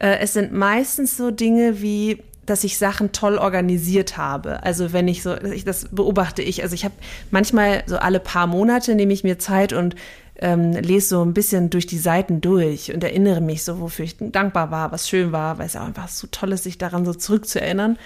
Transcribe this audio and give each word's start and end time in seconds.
Äh, 0.00 0.18
es 0.18 0.32
sind 0.32 0.52
meistens 0.52 1.16
so 1.16 1.30
Dinge 1.30 1.80
wie, 1.80 2.22
dass 2.46 2.64
ich 2.64 2.78
Sachen 2.78 3.12
toll 3.12 3.38
organisiert 3.38 4.16
habe. 4.16 4.62
Also 4.62 4.92
wenn 4.92 5.08
ich 5.08 5.22
so, 5.22 5.36
ich, 5.36 5.64
das 5.64 5.88
beobachte 5.90 6.42
ich. 6.42 6.62
Also 6.62 6.74
ich 6.74 6.84
habe 6.84 6.94
manchmal 7.30 7.82
so 7.86 7.96
alle 7.96 8.20
paar 8.20 8.46
Monate 8.46 8.94
nehme 8.94 9.12
ich 9.12 9.24
mir 9.24 9.38
Zeit 9.38 9.72
und 9.72 9.94
ähm, 10.36 10.72
lese 10.72 11.08
so 11.08 11.24
ein 11.24 11.34
bisschen 11.34 11.70
durch 11.70 11.86
die 11.86 11.98
Seiten 11.98 12.40
durch 12.40 12.92
und 12.92 13.04
erinnere 13.04 13.40
mich 13.40 13.62
so, 13.64 13.80
wofür 13.80 14.04
ich 14.04 14.16
dankbar 14.18 14.70
war, 14.70 14.92
was 14.92 15.08
schön 15.08 15.32
war, 15.32 15.58
weil 15.58 15.66
es 15.66 15.76
auch 15.76 15.86
einfach 15.86 16.08
so 16.08 16.26
toll 16.30 16.52
ist, 16.52 16.64
sich 16.64 16.76
daran 16.76 17.04
so 17.04 17.14
zurückzuerinnern. 17.14 17.98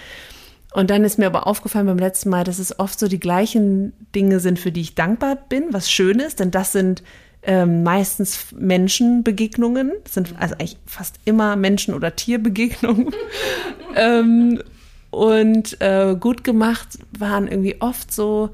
Und 0.71 0.91
dann 0.91 1.03
ist 1.03 1.17
mir 1.17 1.25
aber 1.25 1.47
aufgefallen 1.47 1.87
beim 1.87 1.97
letzten 1.97 2.29
Mal, 2.29 2.43
dass 2.43 2.59
es 2.59 2.77
oft 2.79 2.99
so 2.99 3.07
die 3.07 3.19
gleichen 3.19 3.93
Dinge 4.13 4.39
sind, 4.39 4.59
für 4.59 4.71
die 4.71 4.81
ich 4.81 4.95
dankbar 4.95 5.35
bin, 5.35 5.65
was 5.71 5.89
schön 5.89 6.19
ist, 6.19 6.39
denn 6.39 6.51
das 6.51 6.71
sind 6.71 7.03
ähm, 7.43 7.83
meistens 7.83 8.47
Menschenbegegnungen, 8.57 9.93
sind 10.09 10.33
also 10.37 10.55
eigentlich 10.55 10.77
fast 10.85 11.15
immer 11.25 11.55
Menschen- 11.55 11.93
oder 11.93 12.15
Tierbegegnungen. 12.15 13.13
ähm, 13.95 14.61
und 15.11 15.81
äh, 15.81 16.15
gut 16.19 16.43
gemacht 16.43 16.99
waren 17.17 17.47
irgendwie 17.47 17.81
oft 17.81 18.11
so, 18.11 18.51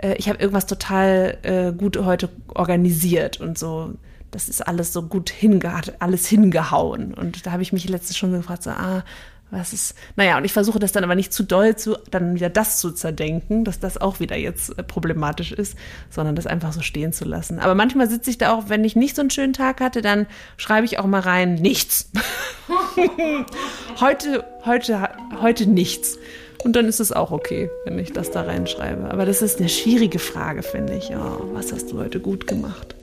äh, 0.00 0.14
ich 0.16 0.28
habe 0.28 0.38
irgendwas 0.38 0.66
total 0.66 1.38
äh, 1.42 1.72
gut 1.72 1.96
heute 1.98 2.28
organisiert 2.54 3.40
und 3.40 3.58
so. 3.58 3.94
Das 4.30 4.48
ist 4.48 4.66
alles 4.66 4.92
so 4.92 5.02
gut 5.02 5.30
hingehauen, 5.30 5.94
alles 6.00 6.26
hingehauen. 6.26 7.14
Und 7.14 7.46
da 7.46 7.52
habe 7.52 7.62
ich 7.62 7.72
mich 7.72 7.88
letztens 7.88 8.18
schon 8.18 8.32
gefragt, 8.32 8.62
so, 8.62 8.70
ah, 8.70 9.02
was 9.50 9.72
ist, 9.72 9.94
naja, 10.16 10.36
und 10.36 10.44
ich 10.44 10.52
versuche 10.52 10.78
das 10.78 10.92
dann 10.92 11.04
aber 11.04 11.14
nicht 11.14 11.32
zu 11.32 11.42
doll 11.42 11.76
zu, 11.76 11.96
dann 12.10 12.34
wieder 12.34 12.50
das 12.50 12.78
zu 12.78 12.90
zerdenken, 12.90 13.64
dass 13.64 13.80
das 13.80 13.98
auch 13.98 14.20
wieder 14.20 14.36
jetzt 14.36 14.78
äh, 14.78 14.82
problematisch 14.82 15.52
ist, 15.52 15.76
sondern 16.10 16.36
das 16.36 16.46
einfach 16.46 16.72
so 16.72 16.82
stehen 16.82 17.12
zu 17.12 17.24
lassen. 17.24 17.58
Aber 17.58 17.74
manchmal 17.74 18.08
sitze 18.08 18.30
ich 18.30 18.38
da 18.38 18.52
auch, 18.52 18.68
wenn 18.68 18.84
ich 18.84 18.96
nicht 18.96 19.16
so 19.16 19.22
einen 19.22 19.30
schönen 19.30 19.52
Tag 19.52 19.80
hatte, 19.80 20.02
dann 20.02 20.26
schreibe 20.56 20.84
ich 20.84 20.98
auch 20.98 21.06
mal 21.06 21.20
rein, 21.20 21.54
nichts. 21.54 22.10
heute, 24.00 24.44
heute, 24.64 25.08
heute 25.40 25.66
nichts. 25.66 26.18
Und 26.64 26.74
dann 26.74 26.86
ist 26.86 27.00
es 27.00 27.12
auch 27.12 27.30
okay, 27.30 27.70
wenn 27.84 27.98
ich 27.98 28.12
das 28.12 28.30
da 28.30 28.42
reinschreibe. 28.42 29.10
Aber 29.10 29.24
das 29.24 29.42
ist 29.42 29.60
eine 29.60 29.68
schwierige 29.68 30.18
Frage, 30.18 30.62
finde 30.62 30.96
ich. 30.96 31.10
Oh, 31.14 31.50
was 31.52 31.72
hast 31.72 31.92
du 31.92 31.98
heute 31.98 32.20
gut 32.20 32.46
gemacht? 32.46 32.96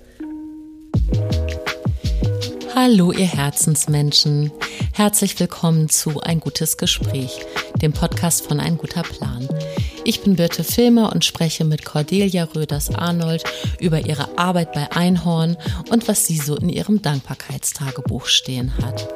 Hallo, 2.76 3.14
ihr 3.14 3.26
Herzensmenschen. 3.26 4.52
Herzlich 4.92 5.40
willkommen 5.40 5.88
zu 5.88 6.20
Ein 6.20 6.42
gutes 6.42 6.76
Gespräch, 6.76 7.40
dem 7.82 7.94
Podcast 7.94 8.46
von 8.46 8.60
Ein 8.60 8.78
guter 8.78 9.04
Plan. 9.04 9.48
Ich 10.04 10.20
bin 10.20 10.36
Birte 10.36 10.66
Filmer 10.66 11.14
und 11.14 11.24
spreche 11.24 11.64
mit 11.64 11.86
Cordelia 11.86 12.44
Röders-Arnold 12.44 13.46
über 13.80 14.06
ihre 14.06 14.38
Arbeit 14.38 14.74
bei 14.74 14.92
Einhorn 14.92 15.56
und 15.90 16.10
was 16.10 16.26
sie 16.26 16.38
so 16.38 16.58
in 16.58 16.68
ihrem 16.68 17.02
Dankbarkeitstagebuch 17.02 18.26
stehen 18.26 18.78
hat. 18.84 19.08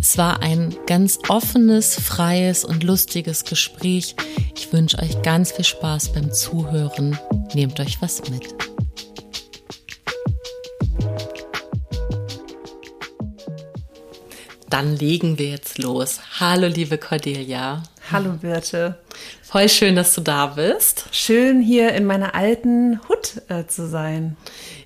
Es 0.00 0.16
war 0.16 0.40
ein 0.40 0.76
ganz 0.86 1.18
offenes, 1.28 1.96
freies 1.96 2.64
und 2.64 2.84
lustiges 2.84 3.42
Gespräch. 3.44 4.14
Ich 4.54 4.72
wünsche 4.72 5.00
euch 5.00 5.22
ganz 5.22 5.50
viel 5.50 5.64
Spaß 5.64 6.12
beim 6.12 6.32
Zuhören. 6.32 7.18
Nehmt 7.52 7.80
euch 7.80 8.00
was 8.00 8.30
mit. 8.30 8.54
Dann 14.70 14.96
legen 14.96 15.38
wir 15.38 15.50
jetzt 15.50 15.78
los. 15.78 16.20
Hallo, 16.40 16.66
liebe 16.66 16.98
Cordelia. 16.98 17.82
Hallo, 18.12 18.32
Birte. 18.32 18.98
Voll 19.42 19.68
schön, 19.68 19.96
dass 19.96 20.14
du 20.14 20.20
da 20.20 20.46
bist. 20.46 21.06
Schön, 21.10 21.62
hier 21.62 21.92
in 21.94 22.04
meiner 22.04 22.34
alten 22.34 23.00
Hut 23.08 23.40
äh, 23.48 23.66
zu 23.66 23.88
sein. 23.88 24.36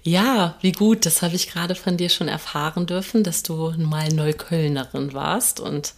Ja, 0.04 0.56
wie 0.60 0.72
gut. 0.72 1.04
Das 1.04 1.22
habe 1.22 1.34
ich 1.34 1.50
gerade 1.50 1.74
von 1.74 1.96
dir 1.96 2.10
schon 2.10 2.28
erfahren 2.28 2.86
dürfen, 2.86 3.24
dass 3.24 3.42
du 3.42 3.74
mal 3.76 4.08
Neuköllnerin 4.08 5.14
warst 5.14 5.58
und 5.58 5.94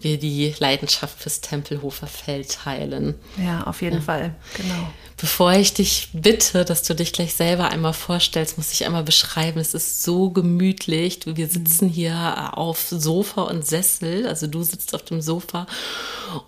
wir 0.00 0.18
die 0.18 0.54
Leidenschaft 0.58 1.20
fürs 1.20 1.40
Tempelhofer 1.40 2.06
Feld 2.06 2.52
teilen. 2.52 3.14
Ja, 3.44 3.64
auf 3.64 3.82
jeden 3.82 3.96
ja. 3.96 4.02
Fall. 4.02 4.34
Genau. 4.56 4.88
Bevor 5.18 5.54
ich 5.54 5.72
dich 5.72 6.10
bitte, 6.12 6.66
dass 6.66 6.82
du 6.82 6.94
dich 6.94 7.12
gleich 7.14 7.34
selber 7.34 7.70
einmal 7.70 7.94
vorstellst, 7.94 8.58
muss 8.58 8.72
ich 8.72 8.84
einmal 8.84 9.02
beschreiben. 9.02 9.58
Es 9.58 9.72
ist 9.72 10.02
so 10.02 10.28
gemütlich. 10.28 11.20
Wir 11.24 11.48
sitzen 11.48 11.88
hier 11.88 12.52
auf 12.52 12.88
Sofa 12.90 13.42
und 13.42 13.66
Sessel. 13.66 14.26
Also 14.26 14.46
du 14.46 14.62
sitzt 14.62 14.94
auf 14.94 15.02
dem 15.02 15.22
Sofa 15.22 15.66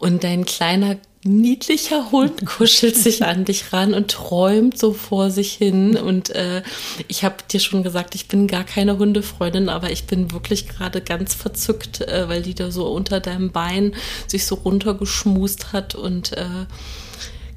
und 0.00 0.22
dein 0.22 0.44
kleiner 0.44 0.96
niedlicher 1.24 2.12
Hund 2.12 2.44
kuschelt 2.46 2.96
sich 2.96 3.24
an 3.24 3.46
dich 3.46 3.72
ran 3.72 3.94
und 3.94 4.10
träumt 4.10 4.78
so 4.78 4.92
vor 4.92 5.30
sich 5.30 5.52
hin. 5.52 5.96
Und 5.96 6.28
äh, 6.30 6.62
ich 7.08 7.24
habe 7.24 7.36
dir 7.50 7.60
schon 7.60 7.82
gesagt, 7.82 8.14
ich 8.14 8.28
bin 8.28 8.46
gar 8.48 8.64
keine 8.64 8.98
Hundefreundin, 8.98 9.70
aber 9.70 9.90
ich 9.90 10.06
bin 10.06 10.30
wirklich 10.32 10.68
gerade 10.68 11.00
ganz 11.00 11.32
verzückt, 11.32 12.02
äh, 12.02 12.28
weil 12.28 12.42
die 12.42 12.54
da 12.54 12.70
so 12.70 12.86
unter 12.88 13.20
deinem 13.20 13.50
Bein 13.50 13.94
sich 14.26 14.44
so 14.44 14.56
runtergeschmust 14.56 15.72
hat 15.72 15.94
und 15.94 16.32
äh, 16.32 16.66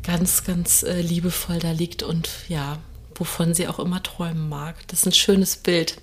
ganz, 0.04 0.44
ganz 0.44 0.84
äh, 0.84 1.02
liebevoll 1.02 1.60
da 1.60 1.72
liegt 1.72 2.04
und 2.04 2.30
ja, 2.48 2.78
wovon 3.16 3.54
sie 3.54 3.68
auch 3.68 3.80
immer 3.80 4.02
träumen 4.02 4.50
mag. 4.50 4.76
Das 4.88 5.00
ist 5.00 5.06
ein 5.06 5.14
schönes 5.14 5.58
Bild. 5.58 5.98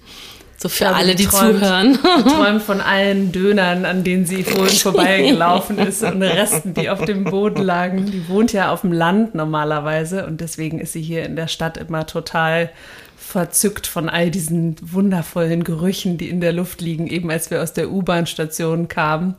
So 0.60 0.68
für 0.68 0.88
alle, 0.88 1.14
die 1.14 1.26
träumt, 1.26 1.60
zuhören. 1.60 1.98
träumt 2.24 2.62
von 2.62 2.80
allen 2.80 3.30
Dönern, 3.30 3.84
an 3.84 4.02
denen 4.02 4.26
sie 4.26 4.42
vorhin 4.42 4.76
vorbeigelaufen 4.76 5.78
ist 5.78 6.02
und 6.02 6.20
Resten, 6.20 6.74
die 6.74 6.90
auf 6.90 7.04
dem 7.04 7.22
Boden 7.24 7.62
lagen. 7.62 8.06
Die 8.06 8.28
wohnt 8.28 8.52
ja 8.52 8.72
auf 8.72 8.80
dem 8.80 8.92
Land 8.92 9.36
normalerweise 9.36 10.26
und 10.26 10.40
deswegen 10.40 10.80
ist 10.80 10.94
sie 10.94 11.02
hier 11.02 11.24
in 11.24 11.36
der 11.36 11.46
Stadt 11.46 11.76
immer 11.76 12.06
total 12.06 12.70
verzückt 13.16 13.86
von 13.86 14.08
all 14.08 14.30
diesen 14.30 14.74
wundervollen 14.80 15.62
Gerüchen, 15.62 16.18
die 16.18 16.28
in 16.28 16.40
der 16.40 16.52
Luft 16.52 16.80
liegen. 16.80 17.06
Eben 17.06 17.30
als 17.30 17.52
wir 17.52 17.62
aus 17.62 17.72
der 17.72 17.90
U-Bahn-Station 17.90 18.88
kamen, 18.88 19.36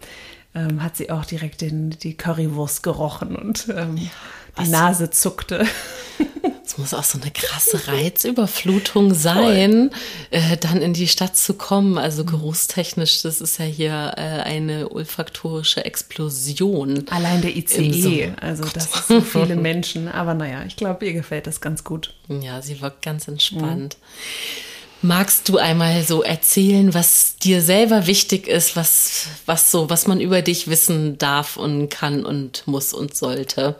ähm, 0.56 0.82
hat 0.82 0.96
sie 0.96 1.12
auch 1.12 1.26
direkt 1.26 1.60
den, 1.60 1.90
die 1.90 2.16
Currywurst 2.16 2.82
gerochen 2.82 3.36
und 3.36 3.68
ähm, 3.76 3.98
ja 3.98 4.10
die 4.58 4.70
Nase 4.70 5.10
zuckte. 5.10 5.66
Es 6.66 6.78
muss 6.78 6.94
auch 6.94 7.04
so 7.04 7.20
eine 7.20 7.32
krasse 7.32 7.88
Reizüberflutung 7.88 9.14
sein, 9.16 9.90
äh, 10.30 10.56
dann 10.58 10.82
in 10.82 10.94
die 10.94 11.08
Stadt 11.08 11.36
zu 11.36 11.56
kommen. 11.56 11.98
Also 11.98 12.26
geruchstechnisch, 12.26 13.24
das 13.24 13.42
ist 13.42 13.58
ja 13.58 13.66
hier 13.66 14.14
äh, 14.18 14.42
eine 14.42 14.92
olfaktorische 14.92 15.84
Explosion. 15.84 17.06
Allein 17.10 17.42
der 17.42 17.56
ICE, 17.56 18.34
also 18.40 18.64
Gott. 18.64 18.76
das 18.76 18.92
sind 18.92 19.08
so 19.08 19.22
viele 19.22 19.56
Menschen. 19.62 20.08
Aber 20.08 20.36
naja, 20.36 20.64
ich 20.68 20.76
glaube, 20.76 21.08
ihr 21.08 21.14
gefällt 21.14 21.48
das 21.48 21.60
ganz 21.60 21.84
gut. 21.84 22.14
Ja, 22.28 22.62
sie 22.62 22.80
wirkt 22.82 23.02
ganz 23.02 23.28
entspannt. 23.28 23.98
Mhm. 24.00 24.68
Magst 25.02 25.48
du 25.48 25.58
einmal 25.58 26.04
so 26.04 26.24
erzählen, 26.24 26.94
was 26.94 27.38
dir 27.38 27.62
selber 27.62 28.06
wichtig 28.06 28.48
ist, 28.48 28.76
was, 28.76 29.28
was 29.46 29.72
so, 29.72 29.90
was 29.90 30.08
man 30.08 30.20
über 30.20 30.42
dich 30.42 30.68
wissen 30.68 31.18
darf 31.18 31.56
und 31.56 31.90
kann 31.90 32.26
und 32.26 32.68
muss 32.68 32.94
und 32.94 33.16
sollte? 33.16 33.76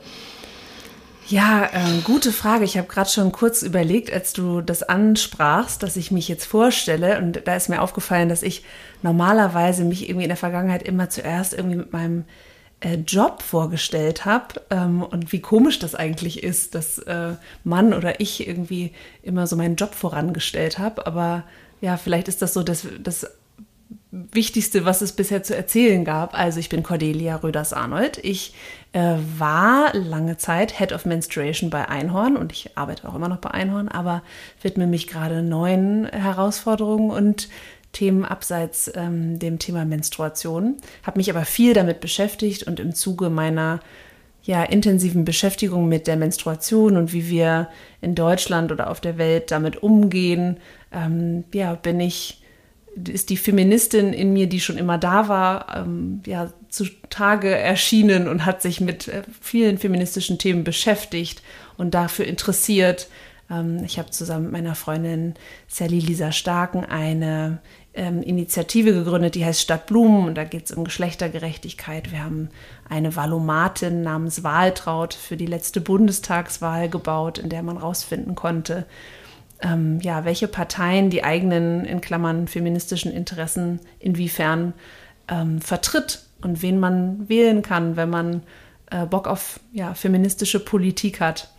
Ja, 1.30 1.70
äh, 1.72 2.00
gute 2.02 2.32
Frage. 2.32 2.64
Ich 2.64 2.76
habe 2.76 2.88
gerade 2.88 3.08
schon 3.08 3.30
kurz 3.30 3.62
überlegt, 3.62 4.12
als 4.12 4.32
du 4.32 4.62
das 4.62 4.82
ansprachst, 4.82 5.80
dass 5.84 5.96
ich 5.96 6.10
mich 6.10 6.26
jetzt 6.26 6.44
vorstelle. 6.44 7.18
Und 7.18 7.46
da 7.46 7.54
ist 7.54 7.68
mir 7.68 7.82
aufgefallen, 7.82 8.28
dass 8.28 8.42
ich 8.42 8.64
normalerweise 9.02 9.84
mich 9.84 10.08
irgendwie 10.08 10.24
in 10.24 10.30
der 10.30 10.36
Vergangenheit 10.36 10.82
immer 10.82 11.08
zuerst 11.08 11.54
irgendwie 11.54 11.76
mit 11.76 11.92
meinem 11.92 12.24
äh, 12.80 12.96
Job 12.96 13.42
vorgestellt 13.42 14.24
habe. 14.24 14.60
Ähm, 14.70 15.04
und 15.04 15.30
wie 15.30 15.40
komisch 15.40 15.78
das 15.78 15.94
eigentlich 15.94 16.42
ist, 16.42 16.74
dass 16.74 16.98
äh, 16.98 17.34
Mann 17.62 17.94
oder 17.94 18.18
ich 18.18 18.48
irgendwie 18.48 18.92
immer 19.22 19.46
so 19.46 19.54
meinen 19.54 19.76
Job 19.76 19.94
vorangestellt 19.94 20.80
habe. 20.80 21.06
Aber 21.06 21.44
ja, 21.80 21.96
vielleicht 21.96 22.26
ist 22.26 22.42
das 22.42 22.54
so 22.54 22.64
das, 22.64 22.88
das 22.98 23.30
Wichtigste, 24.12 24.84
was 24.84 25.02
es 25.02 25.12
bisher 25.12 25.44
zu 25.44 25.54
erzählen 25.54 26.04
gab. 26.04 26.36
Also 26.36 26.58
ich 26.58 26.68
bin 26.68 26.82
Cordelia 26.82 27.36
Röders-Arnold. 27.36 28.18
Ich 28.24 28.54
äh, 28.92 29.14
war 29.38 29.94
lange 29.94 30.36
Zeit 30.36 30.76
Head 30.78 30.92
of 30.92 31.06
Menstruation 31.06 31.70
bei 31.70 31.88
Einhorn 31.88 32.36
und 32.36 32.50
ich 32.50 32.76
arbeite 32.76 33.08
auch 33.08 33.14
immer 33.14 33.28
noch 33.28 33.38
bei 33.38 33.52
Einhorn, 33.52 33.88
aber 33.88 34.22
widme 34.62 34.88
mich 34.88 35.06
gerade 35.06 35.42
neuen 35.42 36.06
Herausforderungen 36.06 37.10
und 37.10 37.48
Themen 37.92 38.24
abseits 38.24 38.90
ähm, 38.96 39.38
dem 39.38 39.58
Thema 39.60 39.84
Menstruation. 39.84 40.76
Habe 41.04 41.18
mich 41.18 41.30
aber 41.30 41.44
viel 41.44 41.72
damit 41.72 42.00
beschäftigt 42.00 42.64
und 42.64 42.80
im 42.80 42.94
Zuge 42.94 43.30
meiner 43.30 43.80
ja, 44.42 44.64
intensiven 44.64 45.24
Beschäftigung 45.24 45.88
mit 45.88 46.06
der 46.06 46.16
Menstruation 46.16 46.96
und 46.96 47.12
wie 47.12 47.28
wir 47.28 47.68
in 48.00 48.14
Deutschland 48.14 48.72
oder 48.72 48.90
auf 48.90 49.00
der 49.00 49.18
Welt 49.18 49.50
damit 49.50 49.82
umgehen, 49.82 50.56
ähm, 50.92 51.44
ja, 51.52 51.74
bin 51.74 52.00
ich 52.00 52.39
ist 53.08 53.30
die 53.30 53.36
Feministin 53.36 54.12
in 54.12 54.32
mir, 54.32 54.48
die 54.48 54.60
schon 54.60 54.78
immer 54.78 54.98
da 54.98 55.28
war, 55.28 55.76
ähm, 55.76 56.22
ja, 56.26 56.52
zutage 56.68 57.54
erschienen 57.56 58.28
und 58.28 58.46
hat 58.46 58.62
sich 58.62 58.80
mit 58.80 59.08
äh, 59.08 59.22
vielen 59.40 59.78
feministischen 59.78 60.38
Themen 60.38 60.64
beschäftigt 60.64 61.42
und 61.76 61.94
dafür 61.94 62.26
interessiert. 62.26 63.08
Ähm, 63.50 63.82
ich 63.84 63.98
habe 63.98 64.10
zusammen 64.10 64.44
mit 64.44 64.52
meiner 64.52 64.74
Freundin 64.74 65.34
Sally 65.66 65.98
Lisa 65.98 66.32
Starken 66.32 66.84
eine 66.84 67.58
ähm, 67.94 68.22
Initiative 68.22 68.92
gegründet, 68.92 69.34
die 69.34 69.44
heißt 69.44 69.60
Stadt 69.60 69.86
Blumen 69.86 70.26
und 70.26 70.36
da 70.36 70.44
geht 70.44 70.66
es 70.66 70.72
um 70.72 70.84
Geschlechtergerechtigkeit. 70.84 72.12
Wir 72.12 72.22
haben 72.22 72.50
eine 72.88 73.16
Valomatin 73.16 74.02
namens 74.02 74.44
Wahltraut 74.44 75.14
für 75.14 75.36
die 75.36 75.46
letzte 75.46 75.80
Bundestagswahl 75.80 76.88
gebaut, 76.88 77.38
in 77.38 77.48
der 77.48 77.62
man 77.62 77.76
rausfinden 77.76 78.34
konnte, 78.34 78.86
ähm, 79.62 80.00
ja, 80.00 80.24
welche 80.24 80.48
Parteien 80.48 81.10
die 81.10 81.24
eigenen, 81.24 81.84
in 81.84 82.00
Klammern, 82.00 82.48
feministischen 82.48 83.12
Interessen 83.12 83.80
inwiefern 83.98 84.72
ähm, 85.28 85.60
vertritt 85.60 86.22
und 86.42 86.62
wen 86.62 86.78
man 86.78 87.28
wählen 87.28 87.62
kann, 87.62 87.96
wenn 87.96 88.10
man 88.10 88.42
äh, 88.90 89.06
Bock 89.06 89.26
auf 89.26 89.60
ja, 89.72 89.94
feministische 89.94 90.60
Politik 90.60 91.20
hat. 91.20 91.50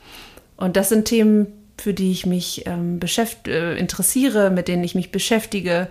Und 0.58 0.76
das 0.76 0.90
sind 0.90 1.06
Themen, 1.06 1.48
für 1.78 1.94
die 1.94 2.12
ich 2.12 2.26
mich 2.26 2.68
ähm, 2.68 3.00
beschäft 3.00 3.48
äh, 3.48 3.76
interessiere, 3.76 4.52
mit 4.52 4.68
denen 4.68 4.84
ich 4.84 4.96
mich 4.96 5.12
beschäftige. 5.12 5.88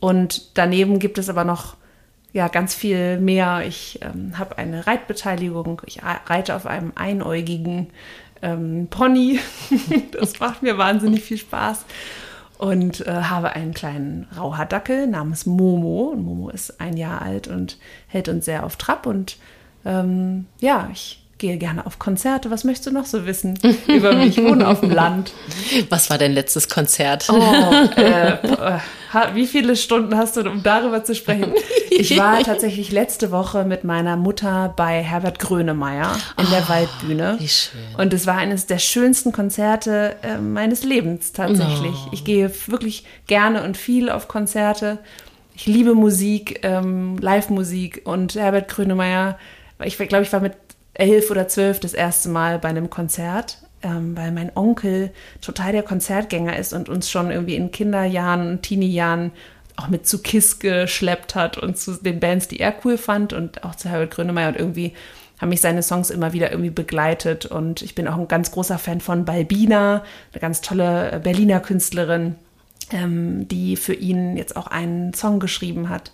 Und 0.00 0.56
daneben 0.56 0.98
gibt 0.98 1.18
es 1.18 1.28
aber 1.28 1.44
noch 1.44 1.76
ja, 2.32 2.48
ganz 2.48 2.74
viel 2.74 3.18
mehr. 3.20 3.62
Ich 3.66 4.00
ähm, 4.02 4.38
habe 4.38 4.58
eine 4.58 4.86
Reitbeteiligung. 4.86 5.82
Ich 5.86 6.00
reite 6.02 6.56
auf 6.56 6.66
einem 6.66 6.92
einäugigen 6.96 7.88
ähm, 8.44 8.86
Pony. 8.90 9.40
das 10.12 10.38
macht 10.38 10.62
mir 10.62 10.78
wahnsinnig 10.78 11.24
viel 11.24 11.38
Spaß. 11.38 11.84
Und 12.56 13.04
äh, 13.06 13.10
habe 13.10 13.50
einen 13.54 13.74
kleinen 13.74 14.28
Rauhardackel 14.36 15.06
namens 15.06 15.46
Momo. 15.46 16.10
Und 16.12 16.22
Momo 16.22 16.50
ist 16.50 16.80
ein 16.80 16.96
Jahr 16.96 17.22
alt 17.22 17.48
und 17.48 17.78
hält 18.06 18.28
uns 18.28 18.44
sehr 18.44 18.64
auf 18.64 18.76
Trab. 18.76 19.06
Und 19.06 19.38
ähm, 19.84 20.46
ja, 20.60 20.88
ich 20.92 21.23
gehe 21.44 21.58
gerne 21.58 21.84
auf 21.84 21.98
Konzerte. 21.98 22.50
Was 22.50 22.64
möchtest 22.64 22.86
du 22.86 22.90
noch 22.90 23.04
so 23.04 23.26
wissen 23.26 23.58
über 23.86 24.14
mich? 24.14 24.38
Ich 24.38 24.44
wohne 24.44 24.66
auf 24.66 24.80
dem 24.80 24.90
Land. 24.90 25.32
Was 25.90 26.08
war 26.08 26.16
dein 26.16 26.32
letztes 26.32 26.70
Konzert? 26.70 27.26
Oh, 27.28 27.34
äh, 27.96 28.38
wie 29.34 29.46
viele 29.46 29.76
Stunden 29.76 30.16
hast 30.16 30.38
du, 30.38 30.48
um 30.48 30.62
darüber 30.62 31.04
zu 31.04 31.14
sprechen? 31.14 31.52
Ich 31.96 32.18
war 32.18 32.42
tatsächlich 32.42 32.90
letzte 32.90 33.30
Woche 33.30 33.62
mit 33.64 33.84
meiner 33.84 34.16
Mutter 34.16 34.74
bei 34.76 35.00
Herbert 35.00 35.38
Grönemeyer 35.38 36.10
in 36.38 36.50
der 36.50 36.64
oh, 36.64 36.68
Waldbühne. 36.68 37.36
Wie 37.38 37.46
schön. 37.46 37.78
Und 37.96 38.12
es 38.12 38.26
war 38.26 38.36
eines 38.36 38.66
der 38.66 38.78
schönsten 38.78 39.30
Konzerte 39.30 40.16
äh, 40.22 40.38
meines 40.38 40.82
Lebens 40.82 41.32
tatsächlich. 41.32 41.94
Oh. 42.06 42.08
Ich 42.10 42.24
gehe 42.24 42.50
wirklich 42.66 43.04
gerne 43.28 43.62
und 43.62 43.76
viel 43.76 44.10
auf 44.10 44.26
Konzerte. 44.26 44.98
Ich 45.54 45.66
liebe 45.66 45.94
Musik, 45.94 46.60
ähm, 46.64 47.16
Live-Musik 47.18 48.02
und 48.06 48.34
Herbert 48.34 48.66
Grönemeyer. 48.66 49.38
Ich 49.84 49.96
glaube, 49.96 50.24
ich 50.24 50.32
war 50.32 50.40
mit 50.40 50.54
elf 50.94 51.30
oder 51.30 51.48
zwölf 51.48 51.80
das 51.80 51.94
erste 51.94 52.28
Mal 52.28 52.58
bei 52.58 52.68
einem 52.68 52.90
Konzert, 52.90 53.58
ähm, 53.82 54.16
weil 54.16 54.32
mein 54.32 54.56
Onkel 54.56 55.10
total 55.40 55.72
der 55.72 55.82
Konzertgänger 55.82 56.56
ist 56.56 56.72
und 56.72 56.88
uns 56.88 57.10
schon 57.10 57.30
irgendwie 57.30 57.56
in 57.56 57.70
Kinderjahren, 57.70 58.62
Teenie-Jahren 58.62 59.32
auch 59.76 59.88
mit 59.88 60.06
zu 60.06 60.22
KISS 60.22 60.60
geschleppt 60.60 61.34
hat 61.34 61.58
und 61.58 61.76
zu 61.76 61.94
den 61.94 62.20
Bands, 62.20 62.48
die 62.48 62.60
er 62.60 62.74
cool 62.84 62.96
fand 62.96 63.32
und 63.32 63.64
auch 63.64 63.74
zu 63.74 63.90
Harold 63.90 64.12
Grönemeyer 64.12 64.48
und 64.48 64.56
irgendwie 64.56 64.92
haben 65.40 65.48
mich 65.48 65.60
seine 65.60 65.82
Songs 65.82 66.10
immer 66.10 66.32
wieder 66.32 66.52
irgendwie 66.52 66.70
begleitet 66.70 67.44
und 67.46 67.82
ich 67.82 67.96
bin 67.96 68.06
auch 68.06 68.16
ein 68.16 68.28
ganz 68.28 68.52
großer 68.52 68.78
Fan 68.78 69.00
von 69.00 69.24
Balbina, 69.24 70.04
eine 70.32 70.40
ganz 70.40 70.60
tolle 70.60 71.20
Berliner 71.24 71.58
Künstlerin, 71.58 72.36
ähm, 72.92 73.48
die 73.48 73.74
für 73.76 73.94
ihn 73.94 74.36
jetzt 74.36 74.56
auch 74.56 74.68
einen 74.68 75.12
Song 75.12 75.40
geschrieben 75.40 75.88
hat 75.88 76.12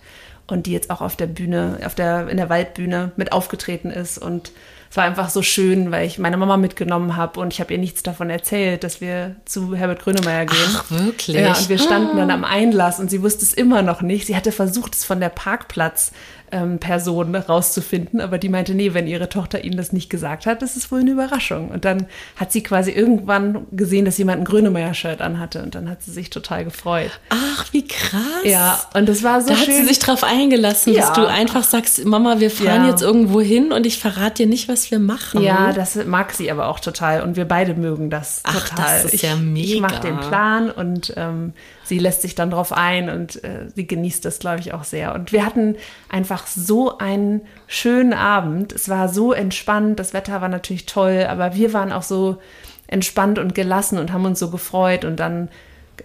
und 0.52 0.66
die 0.66 0.72
jetzt 0.72 0.90
auch 0.90 1.00
auf 1.00 1.16
der 1.16 1.26
Bühne, 1.26 1.78
auf 1.84 1.94
der, 1.94 2.28
in 2.28 2.36
der 2.36 2.48
Waldbühne 2.48 3.12
mit 3.16 3.32
aufgetreten 3.32 3.90
ist. 3.90 4.18
Und 4.18 4.52
es 4.90 4.96
war 4.96 5.04
einfach 5.04 5.30
so 5.30 5.40
schön, 5.40 5.92
weil 5.92 6.06
ich 6.06 6.18
meine 6.18 6.36
Mama 6.36 6.56
mitgenommen 6.56 7.16
habe 7.16 7.38
und 7.38 7.52
ich 7.52 7.60
habe 7.60 7.72
ihr 7.72 7.78
nichts 7.78 8.02
davon 8.02 8.28
erzählt, 8.28 8.82
dass 8.82 9.00
wir 9.00 9.36
zu 9.44 9.74
Herbert 9.76 10.02
Grönemeyer 10.02 10.46
gehen. 10.46 10.58
Ach, 10.74 10.90
wirklich? 10.90 11.36
Ja, 11.36 11.56
und 11.56 11.68
wir 11.68 11.78
standen 11.78 12.16
ah. 12.16 12.20
dann 12.20 12.30
am 12.32 12.44
Einlass 12.44 12.98
und 12.98 13.08
sie 13.08 13.22
wusste 13.22 13.44
es 13.44 13.54
immer 13.54 13.82
noch 13.82 14.02
nicht. 14.02 14.26
Sie 14.26 14.34
hatte 14.34 14.50
versucht, 14.50 14.94
es 14.94 15.04
von 15.04 15.20
der 15.20 15.28
Parkplatz 15.28 16.10
ähm, 16.52 16.78
Person 16.78 17.34
rauszufinden, 17.34 18.20
aber 18.20 18.38
die 18.38 18.48
meinte, 18.48 18.74
nee, 18.74 18.94
wenn 18.94 19.06
ihre 19.06 19.28
Tochter 19.28 19.64
ihnen 19.64 19.76
das 19.76 19.92
nicht 19.92 20.10
gesagt 20.10 20.46
hat, 20.46 20.62
das 20.62 20.76
ist 20.76 20.90
wohl 20.90 21.00
eine 21.00 21.10
Überraschung. 21.10 21.68
Und 21.68 21.84
dann 21.84 22.06
hat 22.36 22.52
sie 22.52 22.62
quasi 22.62 22.90
irgendwann 22.90 23.66
gesehen, 23.72 24.04
dass 24.04 24.18
jemand 24.18 24.40
ein 24.40 24.44
Grönemeyer-Shirt 24.44 25.20
anhatte 25.20 25.62
und 25.62 25.74
dann 25.74 25.88
hat 25.88 26.02
sie 26.02 26.10
sich 26.10 26.30
total 26.30 26.64
gefreut. 26.64 27.10
Ach, 27.28 27.66
wie 27.72 27.86
krass. 27.86 28.44
Ja, 28.44 28.80
und 28.94 29.08
das 29.08 29.22
war 29.22 29.40
so 29.40 29.48
da 29.48 29.56
schön. 29.56 29.68
hat 29.68 29.74
sie 29.74 29.86
sich 29.86 29.98
drauf 29.98 30.24
eingelassen, 30.24 30.92
ja. 30.92 31.00
dass 31.00 31.12
du 31.12 31.26
einfach 31.26 31.64
sagst, 31.64 32.04
Mama, 32.04 32.40
wir 32.40 32.50
fahren 32.50 32.84
ja. 32.84 32.90
jetzt 32.90 33.02
irgendwo 33.02 33.40
hin 33.40 33.72
und 33.72 33.86
ich 33.86 33.98
verrate 33.98 34.44
dir 34.44 34.46
nicht, 34.46 34.68
was 34.68 34.90
wir 34.90 34.98
machen. 34.98 35.42
Ja, 35.42 35.72
das 35.72 35.96
mag 36.04 36.32
sie 36.32 36.50
aber 36.50 36.68
auch 36.68 36.80
total 36.80 37.22
und 37.22 37.36
wir 37.36 37.46
beide 37.46 37.74
mögen 37.74 38.10
das 38.10 38.40
Ach, 38.44 38.68
total. 38.68 39.02
Das 39.02 39.12
ist 39.12 39.22
ja 39.22 39.36
mega. 39.36 39.74
Ich 39.74 39.80
mache 39.80 40.00
den 40.00 40.18
Plan 40.18 40.70
und 40.70 41.12
ähm, 41.16 41.52
sie 41.90 41.98
lässt 41.98 42.22
sich 42.22 42.36
dann 42.36 42.50
drauf 42.50 42.72
ein 42.72 43.10
und 43.10 43.42
äh, 43.44 43.68
sie 43.74 43.86
genießt 43.86 44.24
das, 44.24 44.38
glaube 44.38 44.60
ich, 44.60 44.72
auch 44.72 44.84
sehr. 44.84 45.12
Und 45.12 45.32
wir 45.32 45.44
hatten 45.44 45.74
einfach 46.08 46.46
so 46.46 46.96
einen 46.98 47.42
schönen 47.66 48.14
Abend. 48.14 48.72
Es 48.72 48.88
war 48.88 49.08
so 49.08 49.32
entspannt, 49.32 49.98
das 49.98 50.14
Wetter 50.14 50.40
war 50.40 50.48
natürlich 50.48 50.86
toll, 50.86 51.26
aber 51.28 51.56
wir 51.56 51.74
waren 51.74 51.92
auch 51.92 52.04
so 52.04 52.38
entspannt 52.86 53.40
und 53.40 53.56
gelassen 53.56 53.98
und 53.98 54.12
haben 54.12 54.24
uns 54.24 54.38
so 54.38 54.50
gefreut 54.50 55.04
und 55.04 55.18
dann 55.18 55.48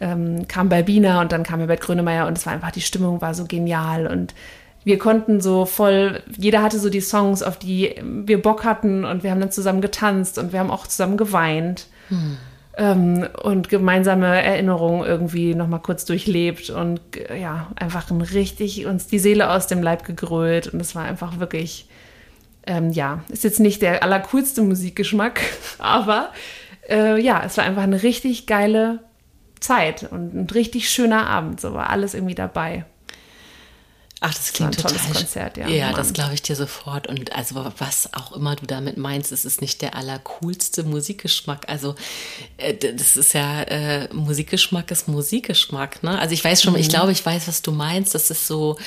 ähm, 0.01 0.47
kam 0.47 0.69
Balbina 0.69 1.21
und 1.21 1.31
dann 1.31 1.43
kam 1.43 1.59
Herbert 1.59 1.81
Grönemeyer 1.81 2.25
und 2.25 2.37
es 2.37 2.47
war 2.47 2.53
einfach, 2.53 2.71
die 2.71 2.81
Stimmung 2.81 3.21
war 3.21 3.35
so 3.35 3.45
genial 3.45 4.07
und 4.07 4.33
wir 4.83 4.97
konnten 4.97 5.39
so 5.39 5.65
voll, 5.65 6.23
jeder 6.35 6.63
hatte 6.63 6.79
so 6.79 6.89
die 6.89 7.01
Songs, 7.01 7.43
auf 7.43 7.59
die 7.59 7.95
wir 8.01 8.41
Bock 8.41 8.65
hatten 8.65 9.05
und 9.05 9.23
wir 9.23 9.29
haben 9.29 9.39
dann 9.39 9.51
zusammen 9.51 9.81
getanzt 9.81 10.39
und 10.39 10.51
wir 10.51 10.59
haben 10.59 10.71
auch 10.71 10.87
zusammen 10.87 11.15
geweint. 11.15 11.85
Hm 12.09 12.37
ähm, 12.77 13.27
und 13.41 13.69
gemeinsame 13.69 14.43
Erinnerungen 14.43 15.05
irgendwie 15.05 15.55
nochmal 15.55 15.81
kurz 15.81 16.05
durchlebt 16.05 16.69
und 16.69 17.01
ja, 17.39 17.71
einfach 17.75 18.09
ein 18.11 18.21
richtig 18.21 18.85
uns 18.85 19.07
die 19.07 19.19
Seele 19.19 19.49
aus 19.49 19.67
dem 19.67 19.81
Leib 19.81 20.03
gegrölt 20.05 20.67
und 20.67 20.79
es 20.79 20.95
war 20.95 21.03
einfach 21.03 21.39
wirklich, 21.39 21.87
ähm, 22.67 22.91
ja, 22.91 23.23
ist 23.29 23.43
jetzt 23.43 23.59
nicht 23.59 23.81
der 23.81 24.03
allercoolste 24.03 24.61
Musikgeschmack, 24.61 25.41
aber 25.77 26.31
äh, 26.89 27.19
ja, 27.21 27.43
es 27.45 27.57
war 27.57 27.63
einfach 27.63 27.83
eine 27.83 28.03
richtig 28.03 28.45
geile 28.47 28.99
Zeit 29.59 30.07
und 30.11 30.33
ein 30.35 30.49
richtig 30.49 30.89
schöner 30.89 31.27
Abend, 31.27 31.61
so 31.61 31.73
war 31.73 31.89
alles 31.89 32.13
irgendwie 32.13 32.35
dabei. 32.35 32.85
Ach, 34.27 34.33
das 34.33 34.53
klingt 34.53 34.75
das 34.75 34.81
total 34.81 34.97
tolles 34.97 35.17
Konzert, 35.17 35.57
ja. 35.57 35.67
Ja, 35.67 35.93
das 35.93 36.11
glaube 36.11 36.33
ich 36.33 36.41
dir 36.41 36.55
sofort. 36.55 37.05
Und 37.05 37.31
also 37.35 37.71
was 37.77 38.11
auch 38.13 38.31
immer 38.31 38.55
du 38.55 38.65
damit 38.65 38.97
meinst, 38.97 39.31
es 39.31 39.45
ist 39.45 39.61
nicht 39.61 39.83
der 39.83 39.95
allercoolste 39.95 40.81
Musikgeschmack. 40.81 41.69
Also 41.69 41.93
äh, 42.57 42.73
das 42.73 43.17
ist 43.17 43.33
ja 43.33 43.61
äh, 43.61 44.11
Musikgeschmack 44.11 44.89
ist 44.89 45.07
Musikgeschmack. 45.07 46.01
Ne? 46.01 46.17
Also 46.17 46.33
ich 46.33 46.43
weiß 46.43 46.63
schon, 46.63 46.73
mhm. 46.73 46.79
ich 46.79 46.89
glaube, 46.89 47.11
ich 47.11 47.23
weiß, 47.23 47.47
was 47.47 47.61
du 47.61 47.71
meinst. 47.71 48.15
Das 48.15 48.31
ist 48.31 48.47
so 48.47 48.79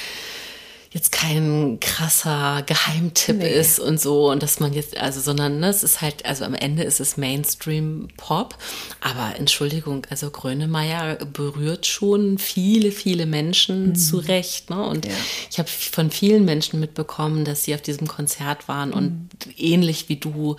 jetzt 0.90 1.12
kein 1.12 1.78
krasser 1.80 2.62
Geheimtipp 2.64 3.38
nee. 3.38 3.50
ist 3.50 3.78
und 3.78 4.00
so 4.00 4.30
und 4.30 4.42
dass 4.42 4.58
man 4.58 4.72
jetzt, 4.72 4.96
also, 4.96 5.20
sondern 5.20 5.60
ne, 5.60 5.68
es 5.68 5.82
ist 5.82 6.00
halt, 6.00 6.24
also 6.24 6.44
am 6.44 6.54
Ende 6.54 6.82
ist 6.82 6.98
es 6.98 7.18
Mainstream-Pop, 7.18 8.56
aber 9.00 9.34
Entschuldigung, 9.36 10.06
also 10.08 10.30
Grönemeyer 10.30 11.16
berührt 11.16 11.86
schon 11.86 12.38
viele, 12.38 12.90
viele 12.90 13.26
Menschen 13.26 13.88
mhm. 13.88 13.96
zurecht, 13.96 14.70
ne? 14.70 14.82
Und 14.82 15.04
ja. 15.04 15.12
ich 15.50 15.58
habe 15.58 15.68
von 15.68 16.10
vielen 16.10 16.46
Menschen 16.46 16.80
mitbekommen, 16.80 17.44
dass 17.44 17.64
sie 17.64 17.74
auf 17.74 17.82
diesem 17.82 18.08
Konzert 18.08 18.66
waren 18.66 18.90
mhm. 18.90 18.96
und 18.96 19.28
ähnlich 19.58 20.08
wie 20.08 20.16
du 20.16 20.56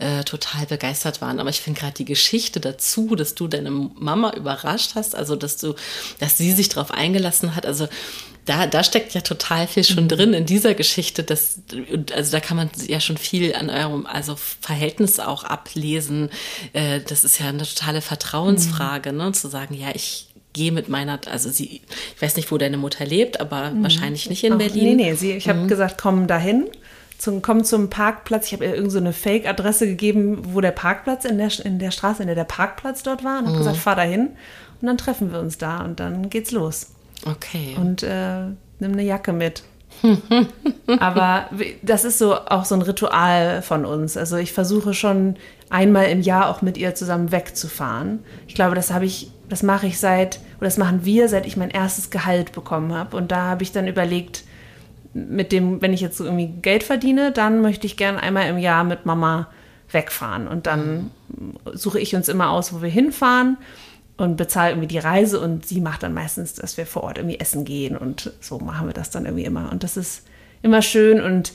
äh, 0.00 0.24
total 0.24 0.66
begeistert 0.66 1.20
waren. 1.20 1.38
Aber 1.38 1.50
ich 1.50 1.60
finde 1.60 1.78
gerade 1.80 1.94
die 1.94 2.04
Geschichte 2.04 2.58
dazu, 2.58 3.14
dass 3.14 3.36
du 3.36 3.46
deine 3.46 3.70
Mama 3.70 4.32
überrascht 4.34 4.92
hast, 4.96 5.14
also 5.14 5.36
dass 5.36 5.56
du, 5.56 5.74
dass 6.18 6.36
sie 6.36 6.52
sich 6.52 6.68
darauf 6.68 6.90
eingelassen 6.90 7.54
hat, 7.54 7.64
also 7.64 7.86
da, 8.48 8.66
da 8.66 8.82
steckt 8.82 9.12
ja 9.12 9.20
total 9.20 9.66
viel 9.66 9.84
schon 9.84 10.04
mhm. 10.04 10.08
drin 10.08 10.32
in 10.32 10.46
dieser 10.46 10.74
Geschichte. 10.74 11.22
Dass, 11.22 11.60
also 12.14 12.32
da 12.32 12.40
kann 12.40 12.56
man 12.56 12.70
ja 12.86 12.98
schon 12.98 13.18
viel 13.18 13.54
an 13.54 13.68
eurem 13.68 14.06
also 14.06 14.36
Verhältnis 14.36 15.20
auch 15.20 15.44
ablesen. 15.44 16.30
Äh, 16.72 17.00
das 17.06 17.24
ist 17.24 17.38
ja 17.40 17.48
eine 17.48 17.64
totale 17.64 18.00
Vertrauensfrage, 18.00 19.12
mhm. 19.12 19.18
ne? 19.18 19.32
zu 19.32 19.48
sagen, 19.48 19.74
ja, 19.74 19.88
ich 19.94 20.28
gehe 20.54 20.72
mit 20.72 20.88
meiner, 20.88 21.20
also 21.30 21.50
sie, 21.50 21.82
ich 22.16 22.22
weiß 22.22 22.36
nicht, 22.36 22.50
wo 22.50 22.56
deine 22.56 22.78
Mutter 22.78 23.04
lebt, 23.04 23.38
aber 23.38 23.70
mhm. 23.70 23.82
wahrscheinlich 23.82 24.30
nicht 24.30 24.42
in 24.44 24.54
Ach, 24.54 24.58
Berlin. 24.58 24.96
Nee, 24.96 25.10
nee, 25.10 25.14
sie, 25.14 25.32
ich 25.32 25.48
habe 25.48 25.60
mhm. 25.60 25.68
gesagt, 25.68 26.00
komm 26.00 26.26
dahin. 26.26 26.68
Zum, 27.18 27.42
komm 27.42 27.64
zum 27.64 27.90
Parkplatz. 27.90 28.46
Ich 28.46 28.52
habe 28.52 28.64
ihr 28.64 28.74
irgendeine 28.76 29.12
so 29.12 29.18
Fake-Adresse 29.18 29.86
gegeben, 29.88 30.54
wo 30.54 30.60
der 30.60 30.70
Parkplatz 30.70 31.24
in 31.24 31.36
der, 31.36 31.50
in 31.64 31.80
der 31.80 31.90
Straße, 31.90 32.22
in 32.22 32.28
der 32.28 32.36
der 32.36 32.44
Parkplatz 32.44 33.02
dort 33.02 33.24
war. 33.24 33.40
Und 33.40 33.46
habe 33.46 33.56
mhm. 33.56 33.58
gesagt, 33.58 33.76
fahr 33.76 33.96
dahin. 33.96 34.28
Und 34.80 34.86
dann 34.86 34.96
treffen 34.96 35.32
wir 35.32 35.40
uns 35.40 35.58
da 35.58 35.84
und 35.84 35.98
dann 35.98 36.30
geht's 36.30 36.52
los. 36.52 36.92
Okay. 37.26 37.76
Und 37.78 38.02
äh, 38.02 38.46
nimm 38.78 38.92
eine 38.92 39.02
Jacke 39.02 39.32
mit. 39.32 39.62
Aber 41.00 41.48
das 41.82 42.04
ist 42.04 42.18
so 42.18 42.34
auch 42.34 42.64
so 42.64 42.74
ein 42.74 42.82
Ritual 42.82 43.62
von 43.62 43.84
uns. 43.84 44.16
Also 44.16 44.36
ich 44.36 44.52
versuche 44.52 44.94
schon 44.94 45.36
einmal 45.70 46.06
im 46.06 46.20
Jahr 46.20 46.48
auch 46.48 46.62
mit 46.62 46.76
ihr 46.76 46.94
zusammen 46.94 47.32
wegzufahren. 47.32 48.20
Ich 48.46 48.54
glaube, 48.54 48.74
das 48.74 48.92
habe 48.92 49.04
ich, 49.04 49.30
das 49.48 49.62
mache 49.62 49.86
ich 49.86 49.98
seit, 49.98 50.40
oder 50.58 50.66
das 50.66 50.78
machen 50.78 51.04
wir, 51.04 51.28
seit 51.28 51.46
ich 51.46 51.56
mein 51.56 51.70
erstes 51.70 52.10
Gehalt 52.10 52.52
bekommen 52.52 52.92
habe. 52.92 53.16
Und 53.16 53.32
da 53.32 53.46
habe 53.46 53.62
ich 53.62 53.72
dann 53.72 53.88
überlegt, 53.88 54.44
mit 55.14 55.52
dem, 55.52 55.80
wenn 55.82 55.92
ich 55.92 56.00
jetzt 56.00 56.18
so 56.18 56.24
irgendwie 56.24 56.52
Geld 56.62 56.82
verdiene, 56.82 57.32
dann 57.32 57.60
möchte 57.60 57.86
ich 57.86 57.96
gerne 57.96 58.22
einmal 58.22 58.48
im 58.48 58.58
Jahr 58.58 58.84
mit 58.84 59.06
Mama 59.06 59.48
wegfahren. 59.90 60.46
Und 60.46 60.66
dann 60.66 61.10
suche 61.72 61.98
ich 61.98 62.14
uns 62.14 62.28
immer 62.28 62.50
aus, 62.50 62.72
wo 62.72 62.82
wir 62.82 62.90
hinfahren 62.90 63.56
und 64.18 64.36
bezahle 64.36 64.72
irgendwie 64.72 64.88
die 64.88 64.98
Reise 64.98 65.40
und 65.40 65.64
sie 65.64 65.80
macht 65.80 66.02
dann 66.02 66.12
meistens, 66.12 66.54
dass 66.54 66.76
wir 66.76 66.86
vor 66.86 67.04
Ort 67.04 67.18
irgendwie 67.18 67.40
essen 67.40 67.64
gehen 67.64 67.96
und 67.96 68.32
so 68.40 68.58
machen 68.58 68.88
wir 68.88 68.94
das 68.94 69.10
dann 69.10 69.24
irgendwie 69.24 69.44
immer. 69.44 69.70
Und 69.72 69.84
das 69.84 69.96
ist 69.96 70.26
immer 70.60 70.82
schön 70.82 71.22
und 71.22 71.52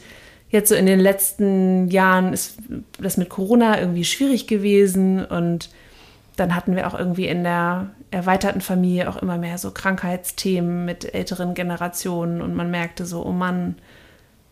jetzt 0.50 0.70
so 0.70 0.76
in 0.76 0.86
den 0.86 1.00
letzten 1.00 1.90
Jahren 1.90 2.32
ist 2.32 2.58
das 3.00 3.18
mit 3.18 3.30
Corona 3.30 3.80
irgendwie 3.80 4.06
schwierig 4.06 4.48
gewesen 4.48 5.26
und 5.26 5.70
dann 6.38 6.56
hatten 6.56 6.76
wir 6.76 6.88
auch 6.88 6.98
irgendwie 6.98 7.28
in 7.28 7.44
der 7.44 7.92
erweiterten 8.12 8.62
Familie 8.62 9.10
auch 9.10 9.18
immer 9.18 9.38
mehr 9.38 9.58
so 9.58 9.72
Krankheitsthemen 9.72 10.86
mit 10.86 11.14
älteren 11.14 11.54
Generationen 11.56 12.42
und 12.42 12.56
man 12.56 12.72
merkte 12.72 13.06
so, 13.06 13.26
oh 13.26 13.32
Mann, 13.32 13.76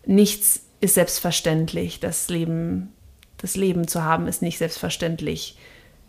nichts 0.05 0.63
ist 0.81 0.95
selbstverständlich. 0.95 2.01
Das 2.01 2.29
Leben, 2.29 2.91
das 3.37 3.55
Leben 3.55 3.87
zu 3.87 4.03
haben 4.03 4.27
ist 4.27 4.41
nicht 4.41 4.57
selbstverständlich. 4.57 5.57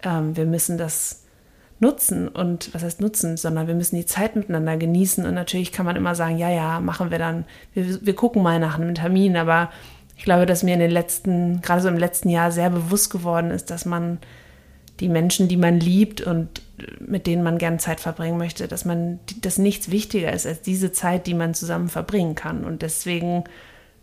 Ähm, 0.02 0.36
wir 0.36 0.46
müssen 0.46 0.78
das 0.78 1.21
nutzen 1.82 2.28
und 2.28 2.72
was 2.72 2.84
heißt 2.84 3.00
nutzen, 3.00 3.36
sondern 3.36 3.66
wir 3.66 3.74
müssen 3.74 3.96
die 3.96 4.06
Zeit 4.06 4.36
miteinander 4.36 4.76
genießen 4.76 5.26
und 5.26 5.34
natürlich 5.34 5.72
kann 5.72 5.84
man 5.84 5.96
immer 5.96 6.14
sagen, 6.14 6.38
ja, 6.38 6.48
ja, 6.48 6.80
machen 6.80 7.10
wir 7.10 7.18
dann, 7.18 7.44
wir, 7.74 7.98
wir 8.00 8.14
gucken 8.14 8.42
mal 8.42 8.60
nach 8.60 8.78
einem 8.78 8.94
Termin, 8.94 9.36
aber 9.36 9.70
ich 10.16 10.24
glaube, 10.24 10.46
dass 10.46 10.62
mir 10.62 10.74
in 10.74 10.80
den 10.80 10.92
letzten, 10.92 11.60
gerade 11.60 11.82
so 11.82 11.88
im 11.88 11.98
letzten 11.98 12.28
Jahr 12.28 12.52
sehr 12.52 12.70
bewusst 12.70 13.10
geworden 13.10 13.50
ist, 13.50 13.70
dass 13.70 13.84
man 13.84 14.18
die 15.00 15.08
Menschen, 15.08 15.48
die 15.48 15.56
man 15.56 15.80
liebt 15.80 16.20
und 16.20 16.62
mit 17.00 17.26
denen 17.26 17.42
man 17.42 17.58
gern 17.58 17.80
Zeit 17.80 17.98
verbringen 17.98 18.38
möchte, 18.38 18.68
dass 18.68 18.84
man, 18.84 19.18
dass 19.40 19.58
nichts 19.58 19.90
wichtiger 19.90 20.32
ist 20.32 20.46
als 20.46 20.62
diese 20.62 20.92
Zeit, 20.92 21.26
die 21.26 21.34
man 21.34 21.54
zusammen 21.54 21.88
verbringen 21.88 22.36
kann. 22.36 22.64
Und 22.64 22.82
deswegen, 22.82 23.42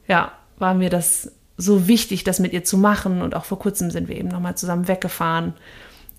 ja, 0.07 0.33
war 0.57 0.73
mir 0.73 0.89
das 0.89 1.31
so 1.55 1.87
wichtig, 1.87 2.25
das 2.25 2.39
mit 2.39 2.51
ihr 2.51 2.65
zu 2.65 2.77
machen. 2.77 3.21
Und 3.21 3.35
auch 3.35 3.45
vor 3.45 3.59
kurzem 3.59 3.91
sind 3.91 4.09
wir 4.09 4.17
eben 4.17 4.27
nochmal 4.27 4.55
zusammen 4.55 4.89
weggefahren. 4.89 5.53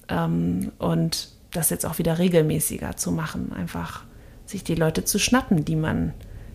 Ähm, 0.09 0.73
und 0.79 1.29
das 1.53 1.71
jetzt 1.71 1.87
auch 1.87 1.99
wieder 1.99 2.19
regelmäßiger 2.19 2.97
zu 2.97 3.13
machen. 3.13 3.53
Einfach 3.53 4.05
sich 4.47 4.65
die 4.65 4.75
Leute 4.75 5.05
zu 5.05 5.19
schnappen, 5.19 5.65
die 5.65 5.77
man 5.77 6.13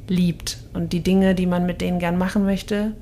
liebt 0.07 0.57
und 0.73 0.93
die 0.93 1.01
Dinge, 1.01 1.35
die 1.35 1.47
man 1.47 1.65
mit 1.65 1.81
denen 1.81 1.99
gern 1.99 2.17
machen 2.17 2.45
möchte, 2.45 2.93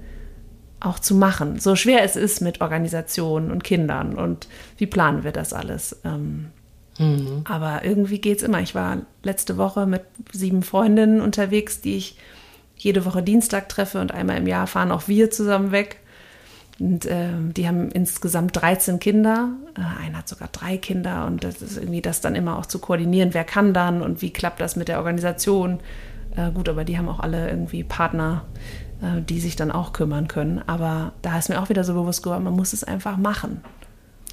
auch 0.79 0.99
zu 0.99 1.15
machen. 1.15 1.59
So 1.59 1.75
schwer 1.75 2.03
es 2.03 2.15
ist 2.15 2.41
mit 2.41 2.61
Organisationen 2.61 3.51
und 3.51 3.63
Kindern 3.63 4.15
und 4.15 4.47
wie 4.77 4.85
planen 4.85 5.23
wir 5.23 5.31
das 5.31 5.53
alles. 5.53 5.99
Ähm, 6.03 6.47
mhm. 6.97 7.41
Aber 7.45 7.83
irgendwie 7.83 8.19
geht 8.19 8.37
es 8.37 8.43
immer. 8.43 8.61
Ich 8.61 8.75
war 8.75 8.97
letzte 9.23 9.57
Woche 9.57 9.85
mit 9.85 10.01
sieben 10.31 10.63
Freundinnen 10.63 11.21
unterwegs, 11.21 11.81
die 11.81 11.97
ich 11.97 12.17
jede 12.75 13.05
Woche 13.05 13.23
Dienstag 13.23 13.69
treffe 13.69 13.99
und 14.01 14.11
einmal 14.11 14.37
im 14.37 14.47
Jahr 14.47 14.67
fahren 14.67 14.91
auch 14.91 15.07
wir 15.07 15.31
zusammen 15.31 15.71
weg. 15.71 15.99
Und 16.79 17.05
äh, 17.05 17.29
die 17.55 17.67
haben 17.67 17.89
insgesamt 17.91 18.55
13 18.55 18.99
Kinder. 18.99 19.49
Äh, 19.77 20.05
einer 20.05 20.19
hat 20.19 20.27
sogar 20.27 20.49
drei 20.51 20.77
Kinder 20.77 21.25
und 21.27 21.43
das 21.43 21.61
ist 21.61 21.77
irgendwie 21.77 22.01
das 22.01 22.21
dann 22.21 22.35
immer 22.35 22.57
auch 22.57 22.65
zu 22.65 22.79
koordinieren, 22.79 23.33
wer 23.33 23.43
kann 23.43 23.73
dann 23.73 24.01
und 24.01 24.21
wie 24.21 24.31
klappt 24.31 24.59
das 24.59 24.75
mit 24.75 24.87
der 24.87 24.97
Organisation. 24.97 25.79
Äh, 26.35 26.51
gut, 26.51 26.67
aber 26.69 26.83
die 26.83 26.97
haben 26.97 27.09
auch 27.09 27.19
alle 27.19 27.49
irgendwie 27.49 27.83
Partner, 27.83 28.45
äh, 29.01 29.21
die 29.21 29.39
sich 29.39 29.55
dann 29.55 29.71
auch 29.71 29.93
kümmern 29.93 30.27
können. 30.27 30.61
Aber 30.65 31.13
da 31.21 31.37
ist 31.37 31.49
mir 31.49 31.61
auch 31.61 31.69
wieder 31.69 31.83
so 31.83 31.93
bewusst 31.93 32.23
geworden, 32.23 32.43
man 32.43 32.55
muss 32.55 32.73
es 32.73 32.83
einfach 32.83 33.17
machen 33.17 33.61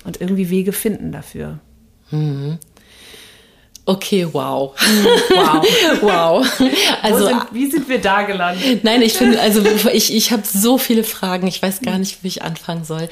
und 0.04 0.20
irgendwie 0.20 0.48
Wege 0.48 0.72
finden 0.72 1.12
dafür. 1.12 1.58
Mhm. 2.10 2.58
Okay, 3.86 4.26
wow. 4.32 4.74
Wow. 5.30 5.66
wow. 6.00 6.60
Also, 7.02 7.26
sind, 7.26 7.42
wie 7.52 7.70
sind 7.70 7.88
wir 7.88 8.00
da 8.00 8.22
gelandet? 8.22 8.84
Nein, 8.84 9.02
ich 9.02 9.14
finde, 9.14 9.40
also 9.40 9.62
ich, 9.92 10.14
ich 10.14 10.32
habe 10.32 10.42
so 10.46 10.78
viele 10.78 11.02
Fragen, 11.02 11.46
ich 11.46 11.60
weiß 11.60 11.80
gar 11.80 11.98
nicht, 11.98 12.22
wie 12.22 12.28
ich 12.28 12.42
anfangen 12.42 12.84
soll. 12.84 13.08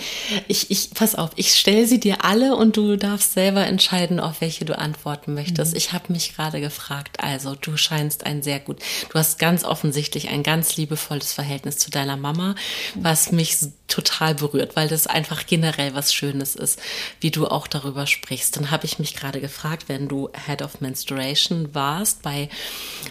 Ich, 0.47 0.71
ich, 0.71 0.91
pass 0.95 1.15
auf, 1.15 1.31
ich 1.37 1.55
stelle 1.55 1.87
sie 1.87 1.99
dir 1.99 2.25
alle 2.25 2.55
und 2.55 2.77
du 2.77 2.97
darfst 2.97 3.33
selber 3.33 3.67
entscheiden, 3.67 4.21
auf 4.21 4.41
welche 4.41 4.65
du 4.65 4.79
antworten 4.79 5.35
möchtest. 5.35 5.73
Mhm. 5.73 5.79
Ich 5.79 5.93
habe 5.93 6.13
mich 6.13 6.37
gerade 6.37 6.61
gefragt, 6.61 7.19
also 7.23 7.55
du 7.55 7.77
scheinst 7.77 8.27
ein 8.27 8.43
sehr 8.43 8.61
gut, 8.61 8.79
du 9.11 9.19
hast 9.19 9.39
ganz 9.39 9.65
offensichtlich 9.65 10.29
ein 10.29 10.43
ganz 10.43 10.77
liebevolles 10.77 11.33
Verhältnis 11.33 11.79
zu 11.79 11.91
deiner 11.91 12.17
Mama, 12.17 12.55
was 12.95 13.33
mich 13.33 13.57
total 13.89 14.35
berührt, 14.35 14.77
weil 14.77 14.89
das 14.89 15.07
einfach 15.07 15.47
generell 15.47 15.95
was 15.95 16.15
Schönes 16.15 16.55
ist, 16.55 16.81
wie 17.21 17.31
du 17.31 17.49
auch 17.49 17.67
darüber 17.67 18.07
sprichst. 18.07 18.57
Dann 18.57 18.71
habe 18.71 18.87
ich 18.87 18.99
mich 18.99 19.15
gerade 19.15 19.41
gefragt, 19.41 19.85
wenn 19.89 20.09
du 20.09 20.31
Head 20.47 20.63
of 20.63 20.81
Menstruation 20.81 21.75
warst 21.75 22.23
bei 22.23 22.49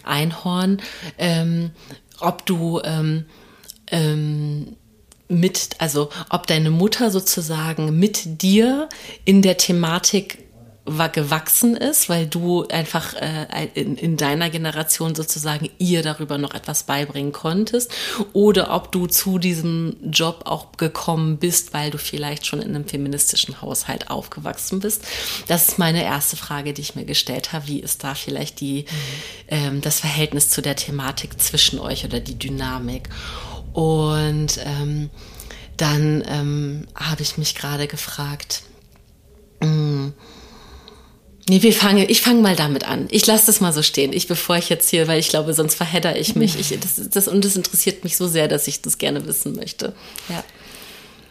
Einhorn, 0.04 0.82
ähm, 1.18 1.72
ob 2.20 2.46
du 2.46 2.82
ähm, 2.84 3.26
ähm, 3.88 4.76
mit, 5.28 5.72
also 5.80 6.10
ob 6.30 6.48
deine 6.48 6.70
Mutter 6.70 7.12
sozusagen 7.12 8.00
mit 8.00 8.42
dir 8.42 8.88
in 9.26 9.42
der 9.42 9.58
Thematik 9.58 10.47
gewachsen 11.12 11.76
ist, 11.76 12.10
weil 12.10 12.28
du 12.28 12.66
einfach 12.68 13.14
äh, 13.14 13.68
in, 13.74 13.96
in, 13.98 14.18
deiner 14.18 14.50
Generation 14.50 15.16
sozusagen 15.16 15.70
ihr 15.78 16.02
darüber 16.02 16.38
noch 16.38 16.54
etwas 16.54 16.84
beibringen 16.84 17.32
konntest 17.32 17.92
oder 18.34 18.74
ob 18.74 18.92
du 18.92 19.08
zu 19.08 19.38
diesem 19.38 19.96
Job 20.02 20.44
auch 20.46 20.72
gekommen 20.78 21.38
bist, 21.38 21.74
weil 21.74 21.92
du 21.92 21.98
vielleicht 21.98 22.46
schon 22.46 22.62
in 22.62 22.76
einem 22.76 22.88
feministischen 22.88 23.62
Haushalt 23.62 24.10
aufgewachsen 24.10 24.80
bist. 24.80 25.04
Das 25.48 25.70
ist 25.70 25.80
meine 25.80 26.04
erste 26.04 26.38
Frage, 26.38 26.74
die 26.74 26.82
ich 26.82 26.96
mir 26.96 27.06
gestellt 27.06 27.54
habe. 27.54 27.68
Wie 27.68 27.80
ist 27.80 28.04
da 28.04 28.16
vielleicht 28.16 28.60
die, 28.60 28.84
mhm. 28.84 28.86
ähm, 29.50 29.82
das 29.82 30.00
Verhältnis 30.00 30.50
zu 30.50 30.62
der 30.62 30.76
Thematik 30.76 31.42
zwischen 31.42 31.80
euch 31.80 32.06
oder 32.06 32.20
die 32.20 32.40
Dynamik? 32.40 33.10
Und 33.74 34.60
ähm, 34.64 35.10
dann 35.78 36.24
ähm, 36.28 36.88
habe 36.96 37.22
ich 37.22 37.38
mich 37.38 37.56
gerade 37.56 37.88
gefragt, 37.88 38.64
mh, 39.62 39.68
hm, 39.68 40.14
Nee, 41.50 41.62
wir 41.62 41.72
fangen, 41.72 42.06
ich 42.10 42.22
fange 42.22 42.42
mal 42.42 42.56
damit 42.56 42.86
an. 42.86 43.08
Ich 43.10 43.26
lasse 43.26 43.46
das 43.46 43.62
mal 43.62 43.72
so 43.72 43.82
stehen. 43.82 44.12
Ich, 44.12 44.28
bevor 44.28 44.58
ich 44.58 44.70
jetzt 44.70 44.90
hier, 44.90 45.08
weil 45.08 45.20
ich 45.20 45.30
glaube, 45.30 45.54
sonst 45.54 45.76
verhedder 45.76 46.18
ich 46.18 46.36
mich. 46.36 46.60
Ich, 46.60 46.78
das, 46.78 47.10
das, 47.10 47.28
und 47.28 47.46
das 47.46 47.56
interessiert 47.56 48.04
mich 48.04 48.18
so 48.18 48.28
sehr, 48.28 48.50
dass 48.50 48.68
ich 48.68 48.82
das 48.82 48.98
gerne 48.98 49.26
wissen 49.26 49.56
möchte. 49.56 49.94
Ja. 50.28 50.44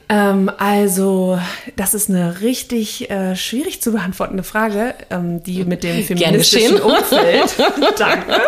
Ähm, 0.09 0.51
also, 0.57 1.39
das 1.75 1.93
ist 1.93 2.09
eine 2.09 2.41
richtig 2.41 3.11
äh, 3.11 3.37
schwierig 3.37 3.83
zu 3.83 3.93
beantwortende 3.93 4.43
Frage, 4.43 4.95
ähm, 5.11 5.43
die 5.43 5.65
mit 5.65 5.83
dem 5.85 6.03
feministischen 6.03 6.81
Umfeld. 6.81 7.55
Danke. 7.99 8.41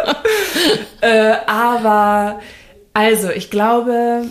Äh, 1.02 1.34
aber, 1.46 2.40
also, 2.94 3.28
ich 3.30 3.50
glaube, 3.50 4.26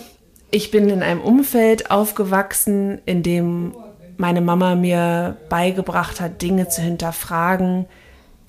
ich 0.50 0.72
bin 0.72 0.89
in 0.89 1.03
einem 1.03 1.22
Umfeld 1.22 1.91
aufgewachsen, 1.91 3.00
in 3.06 3.22
dem 3.22 3.75
meine 4.17 4.41
Mama 4.41 4.75
mir 4.75 5.38
beigebracht 5.50 6.19
hat, 6.19 6.41
Dinge 6.41 6.69
zu 6.69 6.81
hinterfragen, 6.81 7.86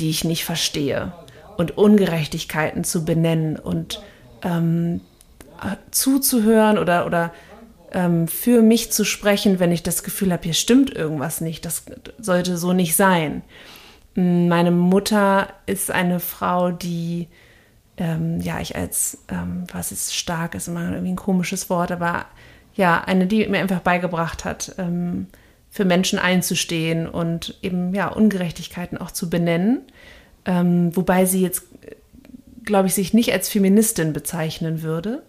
die 0.00 0.10
ich 0.10 0.25
nicht 0.25 0.44
verstehe 0.44 1.12
und 1.56 1.76
Ungerechtigkeiten 1.76 2.84
zu 2.84 3.04
benennen 3.04 3.56
und 3.56 4.02
ähm, 4.42 5.00
zuzuhören 5.90 6.78
oder, 6.78 7.04
oder 7.06 7.32
ähm, 7.92 8.28
für 8.28 8.62
mich 8.62 8.92
zu 8.92 9.04
sprechen, 9.04 9.58
wenn 9.58 9.72
ich 9.72 9.82
das 9.82 10.02
Gefühl 10.02 10.32
habe, 10.32 10.44
hier 10.44 10.54
stimmt 10.54 10.94
irgendwas 10.94 11.40
nicht, 11.40 11.64
das 11.64 11.84
sollte 12.18 12.56
so 12.56 12.72
nicht 12.72 12.96
sein. 12.96 13.42
Meine 14.14 14.70
Mutter 14.70 15.48
ist 15.66 15.90
eine 15.90 16.20
Frau, 16.20 16.70
die, 16.70 17.28
ähm, 17.96 18.40
ja, 18.40 18.60
ich 18.60 18.76
als, 18.76 19.18
ähm, 19.28 19.64
was 19.72 19.92
ist 19.92 20.14
stark, 20.14 20.54
ist 20.54 20.68
immer 20.68 20.90
irgendwie 20.90 21.12
ein 21.12 21.16
komisches 21.16 21.70
Wort, 21.70 21.92
aber 21.92 22.26
ja, 22.75 23.02
eine, 23.04 23.26
die 23.26 23.46
mir 23.48 23.58
einfach 23.58 23.80
beigebracht 23.80 24.44
hat, 24.44 24.75
ähm, 24.78 25.26
für 25.78 25.85
Menschen 25.85 26.18
einzustehen 26.18 27.08
und 27.08 27.56
eben 27.62 27.94
ja 27.94 28.08
Ungerechtigkeiten 28.08 28.99
auch 28.99 29.12
zu 29.12 29.30
benennen. 29.30 29.82
Ähm, 30.44 30.90
wobei 30.97 31.25
sie 31.25 31.40
jetzt, 31.40 31.66
glaube 32.64 32.88
ich, 32.88 32.94
sich 32.94 33.14
nicht 33.14 33.32
als 33.32 33.49
Feministin 33.49 34.12
bezeichnen 34.12 34.82
würde. 34.82 35.23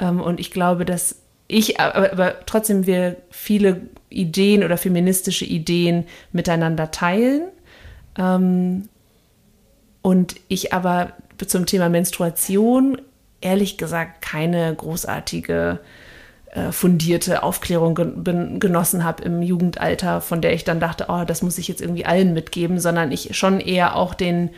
Ähm, 0.00 0.20
und 0.20 0.40
ich 0.40 0.50
glaube, 0.50 0.84
dass 0.84 1.20
ich, 1.46 1.78
aber, 1.78 2.10
aber, 2.10 2.34
trotzdem 2.44 2.86
wir 2.88 3.18
viele 3.30 3.82
Ideen 4.10 4.64
oder 4.64 4.78
feministische 4.78 5.44
Ideen 5.44 6.06
miteinander 6.32 6.90
teilen. 6.90 7.42
Ähm, 8.18 8.88
und 10.02 10.34
ich 10.48 10.72
aber 10.72 11.12
zum 11.46 11.66
Thema 11.66 11.88
Menstruation 11.88 13.00
ehrlich 13.40 13.78
gesagt 13.78 14.22
keine 14.22 14.74
großartige 14.74 15.78
äh, 15.80 16.03
fundierte 16.70 17.42
Aufklärung 17.42 17.94
genossen 18.60 19.04
habe 19.04 19.24
im 19.24 19.42
Jugendalter, 19.42 20.20
von 20.20 20.40
der 20.40 20.52
ich 20.52 20.64
dann 20.64 20.80
dachte, 20.80 21.06
oh, 21.08 21.24
das 21.24 21.42
muss 21.42 21.58
ich 21.58 21.68
jetzt 21.68 21.80
irgendwie 21.80 22.06
allen 22.06 22.32
mitgeben, 22.32 22.78
sondern 22.78 23.10
ich 23.10 23.36
schon 23.36 23.60
eher 23.60 23.96
auch 23.96 24.14
den 24.14 24.50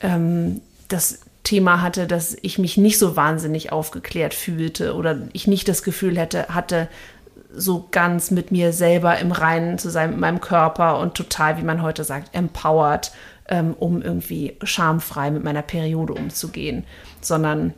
ähm, 0.00 0.60
das 0.88 1.20
Thema 1.44 1.82
hatte, 1.82 2.06
dass 2.06 2.36
ich 2.42 2.58
mich 2.58 2.76
nicht 2.76 2.98
so 2.98 3.16
wahnsinnig 3.16 3.72
aufgeklärt 3.72 4.34
fühlte 4.34 4.94
oder 4.94 5.18
ich 5.32 5.46
nicht 5.46 5.66
das 5.68 5.82
Gefühl 5.82 6.18
hätte, 6.18 6.48
hatte, 6.48 6.88
so 7.54 7.88
ganz 7.90 8.30
mit 8.30 8.50
mir 8.50 8.72
selber 8.72 9.18
im 9.18 9.32
Reinen 9.32 9.78
zu 9.78 9.90
sein, 9.90 10.10
mit 10.10 10.20
meinem 10.20 10.40
Körper 10.40 10.98
und 10.98 11.14
total, 11.14 11.58
wie 11.58 11.64
man 11.64 11.82
heute 11.82 12.04
sagt, 12.04 12.34
empowered, 12.34 13.12
ähm, 13.48 13.74
um 13.78 14.00
irgendwie 14.00 14.56
schamfrei 14.62 15.30
mit 15.30 15.44
meiner 15.44 15.62
Periode 15.62 16.14
umzugehen, 16.14 16.84
sondern 17.20 17.74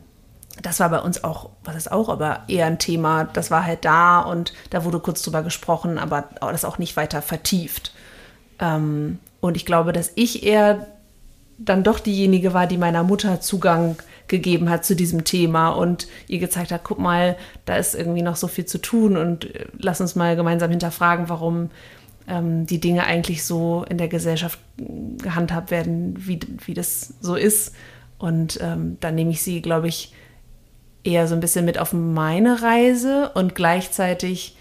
das 0.61 0.79
war 0.79 0.89
bei 0.89 0.99
uns 0.99 1.23
auch, 1.23 1.49
was 1.63 1.75
ist 1.75 1.91
auch, 1.91 2.09
aber 2.09 2.43
eher 2.47 2.65
ein 2.65 2.79
Thema, 2.79 3.25
das 3.25 3.51
war 3.51 3.65
halt 3.65 3.83
da 3.85 4.21
und 4.21 4.53
da 4.69 4.83
wurde 4.85 4.99
kurz 4.99 5.21
drüber 5.21 5.43
gesprochen, 5.43 5.97
aber 5.97 6.29
das 6.39 6.65
auch 6.65 6.77
nicht 6.77 6.95
weiter 6.95 7.21
vertieft. 7.21 7.93
Ähm, 8.59 9.19
und 9.41 9.57
ich 9.57 9.65
glaube, 9.65 9.91
dass 9.91 10.11
ich 10.15 10.43
eher 10.43 10.87
dann 11.57 11.83
doch 11.83 11.99
diejenige 11.99 12.53
war, 12.53 12.67
die 12.67 12.77
meiner 12.77 13.03
Mutter 13.03 13.41
Zugang 13.41 13.97
gegeben 14.27 14.69
hat 14.69 14.85
zu 14.85 14.95
diesem 14.95 15.23
Thema 15.23 15.69
und 15.69 16.07
ihr 16.27 16.39
gezeigt 16.39 16.71
hat, 16.71 16.83
guck 16.83 16.99
mal, 16.99 17.37
da 17.65 17.75
ist 17.77 17.93
irgendwie 17.93 18.23
noch 18.23 18.35
so 18.35 18.47
viel 18.47 18.65
zu 18.65 18.79
tun 18.79 19.17
und 19.17 19.55
äh, 19.55 19.67
lass 19.77 20.01
uns 20.01 20.15
mal 20.15 20.35
gemeinsam 20.35 20.71
hinterfragen, 20.71 21.29
warum 21.29 21.69
ähm, 22.27 22.65
die 22.65 22.79
Dinge 22.79 23.05
eigentlich 23.05 23.43
so 23.43 23.85
in 23.87 23.97
der 23.97 24.07
Gesellschaft 24.07 24.59
gehandhabt 24.77 25.69
werden, 25.69 26.15
wie, 26.17 26.39
wie 26.65 26.73
das 26.73 27.13
so 27.21 27.35
ist. 27.35 27.75
Und 28.17 28.59
ähm, 28.61 28.97
dann 28.99 29.15
nehme 29.15 29.31
ich 29.31 29.43
sie, 29.43 29.61
glaube 29.61 29.87
ich, 29.87 30.13
eher 31.05 31.27
so 31.27 31.35
ein 31.35 31.41
bisschen 31.41 31.65
mit 31.65 31.77
auf 31.77 31.93
meine 31.93 32.61
Reise 32.61 33.31
und 33.33 33.55
gleichzeitig, 33.55 34.55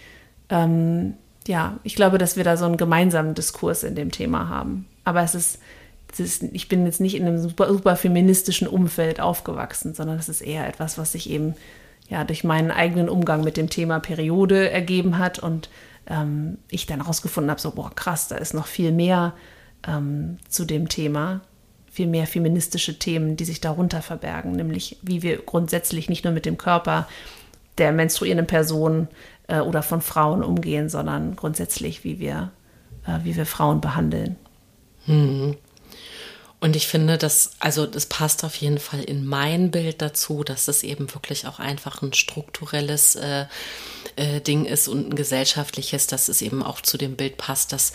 ähm, 0.51 1.15
ja, 1.47 1.79
ich 1.83 1.95
glaube, 1.95 2.19
dass 2.19 2.37
wir 2.37 2.45
da 2.45 2.57
so 2.57 2.65
einen 2.65 2.77
gemeinsamen 2.77 3.35
Diskurs 3.35 3.83
in 3.83 3.95
dem 3.95 4.11
Thema 4.11 4.49
haben. 4.49 4.87
Aber 5.05 5.23
es 5.23 5.35
ist, 5.35 5.59
es 6.13 6.21
ist 6.21 6.43
ich 6.53 6.69
bin 6.69 6.85
jetzt 6.87 7.01
nicht 7.01 7.17
in 7.17 7.27
einem 7.27 7.39
super, 7.39 7.73
super 7.73 7.97
feministischen 7.97 8.69
Umfeld 8.69 9.21
aufgewachsen, 9.21 9.95
sondern 9.95 10.19
es 10.19 10.29
ist 10.29 10.41
eher 10.41 10.67
etwas, 10.67 10.99
was 10.99 11.13
sich 11.13 11.31
eben 11.31 11.55
ja 12.09 12.25
durch 12.25 12.45
meinen 12.45 12.71
eigenen 12.71 13.09
Umgang 13.09 13.43
mit 13.43 13.57
dem 13.57 13.71
Thema 13.71 13.99
Periode 13.99 14.71
ergeben 14.71 15.19
hat 15.19 15.39
und 15.39 15.69
ähm, 16.07 16.59
ich 16.71 16.87
dann 16.87 17.01
herausgefunden 17.01 17.51
habe, 17.51 17.61
so, 17.61 17.71
boah, 17.71 17.91
krass, 17.95 18.29
da 18.29 18.37
ist 18.37 18.55
noch 18.55 18.67
viel 18.67 18.93
mehr 18.93 19.33
ähm, 19.87 20.39
zu 20.49 20.65
dem 20.65 20.89
Thema, 20.89 21.41
viel 21.95 22.09
mehr 22.09 22.27
feministische 22.27 22.99
Themen, 22.99 23.37
die 23.37 23.45
sich 23.45 23.61
darunter 23.61 24.03
verbergen, 24.03 24.53
nämlich 24.53 24.99
wie 25.03 25.23
wir 25.23 25.39
grundsätzlich 25.39 26.09
nicht 26.09 26.25
nur 26.25 26.33
mit 26.33 26.45
dem 26.45 26.59
Körper 26.59 27.09
der 27.79 27.93
menstruierenden 27.93 28.49
Person 28.49 29.07
äh, 29.47 29.61
oder 29.61 29.83
von 29.83 30.01
Frauen 30.01 30.43
umgehen, 30.43 30.89
sondern 30.89 31.37
grundsätzlich, 31.37 32.03
wie 32.03 32.19
wir, 32.19 32.51
äh, 33.07 33.19
wie 33.23 33.37
wir 33.37 33.47
Frauen 33.47 33.81
behandeln. 33.81 34.37
Hm. 35.07 35.57
Und 36.61 36.77
ich 36.77 36.89
finde, 36.89 37.17
dass, 37.17 37.53
also 37.61 37.87
das 37.87 38.07
passt 38.07 38.43
auf 38.43 38.57
jeden 38.57 38.79
Fall 38.79 39.05
in 39.05 39.25
mein 39.25 39.71
Bild 39.71 40.03
dazu, 40.03 40.43
dass 40.43 40.67
es 40.67 40.83
eben 40.83 41.13
wirklich 41.15 41.47
auch 41.47 41.61
einfach 41.61 42.03
ein 42.03 42.13
strukturelles 42.13 43.17
äh, 43.17 43.45
äh, 44.17 44.41
Ding 44.41 44.65
ist 44.65 44.89
und 44.89 45.11
ein 45.11 45.15
gesellschaftliches, 45.15 46.07
dass 46.07 46.29
es 46.29 46.43
eben 46.43 46.63
auch 46.63 46.81
zu 46.81 46.97
dem 46.97 47.17
Bild 47.17 47.37
passt, 47.37 47.73
dass 47.73 47.93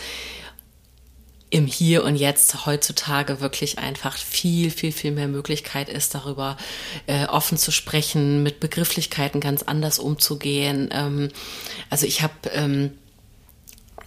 im 1.50 1.65
Hier 1.65 2.03
und 2.03 2.15
Jetzt 2.15 2.65
heutzutage 2.65 3.41
wirklich 3.41 3.79
einfach 3.79 4.15
viel, 4.15 4.70
viel, 4.70 4.91
viel 4.91 5.12
mehr 5.12 5.27
Möglichkeit 5.27 5.89
ist, 5.89 6.13
darüber 6.13 6.58
äh, 7.08 7.25
offen 7.25 7.58
zu 7.58 7.72
sprechen, 7.72 8.44
mit 8.44 8.60
Begrifflichkeiten 8.60 9.41
ganz 9.41 9.63
anders 9.63 10.00
umzugehen. 10.00 10.89
Ähm, 10.91 11.29
also 11.89 12.06
ich 12.06 12.22
habe 12.22 12.34
ähm, 12.53 12.91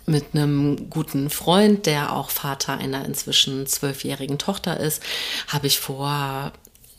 mit 0.07 0.35
einem 0.35 0.89
guten 0.89 1.31
Freund, 1.31 1.87
der 1.87 2.13
auch 2.15 2.31
Vater 2.31 2.79
einer 2.79 3.05
inzwischen 3.05 3.67
zwölfjährigen 3.67 4.39
Tochter 4.39 4.79
ist, 4.79 5.03
habe 5.49 5.67
ich 5.67 5.81
vor 5.81 6.53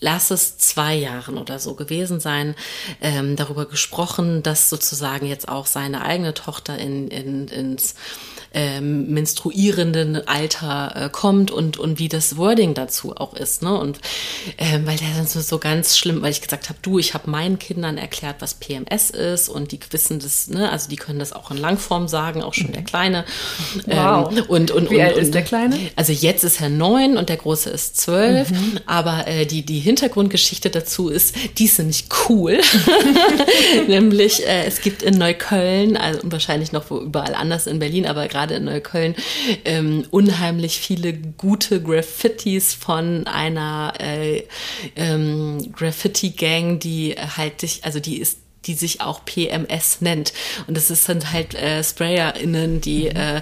lass 0.04 0.32
es 0.32 0.58
zwei 0.58 0.96
Jahren 0.96 1.38
oder 1.38 1.60
so 1.60 1.76
gewesen 1.76 2.20
sein, 2.20 2.56
ähm, 3.02 3.38
darüber 3.38 3.66
gesprochen, 3.66 4.44
dass 4.44 4.70
sozusagen 4.70 5.26
jetzt 5.26 5.48
auch 5.48 5.66
seine 5.66 6.02
eigene 6.02 6.34
Tochter 6.34 6.78
in, 6.78 7.08
in, 7.08 7.48
ins 7.48 7.96
ähm, 8.54 9.08
menstruierenden 9.08 10.28
Alter 10.28 10.94
äh, 10.96 11.10
kommt 11.10 11.52
und, 11.52 11.78
und 11.78 12.00
wie 12.00 12.10
das 12.10 12.38
Wording 12.38 12.74
dazu 12.74 13.16
auch 13.16 13.34
ist. 13.34 13.62
Ne? 13.64 13.78
Und 13.78 14.00
ähm, 14.58 14.86
weil 14.86 14.98
der 14.98 15.10
dann 15.16 15.28
so, 15.28 15.42
so 15.42 15.58
ganz 15.58 15.98
schlimm, 15.98 16.22
weil 16.22 16.32
ich 16.32 16.42
gesagt 16.42 16.70
habe, 16.70 16.80
du, 16.82 17.00
ich 17.00 17.14
habe 17.14 17.30
meinen 17.30 17.60
Kindern 17.60 17.98
erklärt, 17.98 18.38
was 18.40 18.56
PMS 18.56 19.10
ist 19.10 19.50
und 19.50 19.72
die 19.72 19.80
wissen 19.92 20.20
das, 20.20 20.48
ne, 20.48 20.72
also 20.72 20.90
die 20.90 20.96
können 20.96 21.20
das 21.20 21.34
auch 21.34 21.52
in 21.52 21.58
Langform 21.58 22.08
sagen, 22.08 22.44
auch 22.44 22.54
schon 22.54 22.72
der 22.72 22.84
Kleine. 22.84 23.26
Wow. 23.86 24.32
Ähm, 24.32 24.44
und, 24.48 24.72
und, 24.72 24.90
wie 24.90 24.96
und, 24.96 25.02
alt 25.02 25.16
und, 25.16 25.22
ist 25.24 25.34
der 25.34 25.44
Kleine? 25.44 25.78
Also 25.96 26.14
jetzt 26.14 26.44
ist 26.44 26.62
er 26.62 26.70
neun 26.70 27.18
und 27.18 27.30
der 27.30 27.38
Große 27.38 27.70
ist 27.70 27.98
zwölf, 27.98 28.52
mhm. 28.52 28.80
aber 28.86 29.28
äh, 29.28 29.46
die, 29.46 29.66
die 29.66 29.80
Hintergrundgeschichte 29.80 30.70
dazu 30.70 31.10
ist, 31.10 31.36
die 31.58 31.66
ist 31.66 31.80
nämlich 31.80 32.06
cool. 32.30 32.60
nämlich 33.88 34.46
äh, 34.46 34.66
es 34.66 34.82
gibt 34.82 35.02
in 35.04 35.18
Neukölln, 35.18 35.98
also 35.98 36.20
wahrscheinlich 36.24 36.72
noch 36.72 36.90
wo 36.90 37.00
überall 37.00 37.36
anders 37.36 37.68
in 37.68 37.80
Berlin, 37.80 38.06
aber 38.06 38.28
gerade 38.28 38.43
gerade 38.44 38.56
in 38.56 38.66
Neukölln 38.66 39.16
ähm, 39.64 40.06
unheimlich 40.12 40.80
viele 40.80 41.14
gute 41.14 41.82
Graffitis 41.82 42.74
von 42.74 43.26
einer 43.26 43.94
äh, 44.00 44.44
ähm, 44.98 45.72
Graffiti-Gang, 45.72 46.80
die 46.80 47.16
halt 47.16 47.62
sich, 47.62 47.86
also 47.86 48.00
die 48.00 48.20
ist 48.20 48.40
die 48.66 48.74
sich 48.74 49.02
auch 49.02 49.26
PMS 49.26 50.02
nennt. 50.02 50.34
Und 50.68 50.76
das 50.78 50.90
ist 50.90 51.08
dann 51.10 51.32
halt 51.32 51.54
äh, 51.56 51.84
SprayerInnen, 51.84 52.82
die 52.82 53.10
mhm. 53.10 53.16
äh, 53.16 53.42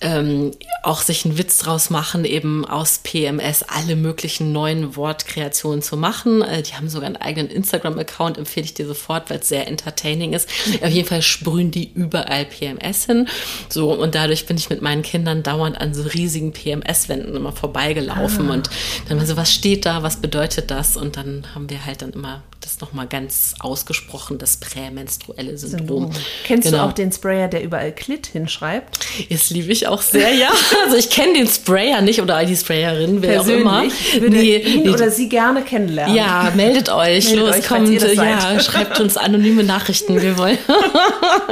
ähm, 0.00 0.50
auch 0.82 1.00
sich 1.00 1.24
einen 1.24 1.38
Witz 1.38 1.58
draus 1.58 1.90
machen, 1.90 2.24
eben 2.24 2.64
aus 2.64 3.00
PMS 3.02 3.62
alle 3.62 3.96
möglichen 3.96 4.52
neuen 4.52 4.96
Wortkreationen 4.96 5.82
zu 5.82 5.96
machen. 5.96 6.42
Äh, 6.42 6.62
die 6.62 6.74
haben 6.74 6.88
sogar 6.88 7.06
einen 7.06 7.16
eigenen 7.16 7.50
Instagram-Account, 7.50 8.38
empfehle 8.38 8.64
ich 8.64 8.74
dir 8.74 8.86
sofort, 8.86 9.30
weil 9.30 9.38
es 9.38 9.48
sehr 9.48 9.68
entertaining 9.68 10.32
ist. 10.32 10.48
Auf 10.82 10.90
jeden 10.90 11.08
Fall 11.08 11.22
sprühen 11.22 11.70
die 11.70 11.90
überall 11.92 12.44
PMS 12.44 13.06
hin. 13.06 13.28
So, 13.68 13.92
und 13.92 14.14
dadurch 14.14 14.46
bin 14.46 14.56
ich 14.56 14.70
mit 14.70 14.82
meinen 14.82 15.02
Kindern 15.02 15.42
dauernd 15.42 15.80
an 15.80 15.94
so 15.94 16.02
riesigen 16.02 16.52
PMS-Wänden 16.52 17.36
immer 17.36 17.52
vorbeigelaufen. 17.52 18.50
Ah. 18.50 18.54
Und 18.54 18.70
dann 19.08 19.18
war 19.18 19.26
so, 19.26 19.36
was 19.36 19.52
steht 19.52 19.86
da, 19.86 20.02
was 20.02 20.16
bedeutet 20.16 20.70
das? 20.70 20.96
Und 20.96 21.16
dann 21.16 21.46
haben 21.54 21.70
wir 21.70 21.84
halt 21.84 22.02
dann 22.02 22.10
immer 22.10 22.42
das 22.64 22.80
nochmal 22.80 23.06
ganz 23.06 23.54
ausgesprochen, 23.60 24.38
das 24.38 24.56
prämenstruelle 24.56 25.56
Syndrom. 25.58 26.04
Syndrom. 26.04 26.10
Kennst 26.44 26.68
genau. 26.68 26.84
du 26.84 26.88
auch 26.88 26.92
den 26.92 27.12
Sprayer, 27.12 27.48
der 27.48 27.62
überall 27.62 27.92
Klit 27.92 28.26
hinschreibt? 28.26 28.98
Das 29.30 29.50
liebe 29.50 29.72
ich 29.72 29.86
auch 29.86 30.02
sehr, 30.02 30.32
ja. 30.34 30.50
Also 30.84 30.96
ich 30.96 31.10
kenne 31.10 31.34
den 31.34 31.46
Sprayer 31.46 32.00
nicht 32.00 32.20
oder 32.20 32.44
die 32.44 32.56
Sprayerin, 32.56 33.22
wer 33.22 33.34
Persönlich 33.34 33.66
auch 33.66 33.82
immer. 33.82 34.20
Würde 34.20 34.36
nee, 34.36 34.56
ihn 34.56 34.82
nee. 34.82 34.90
oder 34.90 35.10
sie 35.10 35.28
gerne 35.28 35.62
kennenlernen. 35.62 36.14
Ja, 36.14 36.52
meldet 36.54 36.88
euch. 36.92 37.26
meldet 37.26 37.46
Los, 37.46 37.56
euch, 37.56 37.66
kommt, 37.66 37.88
ja, 37.88 38.60
schreibt 38.60 39.00
uns 39.00 39.16
anonyme 39.16 39.64
Nachrichten. 39.64 40.20
Wir 40.20 40.38
wollen. 40.38 40.58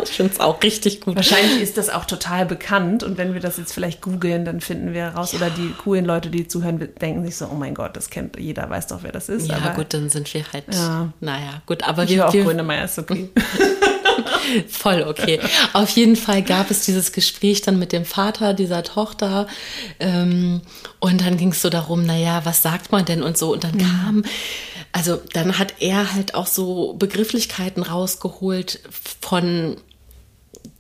ich 0.02 0.10
finde 0.10 0.32
es 0.32 0.40
auch 0.40 0.62
richtig 0.62 1.00
gut. 1.00 1.16
Wahrscheinlich 1.16 1.60
ist 1.60 1.76
das 1.76 1.90
auch 1.90 2.04
total 2.04 2.46
bekannt 2.46 3.02
und 3.02 3.18
wenn 3.18 3.34
wir 3.34 3.40
das 3.40 3.56
jetzt 3.58 3.72
vielleicht 3.72 4.00
googeln, 4.00 4.44
dann 4.44 4.60
finden 4.60 4.94
wir 4.94 5.08
raus. 5.08 5.32
Ja. 5.32 5.38
Oder 5.38 5.50
die 5.50 5.72
coolen 5.82 6.04
Leute, 6.04 6.30
die 6.30 6.48
zuhören, 6.48 6.88
denken 7.00 7.24
sich 7.24 7.36
so, 7.36 7.46
oh 7.46 7.54
mein 7.54 7.74
Gott, 7.74 7.96
das 7.96 8.10
kennt 8.10 8.38
jeder, 8.38 8.68
weiß 8.68 8.88
doch, 8.88 9.02
wer 9.02 9.12
das 9.12 9.28
ist. 9.28 9.48
Ja, 9.48 9.56
aber, 9.56 9.74
gut, 9.74 9.92
dann 9.94 10.08
sind 10.10 10.32
wir 10.32 10.44
halt. 10.52 10.64
Ja. 10.72 10.99
Naja, 11.20 11.62
gut, 11.66 11.82
aber 11.84 12.04
ich 12.04 12.10
wir. 12.10 12.28
auch 12.28 12.32
wir, 12.32 12.44
Grönemeyer 12.44 12.84
ist 12.84 12.98
okay. 12.98 13.30
Voll 14.68 15.04
okay. 15.08 15.40
Auf 15.72 15.90
jeden 15.90 16.16
Fall 16.16 16.42
gab 16.42 16.70
es 16.70 16.84
dieses 16.84 17.12
Gespräch 17.12 17.62
dann 17.62 17.78
mit 17.78 17.92
dem 17.92 18.04
Vater 18.04 18.54
dieser 18.54 18.82
Tochter. 18.82 19.46
Ähm, 19.98 20.60
und 20.98 21.20
dann 21.20 21.36
ging 21.36 21.50
es 21.52 21.62
so 21.62 21.70
darum, 21.70 22.04
naja, 22.04 22.42
was 22.44 22.62
sagt 22.62 22.92
man 22.92 23.04
denn 23.04 23.22
und 23.22 23.38
so. 23.38 23.52
Und 23.52 23.64
dann 23.64 23.74
mhm. 23.74 23.78
kam, 23.78 24.24
also 24.92 25.20
dann 25.32 25.58
hat 25.58 25.74
er 25.80 26.12
halt 26.12 26.34
auch 26.34 26.46
so 26.46 26.94
Begrifflichkeiten 26.94 27.82
rausgeholt 27.82 28.80
von 29.20 29.76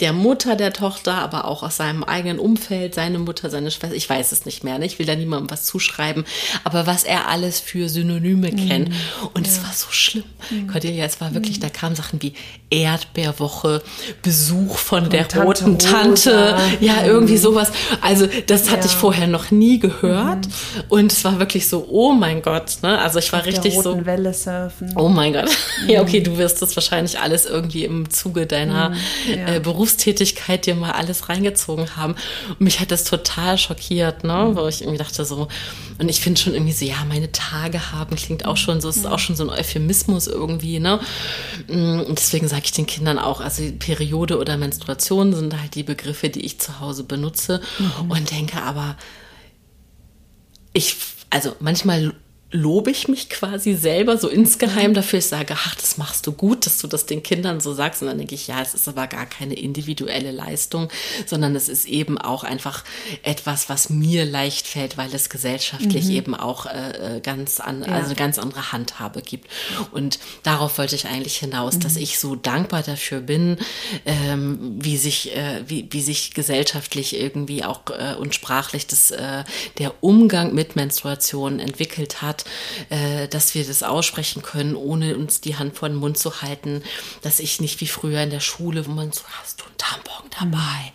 der 0.00 0.12
Mutter 0.12 0.56
der 0.56 0.72
Tochter, 0.72 1.14
aber 1.14 1.44
auch 1.44 1.62
aus 1.62 1.76
seinem 1.76 2.04
eigenen 2.04 2.38
Umfeld, 2.38 2.94
seine 2.94 3.18
Mutter, 3.18 3.50
seine 3.50 3.70
Schwester, 3.70 3.94
ich 3.94 4.08
weiß 4.08 4.32
es 4.32 4.44
nicht 4.44 4.64
mehr, 4.64 4.78
ne? 4.78 4.86
ich 4.86 4.98
will 4.98 5.06
da 5.06 5.14
niemandem 5.14 5.50
was 5.50 5.64
zuschreiben, 5.64 6.24
aber 6.64 6.86
was 6.86 7.04
er 7.04 7.28
alles 7.28 7.60
für 7.60 7.88
Synonyme 7.88 8.50
mhm. 8.52 8.68
kennt. 8.68 8.92
Und 9.34 9.46
ja. 9.46 9.52
es 9.52 9.62
war 9.62 9.72
so 9.72 9.88
schlimm. 9.90 10.24
Mhm. 10.50 10.68
Cordelia, 10.68 11.04
es 11.04 11.20
war 11.20 11.34
wirklich, 11.34 11.58
mhm. 11.58 11.62
da 11.62 11.68
kamen 11.68 11.96
Sachen 11.96 12.22
wie 12.22 12.34
Erdbeerwoche, 12.70 13.82
Besuch 14.22 14.76
von, 14.76 15.02
von 15.02 15.10
der 15.10 15.28
Tante 15.28 15.46
roten 15.46 15.78
Tante, 15.78 16.56
ja, 16.80 17.04
irgendwie 17.04 17.34
mhm. 17.34 17.38
sowas. 17.38 17.72
Also 18.00 18.26
das 18.46 18.70
hatte 18.70 18.82
ja. 18.82 18.86
ich 18.86 18.92
vorher 18.92 19.26
noch 19.26 19.50
nie 19.50 19.78
gehört. 19.78 20.46
Mhm. 20.46 20.52
Und 20.88 21.12
es 21.12 21.24
war 21.24 21.38
wirklich 21.38 21.68
so, 21.68 21.86
oh 21.88 22.12
mein 22.12 22.42
Gott, 22.42 22.78
ne? 22.82 22.98
Also 22.98 23.18
ich 23.18 23.32
war 23.32 23.40
Auf 23.40 23.46
richtig 23.46 23.74
der 23.74 23.82
roten 23.82 24.00
so. 24.00 24.06
Welle 24.06 24.32
surfen. 24.32 24.92
Oh 24.96 25.08
mein 25.08 25.32
Gott. 25.32 25.50
Ja, 25.86 26.02
okay, 26.02 26.20
du 26.20 26.36
wirst 26.36 26.62
das 26.62 26.76
wahrscheinlich 26.76 27.18
alles 27.18 27.46
irgendwie 27.46 27.84
im 27.84 28.10
Zuge 28.10 28.46
deiner 28.46 28.92
ja. 29.26 29.54
äh, 29.54 29.60
Berufs 29.60 29.89
Berufstätigkeit 29.90 30.66
dir 30.66 30.74
mal 30.74 30.92
alles 30.92 31.28
reingezogen 31.28 31.96
haben. 31.96 32.14
Und 32.48 32.60
mich 32.60 32.80
hat 32.80 32.90
das 32.90 33.04
total 33.04 33.58
schockiert, 33.58 34.24
ne? 34.24 34.50
Mhm. 34.50 34.56
Wo 34.56 34.66
ich 34.66 34.82
irgendwie 34.82 34.98
dachte 34.98 35.24
so, 35.24 35.48
und 35.98 36.08
ich 36.08 36.20
finde 36.20 36.40
schon 36.40 36.54
irgendwie 36.54 36.72
so, 36.72 36.84
ja, 36.84 37.04
meine 37.08 37.32
Tage 37.32 37.92
haben 37.92 38.16
klingt 38.16 38.44
auch 38.44 38.56
schon 38.56 38.80
so, 38.80 38.88
es 38.88 38.96
ist 38.96 39.06
auch 39.06 39.18
schon 39.18 39.36
so 39.36 39.44
ein 39.44 39.50
Euphemismus 39.50 40.26
irgendwie, 40.26 40.78
ne? 40.78 41.00
Mm, 41.68 42.00
und 42.00 42.18
deswegen 42.18 42.48
sage 42.48 42.62
ich 42.64 42.72
den 42.72 42.86
Kindern 42.86 43.18
auch, 43.18 43.40
also 43.40 43.62
Periode 43.78 44.38
oder 44.38 44.56
Menstruation 44.56 45.34
sind 45.34 45.58
halt 45.60 45.74
die 45.74 45.82
Begriffe, 45.82 46.28
die 46.28 46.44
ich 46.44 46.60
zu 46.60 46.80
Hause 46.80 47.04
benutze 47.04 47.60
mhm. 47.78 48.10
und 48.10 48.30
denke 48.30 48.62
aber, 48.62 48.96
ich, 50.72 50.96
also 51.30 51.54
manchmal 51.60 52.14
lobe 52.52 52.90
ich 52.90 53.06
mich 53.06 53.28
quasi 53.28 53.74
selber 53.74 54.18
so 54.18 54.28
insgeheim 54.28 54.92
dafür. 54.92 55.20
Ich 55.20 55.26
sage, 55.26 55.54
ach, 55.56 55.74
das 55.76 55.98
machst 55.98 56.26
du 56.26 56.32
gut, 56.32 56.66
dass 56.66 56.78
du 56.78 56.88
das 56.88 57.06
den 57.06 57.22
Kindern 57.22 57.60
so 57.60 57.74
sagst. 57.74 58.02
Und 58.02 58.08
dann 58.08 58.18
denke 58.18 58.34
ich, 58.34 58.48
ja, 58.48 58.60
es 58.60 58.74
ist 58.74 58.88
aber 58.88 59.06
gar 59.06 59.26
keine 59.26 59.54
individuelle 59.54 60.32
Leistung, 60.32 60.88
sondern 61.26 61.54
es 61.54 61.68
ist 61.68 61.86
eben 61.86 62.18
auch 62.18 62.42
einfach 62.42 62.82
etwas, 63.22 63.68
was 63.68 63.88
mir 63.88 64.24
leicht 64.24 64.66
fällt, 64.66 64.96
weil 64.96 65.14
es 65.14 65.30
gesellschaftlich 65.30 66.06
mhm. 66.06 66.10
eben 66.10 66.34
auch 66.34 66.66
äh, 66.66 67.18
äh 67.18 67.20
ganz 67.20 67.60
an, 67.60 67.82
ja. 67.82 67.88
also 67.88 68.06
eine 68.06 68.16
ganz 68.16 68.38
andere 68.38 68.72
Handhabe 68.72 69.22
gibt. 69.22 69.48
Und 69.92 70.18
darauf 70.42 70.78
wollte 70.78 70.96
ich 70.96 71.06
eigentlich 71.06 71.36
hinaus, 71.36 71.76
mhm. 71.76 71.80
dass 71.80 71.96
ich 71.96 72.18
so 72.18 72.34
dankbar 72.34 72.82
dafür 72.82 73.20
bin, 73.20 73.58
ähm, 74.06 74.76
wie 74.80 74.96
sich, 74.96 75.36
äh, 75.36 75.62
wie, 75.68 75.86
wie 75.90 76.02
sich 76.02 76.34
gesellschaftlich 76.34 77.16
irgendwie 77.16 77.62
auch 77.64 77.82
äh, 77.90 78.16
und 78.18 78.34
sprachlich 78.34 78.88
das, 78.88 79.12
äh, 79.12 79.44
der 79.78 79.94
Umgang 80.00 80.52
mit 80.52 80.74
Menstruation 80.74 81.60
entwickelt 81.60 82.22
hat 82.22 82.39
äh, 82.90 83.28
dass 83.28 83.54
wir 83.54 83.64
das 83.64 83.82
aussprechen 83.82 84.42
können, 84.42 84.74
ohne 84.74 85.16
uns 85.16 85.40
die 85.40 85.56
Hand 85.56 85.76
vor 85.76 85.88
den 85.88 85.98
Mund 85.98 86.18
zu 86.18 86.42
halten, 86.42 86.82
dass 87.22 87.40
ich 87.40 87.60
nicht 87.60 87.80
wie 87.80 87.86
früher 87.86 88.22
in 88.22 88.30
der 88.30 88.40
Schule, 88.40 88.86
wo 88.86 88.90
man 88.90 89.12
so, 89.12 89.22
hast 89.40 89.60
du 89.60 89.64
einen 89.64 89.76
Tampon 89.78 90.30
dabei, 90.38 90.92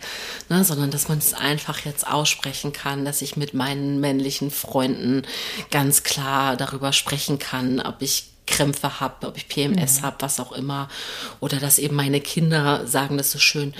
ne, 0.48 0.64
sondern 0.64 0.90
dass 0.90 1.08
man 1.08 1.18
es 1.18 1.34
einfach 1.34 1.84
jetzt 1.84 2.06
aussprechen 2.06 2.72
kann, 2.72 3.04
dass 3.04 3.22
ich 3.22 3.36
mit 3.36 3.54
meinen 3.54 4.00
männlichen 4.00 4.50
Freunden 4.50 5.22
ganz 5.70 6.02
klar 6.02 6.56
darüber 6.56 6.92
sprechen 6.92 7.38
kann, 7.38 7.80
ob 7.80 8.02
ich 8.02 8.24
Krämpfe 8.46 9.00
habe, 9.00 9.26
ob 9.26 9.36
ich 9.36 9.48
PMS 9.48 10.00
mhm. 10.00 10.06
habe, 10.06 10.16
was 10.20 10.40
auch 10.40 10.52
immer. 10.52 10.88
Oder 11.40 11.58
dass 11.58 11.78
eben 11.78 11.96
meine 11.96 12.20
Kinder 12.20 12.86
sagen 12.86 13.18
das 13.18 13.32
so 13.32 13.38
schön. 13.38 13.74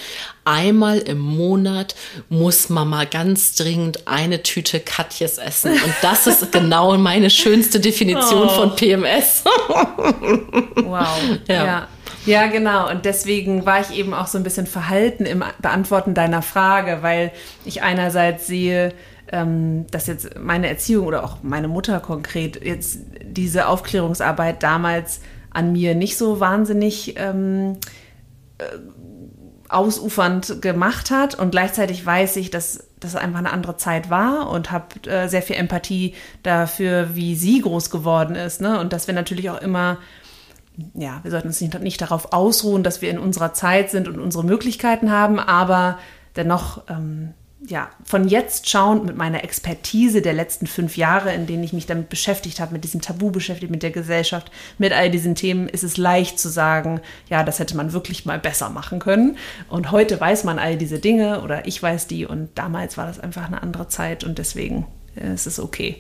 Einmal 0.44 0.98
im 0.98 1.18
Monat 1.18 1.94
muss 2.28 2.68
Mama 2.68 3.04
ganz 3.04 3.54
dringend 3.54 4.06
eine 4.06 4.42
Tüte 4.42 4.80
Katjes 4.80 5.38
essen. 5.38 5.72
Und 5.72 5.94
das 6.02 6.26
ist 6.26 6.52
genau 6.52 6.96
meine 6.98 7.30
schönste 7.30 7.80
Definition 7.80 8.48
oh. 8.48 8.48
von 8.48 8.76
PMS. 8.76 9.44
wow. 10.84 11.06
Ja. 11.48 11.64
ja. 11.64 11.88
Ja, 12.26 12.46
genau. 12.48 12.90
Und 12.90 13.04
deswegen 13.04 13.66
war 13.66 13.80
ich 13.80 13.96
eben 13.96 14.12
auch 14.12 14.26
so 14.26 14.36
ein 14.36 14.42
bisschen 14.42 14.66
verhalten 14.66 15.26
im 15.26 15.44
Beantworten 15.60 16.12
deiner 16.12 16.42
Frage, 16.42 16.98
weil 17.02 17.30
ich 17.64 17.82
einerseits 17.82 18.48
sehe, 18.48 18.92
ähm, 19.32 19.86
dass 19.90 20.06
jetzt 20.06 20.38
meine 20.38 20.68
Erziehung 20.68 21.06
oder 21.06 21.24
auch 21.24 21.38
meine 21.42 21.68
Mutter 21.68 22.00
konkret 22.00 22.64
jetzt 22.64 22.98
diese 23.22 23.68
Aufklärungsarbeit 23.68 24.62
damals 24.62 25.20
an 25.50 25.72
mir 25.72 25.94
nicht 25.94 26.16
so 26.16 26.40
wahnsinnig 26.40 27.14
ähm, 27.18 27.78
äh, 28.58 28.64
ausufernd 29.68 30.62
gemacht 30.62 31.10
hat 31.10 31.34
und 31.34 31.50
gleichzeitig 31.50 32.04
weiß 32.04 32.36
ich, 32.36 32.50
dass 32.50 32.84
das 33.00 33.16
einfach 33.16 33.40
eine 33.40 33.52
andere 33.52 33.76
Zeit 33.76 34.10
war 34.10 34.48
und 34.50 34.70
habe 34.70 34.86
äh, 35.08 35.28
sehr 35.28 35.42
viel 35.42 35.56
Empathie 35.56 36.14
dafür, 36.42 37.14
wie 37.14 37.34
sie 37.34 37.60
groß 37.60 37.90
geworden 37.90 38.36
ist 38.36 38.60
ne? 38.60 38.78
und 38.78 38.92
dass 38.92 39.06
wir 39.06 39.14
natürlich 39.14 39.50
auch 39.50 39.60
immer 39.60 39.98
ja, 40.94 41.20
wir 41.22 41.30
sollten 41.30 41.48
uns 41.48 41.60
nicht, 41.60 41.80
nicht 41.80 42.00
darauf 42.00 42.34
ausruhen, 42.34 42.82
dass 42.82 43.00
wir 43.00 43.10
in 43.10 43.18
unserer 43.18 43.54
Zeit 43.54 43.90
sind 43.90 44.08
und 44.08 44.18
unsere 44.18 44.44
Möglichkeiten 44.44 45.10
haben, 45.10 45.38
aber 45.38 45.98
dennoch 46.36 46.82
ähm, 46.90 47.32
ja, 47.68 47.90
von 48.04 48.28
jetzt 48.28 48.68
schauend 48.68 49.04
mit 49.04 49.16
meiner 49.16 49.42
Expertise 49.42 50.22
der 50.22 50.32
letzten 50.32 50.66
fünf 50.66 50.96
Jahre, 50.96 51.32
in 51.34 51.46
denen 51.46 51.64
ich 51.64 51.72
mich 51.72 51.86
damit 51.86 52.08
beschäftigt 52.08 52.60
habe, 52.60 52.72
mit 52.72 52.84
diesem 52.84 53.00
Tabu 53.00 53.30
beschäftigt, 53.30 53.70
mit 53.70 53.82
der 53.82 53.90
Gesellschaft, 53.90 54.50
mit 54.78 54.92
all 54.92 55.10
diesen 55.10 55.34
Themen, 55.34 55.68
ist 55.68 55.82
es 55.82 55.96
leicht 55.96 56.38
zu 56.38 56.48
sagen, 56.48 57.00
ja, 57.28 57.42
das 57.42 57.58
hätte 57.58 57.76
man 57.76 57.92
wirklich 57.92 58.24
mal 58.24 58.38
besser 58.38 58.70
machen 58.70 58.98
können. 58.98 59.36
Und 59.68 59.90
heute 59.90 60.20
weiß 60.20 60.44
man 60.44 60.58
all 60.58 60.76
diese 60.76 60.98
Dinge 60.98 61.42
oder 61.42 61.66
ich 61.66 61.82
weiß 61.82 62.06
die 62.06 62.26
und 62.26 62.50
damals 62.54 62.96
war 62.96 63.06
das 63.06 63.18
einfach 63.18 63.46
eine 63.46 63.62
andere 63.62 63.88
Zeit 63.88 64.22
und 64.22 64.38
deswegen 64.38 64.86
äh, 65.16 65.34
ist 65.34 65.46
es 65.46 65.58
okay. 65.58 65.96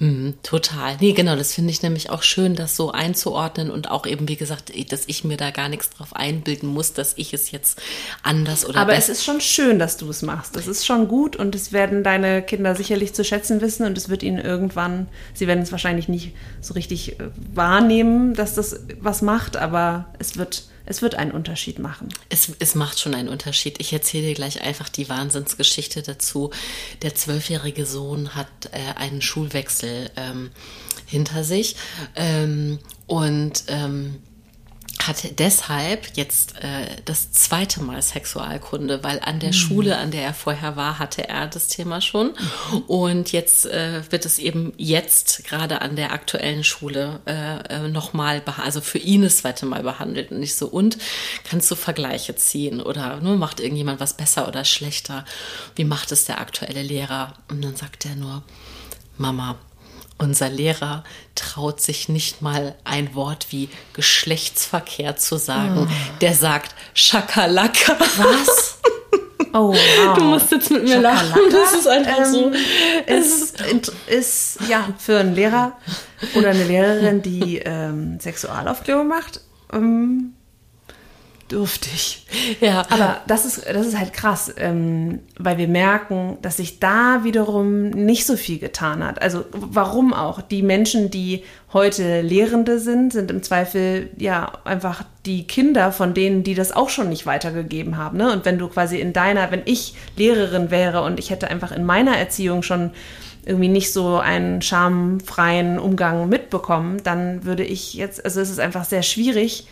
Mhm, 0.00 0.34
total. 0.42 0.96
Nee, 0.98 1.12
genau, 1.12 1.36
das 1.36 1.52
finde 1.52 1.70
ich 1.70 1.82
nämlich 1.82 2.08
auch 2.08 2.22
schön, 2.22 2.56
das 2.56 2.74
so 2.74 2.90
einzuordnen 2.90 3.70
und 3.70 3.90
auch 3.90 4.06
eben, 4.06 4.28
wie 4.28 4.36
gesagt, 4.36 4.72
dass 4.90 5.02
ich 5.06 5.24
mir 5.24 5.36
da 5.36 5.50
gar 5.50 5.68
nichts 5.68 5.90
drauf 5.90 6.16
einbilden 6.16 6.70
muss, 6.70 6.94
dass 6.94 7.12
ich 7.16 7.34
es 7.34 7.50
jetzt 7.50 7.82
anders 8.22 8.66
oder 8.66 8.80
Aber 8.80 8.94
es 8.94 9.10
ist 9.10 9.22
schon 9.22 9.42
schön, 9.42 9.78
dass 9.78 9.98
du 9.98 10.08
es 10.08 10.22
machst. 10.22 10.56
Das 10.56 10.66
ist 10.66 10.86
schon 10.86 11.06
gut 11.06 11.36
und 11.36 11.54
es 11.54 11.72
werden 11.72 12.02
deine 12.02 12.40
Kinder 12.40 12.74
sicherlich 12.74 13.12
zu 13.12 13.24
schätzen 13.24 13.60
wissen 13.60 13.84
und 13.84 13.98
es 13.98 14.08
wird 14.08 14.22
ihnen 14.22 14.38
irgendwann, 14.38 15.06
sie 15.34 15.46
werden 15.46 15.62
es 15.62 15.70
wahrscheinlich 15.70 16.08
nicht 16.08 16.32
so 16.62 16.72
richtig 16.72 17.20
äh, 17.20 17.24
wahrnehmen, 17.52 18.32
dass 18.32 18.54
das 18.54 18.80
was 19.00 19.20
macht, 19.20 19.58
aber 19.58 20.06
es 20.18 20.38
wird 20.38 20.64
es 20.90 21.02
wird 21.02 21.14
einen 21.14 21.30
Unterschied 21.30 21.78
machen. 21.78 22.08
Es, 22.30 22.50
es 22.58 22.74
macht 22.74 22.98
schon 22.98 23.14
einen 23.14 23.28
Unterschied. 23.28 23.78
Ich 23.78 23.92
erzähle 23.92 24.26
dir 24.26 24.34
gleich 24.34 24.62
einfach 24.62 24.88
die 24.88 25.08
Wahnsinnsgeschichte 25.08 26.02
dazu. 26.02 26.50
Der 27.02 27.14
zwölfjährige 27.14 27.86
Sohn 27.86 28.34
hat 28.34 28.48
äh, 28.72 28.98
einen 28.98 29.22
Schulwechsel 29.22 30.10
ähm, 30.16 30.50
hinter 31.06 31.44
sich 31.44 31.76
ähm, 32.16 32.80
und 33.06 33.62
ähm, 33.68 34.16
hat 35.06 35.38
deshalb 35.38 36.16
jetzt 36.16 36.56
äh, 36.62 36.86
das 37.04 37.32
zweite 37.32 37.82
Mal 37.82 38.00
Sexualkunde, 38.02 39.02
weil 39.02 39.20
an 39.20 39.40
der 39.40 39.50
mhm. 39.50 39.54
Schule, 39.54 39.96
an 39.96 40.10
der 40.10 40.22
er 40.22 40.34
vorher 40.34 40.76
war, 40.76 40.98
hatte 40.98 41.28
er 41.28 41.46
das 41.46 41.68
Thema 41.68 42.00
schon. 42.00 42.28
Mhm. 42.72 42.78
Und 42.86 43.32
jetzt 43.32 43.66
äh, 43.66 44.02
wird 44.10 44.26
es 44.26 44.38
eben 44.38 44.72
jetzt 44.76 45.44
gerade 45.44 45.80
an 45.80 45.96
der 45.96 46.12
aktuellen 46.12 46.64
Schule 46.64 47.20
äh, 47.26 47.84
äh 47.84 47.88
nochmal, 47.88 48.42
also 48.62 48.80
für 48.80 48.98
ihn 48.98 49.22
das 49.22 49.38
zweite 49.38 49.66
Mal 49.66 49.82
behandelt. 49.82 50.30
Und 50.30 50.40
nicht 50.40 50.54
so, 50.54 50.66
und 50.66 50.98
kannst 51.44 51.70
du 51.70 51.74
Vergleiche 51.74 52.36
ziehen 52.36 52.80
oder 52.80 53.20
nur 53.20 53.32
ne, 53.32 53.38
macht 53.38 53.60
irgendjemand 53.60 54.00
was 54.00 54.14
besser 54.14 54.48
oder 54.48 54.64
schlechter? 54.64 55.24
Wie 55.76 55.84
macht 55.84 56.12
es 56.12 56.24
der 56.24 56.40
aktuelle 56.40 56.82
Lehrer? 56.82 57.34
Und 57.48 57.62
dann 57.64 57.76
sagt 57.76 58.06
er 58.06 58.16
nur, 58.16 58.42
Mama, 59.16 59.58
unser 60.20 60.48
Lehrer 60.48 61.02
traut 61.34 61.80
sich 61.80 62.08
nicht 62.08 62.42
mal 62.42 62.74
ein 62.84 63.14
Wort 63.14 63.46
wie 63.50 63.68
Geschlechtsverkehr 63.94 65.16
zu 65.16 65.36
sagen. 65.36 65.88
Oh. 65.88 66.18
Der 66.20 66.34
sagt 66.34 66.74
Schakalaka. 66.94 67.96
Was? 67.98 68.78
Oh, 69.52 69.74
wow. 69.74 70.16
Du 70.16 70.24
musst 70.24 70.52
jetzt 70.52 70.70
mit 70.70 70.84
mir 70.84 71.00
lachen. 71.00 71.40
Das 71.50 71.72
ist 71.72 71.88
einfach 71.88 72.18
ähm, 72.18 72.32
so. 72.32 72.52
Ist, 73.06 73.60
ist, 74.06 74.58
ja, 74.68 74.88
für 74.98 75.18
einen 75.18 75.34
Lehrer 75.34 75.76
oder 76.34 76.50
eine 76.50 76.64
Lehrerin, 76.64 77.22
die 77.22 77.58
ähm, 77.58 78.20
Sexualaufklärung 78.20 79.08
macht, 79.08 79.40
ähm, 79.72 80.34
dürftig. 81.50 82.26
Ja. 82.60 82.84
Aber 82.90 83.20
das 83.26 83.44
ist, 83.44 83.66
das 83.66 83.86
ist 83.86 83.98
halt 83.98 84.12
krass, 84.12 84.52
ähm, 84.56 85.20
weil 85.38 85.58
wir 85.58 85.68
merken, 85.68 86.38
dass 86.42 86.58
sich 86.58 86.78
da 86.78 87.20
wiederum 87.22 87.90
nicht 87.90 88.26
so 88.26 88.36
viel 88.36 88.58
getan 88.58 89.04
hat. 89.04 89.20
Also 89.20 89.44
warum 89.52 90.12
auch? 90.12 90.40
Die 90.40 90.62
Menschen, 90.62 91.10
die 91.10 91.44
heute 91.72 92.20
Lehrende 92.20 92.78
sind, 92.78 93.12
sind 93.12 93.30
im 93.30 93.42
Zweifel 93.42 94.10
ja 94.16 94.52
einfach 94.64 95.04
die 95.26 95.46
Kinder 95.46 95.92
von 95.92 96.14
denen, 96.14 96.42
die 96.42 96.54
das 96.54 96.72
auch 96.72 96.88
schon 96.88 97.08
nicht 97.08 97.26
weitergegeben 97.26 97.96
haben. 97.96 98.18
Ne? 98.18 98.32
Und 98.32 98.44
wenn 98.44 98.58
du 98.58 98.68
quasi 98.68 98.98
in 98.98 99.12
deiner, 99.12 99.50
wenn 99.50 99.62
ich 99.64 99.94
Lehrerin 100.16 100.70
wäre 100.70 101.02
und 101.02 101.18
ich 101.18 101.30
hätte 101.30 101.48
einfach 101.48 101.72
in 101.72 101.84
meiner 101.84 102.16
Erziehung 102.16 102.62
schon 102.62 102.92
irgendwie 103.44 103.68
nicht 103.68 103.92
so 103.92 104.18
einen 104.18 104.62
schamfreien 104.62 105.78
Umgang 105.78 106.28
mitbekommen, 106.28 107.02
dann 107.02 107.44
würde 107.44 107.64
ich 107.64 107.94
jetzt, 107.94 108.24
also 108.24 108.40
es 108.40 108.50
ist 108.50 108.60
einfach 108.60 108.84
sehr 108.84 109.02
schwierig, 109.02 109.66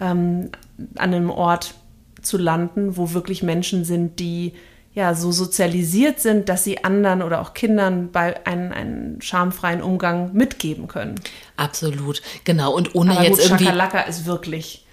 ähm, 0.00 0.50
an 0.96 1.14
einem 1.14 1.30
Ort 1.30 1.74
zu 2.22 2.38
landen, 2.38 2.96
wo 2.96 3.12
wirklich 3.12 3.42
Menschen 3.42 3.84
sind, 3.84 4.18
die 4.18 4.52
ja 4.94 5.14
so 5.14 5.30
sozialisiert 5.30 6.20
sind, 6.20 6.48
dass 6.48 6.64
sie 6.64 6.82
anderen 6.82 7.22
oder 7.22 7.40
auch 7.40 7.52
Kindern 7.52 8.10
bei 8.10 8.44
einen, 8.46 8.72
einen 8.72 9.20
schamfreien 9.20 9.82
Umgang 9.82 10.32
mitgeben 10.32 10.88
können. 10.88 11.16
Absolut, 11.56 12.22
genau. 12.44 12.72
Und 12.74 12.94
ohne 12.94 13.12
Aber 13.12 13.22
jetzt 13.22 13.36
gut, 13.36 13.44
irgendwie. 13.44 13.64
Schakalaka 13.64 14.00
ist 14.00 14.24
wirklich. 14.24 14.86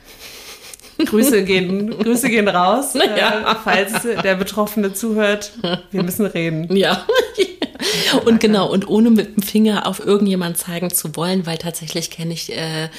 Grüße 1.03 1.43
gehen, 1.45 1.97
Grüße 2.03 2.29
gehen 2.29 2.49
raus, 2.49 2.93
ja. 2.93 3.51
äh, 3.51 3.55
falls 3.63 4.03
der 4.03 4.35
Betroffene 4.35 4.93
zuhört. 4.93 5.53
Wir 5.91 6.03
müssen 6.03 6.25
reden. 6.25 6.75
Ja. 6.75 7.05
und 8.25 8.39
genau, 8.39 8.69
und 8.71 8.87
ohne 8.87 9.09
mit 9.09 9.35
dem 9.35 9.43
Finger 9.43 9.87
auf 9.87 9.99
irgendjemand 9.99 10.57
zeigen 10.57 10.91
zu 10.93 11.15
wollen, 11.15 11.45
weil 11.45 11.57
tatsächlich 11.57 12.09
kenne 12.09 12.33
ich 12.33 12.51
äh, 12.51 12.89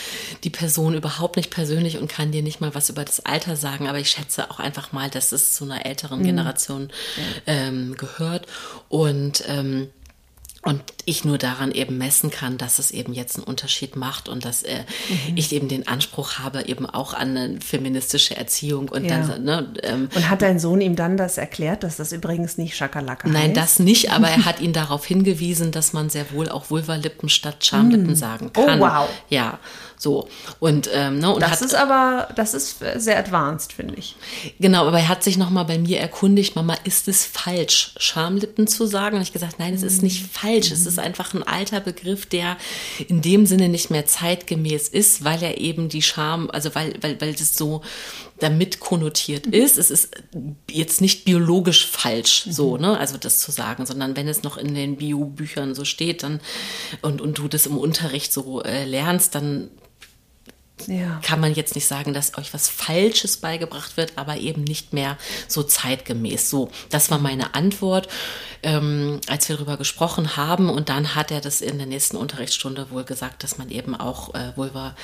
die 0.44 0.50
Person 0.50 0.94
überhaupt 0.94 1.36
nicht 1.36 1.50
persönlich 1.50 1.98
und 1.98 2.08
kann 2.08 2.32
dir 2.32 2.42
nicht 2.42 2.60
mal 2.60 2.74
was 2.74 2.90
über 2.90 3.04
das 3.04 3.24
Alter 3.24 3.56
sagen, 3.56 3.88
aber 3.88 3.98
ich 3.98 4.10
schätze 4.10 4.50
auch 4.50 4.58
einfach 4.58 4.92
mal, 4.92 5.10
dass 5.10 5.32
es 5.32 5.52
zu 5.54 5.64
einer 5.64 5.86
älteren 5.86 6.20
mhm. 6.20 6.24
Generation 6.24 6.88
ähm, 7.46 7.94
gehört. 7.96 8.46
Und 8.88 9.44
ähm, 9.46 9.88
und 10.64 10.82
ich 11.04 11.24
nur 11.24 11.36
daran 11.36 11.72
eben 11.72 11.98
messen 11.98 12.30
kann, 12.30 12.56
dass 12.56 12.78
es 12.78 12.90
eben 12.90 13.12
jetzt 13.12 13.36
einen 13.36 13.44
Unterschied 13.44 13.96
macht 13.96 14.28
und 14.28 14.44
dass 14.44 14.62
äh, 14.62 14.78
mhm. 15.28 15.36
ich 15.36 15.52
eben 15.52 15.68
den 15.68 15.86
Anspruch 15.86 16.38
habe, 16.38 16.66
eben 16.66 16.86
auch 16.86 17.12
an 17.12 17.36
eine 17.36 17.60
feministische 17.60 18.36
Erziehung. 18.36 18.88
Und, 18.88 19.04
ja. 19.04 19.18
dann, 19.18 19.44
ne, 19.44 19.74
ähm, 19.82 20.08
und 20.14 20.30
hat 20.30 20.40
dein 20.40 20.58
Sohn 20.58 20.80
ihm 20.80 20.96
dann 20.96 21.18
das 21.18 21.36
erklärt, 21.36 21.82
dass 21.82 21.96
das 21.96 22.12
übrigens 22.12 22.56
nicht 22.56 22.76
Schakalaka 22.76 23.28
Nein, 23.28 23.48
heißt? 23.48 23.56
das 23.56 23.78
nicht, 23.78 24.10
aber 24.10 24.28
er 24.28 24.46
hat 24.46 24.60
ihn 24.60 24.72
darauf 24.72 25.04
hingewiesen, 25.04 25.70
dass 25.70 25.92
man 25.92 26.08
sehr 26.08 26.32
wohl 26.32 26.48
auch 26.48 26.70
Vulvalippen 26.70 27.28
statt 27.28 27.64
Schamlippen 27.64 28.12
mm. 28.12 28.16
sagen 28.16 28.50
oh, 28.56 28.64
kann. 28.64 28.80
Oh, 28.80 28.86
wow. 28.86 29.08
Ja, 29.28 29.58
so. 30.04 30.28
Und, 30.60 30.88
ähm, 30.92 31.18
ne, 31.18 31.34
und 31.34 31.42
das 31.42 31.50
hat, 31.50 31.62
ist 31.62 31.74
aber, 31.74 32.28
das 32.36 32.54
ist 32.54 32.78
sehr 32.96 33.18
advanced, 33.18 33.72
finde 33.72 33.94
ich. 33.96 34.14
Genau, 34.60 34.86
aber 34.86 35.00
er 35.00 35.08
hat 35.08 35.24
sich 35.24 35.36
nochmal 35.36 35.64
bei 35.64 35.78
mir 35.78 35.98
erkundigt, 35.98 36.54
Mama, 36.54 36.76
ist 36.84 37.08
es 37.08 37.24
falsch, 37.24 37.94
Schamlippen 37.96 38.68
zu 38.68 38.86
sagen? 38.86 39.16
Und 39.16 39.22
ich 39.22 39.32
gesagt, 39.32 39.58
nein, 39.58 39.74
es 39.74 39.82
ist 39.82 40.02
nicht 40.02 40.24
falsch. 40.30 40.70
Es 40.70 40.86
ist 40.86 41.00
einfach 41.00 41.34
ein 41.34 41.42
alter 41.42 41.80
Begriff, 41.80 42.26
der 42.26 42.56
in 43.08 43.20
dem 43.20 43.46
Sinne 43.46 43.68
nicht 43.68 43.90
mehr 43.90 44.06
zeitgemäß 44.06 44.88
ist, 44.88 45.24
weil 45.24 45.42
er 45.42 45.58
eben 45.58 45.88
die 45.88 46.02
Scham, 46.02 46.48
also 46.50 46.72
weil, 46.76 46.94
weil, 47.00 47.20
weil 47.20 47.32
das 47.32 47.56
so 47.56 47.82
damit 48.40 48.80
konnotiert 48.80 49.46
ist. 49.46 49.78
Es 49.78 49.90
ist 49.90 50.10
jetzt 50.68 51.00
nicht 51.00 51.24
biologisch 51.24 51.86
falsch, 51.86 52.46
so, 52.50 52.76
ne, 52.76 52.98
also 52.98 53.16
das 53.16 53.40
zu 53.40 53.52
sagen, 53.52 53.86
sondern 53.86 54.16
wenn 54.16 54.28
es 54.28 54.42
noch 54.42 54.56
in 54.56 54.74
den 54.74 54.96
Bio-Büchern 54.96 55.74
so 55.74 55.84
steht, 55.84 56.22
dann 56.22 56.40
und, 57.02 57.20
und 57.20 57.38
du 57.38 57.48
das 57.48 57.66
im 57.66 57.78
Unterricht 57.78 58.32
so 58.32 58.62
äh, 58.62 58.84
lernst, 58.84 59.34
dann 59.34 59.70
ja. 60.86 61.20
kann 61.22 61.40
man 61.40 61.54
jetzt 61.54 61.74
nicht 61.74 61.86
sagen, 61.86 62.14
dass 62.14 62.36
euch 62.36 62.52
was 62.52 62.68
Falsches 62.68 63.38
beigebracht 63.38 63.96
wird, 63.96 64.16
aber 64.16 64.36
eben 64.36 64.64
nicht 64.64 64.92
mehr 64.92 65.16
so 65.48 65.62
zeitgemäß. 65.62 66.50
So, 66.50 66.70
das 66.90 67.10
war 67.10 67.18
meine 67.18 67.54
Antwort, 67.54 68.08
ähm, 68.62 69.20
als 69.28 69.48
wir 69.48 69.56
darüber 69.56 69.76
gesprochen 69.76 70.36
haben. 70.36 70.68
Und 70.68 70.88
dann 70.88 71.14
hat 71.14 71.30
er 71.30 71.40
das 71.40 71.60
in 71.60 71.78
der 71.78 71.86
nächsten 71.86 72.16
Unterrichtsstunde 72.16 72.90
wohl 72.90 73.04
gesagt, 73.04 73.42
dass 73.44 73.58
man 73.58 73.70
eben 73.70 73.94
auch 73.94 74.34
äh, 74.34 74.52
Vulva 74.56 74.94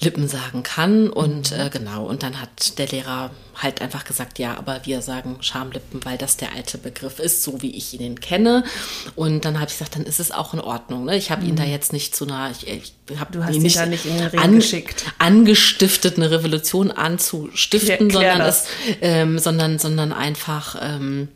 Lippen 0.00 0.28
sagen 0.28 0.62
kann. 0.62 1.10
Und 1.10 1.52
äh, 1.52 1.70
genau, 1.72 2.06
und 2.06 2.22
dann 2.22 2.40
hat 2.40 2.78
der 2.78 2.88
Lehrer 2.88 3.30
halt 3.54 3.80
einfach 3.82 4.04
gesagt, 4.04 4.38
ja, 4.38 4.56
aber 4.56 4.80
wir 4.84 5.02
sagen 5.02 5.38
Schamlippen, 5.40 6.04
weil 6.04 6.16
das 6.16 6.36
der 6.36 6.54
alte 6.54 6.78
Begriff 6.78 7.18
ist, 7.18 7.42
so 7.42 7.60
wie 7.60 7.76
ich 7.76 7.98
ihn 7.98 8.20
kenne. 8.20 8.64
Und 9.16 9.44
dann 9.44 9.58
habe 9.58 9.66
ich 9.70 9.78
gesagt, 9.78 9.96
dann 9.96 10.04
ist 10.04 10.20
es 10.20 10.30
auch 10.30 10.54
in 10.54 10.60
Ordnung. 10.60 11.04
Ne? 11.04 11.16
Ich 11.16 11.30
habe 11.30 11.42
mhm. 11.42 11.48
ihn 11.48 11.56
da 11.56 11.64
mhm. 11.64 11.70
jetzt 11.70 11.92
nicht 11.92 12.14
zu 12.14 12.24
einer, 12.24 12.50
ich, 12.50 12.66
ich 12.66 12.94
habe 13.18 13.38
ihn 13.38 13.62
nicht, 13.62 13.84
nicht 13.86 14.06
an, 14.38 14.62
angestiftet, 15.18 16.16
eine 16.16 16.30
Revolution 16.30 16.90
anzustiften, 16.90 18.10
sondern, 18.10 18.40
es, 18.42 18.66
ähm, 19.00 19.38
sondern, 19.38 19.78
sondern 19.78 20.12
einfach 20.12 20.76
ähm, 20.80 21.28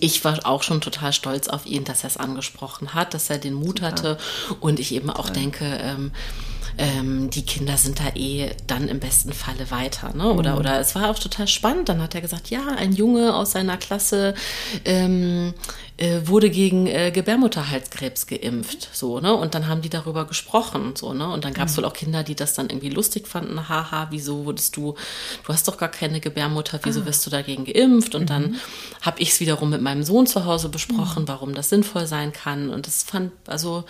ich 0.00 0.24
war 0.24 0.38
auch 0.44 0.62
schon 0.62 0.80
total 0.80 1.12
stolz 1.12 1.48
auf 1.48 1.66
ihn, 1.66 1.84
dass 1.84 2.04
er 2.04 2.08
es 2.08 2.16
angesprochen 2.16 2.94
hat, 2.94 3.14
dass 3.14 3.30
er 3.30 3.38
den 3.38 3.54
Mut 3.54 3.78
Super. 3.78 3.86
hatte 3.86 4.18
und 4.60 4.78
ich 4.78 4.92
eben 4.92 5.10
auch 5.10 5.26
Toll. 5.26 5.36
denke, 5.36 5.64
ähm, 5.64 6.12
ähm, 6.80 7.28
die 7.28 7.44
Kinder 7.44 7.76
sind 7.76 8.00
da 8.00 8.08
eh 8.14 8.50
dann 8.66 8.88
im 8.88 9.00
besten 9.00 9.34
Falle 9.34 9.70
weiter. 9.70 10.14
Ne? 10.16 10.32
Oder, 10.32 10.52
mhm. 10.54 10.58
oder 10.60 10.80
es 10.80 10.94
war 10.94 11.10
auch 11.10 11.18
total 11.18 11.46
spannend. 11.46 11.90
Dann 11.90 12.02
hat 12.02 12.14
er 12.14 12.22
gesagt, 12.22 12.48
ja, 12.48 12.66
ein 12.76 12.92
Junge 12.92 13.34
aus 13.34 13.52
seiner 13.52 13.76
Klasse 13.76 14.34
ähm, 14.86 15.52
äh, 16.00 16.26
wurde 16.26 16.48
gegen 16.48 16.86
äh, 16.86 17.10
Gebärmutterhalskrebs 17.10 18.26
geimpft, 18.26 18.88
so, 18.92 19.20
ne? 19.20 19.34
Und 19.34 19.54
dann 19.54 19.68
haben 19.68 19.82
die 19.82 19.90
darüber 19.90 20.24
gesprochen, 20.24 20.94
so, 20.96 21.12
ne? 21.12 21.28
Und 21.28 21.44
dann 21.44 21.52
gab 21.52 21.68
es 21.68 21.74
mhm. 21.74 21.82
wohl 21.82 21.84
auch 21.84 21.92
Kinder, 21.92 22.22
die 22.22 22.34
das 22.34 22.54
dann 22.54 22.70
irgendwie 22.70 22.88
lustig 22.88 23.28
fanden, 23.28 23.68
haha, 23.68 24.06
wieso 24.10 24.46
wurdest 24.46 24.76
du, 24.76 24.94
du 25.46 25.52
hast 25.52 25.68
doch 25.68 25.76
gar 25.76 25.90
keine 25.90 26.20
Gebärmutter, 26.20 26.80
wieso 26.84 27.02
ah. 27.02 27.04
wirst 27.04 27.26
du 27.26 27.30
dagegen 27.30 27.66
geimpft? 27.66 28.14
Und 28.14 28.22
mhm. 28.22 28.26
dann 28.26 28.56
habe 29.02 29.20
ich 29.20 29.32
es 29.32 29.40
wiederum 29.40 29.68
mit 29.68 29.82
meinem 29.82 30.02
Sohn 30.02 30.26
zu 30.26 30.46
Hause 30.46 30.70
besprochen, 30.70 31.24
mhm. 31.24 31.28
warum 31.28 31.54
das 31.54 31.68
sinnvoll 31.68 32.06
sein 32.06 32.32
kann. 32.32 32.70
Und 32.70 32.86
das 32.86 33.02
fand, 33.02 33.32
also, 33.46 33.84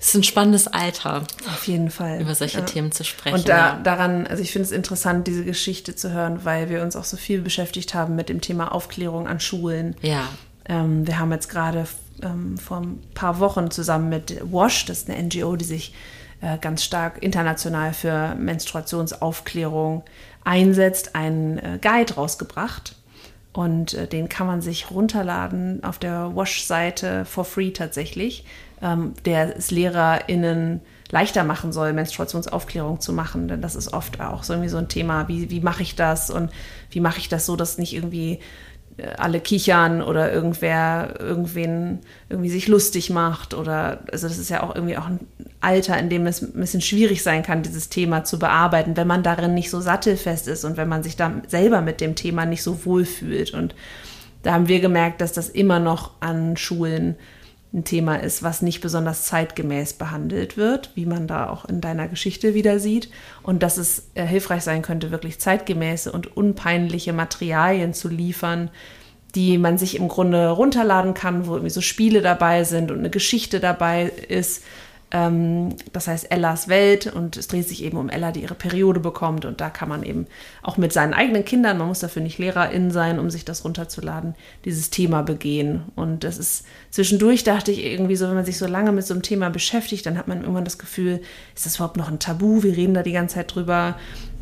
es 0.00 0.08
ist 0.08 0.14
ein 0.16 0.24
spannendes 0.24 0.66
Alter. 0.66 1.22
Auf 1.46 1.68
jeden 1.68 1.90
Fall. 1.90 2.20
Über 2.20 2.34
solche 2.34 2.58
ja. 2.58 2.64
Themen 2.64 2.90
zu 2.90 3.04
sprechen. 3.04 3.36
Und 3.36 3.48
da, 3.48 3.56
ja. 3.56 3.80
daran, 3.84 4.26
also 4.26 4.42
ich 4.42 4.50
finde 4.50 4.66
es 4.66 4.72
interessant, 4.72 5.28
diese 5.28 5.44
Geschichte 5.44 5.94
zu 5.94 6.10
hören, 6.10 6.44
weil 6.44 6.68
wir 6.70 6.82
uns 6.82 6.96
auch 6.96 7.04
so 7.04 7.16
viel 7.16 7.40
beschäftigt 7.40 7.94
haben 7.94 8.16
mit 8.16 8.28
dem 8.28 8.40
Thema 8.40 8.72
Aufklärung 8.72 9.28
an 9.28 9.38
Schulen. 9.38 9.94
Ja. 10.02 10.28
Ähm, 10.68 11.06
wir 11.06 11.18
haben 11.18 11.32
jetzt 11.32 11.48
gerade 11.48 11.86
ähm, 12.22 12.58
vor 12.58 12.78
ein 12.78 13.02
paar 13.14 13.38
Wochen 13.40 13.70
zusammen 13.70 14.08
mit 14.08 14.40
WASH, 14.50 14.86
das 14.86 15.02
ist 15.02 15.10
eine 15.10 15.22
NGO, 15.22 15.56
die 15.56 15.64
sich 15.64 15.94
äh, 16.40 16.58
ganz 16.58 16.84
stark 16.84 17.22
international 17.22 17.92
für 17.92 18.34
Menstruationsaufklärung 18.34 20.02
einsetzt, 20.44 21.14
einen 21.14 21.58
äh, 21.58 21.78
Guide 21.80 22.14
rausgebracht. 22.14 22.96
Und 23.52 23.94
äh, 23.94 24.06
den 24.06 24.28
kann 24.28 24.46
man 24.46 24.62
sich 24.62 24.90
runterladen 24.90 25.84
auf 25.84 25.98
der 25.98 26.34
WASH-Seite 26.34 27.24
for 27.26 27.44
free 27.44 27.70
tatsächlich, 27.70 28.44
ähm, 28.80 29.14
der 29.24 29.56
es 29.56 29.70
LehrerInnen 29.70 30.80
leichter 31.10 31.44
machen 31.44 31.72
soll, 31.72 31.92
Menstruationsaufklärung 31.92 33.00
zu 33.00 33.12
machen. 33.12 33.46
Denn 33.46 33.60
das 33.60 33.76
ist 33.76 33.92
oft 33.92 34.20
auch 34.20 34.42
so 34.42 34.54
irgendwie 34.54 34.70
so 34.70 34.78
ein 34.78 34.88
Thema, 34.88 35.28
wie, 35.28 35.50
wie 35.50 35.60
mache 35.60 35.82
ich 35.82 35.94
das 35.94 36.30
und 36.30 36.50
wie 36.90 37.00
mache 37.00 37.18
ich 37.18 37.28
das 37.28 37.44
so, 37.44 37.54
dass 37.54 37.76
nicht 37.76 37.94
irgendwie 37.94 38.40
alle 39.16 39.40
kichern 39.40 40.02
oder 40.02 40.32
irgendwer 40.32 41.14
irgendwen 41.18 42.00
irgendwie 42.28 42.50
sich 42.50 42.68
lustig 42.68 43.10
macht 43.10 43.54
oder 43.54 44.00
also 44.12 44.28
das 44.28 44.38
ist 44.38 44.50
ja 44.50 44.62
auch 44.62 44.74
irgendwie 44.74 44.96
auch 44.96 45.06
ein 45.06 45.20
Alter, 45.60 45.98
in 45.98 46.10
dem 46.10 46.26
es 46.26 46.42
ein 46.42 46.52
bisschen 46.52 46.80
schwierig 46.80 47.22
sein 47.22 47.42
kann, 47.42 47.62
dieses 47.62 47.88
Thema 47.88 48.24
zu 48.24 48.38
bearbeiten, 48.38 48.96
wenn 48.96 49.06
man 49.06 49.22
darin 49.22 49.54
nicht 49.54 49.70
so 49.70 49.80
sattelfest 49.80 50.46
ist 50.48 50.64
und 50.64 50.76
wenn 50.76 50.88
man 50.88 51.02
sich 51.02 51.16
da 51.16 51.32
selber 51.48 51.80
mit 51.80 52.00
dem 52.00 52.14
Thema 52.14 52.44
nicht 52.44 52.62
so 52.62 52.84
wohl 52.84 53.04
fühlt 53.04 53.54
und 53.54 53.74
da 54.42 54.52
haben 54.52 54.68
wir 54.68 54.80
gemerkt, 54.80 55.20
dass 55.20 55.32
das 55.32 55.48
immer 55.48 55.78
noch 55.78 56.12
an 56.20 56.56
Schulen 56.56 57.16
ein 57.74 57.84
Thema 57.84 58.16
ist, 58.16 58.42
was 58.42 58.60
nicht 58.60 58.80
besonders 58.80 59.24
zeitgemäß 59.24 59.94
behandelt 59.94 60.56
wird, 60.56 60.90
wie 60.94 61.06
man 61.06 61.26
da 61.26 61.48
auch 61.48 61.64
in 61.64 61.80
deiner 61.80 62.06
Geschichte 62.06 62.54
wieder 62.54 62.78
sieht. 62.78 63.08
Und 63.42 63.62
dass 63.62 63.78
es 63.78 64.10
äh, 64.14 64.26
hilfreich 64.26 64.62
sein 64.62 64.82
könnte, 64.82 65.10
wirklich 65.10 65.38
zeitgemäße 65.38 66.12
und 66.12 66.36
unpeinliche 66.36 67.12
Materialien 67.14 67.94
zu 67.94 68.08
liefern, 68.08 68.70
die 69.34 69.56
man 69.56 69.78
sich 69.78 69.96
im 69.96 70.08
Grunde 70.08 70.50
runterladen 70.50 71.14
kann, 71.14 71.46
wo 71.46 71.52
irgendwie 71.54 71.70
so 71.70 71.80
Spiele 71.80 72.20
dabei 72.20 72.64
sind 72.64 72.90
und 72.90 72.98
eine 72.98 73.10
Geschichte 73.10 73.60
dabei 73.60 74.12
ist, 74.28 74.62
das 75.14 76.08
heißt 76.08 76.32
Ellas 76.32 76.68
Welt 76.68 77.06
und 77.06 77.36
es 77.36 77.46
dreht 77.46 77.68
sich 77.68 77.84
eben 77.84 77.98
um 77.98 78.08
Ella, 78.08 78.32
die 78.32 78.40
ihre 78.40 78.54
Periode 78.54 78.98
bekommt 78.98 79.44
und 79.44 79.60
da 79.60 79.68
kann 79.68 79.90
man 79.90 80.04
eben 80.04 80.26
auch 80.62 80.78
mit 80.78 80.94
seinen 80.94 81.12
eigenen 81.12 81.44
Kindern, 81.44 81.76
man 81.76 81.88
muss 81.88 81.98
dafür 81.98 82.22
nicht 82.22 82.38
Lehrerin 82.38 82.90
sein, 82.90 83.18
um 83.18 83.28
sich 83.28 83.44
das 83.44 83.62
runterzuladen, 83.62 84.34
dieses 84.64 84.88
Thema 84.88 85.22
begehen. 85.22 85.82
Und 85.96 86.24
das 86.24 86.38
ist 86.38 86.64
zwischendurch 86.90 87.44
dachte 87.44 87.72
ich 87.72 87.84
irgendwie 87.84 88.16
so, 88.16 88.26
wenn 88.26 88.36
man 88.36 88.46
sich 88.46 88.56
so 88.56 88.66
lange 88.66 88.90
mit 88.90 89.04
so 89.04 89.12
einem 89.12 89.22
Thema 89.22 89.50
beschäftigt, 89.50 90.06
dann 90.06 90.16
hat 90.16 90.28
man 90.28 90.40
irgendwann 90.40 90.64
das 90.64 90.78
Gefühl, 90.78 91.20
ist 91.54 91.66
das 91.66 91.76
überhaupt 91.76 91.98
noch 91.98 92.08
ein 92.08 92.18
Tabu? 92.18 92.62
Wir 92.62 92.74
reden 92.74 92.94
da 92.94 93.02
die 93.02 93.12
ganze 93.12 93.34
Zeit 93.34 93.54
drüber. 93.54 93.96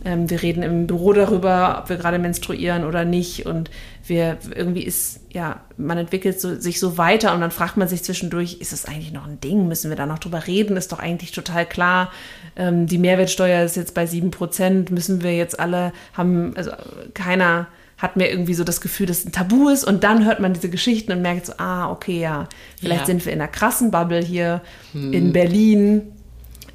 Ähm, 0.05 0.31
wir 0.31 0.41
reden 0.41 0.63
im 0.63 0.87
Büro 0.87 1.13
darüber, 1.13 1.81
ob 1.83 1.89
wir 1.89 1.97
gerade 1.97 2.19
menstruieren 2.21 2.85
oder 2.85 3.05
nicht. 3.05 3.47
Und 3.47 3.71
wir 4.07 4.39
irgendwie 4.55 4.83
ist, 4.83 5.21
ja, 5.31 5.61
man 5.77 5.99
entwickelt 5.99 6.41
so, 6.41 6.55
sich 6.55 6.81
so 6.81 6.99
weiter 6.99 7.35
und 7.35 7.41
dann 7.41 7.51
fragt 7.51 7.77
man 7.77 7.89
sich 7.89 8.03
zwischendurch, 8.03 8.59
ist 8.61 8.73
das 8.73 8.85
eigentlich 8.85 9.13
noch 9.13 9.27
ein 9.27 9.41
Ding? 9.41 9.69
Müssen 9.69 9.91
wir 9.91 9.97
da 9.97 10.07
noch 10.07 10.19
drüber 10.19 10.47
reden? 10.47 10.77
Ist 10.77 10.93
doch 10.93 10.99
eigentlich 10.99 11.33
total 11.33 11.67
klar. 11.67 12.11
Ähm, 12.57 12.87
die 12.87 12.99
Mehrwertsteuer 12.99 13.65
ist 13.65 13.77
jetzt 13.77 13.95
bei 13.95 14.07
sieben 14.07 14.31
Prozent. 14.31 14.91
Müssen 14.91 15.23
wir 15.23 15.37
jetzt 15.37 15.61
alle 15.61 15.93
haben, 16.15 16.57
also 16.57 16.73
keiner 17.15 17.69
hat 18.01 18.17
mir 18.17 18.31
irgendwie 18.31 18.55
so 18.55 18.65
das 18.65 18.81
Gefühl, 18.81 19.07
dass 19.07 19.19
es 19.19 19.27
ein 19.27 19.33
Tabu 19.33 19.69
ist 19.69 19.85
und 19.85 20.05
dann 20.05 20.25
hört 20.25 20.41
man 20.41 20.55
diese 20.55 20.71
Geschichten 20.71 21.13
und 21.13 21.21
merkt 21.21 21.47
so, 21.47 21.53
ah, 21.59 21.91
okay, 21.91 22.19
ja, 22.19 22.49
vielleicht 22.79 23.03
ja. 23.03 23.07
sind 23.07 23.25
wir 23.27 23.33
in 23.33 23.41
einer 23.41 23.51
krassen 23.51 23.91
Bubble 23.91 24.21
hier 24.21 24.63
hm. 24.93 25.13
in 25.13 25.33
Berlin 25.33 26.03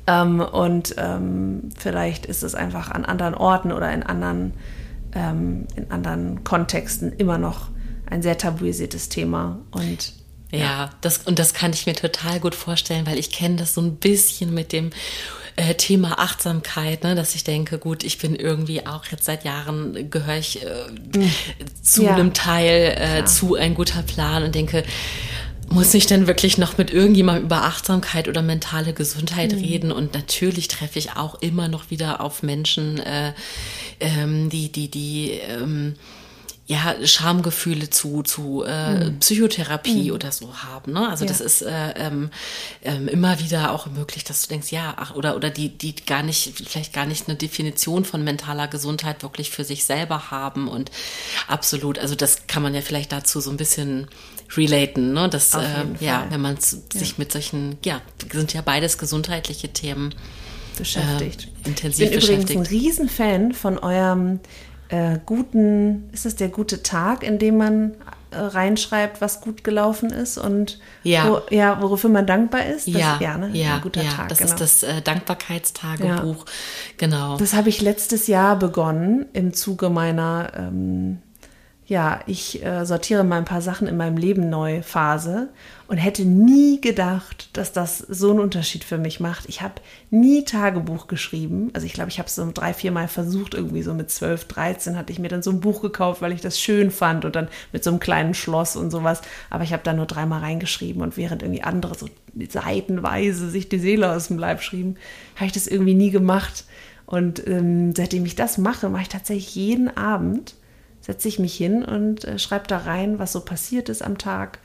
ähm, 0.07 0.39
und 0.39 0.95
ähm, 0.97 1.69
vielleicht 1.77 2.27
ist 2.27 2.43
es 2.43 2.53
einfach 2.53 2.91
an 2.91 3.05
anderen 3.05 3.33
Orten 3.33 3.71
oder 3.71 3.91
in 3.91 4.03
anderen, 4.03 4.53
ähm, 5.15 5.65
in 5.75 5.89
anderen 5.91 6.43
Kontexten 6.43 7.13
immer 7.13 7.37
noch 7.37 7.69
ein 8.05 8.21
sehr 8.21 8.37
tabuisiertes 8.37 9.09
Thema. 9.09 9.59
Und 9.71 10.13
ja, 10.51 10.59
ja, 10.59 10.89
das, 11.01 11.19
und 11.19 11.39
das 11.39 11.53
kann 11.53 11.73
ich 11.73 11.85
mir 11.85 11.95
total 11.95 12.39
gut 12.39 12.55
vorstellen, 12.55 13.07
weil 13.07 13.17
ich 13.17 13.31
kenne 13.31 13.55
das 13.55 13.73
so 13.73 13.81
ein 13.81 13.95
bisschen 13.95 14.53
mit 14.53 14.71
dem 14.71 14.91
äh, 15.55 15.73
Thema 15.75 16.19
Achtsamkeit, 16.19 17.03
ne, 17.03 17.15
dass 17.15 17.33
ich 17.35 17.43
denke, 17.43 17.79
gut, 17.79 18.03
ich 18.03 18.17
bin 18.17 18.35
irgendwie 18.35 18.85
auch 18.85 19.05
jetzt 19.05 19.25
seit 19.25 19.45
Jahren 19.45 20.09
gehöre 20.09 20.37
ich 20.37 20.63
äh, 20.63 20.67
mhm. 21.17 21.31
zu 21.81 22.03
ja. 22.03 22.13
einem 22.13 22.33
Teil 22.33 22.95
äh, 22.97 23.19
ja. 23.19 23.25
zu 23.25 23.55
ein 23.55 23.73
guter 23.73 24.01
Plan 24.01 24.43
und 24.43 24.53
denke, 24.53 24.83
muss 25.69 25.93
ich 25.93 26.05
denn 26.05 26.27
wirklich 26.27 26.57
noch 26.57 26.77
mit 26.77 26.91
irgendjemandem 26.91 27.45
über 27.45 27.63
Achtsamkeit 27.63 28.27
oder 28.27 28.41
mentale 28.41 28.93
Gesundheit 28.93 29.53
mhm. 29.53 29.59
reden? 29.59 29.91
Und 29.91 30.13
natürlich 30.13 30.67
treffe 30.67 30.99
ich 30.99 31.15
auch 31.15 31.41
immer 31.41 31.67
noch 31.67 31.89
wieder 31.89 32.21
auf 32.21 32.43
Menschen, 32.43 32.99
äh, 32.99 33.33
ähm, 33.99 34.49
die, 34.49 34.71
die, 34.71 34.89
die 34.89 35.31
ähm, 35.31 35.95
ja, 36.67 36.95
Schamgefühle 37.05 37.91
zu, 37.91 38.23
zu 38.23 38.63
äh, 38.63 39.05
mhm. 39.05 39.19
Psychotherapie 39.19 40.09
mhm. 40.09 40.15
oder 40.15 40.31
so 40.31 40.51
haben. 40.63 40.93
Ne? 40.93 41.07
Also 41.07 41.23
ja. 41.23 41.29
das 41.29 41.39
ist 41.39 41.61
äh, 41.61 41.91
ähm, 41.95 42.31
ähm, 42.81 43.07
immer 43.07 43.39
wieder 43.39 43.71
auch 43.71 43.85
möglich, 43.85 44.23
dass 44.23 44.41
du 44.41 44.47
denkst, 44.49 44.71
ja, 44.71 44.95
ach, 44.97 45.13
oder, 45.13 45.35
oder 45.35 45.51
die, 45.51 45.69
die 45.69 45.95
gar 45.95 46.23
nicht, 46.23 46.53
vielleicht 46.55 46.91
gar 46.91 47.05
nicht 47.05 47.27
eine 47.27 47.37
Definition 47.37 48.03
von 48.03 48.23
mentaler 48.23 48.67
Gesundheit 48.67 49.21
wirklich 49.21 49.51
für 49.51 49.63
sich 49.63 49.85
selber 49.85 50.31
haben. 50.31 50.67
Und 50.67 50.89
absolut, 51.47 51.99
also 51.99 52.15
das 52.15 52.47
kann 52.47 52.63
man 52.63 52.73
ja 52.73 52.81
vielleicht 52.81 53.11
dazu 53.11 53.41
so 53.41 53.51
ein 53.51 53.57
bisschen 53.57 54.07
relaten, 54.57 55.13
ne? 55.13 55.29
Dass, 55.29 55.53
äh, 55.53 55.85
ja, 55.99 56.25
wenn 56.29 56.41
man 56.41 56.57
sich 56.57 57.09
ja. 57.09 57.15
mit 57.17 57.31
solchen, 57.31 57.77
ja, 57.85 58.01
sind 58.31 58.53
ja 58.53 58.61
beides 58.61 58.97
gesundheitliche 58.97 59.69
Themen 59.69 60.15
beschäftigt. 60.75 61.49
Äh, 61.63 61.69
intensiv 61.69 62.05
ich 62.05 62.11
bin 62.11 62.19
beschäftigt. 62.19 62.49
übrigens 62.51 62.69
ein 62.69 62.75
Riesenfan 62.75 63.51
von 63.53 63.79
eurem 63.79 64.39
äh, 64.89 65.19
guten, 65.25 66.09
ist 66.11 66.25
es 66.25 66.35
der 66.35 66.49
gute 66.49 66.83
Tag, 66.83 67.23
in 67.23 67.39
dem 67.39 67.57
man 67.57 67.91
äh, 68.31 68.37
reinschreibt, 68.37 69.21
was 69.21 69.41
gut 69.41 69.63
gelaufen 69.63 70.09
ist 70.11 70.37
und 70.37 70.79
ja. 71.03 71.29
Wo, 71.29 71.41
ja, 71.49 71.81
wofür 71.81 72.09
man 72.09 72.27
dankbar 72.27 72.65
ist? 72.65 72.87
Das, 72.87 72.95
ja, 72.95 73.17
ja, 73.19 73.37
ne? 73.37 73.49
ja, 73.53 73.79
guter 73.79 74.03
ja, 74.03 74.11
Tag. 74.11 74.29
Das 74.29 74.39
genau. 74.39 74.51
ist 74.51 74.59
das 74.59 74.83
äh, 74.83 75.01
Dankbarkeitstagebuch, 75.01 76.45
ja. 76.45 76.53
genau. 76.97 77.37
Das 77.37 77.53
habe 77.53 77.69
ich 77.69 77.81
letztes 77.81 78.27
Jahr 78.27 78.57
begonnen 78.59 79.25
im 79.33 79.53
Zuge 79.53 79.89
meiner 79.89 80.51
ähm, 80.55 81.19
ja, 81.87 82.21
ich 82.25 82.65
äh, 82.65 82.83
sortiere 82.83 83.23
mal 83.23 83.37
ein 83.37 83.45
paar 83.45 83.61
Sachen 83.61 83.87
in 83.87 83.95
meinem 83.95 84.17
Leben 84.17 84.49
neu 84.49 84.81
Phase 84.81 85.49
und 85.87 85.97
hätte 85.97 86.25
nie 86.25 86.81
gedacht, 86.81 87.49
dass 87.53 87.73
das 87.73 87.99
so 87.99 88.31
einen 88.31 88.39
Unterschied 88.39 88.83
für 88.83 88.97
mich 88.97 89.19
macht. 89.19 89.47
Ich 89.47 89.61
habe 89.61 89.75
nie 90.09 90.43
Tagebuch 90.43 91.05
geschrieben. 91.05 91.69
Also 91.73 91.85
ich 91.85 91.93
glaube, 91.93 92.09
ich 92.09 92.17
habe 92.17 92.25
es 92.27 92.33
so 92.33 92.49
drei, 92.51 92.73
vier 92.73 92.91
Mal 92.91 93.07
versucht, 93.07 93.53
irgendwie 93.53 93.83
so 93.83 93.93
mit 93.93 94.09
zwölf, 94.09 94.45
dreizehn 94.45 94.97
hatte 94.97 95.13
ich 95.13 95.19
mir 95.19 95.27
dann 95.27 95.43
so 95.43 95.51
ein 95.51 95.59
Buch 95.59 95.83
gekauft, 95.83 96.23
weil 96.23 96.31
ich 96.31 96.41
das 96.41 96.59
schön 96.59 96.89
fand 96.89 97.23
und 97.23 97.35
dann 97.35 97.49
mit 97.71 97.83
so 97.83 97.91
einem 97.91 97.99
kleinen 97.99 98.33
Schloss 98.33 98.75
und 98.75 98.89
sowas. 98.89 99.21
Aber 99.51 99.63
ich 99.63 99.71
habe 99.71 99.83
da 99.83 99.93
nur 99.93 100.07
dreimal 100.07 100.39
reingeschrieben 100.39 101.03
und 101.03 101.17
während 101.17 101.43
irgendwie 101.43 101.61
andere 101.61 101.95
so 101.95 102.07
seitenweise 102.49 103.51
sich 103.51 103.69
die 103.69 103.79
Seele 103.79 104.11
aus 104.11 104.29
dem 104.29 104.39
Leib 104.39 104.63
schrieben, 104.63 104.95
habe 105.35 105.45
ich 105.45 105.51
das 105.51 105.67
irgendwie 105.67 105.93
nie 105.93 106.09
gemacht. 106.09 106.65
Und 107.05 107.45
ähm, 107.47 107.93
seitdem 107.93 108.25
ich 108.25 108.35
das 108.35 108.57
mache, 108.57 108.89
mache 108.89 109.03
ich 109.03 109.09
tatsächlich 109.09 109.53
jeden 109.53 109.95
Abend, 109.95 110.55
setze 111.05 111.27
ich 111.27 111.39
mich 111.39 111.55
hin 111.55 111.83
und 111.83 112.25
äh, 112.25 112.39
schreibe 112.39 112.67
da 112.67 112.79
rein, 112.79 113.19
was 113.19 113.31
so 113.31 113.41
passiert 113.41 113.89
ist 113.89 114.01
am 114.01 114.17
Tag 114.17 114.59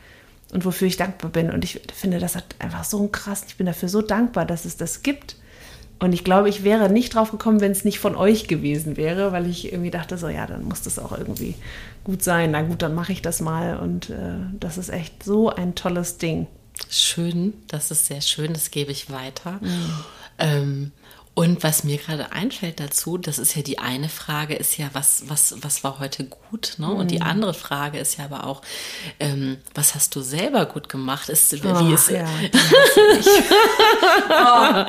und 0.53 0.65
wofür 0.65 0.89
ich 0.89 0.97
dankbar 0.97 1.31
bin. 1.31 1.51
Und 1.51 1.65
ich 1.65 1.81
finde, 1.95 2.19
das 2.19 2.35
hat 2.35 2.45
einfach 2.59 2.85
so 2.85 2.99
einen 2.99 3.13
krass, 3.13 3.45
ich 3.47 3.57
bin 3.57 3.67
dafür 3.67 3.89
so 3.89 4.01
dankbar, 4.01 4.47
dass 4.47 4.65
es 4.65 4.77
das 4.77 5.03
gibt. 5.03 5.37
Und 5.99 6.15
ich 6.15 6.25
glaube, 6.25 6.49
ich 6.49 6.65
wäre 6.65 6.89
nicht 6.89 7.15
drauf 7.15 7.31
gekommen, 7.31 7.61
wenn 7.61 7.73
es 7.73 7.85
nicht 7.85 7.99
von 7.99 8.17
euch 8.17 8.49
gewesen 8.49 8.97
wäre, 8.97 9.33
weil 9.33 9.47
ich 9.47 9.71
irgendwie 9.71 9.91
dachte, 9.91 10.17
so 10.17 10.29
ja, 10.29 10.47
dann 10.47 10.65
muss 10.65 10.81
das 10.81 10.99
auch 10.99 11.13
irgendwie 11.13 11.55
gut 12.05 12.23
sein. 12.23 12.53
Na 12.53 12.63
gut, 12.63 12.81
dann 12.81 12.95
mache 12.95 13.13
ich 13.13 13.21
das 13.21 13.43
mal. 13.43 13.79
Und 13.79 14.09
äh, 14.09 14.39
das 14.59 14.79
ist 14.79 14.89
echt 14.89 15.23
so 15.23 15.51
ein 15.51 15.75
tolles 15.75 16.17
Ding. 16.17 16.47
Schön, 16.89 17.53
das 17.69 17.91
ist 17.91 18.07
sehr 18.07 18.23
schön, 18.23 18.55
das 18.55 18.71
gebe 18.71 18.91
ich 18.91 19.11
weiter. 19.11 19.59
Mhm. 19.61 19.91
Ähm, 20.39 20.93
und 21.35 21.63
was 21.63 21.85
mir 21.85 21.97
gerade 21.97 22.33
einfällt 22.33 22.81
dazu, 22.81 23.17
das 23.17 23.39
ist 23.39 23.55
ja 23.55 23.63
die 23.63 23.79
eine 23.79 24.09
Frage, 24.09 24.55
ist 24.57 24.77
ja, 24.77 24.91
was, 24.93 25.25
was, 25.29 25.55
was 25.63 25.85
war 25.85 26.01
heute 26.01 26.25
gut? 26.25 26.75
Ne? 26.79 26.89
Mhm. 26.89 26.97
Und 26.97 27.11
die 27.13 27.21
mhm. 27.21 27.23
andere 27.27 27.55
Frage 27.55 27.99
ist 27.99 28.19
ja 28.19 28.25
aber 28.25 28.45
auch, 28.47 28.63
ähm, 29.21 29.59
was 29.73 29.95
hast 29.95 30.15
du 30.17 30.23
selber 30.23 30.67
gut 30.67 30.89
gemacht? 30.89 31.29
Ist, 31.29 31.53
wie 31.53 31.69
oh, 31.69 31.95
ist, 31.95 32.11
ja, 32.11 32.25
oh, 34.29 34.85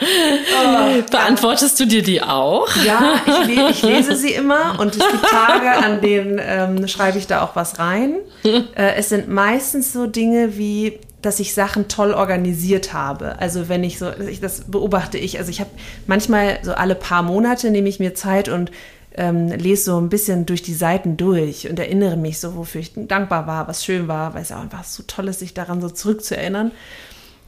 oh, 0.59 1.01
Beantwortest 1.11 1.79
du 1.79 1.85
dir 1.85 2.01
die 2.01 2.21
auch? 2.23 2.67
Ja, 2.83 3.21
ich, 3.25 3.47
le 3.47 3.69
ich, 3.69 3.81
lese 3.83 4.15
sie 4.15 4.33
immer 4.33 4.79
und 4.79 4.95
es 4.95 5.07
gibt 5.07 5.23
Tage, 5.23 5.71
an 5.71 6.01
denen 6.01 6.39
ähm, 6.41 6.87
schreibe 6.87 7.19
ich 7.19 7.27
da 7.27 7.43
auch 7.43 7.55
was 7.55 7.77
rein. 7.77 8.15
Äh, 8.43 8.95
es 8.95 9.09
sind 9.09 9.29
meistens 9.29 9.93
so 9.93 10.07
Dinge 10.07 10.57
wie, 10.57 10.99
dass 11.21 11.39
ich 11.39 11.53
Sachen 11.53 11.87
toll 11.87 12.13
organisiert 12.13 12.93
habe. 12.93 13.39
Also 13.39 13.69
wenn 13.69 13.83
ich 13.83 13.99
so, 13.99 14.11
das 14.41 14.61
beobachte 14.61 15.17
ich, 15.17 15.37
also 15.37 15.49
ich 15.49 15.59
habe 15.59 15.69
manchmal 16.07 16.59
so 16.63 16.73
alle 16.73 16.95
paar 16.95 17.23
Monate 17.23 17.69
nehme 17.71 17.89
ich 17.89 17.99
mir 17.99 18.15
Zeit 18.15 18.49
und 18.49 18.71
ähm, 19.15 19.49
lese 19.49 19.83
so 19.85 19.97
ein 19.99 20.09
bisschen 20.09 20.45
durch 20.45 20.61
die 20.61 20.73
Seiten 20.73 21.17
durch 21.17 21.69
und 21.69 21.77
erinnere 21.79 22.17
mich 22.17 22.39
so, 22.39 22.55
wofür 22.55 22.81
ich 22.81 22.93
dankbar 22.95 23.45
war, 23.45 23.67
was 23.67 23.83
schön 23.83 24.07
war, 24.07 24.33
weil 24.33 24.41
es 24.41 24.51
auch 24.51 24.61
einfach 24.61 24.83
so 24.83 25.03
toll 25.05 25.27
ist, 25.27 25.39
sich 25.39 25.53
daran 25.53 25.81
so 25.81 25.89
zurückzuerinnern. 25.89 26.71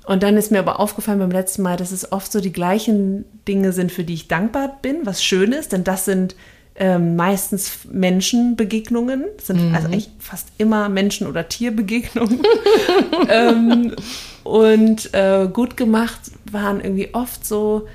Und 0.06 0.22
dann 0.22 0.36
ist 0.36 0.52
mir 0.52 0.60
aber 0.60 0.82
aufgefallen 0.82 1.20
beim 1.20 1.32
letzten 1.32 1.62
Mal, 1.62 1.78
dass 1.78 1.92
es 1.92 2.12
oft 2.12 2.32
so 2.32 2.42
die 2.42 2.52
gleichen 2.52 3.24
Dinge 3.48 3.72
sind, 3.72 3.92
für 3.92 4.04
die 4.04 4.16
ich 4.16 4.28
dankbar 4.28 4.78
bin, 4.82 5.06
was 5.06 5.24
schön 5.24 5.54
ist, 5.54 5.72
denn 5.72 5.86
das 5.86 6.04
sind 6.04 6.36
ähm, 6.76 7.16
meistens 7.16 7.80
Menschenbegegnungen, 7.92 9.26
sind 9.42 9.70
mhm. 9.70 9.76
also 9.76 9.88
eigentlich 9.88 10.10
fast 10.20 10.50
immer 10.58 10.90
Menschen- 10.90 11.28
oder 11.28 11.48
Tierbegegnungen. 11.48 12.42
ähm, 13.30 13.96
und 14.44 15.14
äh, 15.14 15.48
gut 15.52 15.78
gemacht 15.78 16.20
waren 16.52 16.82
irgendwie 16.82 17.14
oft 17.14 17.46
so, 17.46 17.88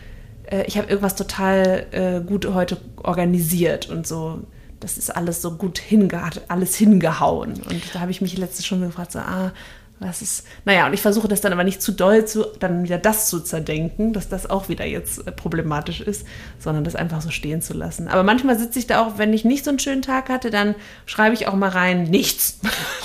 äh, 0.50 0.64
ich 0.66 0.78
habe 0.78 0.88
irgendwas 0.88 1.16
total 1.16 1.86
äh, 1.90 2.20
gut 2.20 2.46
heute 2.46 2.78
organisiert 2.96 3.88
und 3.88 4.06
so. 4.06 4.40
Das 4.80 4.96
ist 4.96 5.10
alles 5.14 5.42
so 5.42 5.56
gut 5.56 5.78
hinge 5.78 6.22
alles 6.46 6.76
hingehauen. 6.76 7.54
Und 7.68 7.82
da 7.94 7.98
habe 8.00 8.12
ich 8.12 8.20
mich 8.20 8.38
letztens 8.38 8.64
schon 8.64 8.80
gefragt, 8.80 9.10
so, 9.10 9.18
ah, 9.18 9.52
was 10.00 10.22
ist, 10.22 10.44
naja, 10.64 10.86
und 10.86 10.92
ich 10.92 11.02
versuche 11.02 11.28
das 11.28 11.40
dann 11.40 11.52
aber 11.52 11.64
nicht 11.64 11.82
zu 11.82 11.92
doll 11.92 12.24
zu, 12.24 12.44
dann 12.60 12.84
wieder 12.84 12.98
das 12.98 13.28
zu 13.28 13.40
zerdenken, 13.40 14.12
dass 14.12 14.28
das 14.28 14.48
auch 14.48 14.68
wieder 14.68 14.84
jetzt 14.84 15.26
äh, 15.26 15.32
problematisch 15.32 16.00
ist, 16.00 16.26
sondern 16.58 16.84
das 16.84 16.94
einfach 16.94 17.20
so 17.20 17.30
stehen 17.30 17.62
zu 17.62 17.74
lassen. 17.74 18.08
Aber 18.08 18.22
manchmal 18.22 18.58
sitze 18.58 18.78
ich 18.78 18.86
da 18.86 19.02
auch, 19.02 19.18
wenn 19.18 19.32
ich 19.32 19.44
nicht 19.44 19.64
so 19.64 19.70
einen 19.70 19.78
schönen 19.78 20.02
Tag 20.02 20.28
hatte, 20.28 20.50
dann 20.50 20.74
schreibe 21.06 21.34
ich 21.34 21.48
auch 21.48 21.54
mal 21.54 21.70
rein, 21.70 22.04
nichts. 22.04 22.60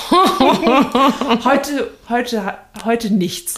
heute, 1.43 1.89
heute, 2.09 2.57
heute 2.85 3.13
nichts. 3.13 3.55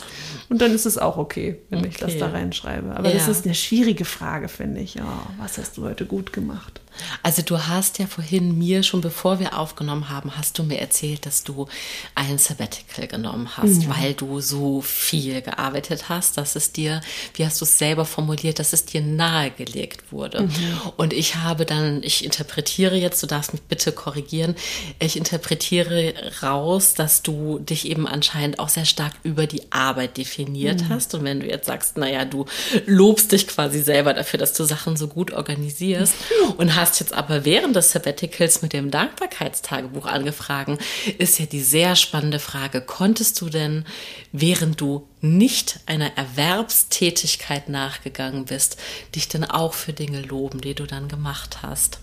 Und 0.48 0.62
dann 0.62 0.71
ist 0.71 0.86
es 0.86 0.98
auch 0.98 1.17
okay, 1.17 1.60
wenn 1.69 1.80
okay. 1.80 1.89
ich 1.89 1.98
das 1.98 2.17
da 2.17 2.30
reinschreibe. 2.30 2.95
Aber 2.95 3.10
ja. 3.10 3.15
das 3.15 3.28
ist 3.28 3.45
eine 3.45 3.56
schwierige 3.56 4.06
Frage, 4.06 4.48
finde 4.48 4.80
ich. 4.82 4.95
Ja, 4.95 5.24
was 5.39 5.58
hast 5.58 5.78
du 5.78 5.84
heute 5.84 6.06
gut 6.06 6.34
gemacht? 6.34 6.82
Also 7.23 7.41
du 7.41 7.58
hast 7.58 7.99
ja 7.99 8.08
vorhin 8.08 8.58
mir 8.58 8.84
schon 8.84 9.01
bevor 9.01 9.39
wir 9.39 9.58
aufgenommen 9.58 10.10
haben, 10.10 10.38
hast 10.38 10.58
du 10.58 10.63
mir 10.63 10.79
erzählt, 10.79 11.25
dass 11.25 11.43
du 11.43 11.67
ein 12.13 12.38
Sabbatical 12.38 13.08
genommen 13.08 13.49
hast, 13.58 13.84
ja. 13.84 13.95
weil 13.95 14.13
du 14.13 14.39
so 14.41 14.81
viel 14.81 15.41
gearbeitet 15.41 16.10
hast, 16.10 16.38
dass 16.38 16.55
es 16.55 16.71
dir, 16.71 17.01
wie 17.34 17.45
hast 17.45 17.60
du 17.62 17.65
es 17.65 17.77
selber 17.77 18.05
formuliert, 18.05 18.60
dass 18.60 18.73
es 18.73 18.86
dir 18.86 19.01
nahegelegt 19.01 20.12
wurde. 20.12 20.43
Mhm. 20.43 20.81
Und 20.97 21.13
ich 21.13 21.36
habe 21.36 21.65
dann, 21.65 22.03
ich 22.03 22.23
interpretiere 22.23 22.95
jetzt, 22.95 23.21
du 23.23 23.27
darfst 23.27 23.53
mich 23.53 23.62
bitte 23.63 23.91
korrigieren, 23.91 24.55
ich 24.99 25.17
interpretiere 25.17 26.13
raus, 26.41 26.93
dass 26.93 27.21
du 27.21 27.60
dich 27.60 27.88
eben 27.88 28.08
anscheinend 28.08 28.60
auch 28.60 28.69
sehr 28.69 28.86
stark 28.86 29.13
über 29.23 29.47
die 29.47 29.71
Arbeit 29.71 30.17
definiert 30.17 30.81
mhm. 30.81 30.89
hast. 30.89 31.15
Und 31.15 31.23
wenn 31.23 31.39
du 31.39 31.47
jetzt 31.47 31.65
sagst, 31.65 31.97
naja, 31.97 32.25
du 32.25 32.45
lobst 32.86 33.31
dich 33.31 33.47
quasi 33.47 33.81
selber 33.81 34.13
dafür, 34.13 34.39
dass 34.39 34.53
du 34.53 34.63
Sachen 34.63 34.97
so 34.97 35.08
gut 35.08 35.31
organisierst 35.31 36.13
und 36.58 36.75
hast 36.75 36.85
hast 36.86 37.00
jetzt 37.00 37.13
aber 37.13 37.45
während 37.45 37.76
des 37.76 37.91
Sabbaticals 37.91 38.62
mit 38.62 38.71
dem 38.71 38.91
Dankbarkeitstagebuch 38.91 40.06
angefragt, 40.06 40.80
ist 41.17 41.39
ja 41.39 41.48
die 41.48 41.62
sehr 41.62 41.95
spannende 41.95 42.38
Frage, 42.38 42.80
konntest 42.82 43.41
du 43.41 43.50
denn, 43.50 43.86
während 44.32 44.80
du 44.80 45.08
nicht 45.19 45.80
einer 45.88 46.15
Erwerbstätigkeit 46.15 47.69
nachgegangen 47.69 48.45
bist, 48.45 48.78
dich 49.15 49.28
denn 49.28 49.45
auch 49.45 49.74
für 49.74 49.93
Dinge 49.93 50.21
loben, 50.21 50.62
die 50.62 50.76
du 50.76 50.86
dann 50.86 51.08
gemacht 51.08 51.63
hast? 51.63 52.00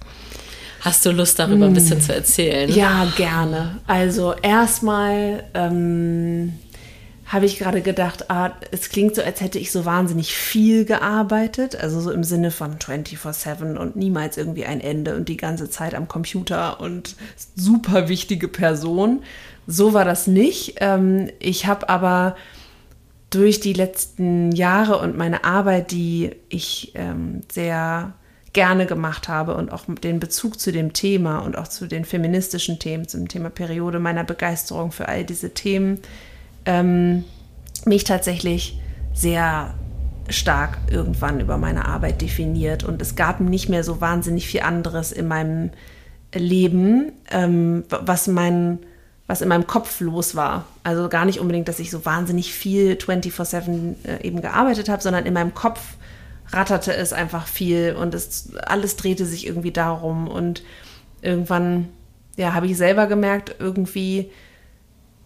Hast 0.81 1.07
du 1.07 1.12
Lust 1.12 1.38
darüber 1.38 1.66
ein 1.66 1.75
bisschen 1.75 1.99
hm. 1.99 2.05
zu 2.05 2.12
erzählen? 2.12 2.68
Ja, 2.75 3.05
gerne. 3.16 3.79
Also 3.87 4.35
erstmal 4.42 5.45
ähm, 5.55 6.55
habe 7.33 7.47
ich 7.47 7.59
gerade 7.59 7.81
gedacht, 7.81 8.31
ah, 8.31 8.53
es 8.73 8.90
klingt 8.90 9.14
so, 9.14 9.23
als 9.23 9.40
hätte 9.40 9.59
ich 9.59 9.73
so 9.73 9.87
wahnsinnig 9.87 10.35
viel 10.35 10.85
gearbeitet, 10.85 11.75
also 11.75 11.99
so 11.99 12.11
im 12.11 12.25
Sinne 12.25 12.51
von 12.51 12.79
24/7 12.79 13.79
und 13.79 13.97
niemals 13.97 14.37
irgendwie 14.37 14.66
ein 14.66 14.83
Ende 14.83 15.16
und 15.16 15.31
die 15.31 15.38
ganze 15.38 15.71
Zeit 15.71 15.95
am 15.95 16.09
Computer 16.09 16.79
und 16.79 17.16
super 17.57 18.09
wichtige 18.09 18.49
Person. 18.49 19.23
So 19.66 19.95
war 19.95 20.05
das 20.05 20.27
nicht. 20.27 20.75
Ähm, 20.81 21.31
ich 21.38 21.66
habe 21.66 21.88
aber 21.88 22.37
durch 23.31 23.61
die 23.61 23.73
letzten 23.73 24.53
Jahre 24.53 24.99
und 24.99 25.16
meine 25.16 25.45
Arbeit, 25.45 25.90
die 25.90 26.33
ich 26.51 26.92
ähm, 26.97 27.40
sehr 27.51 28.12
gerne 28.53 28.85
gemacht 28.85 29.29
habe 29.29 29.55
und 29.55 29.73
auch 29.73 29.85
den 30.03 30.21
Bezug 30.21 30.61
zu 30.61 30.71
dem 30.71 30.92
Thema 30.92 31.38
und 31.38 31.57
auch 31.57 31.68
zu 31.68 31.87
den 31.87 32.05
feministischen 32.05 32.79
Themen, 32.79 33.09
zum 33.09 33.29
Thema 33.29 33.49
Periode, 33.49 34.01
meiner 34.01 34.25
Begeisterung 34.25 34.92
für 34.92 35.09
all 35.09 35.25
diese 35.25 35.55
Themen, 35.55 36.01
ähm, 36.64 37.25
mich 37.85 38.05
tatsächlich 38.05 38.79
sehr 39.14 39.75
stark 40.29 40.79
irgendwann 40.90 41.40
über 41.40 41.59
meine 41.59 41.87
Arbeit 41.87 42.22
definiert 42.22 42.85
und 42.85 43.03
es 43.03 43.16
gab 43.16 43.40
nicht 43.40 43.68
mehr 43.68 43.85
so 43.85 44.01
wahnsinnig 44.01 44.46
viel 44.46 44.62
anderes 44.62 45.12
in 45.12 45.29
meinem 45.29 45.70
Leben, 46.35 47.12
ähm, 47.31 47.85
was 47.88 48.29
mein 48.29 48.79
was 49.29 49.40
in 49.40 49.48
meinem 49.48 49.66
Kopf 49.66 50.01
los 50.01 50.35
war. 50.35 50.66
Also 50.83 51.09
gar 51.09 51.25
nicht 51.25 51.38
unbedingt, 51.40 51.68
dass 51.68 51.79
ich 51.79 51.90
so 51.90 52.05
wahnsinnig 52.05 52.53
viel 52.53 52.96
24/7 52.96 53.94
äh, 54.05 54.27
eben 54.27 54.40
gearbeitet 54.42 54.88
habe, 54.88 55.03
sondern 55.03 55.27
in 55.27 55.33
meinem 55.33 55.55
Kopf 55.55 55.81
ratterte 56.51 56.94
es 56.94 57.12
einfach 57.12 57.46
viel 57.46 57.96
und 57.98 58.14
es 58.14 58.55
alles 58.57 58.96
drehte 58.96 59.25
sich 59.25 59.46
irgendwie 59.46 59.70
darum 59.70 60.29
und 60.29 60.62
irgendwann 61.22 61.88
ja, 62.37 62.55
habe 62.55 62.66
ich 62.66 62.77
selber 62.77 63.07
gemerkt, 63.07 63.57
irgendwie 63.59 64.31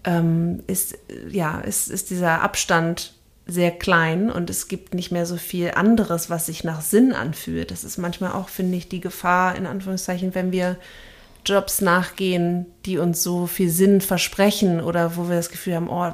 ähm, 0.07 0.62
ist, 0.66 0.97
ja, 1.29 1.61
ist, 1.61 1.90
ist 1.90 2.11
dieser 2.11 2.40
Abstand 2.40 3.12
sehr 3.47 3.71
klein 3.71 4.31
und 4.31 4.51
es 4.51 4.69
gibt 4.69 4.95
nicht 4.95 5.12
mehr 5.12 5.27
so 5.27 5.37
viel 5.37 5.73
anderes, 5.73 6.31
was 6.31 6.47
sich 6.47 6.64
nach 6.64 6.81
Sinn 6.81 7.12
anfühlt. 7.12 7.71
Das 7.71 7.85
ist 7.85 7.99
manchmal 7.99 8.33
auch, 8.33 8.49
finde 8.49 8.77
ich, 8.77 8.88
die 8.88 9.01
Gefahr, 9.01 9.57
in 9.57 9.66
Anführungszeichen, 9.66 10.35
wenn 10.35 10.51
wir 10.51 10.77
Jobs 11.45 11.81
nachgehen, 11.81 12.66
die 12.87 12.99
uns 12.99 13.23
so 13.23 13.47
viel 13.47 13.71
Sinn 13.71 14.01
versprechen 14.01 14.81
oder 14.81 15.16
wo 15.16 15.29
wir 15.29 15.37
das 15.37 15.51
Gefühl 15.51 15.77
haben, 15.77 15.88
oh, 15.88 16.12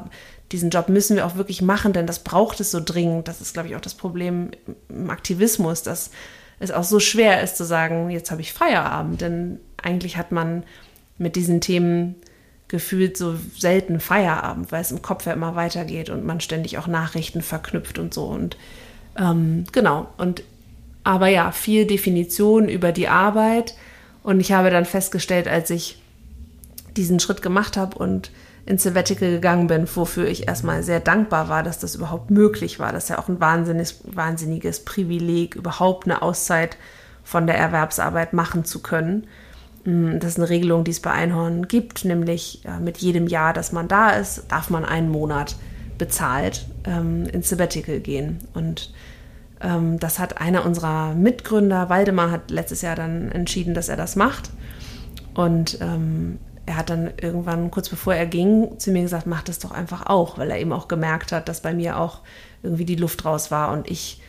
diesen 0.53 0.69
Job 0.69 0.91
müssen 0.91 1.17
wir 1.17 1.27
auch 1.27 1.37
wirklich 1.37 1.63
machen, 1.63 1.95
denn 1.95 2.07
das 2.07 2.19
braucht 2.19 2.61
es 2.61 2.71
so 2.71 2.81
dringend. 2.85 3.29
Das 3.29 3.41
ist, 3.41 3.55
glaube 3.55 3.69
ich, 3.69 3.77
auch 3.77 3.81
das 3.81 3.95
Problem 3.95 4.51
im 4.91 5.09
Aktivismus, 5.09 5.83
dass 5.83 6.11
es 6.59 6.71
auch 6.71 6.85
so 6.85 7.01
schwer 7.01 7.43
ist 7.43 7.57
zu 7.57 7.65
sagen, 7.65 8.11
jetzt 8.11 8.31
habe 8.31 8.43
ich 8.43 8.53
Feierabend, 8.53 9.23
denn 9.23 9.59
eigentlich 9.83 10.19
hat 10.19 10.33
man 10.33 10.65
mit 11.17 11.37
diesen 11.37 11.63
Themen 11.63 12.17
gefühlt 12.73 13.19
so 13.19 13.35
selten 13.57 14.01
Feierabend, 14.01 14.73
weil 14.73 14.81
es 14.81 14.91
im 14.91 15.03
Kopf 15.03 15.27
ja 15.27 15.35
immer 15.35 15.55
weitergeht 15.55 16.09
und 16.09 16.25
man 16.25 16.41
ständig 16.41 16.79
auch 16.79 16.87
Nachrichten 16.87 17.43
verknüpft 17.43 17.99
und 17.99 18.15
so. 18.15 18.25
Und 18.25 18.57
ähm, 19.17 19.65
genau, 19.73 20.09
und 20.17 20.43
aber 21.05 21.29
ja, 21.29 21.53
viel 21.53 21.87
Definition 21.87 22.71
über 22.71 22.93
die 22.93 23.09
Arbeit. 23.09 23.75
Und 24.23 24.41
ich 24.41 24.53
habe 24.53 24.71
dann 24.71 24.87
festgestellt, 24.87 25.49
als 25.49 25.69
ich 25.69 26.01
diesen 26.97 27.21
Schritt 27.21 27.43
gemacht 27.43 27.77
habe 27.77 27.99
und 27.99 28.31
ins 28.65 28.85
Sabbatical 28.85 29.31
gegangen 29.31 29.67
bin, 29.67 29.87
wofür 29.95 30.27
ich 30.27 30.49
erstmal 30.49 30.83
sehr 30.83 31.01
dankbar 31.01 31.51
war, 31.51 31.63
dass 31.63 31.79
das 31.79 31.95
überhaupt 31.95 32.31
möglich 32.31 32.79
war. 32.79 32.93
Das 32.93 33.05
ist 33.05 33.11
ja 33.11 33.19
auch 33.19 33.29
ein 33.29 33.41
wahnsinniges, 33.41 34.01
wahnsinniges 34.05 34.85
Privileg, 34.85 35.57
überhaupt 35.57 36.07
eine 36.07 36.23
Auszeit 36.23 36.79
von 37.23 37.47
der 37.47 37.59
Erwerbsarbeit 37.59 38.33
machen 38.33 38.65
zu 38.65 38.81
können. 38.81 39.27
Mm, 39.85 40.19
das 40.19 40.33
ist 40.33 40.39
eine 40.39 40.49
Regelung, 40.49 40.85
die 40.85 40.93
es 40.93 41.01
bei 41.01 41.11
Einhorn 41.13 41.69
gibt, 41.69 42.05
nämlich 42.05 42.65
äh, 42.65 42.81
mit 42.81 42.99
jedem 42.99 43.27
Jahr, 43.27 43.53
dass 43.53 43.73
man 43.73 43.89
da 43.89 44.11
ist, 44.11 44.45
darf 44.49 44.71
man 44.71 44.85
einen 44.85 45.11
Monat 45.11 45.57
bezahlt 45.99 46.67
ähm, 46.85 47.27
ins 47.27 47.49
Sabbatical 47.49 48.01
gehen. 48.01 48.39
Und 48.55 48.93
Ähm, 49.65 50.01
das 50.01 50.19
hat 50.19 50.41
einer 50.41 50.67
unserer 50.67 51.15
Mitgründer, 51.15 51.89
Waldemar, 51.89 52.33
hat 52.33 52.51
letztes 52.51 52.83
Jahr 52.83 52.97
dann 52.97 53.31
entschieden, 53.31 53.75
dass 53.75 53.89
er 53.89 53.97
das 53.97 54.17
macht. 54.17 54.51
Und 55.35 55.79
ähm, 55.81 56.41
er 56.67 56.77
hat 56.77 56.91
dann 56.91 57.13
irgendwann, 57.21 57.71
kurz 57.71 57.89
bevor 57.89 58.13
er 58.13 58.27
ging, 58.27 58.77
zu 58.81 58.91
mir 58.91 59.03
gesagt, 59.03 59.27
mach 59.27 59.45
das 59.45 59.61
doch 59.61 59.71
einfach 59.71 60.07
auch, 60.07 60.37
weil 60.37 60.51
er 60.51 60.59
eben 60.59 60.73
auch 60.73 60.89
gemerkt 60.89 61.31
hat, 61.31 61.49
dass 61.49 61.61
bei 61.61 61.75
mir 61.75 61.97
auch 61.97 62.23
irgendwie 62.65 62.85
die 62.85 62.97
Luft 62.97 63.25
raus 63.25 63.53
war 63.53 63.73
und 63.73 63.89
ich, 63.89 64.21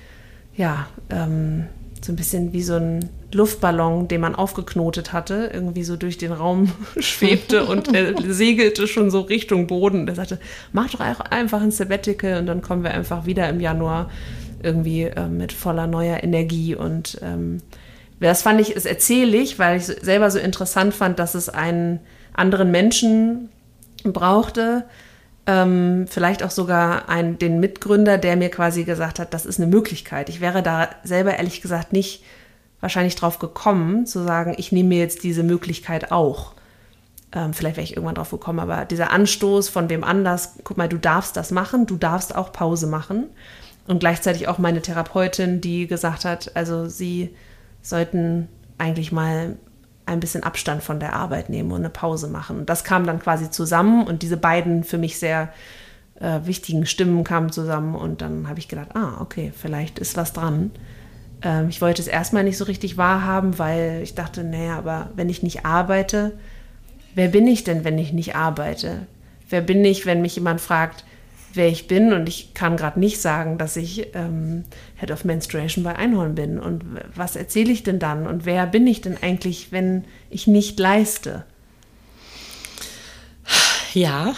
ja, 0.56 0.86
ähm, 1.10 1.66
so 2.04 2.12
ein 2.12 2.16
bisschen 2.16 2.54
wie 2.54 2.64
so 2.64 2.76
ein 2.76 3.10
Luftballon, 3.32 4.08
den 4.08 4.22
man 4.22 4.36
aufgeknotet 4.36 5.14
hatte, 5.14 5.50
irgendwie 5.54 5.84
so 5.84 5.96
durch 5.96 6.18
den 6.18 6.32
Raum 6.32 6.72
schwebte 6.98 7.66
und 7.66 7.94
er 7.94 8.14
segelte 8.34 8.88
schon 8.88 9.10
so 9.10 9.22
Richtung 9.22 9.68
Boden. 9.68 10.08
Er 10.08 10.16
sagte, 10.16 10.40
mach 10.72 10.90
doch 10.90 11.00
einfach 11.00 11.62
ein 11.62 11.72
Sabbatical 11.72 12.40
und 12.40 12.46
dann 12.46 12.62
kommen 12.62 12.84
wir 12.84 12.92
einfach 12.92 13.26
wieder 13.26 13.48
im 13.50 13.60
Januar 13.60 14.10
irgendwie 14.62 15.04
äh, 15.04 15.28
mit 15.28 15.52
voller 15.52 15.88
neuer 15.88 16.24
Energie 16.24 16.76
und 16.76 17.20
ähm, 17.22 17.60
das 18.20 18.42
fand 18.42 18.62
ich, 18.62 18.72
ist 18.72 18.86
erzählig, 18.86 19.60
weil 19.60 19.78
ich 19.78 19.86
selber 19.86 20.32
so 20.32 20.40
interessant 20.40 20.94
fand, 20.94 21.20
dass 21.20 21.36
es 21.36 21.50
einen 21.50 22.00
anderen 22.34 22.72
Menschen 22.72 23.50
brauchte, 24.04 24.86
ähm, 25.46 26.06
vielleicht 26.10 26.44
auch 26.44 26.52
sogar 26.52 27.10
einen, 27.10 27.38
den 27.38 27.60
Mitgründer, 27.60 28.18
der 28.18 28.36
mir 28.36 28.50
quasi 28.50 28.84
gesagt 28.84 29.20
hat, 29.20 29.34
das 29.34 29.46
ist 29.46 29.60
eine 29.60 29.68
Möglichkeit. 29.68 30.30
Ich 30.30 30.40
wäre 30.40 30.64
da 30.64 30.90
selber 31.04 31.36
ehrlich 31.36 31.62
gesagt 31.62 31.92
nicht 31.94 32.24
wahrscheinlich 32.80 33.16
drauf 33.16 33.40
gekommen, 33.40 34.06
zu 34.06 34.24
sagen, 34.24 34.56
ich 34.58 34.72
nehme 34.72 34.90
mir 34.90 35.00
jetzt 35.00 35.24
diese 35.24 35.44
Möglichkeit 35.44 36.12
auch. 36.12 36.54
Ähm, 37.34 37.54
vielleicht 37.54 37.78
wäre 37.78 37.84
ich 37.84 37.96
irgendwann 37.96 38.16
drauf 38.16 38.32
gekommen, 38.32 38.60
aber 38.60 38.86
dieser 38.86 39.12
Anstoß 39.12 39.70
von 39.70 39.90
wem 39.90 40.04
anders, 40.04 40.56
guck 40.64 40.78
mal, 40.78 40.90
du 40.90 40.98
darfst 40.98 41.36
das 41.36 41.52
machen, 41.52 41.86
du 41.86 41.98
darfst 41.98 42.36
auch 42.36 42.52
Pause 42.52 42.88
machen. 42.88 43.26
Und 43.88 44.00
gleichzeitig 44.00 44.48
auch 44.48 44.60
meine 44.60 44.82
Therapeutin, 44.82 45.60
die 45.60 45.88
gesagt 45.88 46.24
hat, 46.24 46.56
also 46.56 46.88
sie 46.88 47.36
sollten 47.82 48.48
eigentlich 48.78 49.12
mal 49.12 49.58
ein 50.06 50.20
bisschen 50.20 50.44
Abstand 50.44 50.84
von 50.84 51.00
der 51.00 51.14
Arbeit 51.14 51.50
nehmen 51.50 51.72
und 51.72 51.80
eine 51.80 51.90
Pause 51.90 52.28
machen. 52.28 52.60
Und 52.60 52.70
das 52.70 52.84
kam 52.84 53.06
dann 53.06 53.20
quasi 53.20 53.50
zusammen 53.50 54.06
und 54.06 54.22
diese 54.22 54.38
beiden 54.38 54.84
für 54.84 54.98
mich 54.98 55.18
sehr 55.18 55.54
äh, 56.20 56.40
wichtigen 56.46 56.86
Stimmen 56.86 57.24
kamen 57.24 57.52
zusammen 57.52 57.96
und 57.96 58.22
dann 58.22 58.48
habe 58.48 58.60
ich 58.60 58.68
gedacht, 58.68 58.96
ah, 58.96 59.20
okay, 59.20 59.52
vielleicht 59.56 60.00
ist 60.00 60.18
was 60.18 60.34
dran. 60.34 60.72
Ähm, 61.42 61.70
ich 61.70 61.82
wollte 61.82 62.02
es 62.02 62.08
erstmal 62.08 62.44
nicht 62.44 62.58
so 62.58 62.66
richtig 62.66 62.98
wahrhaben, 62.98 63.60
weil 63.60 64.02
ich 64.04 64.16
dachte, 64.16 64.44
naja, 64.44 64.78
aber 64.78 65.10
wenn 65.16 65.30
ich 65.30 65.44
nicht 65.44 65.66
arbeite, 65.66 66.38
wer 67.16 67.28
bin 67.28 67.48
ich 67.48 67.64
denn, 67.64 67.84
wenn 67.84 67.98
ich 67.98 68.14
nicht 68.14 68.36
arbeite? 68.36 69.08
Wer 69.50 69.62
bin 69.62 69.84
ich, 69.86 70.06
wenn 70.06 70.22
mich 70.22 70.36
jemand 70.36 70.62
fragt, 70.62 71.06
wer 71.54 71.68
ich 71.68 71.88
bin 71.88 72.14
und 72.14 72.28
ich 72.28 72.54
kann 72.54 72.78
gerade 72.78 73.00
nicht 73.00 73.22
sagen, 73.22 73.58
dass 73.58 73.76
ich 73.76 74.08
ähm, 74.16 74.64
Head 74.96 75.12
of 75.12 75.24
Menstruation 75.24 75.84
bei 75.84 75.96
Einhorn 75.96 76.36
bin. 76.36 76.60
Und 76.60 76.84
was 77.16 77.36
erzähle 77.36 77.72
ich 77.72 77.84
denn 77.84 78.00
dann? 78.00 78.28
Und 78.28 78.46
wer 78.46 78.66
bin 78.66 78.88
ich 78.88 79.02
denn 79.02 79.18
eigentlich, 79.22 79.72
wenn 79.72 80.06
ich 80.30 80.48
nicht 80.48 80.80
leiste? 80.80 81.46
Ja. 83.94 84.34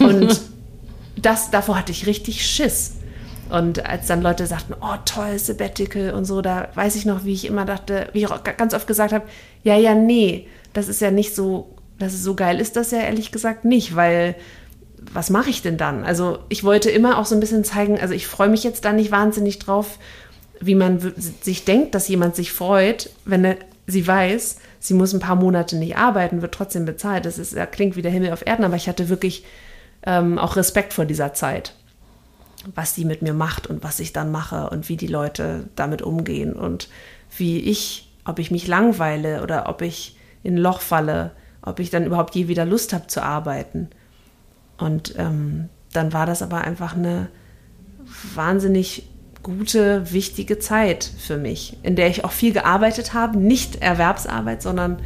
und 0.00 0.40
das, 1.16 1.50
davor 1.50 1.78
hatte 1.78 1.92
ich 1.92 2.06
richtig 2.06 2.44
Schiss. 2.44 2.94
Und 3.50 3.86
als 3.86 4.06
dann 4.06 4.20
Leute 4.20 4.46
sagten, 4.46 4.74
oh 4.80 4.96
toll, 5.04 5.38
Sabbatical 5.38 6.12
und 6.12 6.24
so, 6.24 6.42
da 6.42 6.68
weiß 6.74 6.96
ich 6.96 7.06
noch, 7.06 7.24
wie 7.24 7.32
ich 7.32 7.46
immer 7.46 7.64
dachte, 7.64 8.08
wie 8.12 8.20
ich 8.20 8.30
auch 8.30 8.44
ganz 8.44 8.74
oft 8.74 8.86
gesagt 8.86 9.12
habe, 9.12 9.26
ja, 9.62 9.76
ja, 9.76 9.94
nee, 9.94 10.48
das 10.74 10.88
ist 10.88 11.00
ja 11.00 11.10
nicht 11.10 11.34
so, 11.34 11.74
dass 11.98 12.12
es 12.12 12.22
so 12.22 12.34
geil 12.34 12.60
ist, 12.60 12.76
das 12.76 12.90
ja 12.90 12.98
ehrlich 12.98 13.32
gesagt 13.32 13.64
nicht, 13.64 13.96
weil 13.96 14.34
was 15.12 15.30
mache 15.30 15.50
ich 15.50 15.62
denn 15.62 15.76
dann? 15.76 16.04
Also 16.04 16.38
ich 16.48 16.64
wollte 16.64 16.90
immer 16.90 17.18
auch 17.18 17.26
so 17.26 17.34
ein 17.34 17.40
bisschen 17.40 17.64
zeigen, 17.64 17.98
also 18.00 18.14
ich 18.14 18.26
freue 18.26 18.48
mich 18.48 18.64
jetzt 18.64 18.84
da 18.84 18.92
nicht 18.92 19.10
wahnsinnig 19.10 19.58
drauf, 19.58 19.98
wie 20.60 20.74
man 20.74 21.14
sich 21.40 21.64
denkt, 21.64 21.94
dass 21.94 22.08
jemand 22.08 22.36
sich 22.36 22.52
freut, 22.52 23.10
wenn 23.24 23.44
er, 23.44 23.56
sie 23.86 24.06
weiß, 24.06 24.58
sie 24.80 24.94
muss 24.94 25.12
ein 25.12 25.20
paar 25.20 25.36
Monate 25.36 25.76
nicht 25.76 25.96
arbeiten, 25.96 26.42
wird 26.42 26.52
trotzdem 26.52 26.84
bezahlt. 26.84 27.24
Das 27.24 27.38
ist, 27.38 27.56
das 27.56 27.70
klingt 27.70 27.96
wie 27.96 28.02
der 28.02 28.10
Himmel 28.10 28.32
auf 28.32 28.46
Erden, 28.46 28.64
aber 28.64 28.76
ich 28.76 28.88
hatte 28.88 29.08
wirklich 29.08 29.44
ähm, 30.04 30.38
auch 30.38 30.56
Respekt 30.56 30.92
vor 30.92 31.04
dieser 31.04 31.32
Zeit, 31.34 31.74
was 32.74 32.94
sie 32.94 33.04
mit 33.04 33.22
mir 33.22 33.34
macht 33.34 33.66
und 33.66 33.82
was 33.84 34.00
ich 34.00 34.12
dann 34.12 34.30
mache 34.30 34.70
und 34.70 34.88
wie 34.88 34.96
die 34.96 35.06
Leute 35.06 35.64
damit 35.76 36.02
umgehen 36.02 36.52
und 36.54 36.88
wie 37.36 37.60
ich, 37.60 38.10
ob 38.24 38.38
ich 38.38 38.50
mich 38.50 38.66
langweile 38.66 39.42
oder 39.42 39.68
ob 39.68 39.82
ich 39.82 40.16
in 40.42 40.54
ein 40.54 40.58
Loch 40.58 40.80
falle, 40.80 41.32
ob 41.62 41.80
ich 41.80 41.90
dann 41.90 42.04
überhaupt 42.04 42.34
je 42.34 42.48
wieder 42.48 42.64
Lust 42.64 42.92
habe 42.92 43.06
zu 43.06 43.22
arbeiten. 43.22 43.88
Und 44.78 45.14
ähm, 45.18 45.68
dann 45.92 46.12
war 46.12 46.26
das 46.26 46.42
aber 46.42 46.62
einfach 46.62 46.96
eine 46.96 47.28
wahnsinnig 48.34 49.08
gute, 49.42 50.12
wichtige 50.12 50.58
Zeit 50.58 51.04
für 51.04 51.36
mich, 51.36 51.76
in 51.82 51.96
der 51.96 52.08
ich 52.08 52.24
auch 52.24 52.32
viel 52.32 52.52
gearbeitet 52.52 53.14
habe, 53.14 53.38
nicht 53.38 53.82
Erwerbsarbeit, 53.82 54.62
sondern 54.62 54.98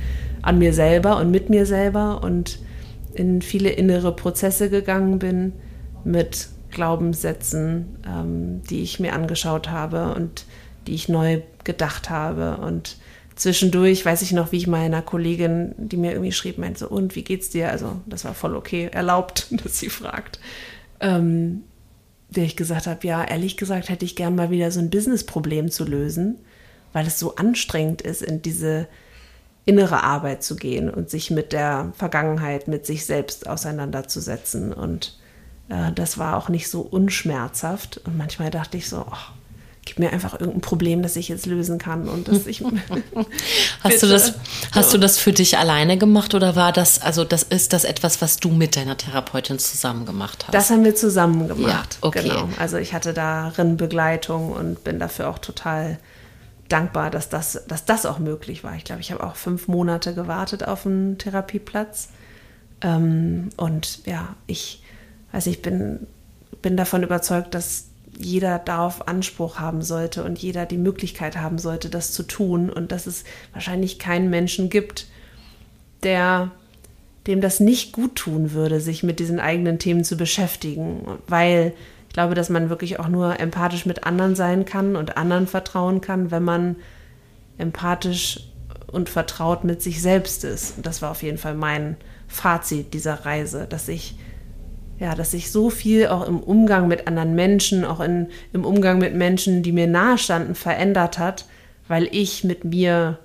an 0.42 0.58
mir 0.58 0.72
selber 0.72 1.18
und 1.18 1.30
mit 1.30 1.50
mir 1.50 1.66
selber 1.66 2.22
und 2.22 2.58
in 3.14 3.42
viele 3.42 3.70
innere 3.70 4.14
Prozesse 4.16 4.70
gegangen 4.70 5.18
bin 5.18 5.52
mit 6.04 6.48
Glaubenssätzen, 6.70 7.98
ähm, 8.06 8.62
die 8.68 8.82
ich 8.82 8.98
mir 8.98 9.12
angeschaut 9.12 9.70
habe 9.70 10.14
und 10.14 10.44
die 10.86 10.94
ich 10.94 11.08
neu 11.08 11.42
gedacht 11.64 12.10
habe 12.10 12.56
und 12.56 12.96
zwischendurch 13.36 14.04
weiß 14.04 14.22
ich 14.22 14.32
noch, 14.32 14.52
wie 14.52 14.58
ich 14.58 14.66
meiner 14.66 15.02
Kollegin, 15.02 15.74
die 15.76 15.96
mir 15.96 16.12
irgendwie 16.12 16.32
schrieb, 16.32 16.58
meinte 16.58 16.80
so, 16.80 16.88
und 16.88 17.16
wie 17.16 17.24
geht's 17.24 17.50
dir? 17.50 17.70
Also 17.70 18.00
das 18.06 18.24
war 18.24 18.34
voll 18.34 18.56
okay, 18.56 18.88
erlaubt, 18.92 19.46
dass 19.50 19.78
sie 19.78 19.90
fragt. 19.90 20.38
Ähm, 21.00 21.62
der 22.30 22.44
ich 22.44 22.56
gesagt 22.56 22.86
habe, 22.86 23.06
ja, 23.06 23.24
ehrlich 23.24 23.56
gesagt 23.56 23.88
hätte 23.88 24.04
ich 24.04 24.16
gern 24.16 24.34
mal 24.34 24.50
wieder 24.50 24.70
so 24.70 24.80
ein 24.80 24.90
Business-Problem 24.90 25.70
zu 25.70 25.84
lösen, 25.84 26.38
weil 26.92 27.06
es 27.06 27.18
so 27.18 27.36
anstrengend 27.36 28.02
ist, 28.02 28.22
in 28.22 28.42
diese 28.42 28.88
innere 29.64 30.02
Arbeit 30.02 30.42
zu 30.42 30.56
gehen 30.56 30.90
und 30.90 31.10
sich 31.10 31.30
mit 31.30 31.52
der 31.52 31.92
Vergangenheit, 31.96 32.68
mit 32.68 32.86
sich 32.86 33.06
selbst 33.06 33.48
auseinanderzusetzen. 33.48 34.72
Und 34.72 35.18
äh, 35.68 35.92
das 35.92 36.18
war 36.18 36.36
auch 36.36 36.48
nicht 36.48 36.68
so 36.68 36.80
unschmerzhaft. 36.80 38.00
Und 38.04 38.16
manchmal 38.16 38.50
dachte 38.50 38.76
ich 38.76 38.88
so, 38.88 39.06
oh, 39.08 39.32
gib 39.84 39.98
mir 39.98 40.12
einfach 40.12 40.34
irgendein 40.34 40.60
Problem, 40.60 41.02
das 41.02 41.16
ich 41.16 41.28
jetzt 41.28 41.46
lösen 41.46 41.78
kann 41.78 42.08
und 42.08 42.28
dass 42.28 42.46
ich 42.46 42.62
hast 43.82 44.02
du 44.02 44.06
das 44.06 44.34
hast 44.70 44.94
du 44.94 44.98
das 44.98 45.18
für 45.18 45.32
dich 45.32 45.58
alleine 45.58 45.98
gemacht 45.98 46.34
oder 46.34 46.54
war 46.54 46.72
das 46.72 47.00
also 47.00 47.24
das 47.24 47.42
ist 47.42 47.72
das 47.72 47.84
etwas, 47.84 48.22
was 48.22 48.36
du 48.36 48.50
mit 48.50 48.76
deiner 48.76 48.96
Therapeutin 48.96 49.58
zusammen 49.58 50.06
gemacht 50.06 50.44
hast? 50.46 50.54
Das 50.54 50.70
haben 50.70 50.84
wir 50.84 50.94
zusammen 50.94 51.48
gemacht. 51.48 51.98
Ja, 52.00 52.08
okay. 52.08 52.22
Genau. 52.22 52.48
Also 52.58 52.76
ich 52.76 52.94
hatte 52.94 53.12
darin 53.12 53.76
Begleitung 53.76 54.52
und 54.52 54.84
bin 54.84 54.98
dafür 54.98 55.28
auch 55.28 55.38
total 55.38 55.98
dankbar, 56.72 57.10
dass 57.10 57.28
das, 57.28 57.62
dass 57.68 57.84
das 57.84 58.06
auch 58.06 58.18
möglich 58.18 58.64
war. 58.64 58.74
Ich 58.76 58.84
glaube, 58.84 59.00
ich 59.00 59.12
habe 59.12 59.22
auch 59.24 59.36
fünf 59.36 59.68
Monate 59.68 60.14
gewartet 60.14 60.66
auf 60.66 60.86
einen 60.86 61.18
Therapieplatz. 61.18 62.08
Ähm, 62.80 63.50
und 63.56 64.06
ja, 64.06 64.34
ich, 64.46 64.82
also 65.32 65.50
ich 65.50 65.60
bin, 65.60 66.06
bin 66.62 66.76
davon 66.76 67.02
überzeugt, 67.02 67.54
dass 67.54 67.86
jeder 68.24 68.58
darauf 68.58 69.08
Anspruch 69.08 69.58
haben 69.58 69.82
sollte 69.82 70.24
und 70.24 70.38
jeder 70.38 70.66
die 70.66 70.78
Möglichkeit 70.78 71.36
haben 71.36 71.58
sollte, 71.58 71.88
das 71.88 72.12
zu 72.12 72.22
tun 72.22 72.70
und 72.70 72.92
dass 72.92 73.06
es 73.06 73.24
wahrscheinlich 73.52 73.98
keinen 73.98 74.30
Menschen 74.30 74.70
gibt, 74.70 75.06
der 76.02 76.50
dem 77.26 77.40
das 77.40 77.60
nicht 77.60 77.92
gut 77.92 78.16
tun 78.16 78.52
würde, 78.52 78.80
sich 78.80 79.02
mit 79.02 79.20
diesen 79.20 79.38
eigenen 79.38 79.78
Themen 79.78 80.04
zu 80.04 80.16
beschäftigen, 80.16 81.06
weil 81.28 81.72
ich 82.08 82.14
glaube, 82.14 82.34
dass 82.34 82.50
man 82.50 82.68
wirklich 82.68 82.98
auch 82.98 83.08
nur 83.08 83.38
empathisch 83.40 83.86
mit 83.86 84.04
anderen 84.04 84.34
sein 84.34 84.64
kann 84.64 84.96
und 84.96 85.16
anderen 85.16 85.46
vertrauen 85.46 86.00
kann, 86.00 86.30
wenn 86.30 86.42
man 86.42 86.76
empathisch 87.58 88.40
und 88.86 89.08
vertraut 89.08 89.64
mit 89.64 89.80
sich 89.82 90.02
selbst 90.02 90.44
ist. 90.44 90.76
Und 90.76 90.84
das 90.84 91.00
war 91.00 91.10
auf 91.10 91.22
jeden 91.22 91.38
Fall 91.38 91.54
mein 91.54 91.96
Fazit 92.28 92.92
dieser 92.92 93.24
Reise, 93.24 93.66
dass 93.68 93.88
ich 93.88 94.16
ja, 95.02 95.16
dass 95.16 95.32
sich 95.32 95.50
so 95.50 95.68
viel 95.68 96.06
auch 96.06 96.28
im 96.28 96.38
Umgang 96.38 96.86
mit 96.86 97.08
anderen 97.08 97.34
Menschen, 97.34 97.84
auch 97.84 97.98
in, 97.98 98.28
im 98.52 98.64
Umgang 98.64 98.98
mit 98.98 99.16
Menschen, 99.16 99.64
die 99.64 99.72
mir 99.72 99.88
nahestanden, 99.88 100.54
verändert 100.54 101.18
hat, 101.18 101.46
weil 101.88 102.08
ich 102.12 102.44
mit 102.44 102.62
mir 102.62 103.18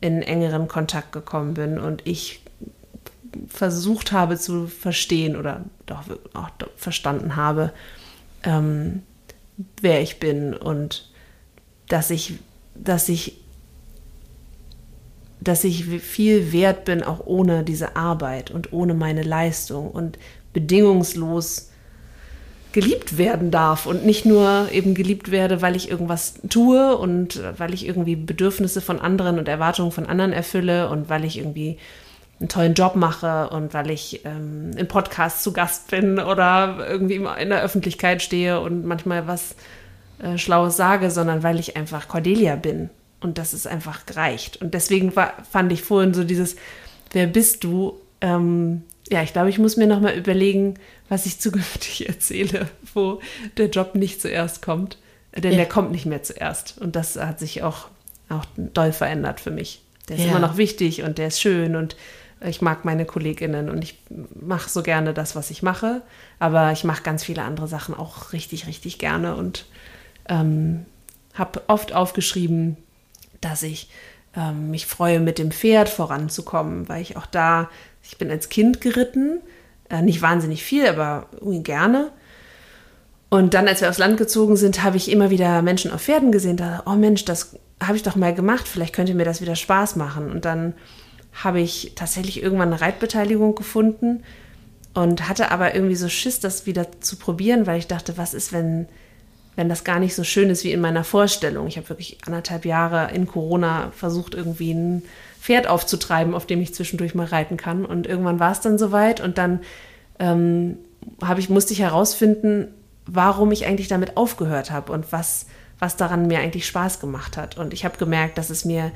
in 0.00 0.20
engeren 0.22 0.66
Kontakt 0.66 1.12
gekommen 1.12 1.54
bin 1.54 1.78
und 1.78 2.04
ich 2.08 2.40
versucht 3.46 4.10
habe 4.10 4.36
zu 4.36 4.66
verstehen 4.66 5.36
oder 5.36 5.64
doch 5.86 6.02
auch 6.34 6.50
verstanden 6.74 7.36
habe, 7.36 7.72
ähm, 8.42 9.02
wer 9.80 10.02
ich 10.02 10.18
bin 10.18 10.54
und 10.54 11.08
dass 11.86 12.10
ich, 12.10 12.34
dass 12.74 13.08
ich, 13.08 13.40
dass 15.38 15.62
ich 15.62 15.84
viel 15.84 16.50
wert 16.52 16.84
bin, 16.84 17.04
auch 17.04 17.24
ohne 17.26 17.62
diese 17.62 17.94
Arbeit 17.94 18.50
und 18.50 18.72
ohne 18.72 18.94
meine 18.94 19.22
Leistung. 19.22 19.88
Und 19.88 20.18
bedingungslos 20.52 21.70
geliebt 22.72 23.18
werden 23.18 23.50
darf 23.50 23.86
und 23.86 24.06
nicht 24.06 24.24
nur 24.24 24.68
eben 24.72 24.94
geliebt 24.94 25.30
werde, 25.30 25.60
weil 25.60 25.76
ich 25.76 25.90
irgendwas 25.90 26.34
tue 26.48 26.96
und 26.96 27.40
weil 27.58 27.74
ich 27.74 27.86
irgendwie 27.86 28.16
Bedürfnisse 28.16 28.80
von 28.80 28.98
anderen 28.98 29.38
und 29.38 29.46
Erwartungen 29.46 29.92
von 29.92 30.06
anderen 30.06 30.32
erfülle 30.32 30.88
und 30.88 31.10
weil 31.10 31.24
ich 31.24 31.38
irgendwie 31.38 31.78
einen 32.40 32.48
tollen 32.48 32.74
Job 32.74 32.96
mache 32.96 33.50
und 33.50 33.74
weil 33.74 33.90
ich 33.90 34.24
ähm, 34.24 34.70
im 34.76 34.88
Podcast 34.88 35.42
zu 35.42 35.52
Gast 35.52 35.90
bin 35.90 36.18
oder 36.18 36.86
irgendwie 36.88 37.16
in 37.16 37.50
der 37.50 37.62
Öffentlichkeit 37.62 38.22
stehe 38.22 38.60
und 38.60 38.84
manchmal 38.86 39.28
was 39.28 39.54
äh, 40.18 40.38
Schlaues 40.38 40.76
sage, 40.76 41.10
sondern 41.10 41.42
weil 41.42 41.60
ich 41.60 41.76
einfach 41.76 42.08
Cordelia 42.08 42.56
bin. 42.56 42.90
Und 43.20 43.38
das 43.38 43.54
ist 43.54 43.68
einfach 43.68 44.06
gereicht. 44.06 44.60
Und 44.60 44.74
deswegen 44.74 45.14
war, 45.14 45.34
fand 45.48 45.70
ich 45.72 45.82
vorhin 45.82 46.14
so 46.14 46.24
dieses, 46.24 46.56
wer 47.12 47.26
bist 47.26 47.62
du? 47.62 48.00
Ähm, 48.20 48.82
ja, 49.12 49.22
ich 49.22 49.34
glaube, 49.34 49.50
ich 49.50 49.58
muss 49.58 49.76
mir 49.76 49.86
nochmal 49.86 50.14
überlegen, 50.14 50.74
was 51.08 51.26
ich 51.26 51.38
zukünftig 51.40 52.08
erzähle, 52.08 52.68
wo 52.94 53.20
der 53.58 53.68
Job 53.68 53.94
nicht 53.94 54.20
zuerst 54.20 54.62
kommt. 54.62 54.98
Denn 55.34 55.52
ja. 55.52 55.58
der 55.58 55.68
kommt 55.68 55.92
nicht 55.92 56.06
mehr 56.06 56.22
zuerst. 56.22 56.78
Und 56.78 56.96
das 56.96 57.16
hat 57.16 57.38
sich 57.38 57.62
auch, 57.62 57.88
auch 58.28 58.44
doll 58.56 58.92
verändert 58.92 59.40
für 59.40 59.50
mich. 59.50 59.82
Der 60.08 60.16
ist 60.16 60.24
ja. 60.24 60.30
immer 60.30 60.40
noch 60.40 60.56
wichtig 60.56 61.02
und 61.02 61.18
der 61.18 61.28
ist 61.28 61.40
schön 61.40 61.76
und 61.76 61.96
ich 62.44 62.60
mag 62.60 62.84
meine 62.84 63.04
KollegInnen 63.04 63.70
und 63.70 63.84
ich 63.84 63.98
mache 64.34 64.68
so 64.68 64.82
gerne 64.82 65.14
das, 65.14 65.36
was 65.36 65.50
ich 65.50 65.62
mache. 65.62 66.02
Aber 66.38 66.72
ich 66.72 66.84
mache 66.84 67.02
ganz 67.02 67.24
viele 67.24 67.42
andere 67.44 67.68
Sachen 67.68 67.94
auch 67.94 68.32
richtig, 68.32 68.66
richtig 68.66 68.98
gerne 68.98 69.36
und 69.36 69.64
ähm, 70.28 70.84
habe 71.34 71.62
oft 71.68 71.94
aufgeschrieben, 71.94 72.76
dass 73.40 73.62
ich 73.62 73.88
ähm, 74.36 74.70
mich 74.70 74.86
freue, 74.86 75.20
mit 75.20 75.38
dem 75.38 75.52
Pferd 75.52 75.88
voranzukommen, 75.88 76.88
weil 76.88 77.00
ich 77.00 77.16
auch 77.16 77.26
da, 77.26 77.70
ich 78.02 78.18
bin 78.18 78.30
als 78.30 78.48
Kind 78.48 78.80
geritten, 78.80 79.40
äh, 79.88 80.02
nicht 80.02 80.22
wahnsinnig 80.22 80.62
viel, 80.62 80.86
aber 80.86 81.28
gerne. 81.40 82.10
Und 83.28 83.54
dann, 83.54 83.66
als 83.66 83.80
wir 83.80 83.88
aufs 83.88 83.98
Land 83.98 84.18
gezogen 84.18 84.56
sind, 84.56 84.82
habe 84.82 84.98
ich 84.98 85.10
immer 85.10 85.30
wieder 85.30 85.62
Menschen 85.62 85.90
auf 85.90 86.02
Pferden 86.02 86.32
gesehen. 86.32 86.56
Da, 86.56 86.82
oh 86.84 86.96
Mensch, 86.96 87.24
das 87.24 87.56
habe 87.82 87.96
ich 87.96 88.02
doch 88.02 88.16
mal 88.16 88.34
gemacht. 88.34 88.68
Vielleicht 88.68 88.94
könnte 88.94 89.14
mir 89.14 89.24
das 89.24 89.40
wieder 89.40 89.56
Spaß 89.56 89.96
machen. 89.96 90.30
Und 90.30 90.44
dann 90.44 90.74
habe 91.32 91.60
ich 91.60 91.92
tatsächlich 91.94 92.42
irgendwann 92.42 92.72
eine 92.72 92.82
Reitbeteiligung 92.82 93.54
gefunden 93.54 94.22
und 94.94 95.28
hatte 95.28 95.50
aber 95.50 95.74
irgendwie 95.74 95.94
so 95.94 96.08
Schiss, 96.08 96.40
das 96.40 96.66
wieder 96.66 97.00
zu 97.00 97.16
probieren, 97.16 97.66
weil 97.66 97.78
ich 97.78 97.86
dachte, 97.86 98.18
was 98.18 98.34
ist, 98.34 98.52
wenn, 98.52 98.86
wenn 99.56 99.70
das 99.70 99.84
gar 99.84 99.98
nicht 99.98 100.14
so 100.14 100.24
schön 100.24 100.50
ist 100.50 100.64
wie 100.64 100.72
in 100.72 100.80
meiner 100.80 101.04
Vorstellung. 101.04 101.66
Ich 101.66 101.78
habe 101.78 101.88
wirklich 101.88 102.18
anderthalb 102.26 102.66
Jahre 102.66 103.12
in 103.14 103.26
Corona 103.26 103.92
versucht, 103.96 104.34
irgendwie 104.34 104.74
ein 104.74 105.02
Pferd 105.42 105.66
aufzutreiben, 105.66 106.34
auf 106.34 106.46
dem 106.46 106.62
ich 106.62 106.72
zwischendurch 106.72 107.16
mal 107.16 107.26
reiten 107.26 107.56
kann. 107.56 107.84
Und 107.84 108.06
irgendwann 108.06 108.38
war 108.38 108.52
es 108.52 108.60
dann 108.60 108.78
soweit 108.78 109.20
und 109.20 109.38
dann 109.38 109.58
ähm, 110.20 110.78
ich, 111.36 111.50
musste 111.50 111.72
ich 111.72 111.80
herausfinden, 111.80 112.68
warum 113.06 113.50
ich 113.50 113.66
eigentlich 113.66 113.88
damit 113.88 114.16
aufgehört 114.16 114.70
habe 114.70 114.92
und 114.92 115.10
was, 115.10 115.46
was 115.80 115.96
daran 115.96 116.28
mir 116.28 116.38
eigentlich 116.38 116.64
Spaß 116.64 117.00
gemacht 117.00 117.36
hat. 117.36 117.58
Und 117.58 117.74
ich 117.74 117.84
habe 117.84 117.98
gemerkt, 117.98 118.38
dass 118.38 118.50
es 118.50 118.64
mir 118.64 118.92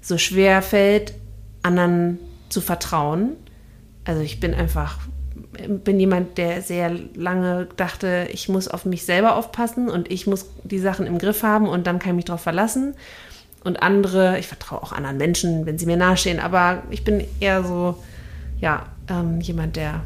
so 0.00 0.16
schwer 0.16 0.62
fällt, 0.62 1.12
anderen 1.64 2.20
zu 2.50 2.60
vertrauen. 2.60 3.32
Also 4.04 4.20
ich 4.20 4.38
bin 4.38 4.54
einfach, 4.54 5.00
bin 5.66 5.98
jemand, 5.98 6.38
der 6.38 6.62
sehr 6.62 6.92
lange 7.16 7.66
dachte, 7.76 8.28
ich 8.32 8.48
muss 8.48 8.68
auf 8.68 8.84
mich 8.84 9.04
selber 9.04 9.34
aufpassen 9.34 9.88
und 9.88 10.08
ich 10.08 10.28
muss 10.28 10.46
die 10.62 10.78
Sachen 10.78 11.08
im 11.08 11.18
Griff 11.18 11.42
haben 11.42 11.66
und 11.66 11.88
dann 11.88 11.98
kann 11.98 12.10
ich 12.10 12.16
mich 12.16 12.24
darauf 12.26 12.42
verlassen. 12.42 12.94
Und 13.62 13.82
andere, 13.82 14.38
ich 14.38 14.46
vertraue 14.46 14.82
auch 14.82 14.92
anderen 14.92 15.18
Menschen, 15.18 15.66
wenn 15.66 15.78
sie 15.78 15.86
mir 15.86 15.96
nahestehen, 15.96 16.40
aber 16.40 16.82
ich 16.90 17.04
bin 17.04 17.26
eher 17.40 17.62
so, 17.62 18.02
ja, 18.60 18.86
ähm, 19.08 19.40
jemand, 19.40 19.76
der 19.76 20.02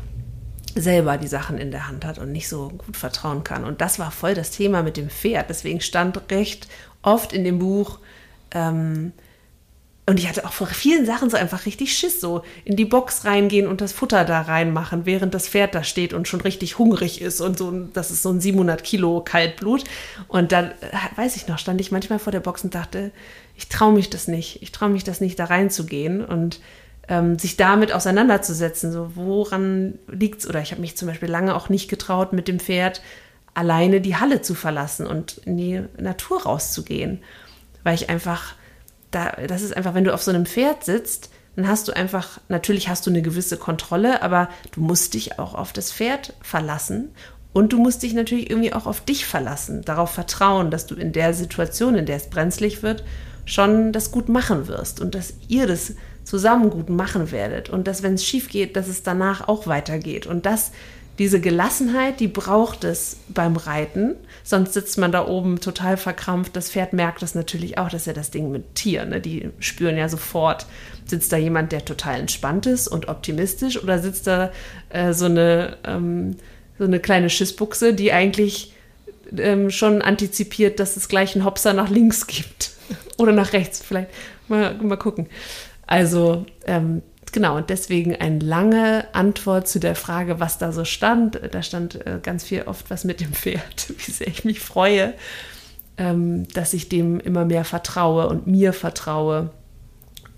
selber 0.74 1.18
die 1.18 1.28
Sachen 1.28 1.58
in 1.58 1.70
der 1.70 1.86
Hand 1.86 2.04
hat 2.04 2.18
und 2.18 2.32
nicht 2.32 2.48
so 2.48 2.70
gut 2.70 2.96
vertrauen 2.96 3.44
kann. 3.44 3.64
Und 3.64 3.80
das 3.80 4.00
war 4.00 4.10
voll 4.10 4.34
das 4.34 4.50
Thema 4.50 4.82
mit 4.82 4.96
dem 4.96 5.08
Pferd. 5.08 5.48
Deswegen 5.50 5.80
stand 5.80 6.20
recht 6.32 6.66
oft 7.02 7.32
in 7.32 7.44
dem 7.44 7.60
Buch, 7.60 8.00
ähm, 8.50 9.12
und 10.06 10.18
ich 10.18 10.28
hatte 10.28 10.44
auch 10.44 10.52
vor 10.52 10.66
vielen 10.66 11.06
Sachen 11.06 11.30
so 11.30 11.36
einfach 11.38 11.64
richtig 11.64 11.96
Schiss, 11.96 12.20
so 12.20 12.42
in 12.66 12.76
die 12.76 12.84
Box 12.84 13.24
reingehen 13.24 13.66
und 13.66 13.80
das 13.80 13.94
Futter 13.94 14.26
da 14.26 14.42
reinmachen, 14.42 15.06
während 15.06 15.32
das 15.32 15.48
Pferd 15.48 15.74
da 15.74 15.82
steht 15.82 16.12
und 16.12 16.28
schon 16.28 16.42
richtig 16.42 16.78
hungrig 16.78 17.22
ist 17.22 17.40
und 17.40 17.56
so, 17.56 17.70
das 17.70 18.10
ist 18.10 18.22
so 18.22 18.28
ein 18.28 18.40
700 18.40 18.84
Kilo 18.84 19.22
Kaltblut. 19.22 19.84
Und 20.28 20.52
dann, 20.52 20.72
äh, 20.72 21.16
weiß 21.16 21.36
ich 21.36 21.48
noch, 21.48 21.58
stand 21.58 21.80
ich 21.80 21.90
manchmal 21.90 22.18
vor 22.18 22.32
der 22.32 22.40
Box 22.40 22.64
und 22.64 22.74
dachte, 22.74 23.12
ich 23.56 23.68
traue 23.68 23.92
mich 23.92 24.10
das 24.10 24.28
nicht, 24.28 24.62
ich 24.62 24.72
traue 24.72 24.90
mich 24.90 25.04
das 25.04 25.20
nicht, 25.20 25.38
da 25.38 25.46
reinzugehen 25.46 26.24
und 26.24 26.60
ähm, 27.08 27.38
sich 27.38 27.56
damit 27.56 27.92
auseinanderzusetzen, 27.92 28.90
so 28.92 29.12
woran 29.14 29.98
liegt's? 30.08 30.46
Oder 30.48 30.60
ich 30.60 30.72
habe 30.72 30.80
mich 30.80 30.96
zum 30.96 31.08
Beispiel 31.08 31.30
lange 31.30 31.54
auch 31.54 31.68
nicht 31.68 31.88
getraut, 31.88 32.32
mit 32.32 32.48
dem 32.48 32.60
Pferd 32.60 33.02
alleine 33.52 34.00
die 34.00 34.16
Halle 34.16 34.42
zu 34.42 34.54
verlassen 34.54 35.06
und 35.06 35.38
in 35.38 35.56
die 35.56 35.82
Natur 35.96 36.42
rauszugehen, 36.42 37.22
weil 37.84 37.94
ich 37.94 38.10
einfach 38.10 38.54
da, 39.10 39.36
das 39.46 39.62
ist 39.62 39.76
einfach, 39.76 39.94
wenn 39.94 40.04
du 40.04 40.12
auf 40.12 40.22
so 40.22 40.32
einem 40.32 40.46
Pferd 40.46 40.84
sitzt, 40.84 41.30
dann 41.54 41.68
hast 41.68 41.86
du 41.86 41.92
einfach, 41.92 42.40
natürlich 42.48 42.88
hast 42.88 43.06
du 43.06 43.10
eine 43.10 43.22
gewisse 43.22 43.56
Kontrolle, 43.56 44.22
aber 44.22 44.48
du 44.72 44.80
musst 44.80 45.14
dich 45.14 45.38
auch 45.38 45.54
auf 45.54 45.72
das 45.72 45.92
Pferd 45.92 46.34
verlassen 46.42 47.10
und 47.52 47.72
du 47.72 47.78
musst 47.78 48.02
dich 48.02 48.12
natürlich 48.12 48.50
irgendwie 48.50 48.72
auch 48.72 48.86
auf 48.86 49.00
dich 49.02 49.24
verlassen, 49.24 49.82
darauf 49.82 50.10
vertrauen, 50.10 50.72
dass 50.72 50.86
du 50.86 50.96
in 50.96 51.12
der 51.12 51.32
Situation, 51.32 51.94
in 51.94 52.06
der 52.06 52.16
es 52.16 52.28
brenzlig 52.28 52.82
wird, 52.82 53.04
schon 53.44 53.92
das 53.92 54.10
gut 54.10 54.28
machen 54.28 54.68
wirst 54.68 55.00
und 55.00 55.14
dass 55.14 55.34
ihr 55.48 55.66
das 55.66 55.94
zusammen 56.24 56.70
gut 56.70 56.88
machen 56.88 57.30
werdet 57.30 57.68
und 57.68 57.86
dass, 57.86 58.02
wenn 58.02 58.14
es 58.14 58.24
schief 58.24 58.48
geht, 58.48 58.76
dass 58.76 58.88
es 58.88 59.02
danach 59.02 59.46
auch 59.48 59.66
weitergeht. 59.66 60.26
Und 60.26 60.46
das 60.46 60.72
diese 61.18 61.40
Gelassenheit, 61.40 62.18
die 62.18 62.26
braucht 62.26 62.82
es 62.82 63.18
beim 63.28 63.54
Reiten. 63.54 64.16
Sonst 64.42 64.74
sitzt 64.74 64.98
man 64.98 65.12
da 65.12 65.26
oben 65.26 65.60
total 65.60 65.96
verkrampft. 65.96 66.56
Das 66.56 66.70
Pferd 66.70 66.92
merkt 66.92 67.22
das 67.22 67.36
natürlich 67.36 67.78
auch, 67.78 67.88
das 67.88 68.02
ist 68.02 68.06
ja 68.06 68.12
das 68.12 68.32
Ding 68.32 68.50
mit 68.50 68.74
Tieren. 68.74 69.10
Ne? 69.10 69.20
Die 69.20 69.50
spüren 69.60 69.96
ja 69.96 70.08
sofort, 70.08 70.66
sitzt 71.06 71.32
da 71.32 71.36
jemand, 71.36 71.70
der 71.70 71.84
total 71.84 72.18
entspannt 72.18 72.66
ist 72.66 72.88
und 72.88 73.08
optimistisch 73.08 73.80
oder 73.80 74.00
sitzt 74.00 74.26
da 74.26 74.50
äh, 74.88 75.12
so, 75.12 75.26
eine, 75.26 75.76
ähm, 75.84 76.36
so 76.78 76.84
eine 76.84 76.98
kleine 76.98 77.30
Schissbuchse, 77.30 77.94
die 77.94 78.12
eigentlich 78.12 78.72
ähm, 79.36 79.70
schon 79.70 80.02
antizipiert, 80.02 80.80
dass 80.80 80.96
es 80.96 81.08
gleich 81.08 81.36
einen 81.36 81.44
Hopser 81.44 81.74
nach 81.74 81.90
links 81.90 82.26
gibt 82.26 82.73
oder 83.18 83.32
nach 83.32 83.52
rechts. 83.52 83.82
Vielleicht 83.84 84.10
mal, 84.48 84.74
mal 84.74 84.96
gucken. 84.96 85.28
Also 85.86 86.46
ähm, 86.66 87.02
genau, 87.32 87.56
und 87.56 87.70
deswegen 87.70 88.16
eine 88.16 88.38
lange 88.38 89.06
Antwort 89.12 89.68
zu 89.68 89.78
der 89.80 89.94
Frage, 89.94 90.40
was 90.40 90.58
da 90.58 90.72
so 90.72 90.84
stand. 90.84 91.40
Da 91.50 91.62
stand 91.62 92.06
äh, 92.06 92.18
ganz 92.22 92.44
viel 92.44 92.62
oft 92.62 92.90
was 92.90 93.04
mit 93.04 93.20
dem 93.20 93.32
Pferd, 93.32 93.92
wie 93.98 94.10
sehr 94.10 94.28
ich 94.28 94.44
mich 94.44 94.60
freue, 94.60 95.14
ähm, 95.98 96.48
dass 96.48 96.72
ich 96.72 96.88
dem 96.88 97.20
immer 97.20 97.44
mehr 97.44 97.64
vertraue 97.64 98.28
und 98.28 98.46
mir 98.46 98.72
vertraue 98.72 99.50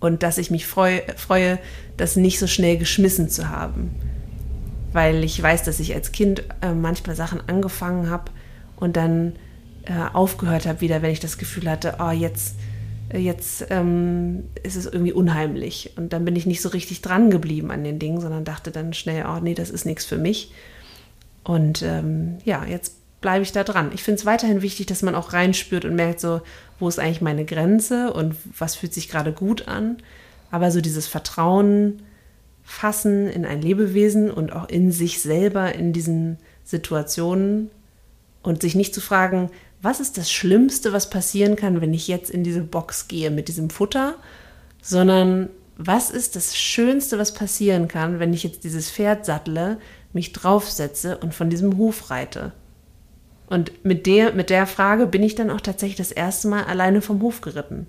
und 0.01 0.22
dass 0.22 0.39
ich 0.39 0.51
mich 0.51 0.66
freu, 0.66 1.01
freue, 1.16 1.59
das 1.97 2.16
nicht 2.16 2.39
so 2.39 2.47
schnell 2.47 2.77
geschmissen 2.77 3.29
zu 3.29 3.49
haben. 3.49 3.95
Weil 4.93 5.24
ich 5.24 5.43
weiß, 5.43 5.62
dass 5.64 5.81
ich 5.81 5.95
als 5.95 6.12
Kind 6.12 6.45
äh, 6.61 6.72
manchmal 6.72 7.16
Sachen 7.16 7.41
angefangen 7.47 8.11
habe 8.11 8.31
und 8.77 8.97
dann 8.97 9.35
äh, 9.85 9.93
aufgehört 10.12 10.66
habe 10.66 10.81
wieder, 10.81 11.03
wenn 11.03 11.11
ich 11.11 11.20
das 11.20 11.39
Gefühl 11.39 11.70
hatte, 11.70 11.97
oh, 11.99 12.11
jetzt 12.11 12.57
jetzt 13.12 13.66
ähm, 13.70 14.44
ist 14.62 14.76
es 14.76 14.86
irgendwie 14.86 15.12
unheimlich. 15.12 15.92
Und 15.96 16.12
dann 16.12 16.24
bin 16.24 16.36
ich 16.36 16.46
nicht 16.46 16.62
so 16.62 16.68
richtig 16.70 17.02
dran 17.02 17.30
geblieben 17.30 17.70
an 17.70 17.84
den 17.84 17.98
Dingen, 17.98 18.20
sondern 18.20 18.44
dachte 18.44 18.70
dann 18.70 18.92
schnell, 18.92 19.24
oh 19.26 19.40
nee, 19.40 19.54
das 19.54 19.70
ist 19.70 19.86
nichts 19.86 20.04
für 20.04 20.18
mich. 20.18 20.52
Und 21.44 21.82
ähm, 21.82 22.38
ja, 22.44 22.64
jetzt 22.64 22.94
bleibe 23.20 23.42
ich 23.42 23.52
da 23.52 23.64
dran. 23.64 23.90
Ich 23.94 24.02
finde 24.02 24.18
es 24.18 24.26
weiterhin 24.26 24.62
wichtig, 24.62 24.86
dass 24.86 25.02
man 25.02 25.14
auch 25.14 25.32
reinspürt 25.32 25.84
und 25.84 25.94
merkt 25.94 26.20
so, 26.20 26.40
wo 26.78 26.88
ist 26.88 26.98
eigentlich 26.98 27.20
meine 27.20 27.44
Grenze 27.44 28.12
und 28.12 28.36
was 28.59 28.76
fühlt 28.76 28.92
sich 28.92 29.09
gerade 29.09 29.32
gut 29.32 29.68
an. 29.68 29.98
Aber 30.50 30.70
so 30.70 30.80
dieses 30.80 31.07
Vertrauen 31.07 32.02
fassen 32.64 33.28
in 33.28 33.46
ein 33.46 33.62
Lebewesen 33.62 34.30
und 34.30 34.52
auch 34.52 34.68
in 34.68 34.90
sich 34.90 35.20
selber 35.20 35.74
in 35.74 35.92
diesen 35.92 36.38
Situationen 36.64 37.70
und 38.42 38.62
sich 38.62 38.74
nicht 38.74 38.94
zu 38.94 39.00
fragen, 39.00 39.50
was 39.83 40.01
ist 40.01 40.18
das 40.18 40.33
Schlimmste, 40.33 40.93
was 40.93 41.11
passieren 41.11 41.57
kann, 41.57 41.81
wenn 41.81 41.95
ich 41.95 42.09
jetzt 42.09 42.31
in 42.31 42.45
diese 42.45 42.62
Box 42.62 43.09
gehe 43.09 43.31
mit 43.31 43.49
diesem 43.49 43.70
Futter, 43.70 44.16
sondern 44.83 45.49
was 45.77 46.11
ist 46.11 46.37
das 46.37 46.57
Schönste, 46.57 47.18
was 47.18 47.35
passieren 47.35 47.87
kann, 47.89 48.18
wenn 48.18 48.33
ich 48.33 48.43
jetzt 48.43 48.64
dieses 48.64 48.91
Pferd 48.91 49.27
sattle, 49.27 49.79
mich 50.12 50.33
draufsetze 50.33 51.18
und 51.18 51.35
von 51.35 51.51
diesem 51.51 51.77
Hof 51.77 52.11
reite. 52.11 52.53
Und 53.49 53.85
mit 53.85 54.07
der, 54.07 54.33
mit 54.33 54.51
der 54.51 54.66
Frage 54.66 55.07
bin 55.07 55.22
ich 55.22 55.35
dann 55.35 55.51
auch 55.51 55.61
tatsächlich 55.61 55.97
das 55.97 56.12
erste 56.12 56.49
Mal 56.49 56.64
alleine 56.64 57.01
vom 57.01 57.20
Hof 57.22 57.43
geritten. 57.43 57.87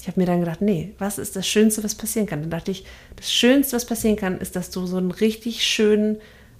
Ich 0.00 0.08
habe 0.08 0.20
mir 0.20 0.26
dann 0.26 0.40
gedacht, 0.40 0.60
nee, 0.60 0.94
was 0.98 1.18
ist 1.18 1.36
das 1.36 1.46
Schönste, 1.46 1.82
was 1.82 1.94
passieren 1.94 2.26
kann? 2.26 2.40
Dann 2.40 2.50
dachte 2.50 2.70
ich, 2.70 2.84
das 3.16 3.32
Schönste, 3.32 3.76
was 3.76 3.86
passieren 3.86 4.16
kann, 4.16 4.38
ist, 4.38 4.54
dass 4.54 4.70
du 4.70 4.86
so 4.86 4.96
einen 4.96 5.10
richtig 5.10 5.64
schönen 5.64 6.18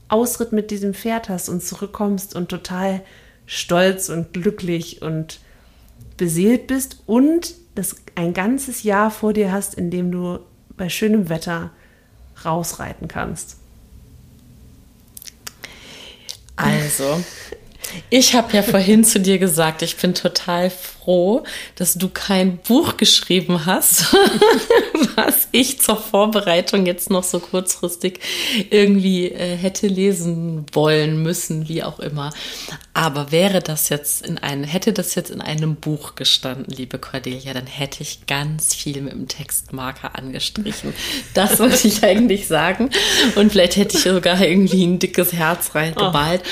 Ausritt 0.09 0.53
mit 0.53 0.71
diesem 0.71 0.95
Pferd 0.95 1.29
hast 1.29 1.49
und 1.49 1.63
zurückkommst 1.63 2.35
und 2.35 2.49
total 2.49 3.03
stolz 3.53 4.09
und 4.09 4.33
glücklich 4.33 5.03
und 5.03 5.39
beseelt 6.17 6.69
bist 6.69 7.03
und 7.05 7.55
das 7.75 7.97
ein 8.15 8.33
ganzes 8.33 8.83
Jahr 8.83 9.11
vor 9.11 9.35
dir 9.35 9.53
hast, 9.53 9.75
in 9.75 9.91
dem 9.91 10.11
du 10.11 10.39
bei 10.79 10.89
schönem 10.89 11.29
Wetter 11.29 11.71
rausreiten 12.47 13.09
kannst. 13.09 13.59
Also, 16.57 17.23
Ich 18.11 18.35
habe 18.35 18.57
ja 18.57 18.63
vorhin 18.63 19.05
zu 19.05 19.21
dir 19.21 19.39
gesagt, 19.39 19.83
ich 19.83 19.97
bin 19.97 20.15
total 20.15 20.71
froh, 20.71 21.45
dass 21.77 21.95
du 21.95 22.09
kein 22.09 22.59
Buch 22.59 22.97
geschrieben 22.97 23.67
hast, 23.67 24.15
was 25.17 25.49
ich 25.53 25.81
zur 25.81 25.97
Vorbereitung 25.97 26.87
jetzt 26.87 27.11
noch 27.11 27.25
so 27.25 27.41
kurzfristig 27.41 28.21
irgendwie 28.71 29.27
äh, 29.29 29.57
hätte 29.57 29.87
lesen 29.87 30.67
wollen 30.73 31.23
müssen, 31.23 31.69
wie 31.69 31.83
auch 31.83 31.99
immer. 31.99 32.33
Aber 32.95 33.33
wäre 33.33 33.61
das 33.61 33.89
jetzt 33.89 34.27
in 34.27 34.39
einem, 34.39 34.65
hätte 34.65 34.93
das 34.93 35.15
jetzt 35.15 35.31
in 35.31 35.41
einem 35.41 35.77
Buch 35.77 36.15
gestanden, 36.15 36.67
liebe 36.69 36.99
Cordelia, 36.99 37.55
dann 37.55 37.67
hätte 37.67 38.03
ich 38.03 38.27
ganz 38.27 38.75
viel 38.75 39.01
mit 39.01 39.13
dem 39.13 39.29
Textmarker 39.29 40.17
angestrichen. 40.17 40.93
Das 41.35 41.59
wollte 41.59 41.89
ich 41.89 42.05
eigentlich 42.05 42.47
sagen. 42.47 42.91
Und 43.35 43.53
vielleicht 43.53 43.77
hätte 43.77 43.97
ich 43.97 44.05
sogar 44.05 44.41
irgendwie 44.41 44.85
ein 44.85 44.99
dickes 44.99 45.33
Herz 45.33 45.75
reingemalt. 45.75 46.43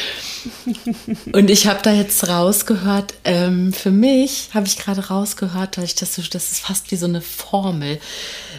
Oh. 1.29 1.29
Und 1.32 1.50
ich 1.50 1.66
habe 1.66 1.80
da 1.82 1.92
jetzt 1.92 2.28
rausgehört, 2.28 3.14
ähm, 3.24 3.72
für 3.72 3.90
mich 3.90 4.50
habe 4.52 4.66
ich 4.66 4.76
gerade 4.76 5.08
rausgehört, 5.08 5.76
dass, 5.76 5.84
ich 5.84 5.94
das, 5.94 6.16
das 6.16 6.52
ist 6.52 6.60
fast 6.60 6.90
wie 6.90 6.96
so 6.96 7.06
eine 7.06 7.20
Formel, 7.20 8.00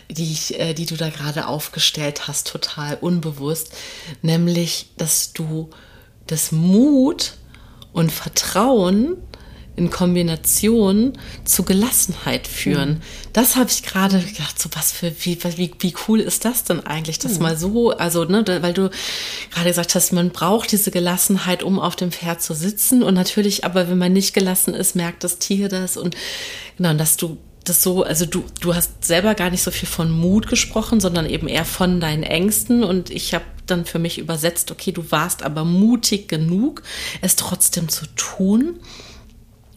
die, 0.10 0.32
ich, 0.32 0.60
äh, 0.60 0.74
die 0.74 0.86
du 0.86 0.96
da 0.96 1.10
gerade 1.10 1.48
aufgestellt 1.48 2.28
hast, 2.28 2.48
total 2.48 2.98
unbewusst. 3.02 3.74
Nämlich, 4.22 4.90
dass 4.98 5.34
du 5.34 5.70
das 6.28 6.52
Mut 6.52 7.34
und 7.94 8.12
Vertrauen 8.12 9.18
in 9.82 9.90
Kombination 9.90 11.14
zu 11.44 11.64
Gelassenheit 11.64 12.48
führen. 12.48 12.90
Mhm. 12.90 13.02
Das 13.34 13.56
habe 13.56 13.70
ich 13.70 13.82
gerade 13.82 14.20
gedacht, 14.20 14.62
so 14.62 14.70
was 14.76 14.92
für, 14.92 15.12
wie, 15.22 15.40
wie, 15.58 15.72
wie 15.80 15.94
cool 16.08 16.20
ist 16.20 16.46
das 16.46 16.64
denn 16.64 16.86
eigentlich, 16.86 17.18
das 17.18 17.36
mhm. 17.36 17.42
mal 17.42 17.58
so, 17.58 17.90
also, 17.92 18.26
ne, 18.26 18.46
weil 18.62 18.74
du 18.74 18.92
gerade 19.52 19.70
gesagt 19.70 19.96
hast, 19.96 20.14
man 20.14 20.30
braucht 20.30 20.72
diese 20.72 20.92
Gelassenheit, 20.92 21.64
um 21.64 21.80
auf 21.80 21.96
dem 21.96 22.12
Pferd 22.12 22.44
zu 22.44 22.54
sitzen 22.54 23.02
und 23.02 23.16
natürlich, 23.16 23.66
aber 23.66 23.90
wenn 23.90 23.98
man 23.98 24.14
nicht 24.14 24.36
gelassen 24.36 24.76
ist, 24.76 24.96
merkt 24.96 25.24
das 25.24 25.40
Tier 25.40 25.68
das 25.68 25.98
und 25.98 26.16
genau, 26.78 26.94
dass 26.94 27.18
du 27.18 27.38
das 27.64 27.84
so, 27.84 28.04
also 28.04 28.26
du, 28.26 28.44
du 28.60 28.74
hast 28.76 29.04
selber 29.04 29.36
gar 29.36 29.50
nicht 29.50 29.64
so 29.64 29.72
viel 29.72 29.88
von 29.88 30.12
Mut 30.12 30.48
gesprochen, 30.48 31.00
sondern 31.00 31.28
eben 31.28 31.48
eher 31.48 31.66
von 31.66 32.00
deinen 32.00 32.24
Ängsten 32.24 32.84
und 32.84 33.10
ich 33.10 33.34
habe 33.34 33.46
dann 33.66 33.86
für 33.86 34.00
mich 34.00 34.18
übersetzt, 34.20 34.72
okay, 34.72 34.92
du 34.92 35.12
warst 35.12 35.44
aber 35.44 35.64
mutig 35.64 36.28
genug, 36.28 36.84
es 37.22 37.36
trotzdem 37.36 37.90
zu 37.90 38.06
tun 38.16 38.80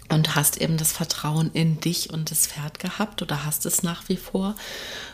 und 0.09 0.35
hast 0.35 0.61
eben 0.61 0.77
das 0.77 0.93
Vertrauen 0.93 1.51
in 1.53 1.81
dich 1.81 2.11
und 2.11 2.31
das 2.31 2.47
Pferd 2.47 2.79
gehabt 2.79 3.23
oder 3.23 3.45
hast 3.45 3.67
es 3.67 3.83
nach 3.83 4.09
wie 4.09 4.17
vor, 4.17 4.55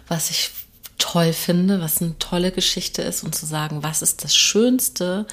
was 0.08 0.30
ich 0.30 0.50
toll 0.98 1.32
finde, 1.32 1.80
was 1.80 2.02
eine 2.02 2.18
tolle 2.18 2.52
Geschichte 2.52 3.02
ist 3.02 3.24
und 3.24 3.34
zu 3.34 3.46
sagen, 3.46 3.82
was 3.82 4.02
ist 4.02 4.22
das 4.22 4.36
Schönste, 4.36 5.26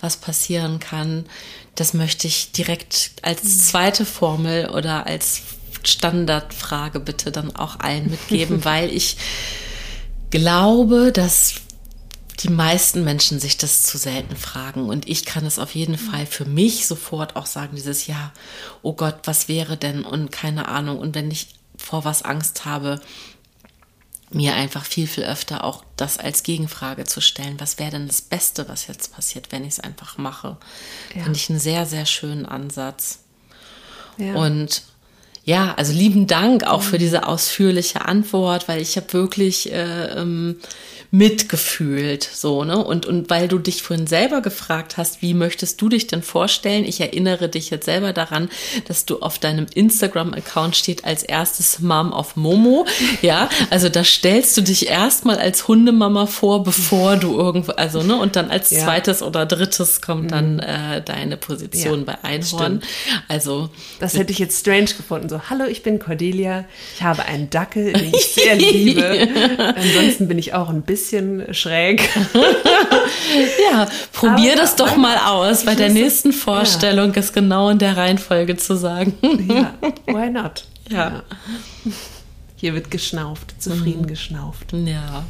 was 0.00 0.16
passieren 0.16 0.80
kann, 0.80 1.26
das 1.74 1.94
möchte 1.94 2.26
ich 2.26 2.52
direkt 2.52 3.12
als 3.22 3.44
mhm. 3.44 3.60
zweite 3.60 4.04
Formel 4.04 4.68
oder 4.68 5.06
als 5.06 5.42
Standardfrage 5.84 7.00
bitte 7.00 7.32
dann 7.32 7.54
auch 7.54 7.80
allen 7.80 8.10
mitgeben, 8.10 8.64
weil 8.64 8.90
ich 8.90 9.16
glaube, 10.30 11.12
dass 11.12 11.54
die 12.40 12.48
meisten 12.48 13.04
Menschen 13.04 13.40
sich 13.40 13.56
das 13.56 13.82
zu 13.82 13.98
selten 13.98 14.36
fragen. 14.36 14.88
Und 14.88 15.08
ich 15.08 15.24
kann 15.24 15.44
es 15.46 15.58
auf 15.58 15.74
jeden 15.74 15.98
Fall 15.98 16.26
für 16.26 16.44
mich 16.44 16.86
sofort 16.86 17.36
auch 17.36 17.46
sagen, 17.46 17.76
dieses 17.76 18.06
Ja, 18.06 18.32
oh 18.82 18.94
Gott, 18.94 19.20
was 19.24 19.48
wäre 19.48 19.76
denn? 19.76 20.04
Und 20.04 20.32
keine 20.32 20.68
Ahnung. 20.68 20.98
Und 20.98 21.14
wenn 21.14 21.30
ich 21.30 21.48
vor 21.76 22.04
was 22.04 22.22
Angst 22.22 22.64
habe, 22.64 23.00
mir 24.34 24.54
einfach 24.54 24.84
viel, 24.84 25.06
viel 25.06 25.24
öfter 25.24 25.64
auch 25.64 25.84
das 25.96 26.18
als 26.18 26.42
Gegenfrage 26.42 27.04
zu 27.04 27.20
stellen. 27.20 27.60
Was 27.60 27.78
wäre 27.78 27.90
denn 27.90 28.06
das 28.06 28.22
Beste, 28.22 28.68
was 28.68 28.86
jetzt 28.86 29.14
passiert, 29.14 29.52
wenn 29.52 29.62
ich 29.62 29.74
es 29.74 29.80
einfach 29.80 30.16
mache? 30.18 30.56
Ja. 31.14 31.24
Finde 31.24 31.38
ich 31.38 31.50
einen 31.50 31.58
sehr, 31.58 31.86
sehr 31.86 32.06
schönen 32.06 32.46
Ansatz. 32.46 33.20
Ja. 34.16 34.34
Und 34.34 34.82
ja, 35.44 35.74
also 35.74 35.92
lieben 35.92 36.26
Dank 36.26 36.64
auch 36.64 36.82
für 36.82 36.96
mhm. 36.96 37.00
diese 37.00 37.26
ausführliche 37.26 38.04
Antwort, 38.04 38.68
weil 38.68 38.80
ich 38.80 38.96
habe 38.96 39.12
wirklich 39.12 39.72
äh, 39.72 40.20
ähm, 40.20 40.60
mitgefühlt, 41.14 42.24
so, 42.24 42.64
ne? 42.64 42.82
Und, 42.82 43.04
und 43.04 43.28
weil 43.28 43.46
du 43.46 43.58
dich 43.58 43.82
vorhin 43.82 44.06
selber 44.06 44.40
gefragt 44.40 44.96
hast, 44.96 45.20
wie 45.20 45.34
möchtest 45.34 45.78
du 45.82 45.90
dich 45.90 46.06
denn 46.06 46.22
vorstellen? 46.22 46.86
Ich 46.86 47.02
erinnere 47.02 47.50
dich 47.50 47.68
jetzt 47.68 47.84
selber 47.84 48.14
daran, 48.14 48.48
dass 48.88 49.04
du 49.04 49.20
auf 49.20 49.38
deinem 49.38 49.66
Instagram-Account 49.74 50.74
steht 50.74 51.04
als 51.04 51.22
erstes 51.22 51.80
Mom 51.80 52.14
of 52.14 52.36
Momo. 52.36 52.86
Ja, 53.20 53.50
also 53.68 53.90
da 53.90 54.04
stellst 54.04 54.56
du 54.56 54.62
dich 54.62 54.88
erstmal 54.88 55.36
als 55.36 55.68
Hundemama 55.68 56.24
vor, 56.24 56.64
bevor 56.64 57.18
du 57.18 57.36
irgendwo, 57.36 57.72
also, 57.72 58.02
ne? 58.02 58.16
Und 58.16 58.34
dann 58.34 58.50
als 58.50 58.70
ja. 58.70 58.82
zweites 58.82 59.22
oder 59.22 59.44
drittes 59.44 60.00
kommt 60.00 60.24
mhm. 60.24 60.28
dann 60.28 60.58
äh, 60.60 61.02
deine 61.02 61.36
Position 61.36 61.98
ja, 61.98 62.04
bei 62.06 62.24
Einhorn. 62.24 62.82
Also. 63.28 63.68
Das 64.00 64.16
hätte 64.16 64.32
ich 64.32 64.38
jetzt 64.38 64.60
strange 64.60 64.94
gefunden. 64.96 65.28
So, 65.28 65.50
hallo, 65.50 65.66
ich 65.66 65.82
bin 65.82 65.98
Cordelia. 65.98 66.64
Ich 66.96 67.02
habe 67.02 67.26
einen 67.26 67.50
Dackel, 67.50 67.92
den 67.92 68.14
ich 68.14 68.26
sehr 68.34 68.56
liebe. 68.56 69.28
Ansonsten 69.76 70.26
bin 70.26 70.38
ich 70.38 70.54
auch 70.54 70.70
ein 70.70 70.80
bisschen 70.80 71.01
bisschen 71.02 71.52
schräg. 71.54 72.08
ja, 73.70 73.88
probier 74.12 74.52
Aber, 74.52 74.60
das 74.60 74.76
doch 74.76 74.96
mal 74.96 75.16
aus. 75.18 75.64
Bei 75.64 75.74
der 75.74 75.90
nächsten 75.90 76.32
Vorstellung 76.32 77.12
ja. 77.12 77.20
ist 77.20 77.32
genau 77.32 77.70
in 77.70 77.78
der 77.78 77.96
Reihenfolge 77.96 78.56
zu 78.56 78.76
sagen. 78.76 79.14
ja, 79.48 79.74
why 80.06 80.30
not? 80.30 80.64
Ja. 80.88 80.96
ja. 80.96 81.22
Hier 82.56 82.74
wird 82.74 82.90
geschnauft, 82.90 83.54
zufrieden 83.58 84.02
mhm. 84.02 84.06
geschnauft. 84.06 84.72
Ja. 84.72 85.24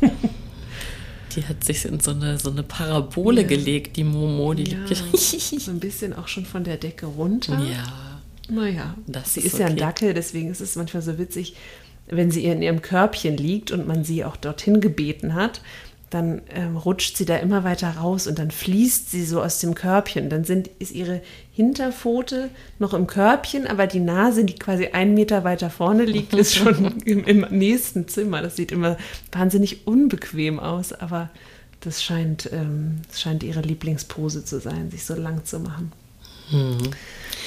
Die 1.34 1.46
hat 1.46 1.64
sich 1.64 1.86
in 1.86 2.00
so 2.00 2.10
eine, 2.10 2.38
so 2.38 2.50
eine 2.50 2.62
Parabole 2.62 3.42
ja. 3.42 3.48
gelegt, 3.48 3.96
die 3.96 4.04
Momo. 4.04 4.52
Die 4.52 4.72
ja, 4.72 4.78
so 5.14 5.70
ein 5.70 5.80
bisschen 5.80 6.12
auch 6.12 6.28
schon 6.28 6.44
von 6.44 6.64
der 6.64 6.76
Decke 6.76 7.06
runter. 7.06 7.58
Ja. 7.58 8.12
Naja, 8.50 8.94
das 9.06 9.34
sie 9.34 9.40
ist, 9.40 9.46
ist 9.46 9.54
okay. 9.54 9.62
ja 9.62 9.68
ein 9.68 9.76
Dackel, 9.76 10.14
deswegen 10.14 10.50
ist 10.50 10.60
es 10.60 10.76
manchmal 10.76 11.02
so 11.02 11.16
witzig 11.16 11.54
wenn 12.16 12.30
sie 12.30 12.44
in 12.44 12.62
ihrem 12.62 12.82
Körbchen 12.82 13.36
liegt 13.36 13.70
und 13.70 13.86
man 13.86 14.04
sie 14.04 14.24
auch 14.24 14.36
dorthin 14.36 14.80
gebeten 14.80 15.34
hat, 15.34 15.60
dann 16.10 16.42
ähm, 16.54 16.76
rutscht 16.76 17.16
sie 17.16 17.24
da 17.24 17.36
immer 17.36 17.64
weiter 17.64 17.88
raus 17.90 18.26
und 18.26 18.38
dann 18.38 18.50
fließt 18.50 19.10
sie 19.10 19.24
so 19.24 19.42
aus 19.42 19.60
dem 19.60 19.74
Körbchen. 19.74 20.28
Dann 20.28 20.44
sind, 20.44 20.68
ist 20.78 20.92
ihre 20.92 21.22
Hinterpfote 21.52 22.50
noch 22.78 22.92
im 22.92 23.06
Körbchen, 23.06 23.66
aber 23.66 23.86
die 23.86 24.00
Nase, 24.00 24.44
die 24.44 24.54
quasi 24.54 24.88
einen 24.88 25.14
Meter 25.14 25.42
weiter 25.44 25.70
vorne 25.70 26.04
liegt, 26.04 26.34
ist 26.34 26.54
schon 26.54 27.00
im, 27.04 27.24
im 27.24 27.46
nächsten 27.50 28.08
Zimmer. 28.08 28.42
Das 28.42 28.56
sieht 28.56 28.72
immer 28.72 28.98
wahnsinnig 29.32 29.86
unbequem 29.86 30.60
aus, 30.60 30.92
aber 30.92 31.30
das 31.80 32.02
scheint, 32.02 32.50
ähm, 32.52 33.00
das 33.08 33.20
scheint 33.20 33.42
ihre 33.42 33.62
Lieblingspose 33.62 34.44
zu 34.44 34.60
sein, 34.60 34.90
sich 34.90 35.04
so 35.04 35.14
lang 35.14 35.44
zu 35.44 35.60
machen. 35.60 35.92
Mhm. 36.50 36.90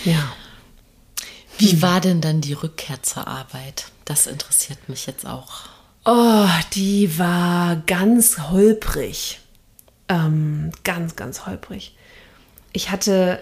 Ja. 0.06 0.34
Wie 1.58 1.82
war 1.82 2.02
denn 2.02 2.22
dann 2.22 2.42
die 2.42 2.54
Rückkehr 2.54 3.02
zur 3.04 3.28
Arbeit? 3.28 3.86
Das 4.06 4.28
interessiert 4.28 4.90
mich 4.90 5.06
jetzt 5.08 5.26
auch. 5.26 5.70
Oh, 6.06 6.48
die 6.74 7.18
war 7.18 7.78
ganz 7.88 8.38
holprig. 8.50 9.40
Ähm, 10.10 10.72
ganz, 10.84 11.16
ganz 11.16 11.46
holprig. 11.46 11.96
Ich 12.74 12.92
hatte, 12.92 13.40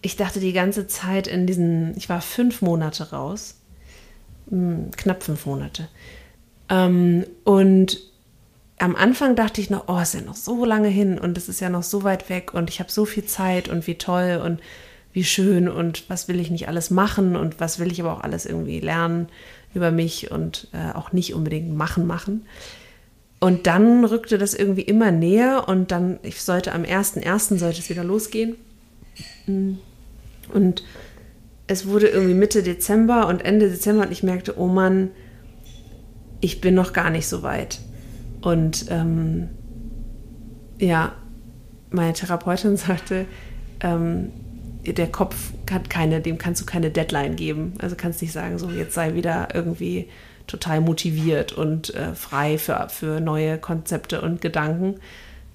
ich 0.00 0.16
dachte 0.16 0.40
die 0.40 0.52
ganze 0.52 0.86
Zeit 0.86 1.26
in 1.26 1.46
diesen, 1.46 1.96
ich 1.96 2.08
war 2.08 2.20
fünf 2.20 2.62
Monate 2.62 3.10
raus. 3.10 3.56
Hm, 4.48 4.90
knapp 4.96 5.22
fünf 5.22 5.44
Monate. 5.44 5.88
Ähm, 6.68 7.26
und 7.44 7.98
am 8.78 8.96
Anfang 8.96 9.36
dachte 9.36 9.60
ich 9.60 9.68
noch, 9.68 9.88
oh, 9.88 9.98
ist 9.98 10.14
ja 10.14 10.22
noch 10.22 10.36
so 10.36 10.64
lange 10.64 10.88
hin 10.88 11.18
und 11.18 11.36
es 11.36 11.48
ist 11.48 11.60
ja 11.60 11.68
noch 11.68 11.82
so 11.82 12.02
weit 12.02 12.30
weg 12.30 12.54
und 12.54 12.70
ich 12.70 12.80
habe 12.80 12.90
so 12.90 13.04
viel 13.04 13.26
Zeit 13.26 13.68
und 13.68 13.86
wie 13.86 13.96
toll 13.96 14.40
und 14.42 14.60
wie 15.12 15.24
schön 15.24 15.68
und 15.68 16.08
was 16.08 16.28
will 16.28 16.38
ich 16.40 16.50
nicht 16.50 16.68
alles 16.68 16.90
machen 16.90 17.36
und 17.36 17.60
was 17.60 17.78
will 17.78 17.90
ich 17.90 18.00
aber 18.00 18.12
auch 18.12 18.20
alles 18.20 18.46
irgendwie 18.46 18.80
lernen 18.80 19.28
über 19.74 19.90
mich 19.90 20.30
und 20.30 20.68
äh, 20.72 20.96
auch 20.96 21.12
nicht 21.12 21.34
unbedingt 21.34 21.74
machen, 21.74 22.06
machen. 22.06 22.46
Und 23.40 23.66
dann 23.66 24.04
rückte 24.04 24.36
das 24.36 24.54
irgendwie 24.54 24.82
immer 24.82 25.10
näher 25.10 25.66
und 25.66 25.90
dann, 25.90 26.18
ich 26.22 26.42
sollte 26.42 26.72
am 26.72 26.82
1.1. 26.82 27.58
sollte 27.58 27.78
es 27.78 27.88
wieder 27.88 28.04
losgehen. 28.04 28.56
Und 29.46 30.82
es 31.66 31.86
wurde 31.86 32.08
irgendwie 32.08 32.34
Mitte 32.34 32.62
Dezember 32.62 33.28
und 33.28 33.42
Ende 33.42 33.70
Dezember 33.70 34.02
und 34.02 34.12
ich 34.12 34.22
merkte, 34.22 34.58
oh 34.58 34.66
Mann, 34.66 35.10
ich 36.40 36.60
bin 36.60 36.74
noch 36.74 36.92
gar 36.92 37.10
nicht 37.10 37.28
so 37.28 37.42
weit. 37.42 37.80
Und 38.42 38.86
ähm, 38.90 39.48
ja, 40.78 41.12
meine 41.90 42.12
Therapeutin 42.12 42.76
sagte, 42.76 43.26
ähm, 43.80 44.32
der 44.92 45.10
Kopf 45.10 45.36
hat 45.70 45.90
keine, 45.90 46.20
dem 46.20 46.38
kannst 46.38 46.60
du 46.60 46.66
keine 46.66 46.90
Deadline 46.90 47.36
geben. 47.36 47.74
Also 47.78 47.96
kannst 47.96 48.22
nicht 48.22 48.32
sagen, 48.32 48.58
so 48.58 48.70
jetzt 48.70 48.94
sei 48.94 49.14
wieder 49.14 49.48
irgendwie 49.54 50.08
total 50.46 50.80
motiviert 50.80 51.52
und 51.52 51.94
äh, 51.94 52.14
frei 52.14 52.58
für, 52.58 52.88
für 52.90 53.20
neue 53.20 53.58
Konzepte 53.58 54.20
und 54.20 54.40
Gedanken. 54.40 54.96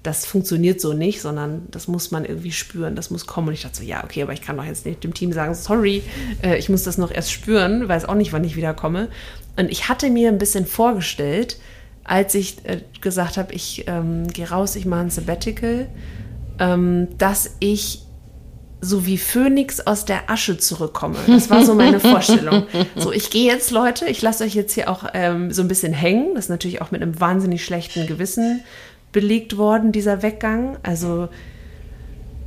Das 0.02 0.24
funktioniert 0.24 0.80
so 0.80 0.92
nicht, 0.92 1.20
sondern 1.20 1.66
das 1.70 1.88
muss 1.88 2.10
man 2.12 2.24
irgendwie 2.24 2.52
spüren, 2.52 2.94
das 2.94 3.10
muss 3.10 3.26
kommen. 3.26 3.48
Und 3.48 3.54
ich 3.54 3.62
dachte 3.62 3.78
so, 3.78 3.82
ja, 3.82 4.04
okay, 4.04 4.22
aber 4.22 4.32
ich 4.32 4.40
kann 4.40 4.56
doch 4.56 4.64
jetzt 4.64 4.86
nicht 4.86 5.02
dem 5.04 5.12
Team 5.12 5.32
sagen, 5.32 5.54
sorry, 5.54 6.02
äh, 6.42 6.56
ich 6.56 6.68
muss 6.68 6.84
das 6.84 6.96
noch 6.96 7.10
erst 7.10 7.32
spüren, 7.32 7.88
weiß 7.88 8.04
auch 8.06 8.14
nicht, 8.14 8.32
wann 8.32 8.44
ich 8.44 8.56
wiederkomme. 8.56 9.08
Und 9.56 9.70
ich 9.70 9.88
hatte 9.88 10.08
mir 10.10 10.28
ein 10.28 10.38
bisschen 10.38 10.66
vorgestellt, 10.66 11.58
als 12.04 12.34
ich 12.34 12.64
äh, 12.64 12.80
gesagt 13.00 13.36
habe, 13.36 13.52
ich 13.52 13.84
ähm, 13.88 14.28
gehe 14.28 14.48
raus, 14.48 14.76
ich 14.76 14.86
mache 14.86 15.00
ein 15.00 15.10
Sabbatical, 15.10 15.88
ähm, 16.58 17.08
dass 17.18 17.56
ich 17.58 18.05
so 18.86 19.04
wie 19.04 19.18
Phönix 19.18 19.80
aus 19.80 20.04
der 20.04 20.30
Asche 20.30 20.58
zurückkomme. 20.58 21.16
Das 21.26 21.50
war 21.50 21.64
so 21.64 21.74
meine 21.74 21.98
Vorstellung. 22.00 22.66
So, 22.94 23.12
ich 23.12 23.30
gehe 23.30 23.50
jetzt, 23.50 23.70
Leute, 23.70 24.06
ich 24.06 24.22
lasse 24.22 24.44
euch 24.44 24.54
jetzt 24.54 24.72
hier 24.74 24.88
auch 24.88 25.04
ähm, 25.12 25.52
so 25.52 25.62
ein 25.62 25.68
bisschen 25.68 25.92
hängen. 25.92 26.34
Das 26.34 26.44
ist 26.44 26.50
natürlich 26.50 26.80
auch 26.82 26.92
mit 26.92 27.02
einem 27.02 27.20
wahnsinnig 27.20 27.64
schlechten 27.64 28.06
Gewissen 28.06 28.62
belegt 29.12 29.56
worden, 29.56 29.92
dieser 29.92 30.22
Weggang. 30.22 30.78
Also 30.82 31.28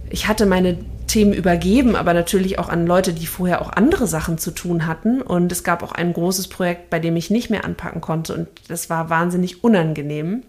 ich 0.10 0.28
hatte 0.28 0.46
meine 0.46 0.78
Themen 1.08 1.34
übergeben, 1.34 1.96
aber 1.96 2.14
natürlich 2.14 2.58
auch 2.58 2.70
an 2.70 2.88
Leute, 2.88 3.14
die 3.14 3.26
vorher 3.26 3.62
auch 3.62 3.72
andere 3.74 4.08
Sachen 4.08 4.38
zu 4.38 4.52
tun 4.52 4.86
hatten. 4.86 5.22
Und 5.22 5.52
es 5.52 5.64
gab 5.64 5.84
auch 5.84 5.92
ein 5.92 6.14
großes 6.14 6.48
Projekt, 6.48 6.90
bei 6.90 7.00
dem 7.00 7.16
ich 7.18 7.30
nicht 7.30 7.50
mehr 7.50 7.66
anpacken 7.66 8.00
konnte. 8.00 8.34
Und 8.34 8.48
das 8.70 8.90
war 8.90 9.10
wahnsinnig 9.10 9.64
unangenehm 9.64 10.44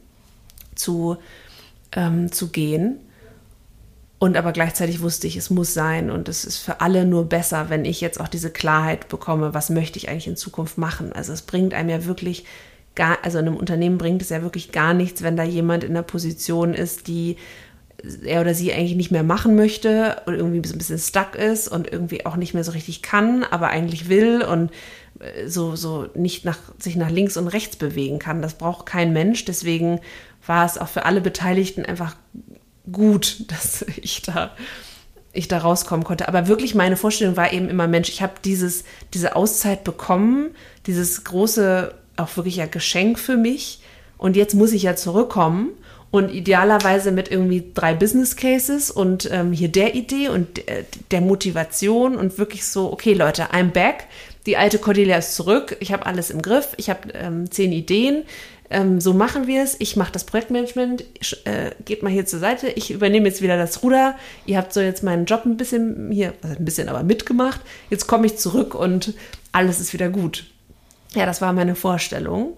zu, 0.74 1.16
ähm, 1.92 2.30
zu 2.30 2.48
gehen. 2.48 2.98
Und 4.20 4.36
aber 4.36 4.52
gleichzeitig 4.52 5.00
wusste 5.00 5.26
ich, 5.26 5.38
es 5.38 5.48
muss 5.48 5.72
sein 5.72 6.10
und 6.10 6.28
es 6.28 6.44
ist 6.44 6.58
für 6.58 6.82
alle 6.82 7.06
nur 7.06 7.26
besser, 7.26 7.70
wenn 7.70 7.86
ich 7.86 8.02
jetzt 8.02 8.20
auch 8.20 8.28
diese 8.28 8.50
Klarheit 8.50 9.08
bekomme, 9.08 9.54
was 9.54 9.70
möchte 9.70 9.98
ich 9.98 10.10
eigentlich 10.10 10.28
in 10.28 10.36
Zukunft 10.36 10.76
machen. 10.76 11.14
Also 11.14 11.32
es 11.32 11.40
bringt 11.40 11.72
einem 11.72 11.88
ja 11.88 12.04
wirklich 12.04 12.44
gar, 12.94 13.16
also 13.22 13.38
in 13.38 13.46
einem 13.46 13.56
Unternehmen 13.56 13.96
bringt 13.96 14.20
es 14.20 14.28
ja 14.28 14.42
wirklich 14.42 14.72
gar 14.72 14.92
nichts, 14.92 15.22
wenn 15.22 15.38
da 15.38 15.42
jemand 15.42 15.84
in 15.84 15.94
der 15.94 16.02
Position 16.02 16.74
ist, 16.74 17.08
die 17.08 17.36
er 18.22 18.42
oder 18.42 18.52
sie 18.52 18.74
eigentlich 18.74 18.96
nicht 18.96 19.10
mehr 19.10 19.22
machen 19.22 19.56
möchte 19.56 20.20
und 20.26 20.34
irgendwie 20.34 20.68
so 20.68 20.74
ein 20.74 20.78
bisschen 20.78 20.98
stuck 20.98 21.34
ist 21.34 21.68
und 21.68 21.90
irgendwie 21.90 22.26
auch 22.26 22.36
nicht 22.36 22.52
mehr 22.52 22.64
so 22.64 22.72
richtig 22.72 23.00
kann, 23.00 23.42
aber 23.44 23.68
eigentlich 23.68 24.10
will 24.10 24.42
und 24.42 24.70
äh, 25.20 25.48
so, 25.48 25.76
so 25.76 26.08
nicht 26.14 26.44
nach, 26.44 26.58
sich 26.78 26.96
nach 26.96 27.10
links 27.10 27.38
und 27.38 27.48
rechts 27.48 27.76
bewegen 27.76 28.18
kann. 28.18 28.42
Das 28.42 28.52
braucht 28.52 28.84
kein 28.84 29.14
Mensch. 29.14 29.46
Deswegen 29.46 29.98
war 30.46 30.66
es 30.66 30.76
auch 30.76 30.88
für 30.88 31.06
alle 31.06 31.22
Beteiligten 31.22 31.86
einfach 31.86 32.16
gut, 32.90 33.44
dass 33.48 33.82
ich 34.00 34.22
da 34.22 34.52
ich 35.32 35.46
da 35.46 35.58
rauskommen 35.58 36.04
konnte. 36.04 36.26
Aber 36.26 36.48
wirklich 36.48 36.74
meine 36.74 36.96
Vorstellung 36.96 37.36
war 37.36 37.52
eben 37.52 37.68
immer, 37.68 37.86
Mensch, 37.86 38.08
ich 38.08 38.20
habe 38.20 38.34
diese 38.42 39.36
Auszeit 39.36 39.84
bekommen, 39.84 40.50
dieses 40.86 41.22
große, 41.22 41.94
auch 42.16 42.36
wirklich 42.36 42.56
ja 42.56 42.66
Geschenk 42.66 43.16
für 43.16 43.36
mich. 43.36 43.80
Und 44.18 44.36
jetzt 44.36 44.54
muss 44.54 44.72
ich 44.72 44.82
ja 44.82 44.96
zurückkommen 44.96 45.70
und 46.10 46.30
idealerweise 46.34 47.12
mit 47.12 47.30
irgendwie 47.30 47.70
drei 47.72 47.94
Business 47.94 48.36
Cases 48.36 48.90
und 48.90 49.30
ähm, 49.30 49.52
hier 49.52 49.68
der 49.68 49.94
Idee 49.94 50.28
und 50.28 50.68
äh, 50.68 50.84
der 51.10 51.20
Motivation 51.20 52.16
und 52.16 52.36
wirklich 52.36 52.64
so, 52.64 52.92
okay 52.92 53.14
Leute, 53.14 53.52
I'm 53.52 53.70
back. 53.70 54.06
Die 54.46 54.56
alte 54.56 54.78
Cordelia 54.78 55.18
ist 55.18 55.36
zurück. 55.36 55.76
Ich 55.80 55.92
habe 55.92 56.06
alles 56.06 56.30
im 56.30 56.42
Griff. 56.42 56.70
Ich 56.76 56.90
habe 56.90 57.12
ähm, 57.12 57.50
zehn 57.50 57.72
Ideen 57.72 58.24
ähm, 58.70 59.00
so 59.00 59.12
machen 59.12 59.48
wir 59.48 59.62
es. 59.62 59.76
Ich 59.80 59.96
mache 59.96 60.12
das 60.12 60.24
Projektmanagement, 60.24 61.04
äh, 61.44 61.72
geht 61.84 62.04
mal 62.04 62.10
hier 62.10 62.24
zur 62.24 62.38
Seite. 62.38 62.68
Ich 62.68 62.92
übernehme 62.92 63.26
jetzt 63.28 63.42
wieder 63.42 63.56
das 63.56 63.82
Ruder. 63.82 64.16
Ihr 64.46 64.56
habt 64.56 64.72
so 64.72 64.80
jetzt 64.80 65.02
meinen 65.02 65.26
Job 65.26 65.44
ein 65.44 65.56
bisschen 65.56 66.10
hier, 66.12 66.34
also 66.42 66.56
ein 66.56 66.64
bisschen 66.64 66.88
aber 66.88 67.02
mitgemacht. 67.02 67.60
Jetzt 67.90 68.06
komme 68.06 68.26
ich 68.26 68.38
zurück 68.38 68.76
und 68.76 69.14
alles 69.50 69.80
ist 69.80 69.92
wieder 69.92 70.08
gut. 70.08 70.46
Ja, 71.14 71.26
das 71.26 71.42
war 71.42 71.52
meine 71.52 71.74
Vorstellung. 71.74 72.56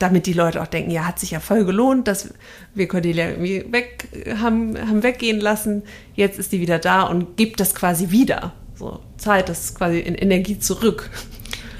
Damit 0.00 0.26
die 0.26 0.32
Leute 0.32 0.60
auch 0.60 0.66
denken, 0.66 0.90
ja, 0.90 1.06
hat 1.06 1.20
sich 1.20 1.30
ja 1.30 1.38
voll 1.38 1.64
gelohnt, 1.64 2.08
dass 2.08 2.34
wir 2.74 2.88
Cordelia 2.88 3.30
irgendwie 3.30 3.64
weg 3.70 4.08
haben, 4.42 4.76
haben 4.76 5.04
weggehen 5.04 5.38
lassen. 5.38 5.84
Jetzt 6.16 6.40
ist 6.40 6.50
die 6.50 6.60
wieder 6.60 6.80
da 6.80 7.04
und 7.04 7.36
gibt 7.36 7.60
das 7.60 7.72
quasi 7.72 8.10
wieder. 8.10 8.52
So, 8.74 8.98
zahlt 9.16 9.48
das 9.48 9.76
quasi 9.76 10.00
in 10.00 10.16
Energie 10.16 10.58
zurück. 10.58 11.08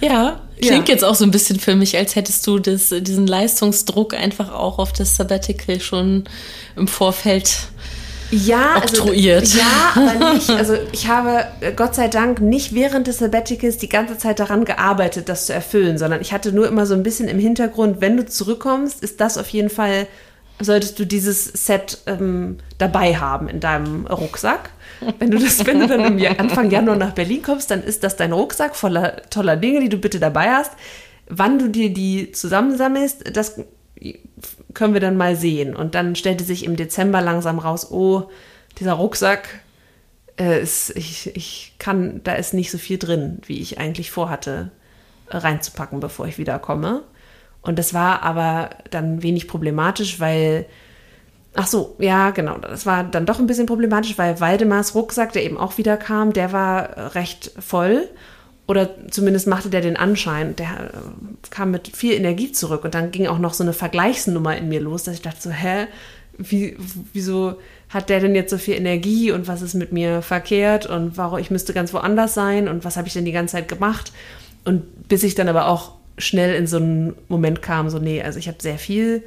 Ja, 0.02 0.40
klingt 0.60 0.88
ja. 0.88 0.94
jetzt 0.94 1.04
auch 1.04 1.14
so 1.14 1.24
ein 1.24 1.30
bisschen 1.30 1.60
für 1.60 1.76
mich, 1.76 1.96
als 1.96 2.16
hättest 2.16 2.46
du 2.46 2.58
das, 2.58 2.88
diesen 2.90 3.26
Leistungsdruck 3.26 4.14
einfach 4.14 4.52
auch 4.52 4.78
auf 4.78 4.92
das 4.92 5.16
Sabbatical 5.16 5.80
schon 5.80 6.24
im 6.76 6.88
Vorfeld 6.88 7.68
ja, 8.32 8.76
oktroyiert. 8.78 9.42
Also, 9.42 9.58
ja, 9.58 9.92
aber 9.94 10.32
nicht. 10.34 10.50
Also 10.50 10.74
ich 10.92 11.06
habe 11.06 11.44
äh, 11.60 11.72
Gott 11.72 11.94
sei 11.94 12.08
Dank 12.08 12.40
nicht 12.40 12.74
während 12.74 13.06
des 13.06 13.18
Sabbaticals 13.18 13.76
die 13.76 13.88
ganze 13.88 14.16
Zeit 14.16 14.40
daran 14.40 14.64
gearbeitet, 14.64 15.28
das 15.28 15.46
zu 15.46 15.52
erfüllen, 15.52 15.98
sondern 15.98 16.20
ich 16.20 16.32
hatte 16.32 16.52
nur 16.52 16.66
immer 16.66 16.86
so 16.86 16.94
ein 16.94 17.02
bisschen 17.02 17.28
im 17.28 17.38
Hintergrund, 17.38 18.00
wenn 18.00 18.16
du 18.16 18.24
zurückkommst, 18.24 19.02
ist 19.02 19.20
das 19.20 19.36
auf 19.36 19.48
jeden 19.48 19.70
Fall, 19.70 20.06
solltest 20.64 20.98
du 20.98 21.06
dieses 21.06 21.44
Set 21.44 21.98
ähm, 22.06 22.58
dabei 22.78 23.16
haben 23.16 23.48
in 23.48 23.60
deinem 23.60 24.06
Rucksack. 24.06 24.70
Wenn 25.18 25.30
du, 25.30 25.38
das, 25.38 25.66
wenn 25.66 25.80
du 25.80 25.88
dann 25.88 26.24
Anfang 26.38 26.70
Januar 26.70 26.96
nach 26.96 27.12
Berlin 27.12 27.42
kommst, 27.42 27.70
dann 27.70 27.82
ist 27.82 28.04
das 28.04 28.16
dein 28.16 28.32
Rucksack 28.32 28.76
voller 28.76 29.22
toller 29.30 29.56
Dinge, 29.56 29.80
die 29.80 29.88
du 29.88 29.96
bitte 29.96 30.20
dabei 30.20 30.50
hast. 30.50 30.72
Wann 31.28 31.58
du 31.58 31.68
dir 31.68 31.92
die 31.92 32.32
zusammensammelst, 32.32 33.36
das 33.36 33.60
können 34.74 34.94
wir 34.94 35.00
dann 35.00 35.16
mal 35.16 35.36
sehen. 35.36 35.74
Und 35.74 35.94
dann 35.94 36.16
stellte 36.16 36.44
sich 36.44 36.64
im 36.64 36.76
Dezember 36.76 37.20
langsam 37.20 37.58
raus, 37.58 37.90
oh, 37.90 38.30
dieser 38.78 38.94
Rucksack, 38.94 39.48
äh, 40.38 40.62
ist, 40.62 40.90
ich, 40.96 41.34
ich 41.36 41.74
kann, 41.78 42.20
da 42.24 42.34
ist 42.34 42.54
nicht 42.54 42.70
so 42.70 42.78
viel 42.78 42.98
drin, 42.98 43.40
wie 43.46 43.60
ich 43.60 43.78
eigentlich 43.78 44.10
vorhatte, 44.10 44.70
reinzupacken, 45.28 46.00
bevor 46.00 46.26
ich 46.26 46.38
wiederkomme. 46.38 47.02
Und 47.62 47.78
das 47.78 47.94
war 47.94 48.22
aber 48.22 48.70
dann 48.90 49.22
wenig 49.22 49.48
problematisch, 49.48 50.20
weil 50.20 50.66
Ach 51.54 51.66
so, 51.66 51.96
ja, 51.98 52.30
genau. 52.30 52.56
Das 52.58 52.86
war 52.86 53.04
dann 53.04 53.26
doch 53.26 53.38
ein 53.38 53.46
bisschen 53.46 53.66
problematisch, 53.66 54.16
weil 54.16 54.40
Waldemars 54.40 54.94
Rucksack, 54.94 55.32
der 55.32 55.44
eben 55.44 55.58
auch 55.58 55.76
wieder 55.76 55.98
kam, 55.98 56.32
der 56.32 56.52
war 56.52 57.14
recht 57.14 57.52
voll. 57.58 58.08
Oder 58.66 58.88
zumindest 59.10 59.46
machte 59.46 59.68
der 59.68 59.82
den 59.82 59.98
Anschein. 59.98 60.56
Der 60.56 60.66
äh, 60.66 61.48
kam 61.50 61.70
mit 61.70 61.94
viel 61.94 62.14
Energie 62.14 62.52
zurück. 62.52 62.84
Und 62.84 62.94
dann 62.94 63.10
ging 63.10 63.26
auch 63.26 63.38
noch 63.38 63.52
so 63.52 63.64
eine 63.64 63.74
Vergleichsnummer 63.74 64.56
in 64.56 64.68
mir 64.70 64.80
los, 64.80 65.02
dass 65.02 65.14
ich 65.14 65.22
dachte 65.22 65.42
so, 65.42 65.50
hä, 65.50 65.88
wie, 66.38 66.76
wieso 67.12 67.56
hat 67.90 68.08
der 68.08 68.20
denn 68.20 68.34
jetzt 68.34 68.50
so 68.50 68.56
viel 68.56 68.74
Energie 68.74 69.32
und 69.32 69.46
was 69.46 69.60
ist 69.60 69.74
mit 69.74 69.92
mir 69.92 70.22
verkehrt 70.22 70.86
und 70.86 71.18
warum 71.18 71.38
ich 71.38 71.50
müsste 71.50 71.74
ganz 71.74 71.92
woanders 71.92 72.32
sein 72.32 72.68
und 72.68 72.86
was 72.86 72.96
habe 72.96 73.06
ich 73.06 73.12
denn 73.12 73.26
die 73.26 73.32
ganze 73.32 73.52
Zeit 73.52 73.68
gemacht? 73.68 74.12
Und 74.64 75.08
bis 75.08 75.22
ich 75.22 75.34
dann 75.34 75.48
aber 75.48 75.66
auch 75.66 75.92
schnell 76.18 76.54
in 76.54 76.66
so 76.66 76.76
einen 76.76 77.14
Moment 77.28 77.62
kam, 77.62 77.90
so, 77.90 77.98
nee, 77.98 78.22
also 78.22 78.38
ich 78.38 78.48
habe 78.48 78.58
sehr 78.60 78.78
viel 78.78 79.22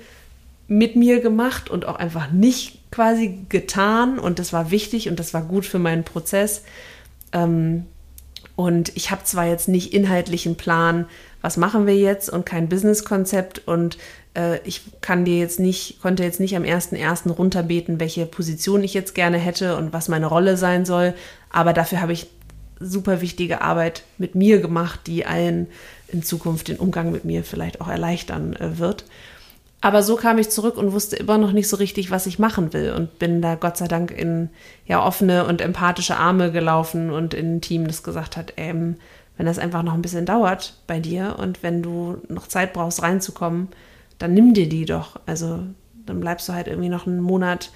mit 0.68 0.96
mir 0.96 1.20
gemacht 1.20 1.70
und 1.70 1.86
auch 1.86 1.96
einfach 1.96 2.32
nicht 2.32 2.80
quasi 2.92 3.40
getan 3.50 4.20
und 4.20 4.40
das 4.40 4.54
war 4.54 4.72
wichtig 4.72 5.10
und 5.10 5.20
das 5.20 5.34
war 5.34 5.44
gut 5.44 5.66
für 5.66 5.80
meinen 5.80 6.04
Prozess. 6.04 6.64
Ähm, 7.32 7.86
und 8.56 8.96
ich 8.96 9.12
habe 9.12 9.24
zwar 9.26 9.48
jetzt 9.48 9.68
nicht 9.68 9.94
inhaltlichen 9.94 10.56
Plan, 10.56 11.06
was 11.42 11.58
machen 11.58 11.86
wir 11.86 11.96
jetzt 11.96 12.30
und 12.30 12.46
kein 12.46 12.70
Businesskonzept 12.70 13.68
und 13.68 13.98
äh, 14.36 14.60
ich 14.64 14.82
kann 15.02 15.26
dir 15.26 15.38
jetzt 15.38 15.60
nicht, 15.60 16.02
konnte 16.02 16.24
jetzt 16.24 16.40
nicht 16.40 16.56
am 16.56 16.64
1.1. 16.64 17.30
runterbeten, 17.32 18.00
welche 18.00 18.26
Position 18.26 18.84
ich 18.84 18.94
jetzt 18.94 19.14
gerne 19.14 19.38
hätte 19.38 19.76
und 19.76 19.94
was 19.94 20.08
meine 20.08 20.28
Rolle 20.28 20.58
sein 20.58 20.86
soll, 20.86 21.14
aber 21.50 21.74
dafür 21.74 22.02
habe 22.02 22.14
ich 22.14 22.28
super 22.80 23.22
wichtige 23.22 23.62
Arbeit 23.62 24.04
mit 24.18 24.36
mir 24.36 24.60
gemacht, 24.60 25.02
die 25.08 25.26
allen 25.26 25.68
in 26.08 26.24
Zukunft 26.24 26.68
den 26.68 26.78
Umgang 26.78 27.12
mit 27.12 27.26
mir 27.26 27.44
vielleicht 27.44 27.82
auch 27.82 27.88
erleichtern 27.88 28.56
äh, 28.56 28.78
wird. 28.78 29.06
Aber 29.82 30.02
so 30.02 30.16
kam 30.16 30.40
ich 30.40 30.50
zurück 30.50 30.78
und 30.78 30.94
wusste 30.94 31.16
immer 31.16 31.38
noch 31.38 31.52
nicht 31.52 31.70
so 31.70 31.78
richtig, 31.78 32.10
was 32.10 32.26
ich 32.26 32.40
machen 32.40 32.74
will 32.74 32.94
und 32.94 33.20
bin 33.20 33.42
da 33.42 33.56
Gott 33.56 33.78
sei 33.78 33.88
Dank 33.88 34.10
in 34.10 34.50
ja 34.88 35.06
offene 35.06 35.46
und 35.46 35.62
empathische 35.62 36.18
Arme 36.18 36.52
gelaufen 36.52 37.12
und 37.12 37.34
in 37.34 37.58
ein 37.58 37.62
Team, 37.62 37.86
das 37.86 38.02
gesagt 38.02 38.36
hat, 38.36 38.54
ähm, 38.58 38.96
wenn 39.38 39.46
das 39.46 39.60
einfach 39.60 39.84
noch 39.84 39.94
ein 39.94 40.02
bisschen 40.02 40.26
dauert 40.26 40.74
bei 40.88 41.00
dir 41.00 41.36
und 41.38 41.62
wenn 41.62 41.84
du 41.84 42.18
noch 42.30 42.48
Zeit 42.48 42.74
brauchst 42.74 43.04
reinzukommen, 43.04 43.68
dann 44.18 44.34
nimm 44.34 44.54
dir 44.54 44.68
die 44.68 44.86
doch. 44.86 45.20
Also 45.26 45.60
dann 46.06 46.20
bleibst 46.20 46.48
du 46.50 46.54
halt 46.54 46.68
irgendwie 46.68 46.90
noch 46.90 47.06
einen 47.06 47.22
Monat 47.22 47.72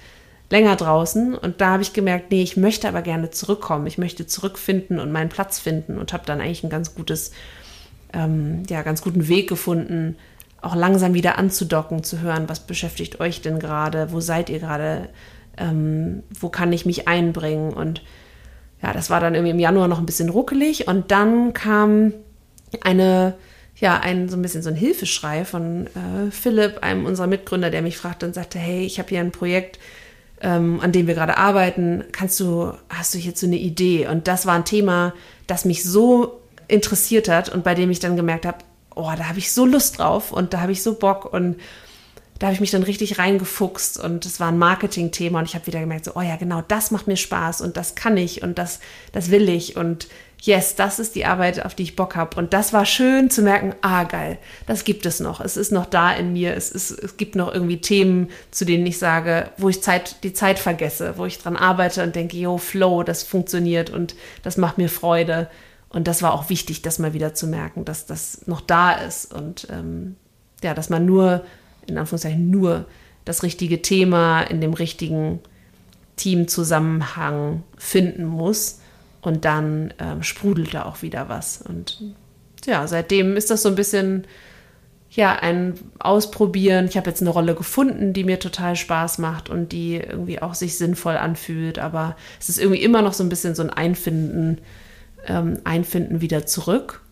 länger 0.50 0.74
draußen 0.76 1.34
und 1.34 1.60
da 1.60 1.70
habe 1.70 1.82
ich 1.82 1.92
gemerkt, 1.92 2.32
nee, 2.32 2.42
ich 2.42 2.56
möchte 2.56 2.88
aber 2.88 3.02
gerne 3.02 3.30
zurückkommen. 3.30 3.86
Ich 3.86 3.98
möchte 3.98 4.26
zurückfinden 4.26 4.98
und 4.98 5.12
meinen 5.12 5.28
Platz 5.28 5.60
finden 5.60 5.98
und 5.98 6.12
habe 6.12 6.26
dann 6.26 6.40
eigentlich 6.40 6.64
ein 6.64 6.70
ganz 6.70 6.94
gutes, 6.94 7.30
ähm, 8.12 8.64
ja, 8.68 8.82
ganz 8.82 9.00
guten 9.00 9.28
Weg 9.28 9.48
gefunden, 9.48 10.16
auch 10.60 10.74
langsam 10.74 11.14
wieder 11.14 11.38
anzudocken, 11.38 12.02
zu 12.02 12.20
hören, 12.20 12.48
was 12.48 12.66
beschäftigt 12.66 13.20
euch 13.20 13.40
denn 13.40 13.60
gerade, 13.60 14.12
wo 14.12 14.20
seid 14.20 14.50
ihr 14.50 14.58
gerade, 14.58 15.08
ähm, 15.56 16.24
wo 16.38 16.48
kann 16.48 16.72
ich 16.72 16.84
mich 16.84 17.06
einbringen. 17.06 17.72
Und 17.72 18.02
ja, 18.82 18.92
das 18.92 19.08
war 19.08 19.20
dann 19.20 19.34
irgendwie 19.34 19.52
im 19.52 19.60
Januar 19.60 19.86
noch 19.86 20.00
ein 20.00 20.06
bisschen 20.06 20.30
ruckelig 20.30 20.88
und 20.88 21.12
dann 21.12 21.52
kam 21.52 22.12
eine, 22.80 23.34
ja, 23.76 24.00
ein 24.00 24.28
so 24.28 24.36
ein 24.36 24.42
bisschen 24.42 24.62
so 24.62 24.68
ein 24.68 24.76
Hilfeschrei 24.76 25.44
von 25.44 25.86
äh, 25.86 26.30
Philipp, 26.32 26.82
einem 26.82 27.06
unserer 27.06 27.28
Mitgründer, 27.28 27.70
der 27.70 27.82
mich 27.82 27.96
fragte 27.96 28.26
und 28.26 28.34
sagte, 28.34 28.58
hey, 28.58 28.84
ich 28.84 28.98
habe 28.98 29.08
hier 29.10 29.20
ein 29.20 29.32
Projekt, 29.32 29.78
ähm, 30.40 30.80
an 30.80 30.92
dem 30.92 31.06
wir 31.06 31.14
gerade 31.14 31.36
arbeiten. 31.38 32.04
Kannst 32.12 32.40
du, 32.40 32.72
hast 32.88 33.14
du 33.14 33.20
so 33.34 33.46
eine 33.46 33.58
Idee? 33.58 34.06
Und 34.06 34.28
das 34.28 34.46
war 34.46 34.54
ein 34.54 34.64
Thema, 34.64 35.14
das 35.46 35.64
mich 35.64 35.84
so 35.84 36.40
interessiert 36.68 37.28
hat 37.28 37.48
und 37.48 37.64
bei 37.64 37.74
dem 37.74 37.90
ich 37.90 38.00
dann 38.00 38.16
gemerkt 38.16 38.46
habe, 38.46 38.58
oh, 38.94 39.10
da 39.16 39.28
habe 39.28 39.38
ich 39.38 39.52
so 39.52 39.66
Lust 39.66 39.98
drauf 39.98 40.32
und 40.32 40.54
da 40.54 40.60
habe 40.60 40.72
ich 40.72 40.82
so 40.82 40.94
Bock 40.94 41.32
und 41.32 41.56
da 42.38 42.46
habe 42.46 42.54
ich 42.54 42.60
mich 42.60 42.70
dann 42.70 42.82
richtig 42.82 43.18
reingefuchst 43.18 44.02
und 44.02 44.24
es 44.24 44.40
war 44.40 44.48
ein 44.48 44.56
Marketing-Thema 44.56 45.40
und 45.40 45.44
ich 45.44 45.54
habe 45.54 45.66
wieder 45.66 45.80
gemerkt, 45.80 46.06
so, 46.06 46.12
oh 46.14 46.22
ja, 46.22 46.36
genau, 46.36 46.62
das 46.66 46.90
macht 46.90 47.06
mir 47.06 47.16
Spaß 47.16 47.60
und 47.60 47.76
das 47.76 47.94
kann 47.94 48.16
ich 48.16 48.42
und 48.42 48.56
das, 48.56 48.80
das 49.12 49.30
will 49.30 49.48
ich 49.50 49.76
und 49.76 50.08
yes, 50.42 50.74
das 50.74 50.98
ist 50.98 51.14
die 51.14 51.26
Arbeit, 51.26 51.64
auf 51.64 51.74
die 51.74 51.82
ich 51.82 51.96
Bock 51.96 52.16
habe. 52.16 52.36
Und 52.36 52.52
das 52.52 52.72
war 52.72 52.86
schön 52.86 53.30
zu 53.30 53.42
merken, 53.42 53.74
ah, 53.82 54.04
geil, 54.04 54.38
das 54.66 54.84
gibt 54.84 55.06
es 55.06 55.20
noch. 55.20 55.40
Es 55.40 55.56
ist 55.56 55.72
noch 55.72 55.86
da 55.86 56.12
in 56.12 56.32
mir. 56.32 56.54
Es, 56.54 56.70
ist, 56.70 56.90
es 56.90 57.16
gibt 57.16 57.36
noch 57.36 57.52
irgendwie 57.52 57.80
Themen, 57.80 58.28
zu 58.50 58.64
denen 58.64 58.86
ich 58.86 58.98
sage, 58.98 59.50
wo 59.58 59.68
ich 59.68 59.82
Zeit, 59.82 60.22
die 60.22 60.32
Zeit 60.32 60.58
vergesse, 60.58 61.14
wo 61.16 61.26
ich 61.26 61.38
dran 61.38 61.56
arbeite 61.56 62.02
und 62.02 62.16
denke, 62.16 62.36
yo, 62.36 62.58
Flow, 62.58 63.02
das 63.02 63.22
funktioniert 63.22 63.90
und 63.90 64.14
das 64.42 64.56
macht 64.56 64.78
mir 64.78 64.88
Freude. 64.88 65.50
Und 65.90 66.06
das 66.06 66.22
war 66.22 66.32
auch 66.32 66.48
wichtig, 66.48 66.82
das 66.82 66.98
mal 66.98 67.14
wieder 67.14 67.34
zu 67.34 67.46
merken, 67.46 67.84
dass 67.84 68.06
das 68.06 68.46
noch 68.46 68.60
da 68.60 68.92
ist 68.92 69.34
und 69.34 69.66
ähm, 69.70 70.16
ja, 70.62 70.72
dass 70.72 70.88
man 70.88 71.04
nur 71.04 71.44
in 71.86 71.98
Anführungszeichen 71.98 72.50
nur 72.50 72.86
das 73.24 73.42
richtige 73.42 73.82
Thema 73.82 74.42
in 74.42 74.60
dem 74.60 74.72
richtigen 74.72 75.40
Teamzusammenhang 76.16 77.62
finden 77.76 78.24
muss. 78.24 78.79
Und 79.22 79.44
dann 79.44 79.92
ähm, 79.98 80.22
sprudelt 80.22 80.74
da 80.74 80.84
auch 80.84 81.02
wieder 81.02 81.28
was. 81.28 81.60
Und 81.62 82.02
ja, 82.64 82.86
seitdem 82.86 83.36
ist 83.36 83.50
das 83.50 83.62
so 83.62 83.68
ein 83.68 83.74
bisschen 83.74 84.26
ja, 85.10 85.34
ein 85.34 85.74
Ausprobieren. 85.98 86.86
Ich 86.86 86.96
habe 86.96 87.10
jetzt 87.10 87.20
eine 87.20 87.30
Rolle 87.30 87.54
gefunden, 87.54 88.12
die 88.12 88.24
mir 88.24 88.38
total 88.38 88.76
Spaß 88.76 89.18
macht 89.18 89.50
und 89.50 89.72
die 89.72 89.96
irgendwie 89.96 90.40
auch 90.40 90.54
sich 90.54 90.78
sinnvoll 90.78 91.16
anfühlt. 91.16 91.78
Aber 91.78 92.16
es 92.38 92.48
ist 92.48 92.60
irgendwie 92.60 92.82
immer 92.82 93.02
noch 93.02 93.12
so 93.12 93.24
ein 93.24 93.28
bisschen 93.28 93.54
so 93.54 93.62
ein 93.62 93.70
Einfinden, 93.70 94.58
ähm, 95.26 95.58
Einfinden 95.64 96.20
wieder 96.20 96.46
zurück. 96.46 97.02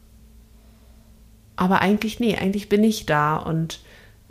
Aber 1.57 1.81
eigentlich, 1.81 2.21
nee, 2.21 2.37
eigentlich 2.37 2.69
bin 2.69 2.85
ich 2.85 3.05
da 3.05 3.37
und 3.37 3.81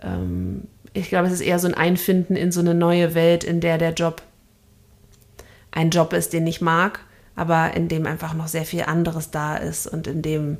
ähm, 0.01 0.63
ich 0.93 1.09
glaube, 1.09 1.27
es 1.27 1.33
ist 1.33 1.41
eher 1.41 1.59
so 1.59 1.67
ein 1.67 1.73
Einfinden 1.73 2.37
in 2.37 2.53
so 2.53 2.61
eine 2.61 2.73
neue 2.73 3.13
Welt, 3.15 3.43
in 3.43 3.59
der 3.59 3.77
der 3.77 3.93
Job 3.93 4.21
ein 5.71 5.89
Job 5.89 6.13
ist, 6.13 6.31
den 6.31 6.47
ich 6.47 6.61
mag, 6.61 7.01
aber 7.37 7.75
in 7.75 7.87
dem 7.87 8.05
einfach 8.05 8.33
noch 8.33 8.49
sehr 8.49 8.65
viel 8.65 8.83
anderes 8.83 9.31
da 9.31 9.55
ist 9.55 9.87
und 9.87 10.07
in 10.07 10.21
dem 10.21 10.57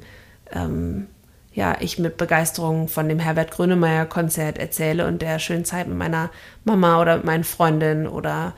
ähm, 0.54 1.08
ja, 1.54 1.76
ich 1.80 1.98
mit 1.98 2.18
Begeisterung 2.18 2.88
von 2.88 3.10
dem 3.10 3.18
Herbert 3.18 3.50
Grönemeyer 3.50 4.06
Konzert 4.06 4.60
erzähle 4.60 5.08
und 5.08 5.24
der 5.24 5.40
schönen 5.40 5.66
Zeit 5.66 5.88
mit 5.88 5.98
meiner 5.98 6.30
Mama 6.64 7.02
oder 7.02 7.18
mit 7.18 7.26
meinen 7.26 7.44
Freundinnen 7.44 8.08
oder 8.08 8.54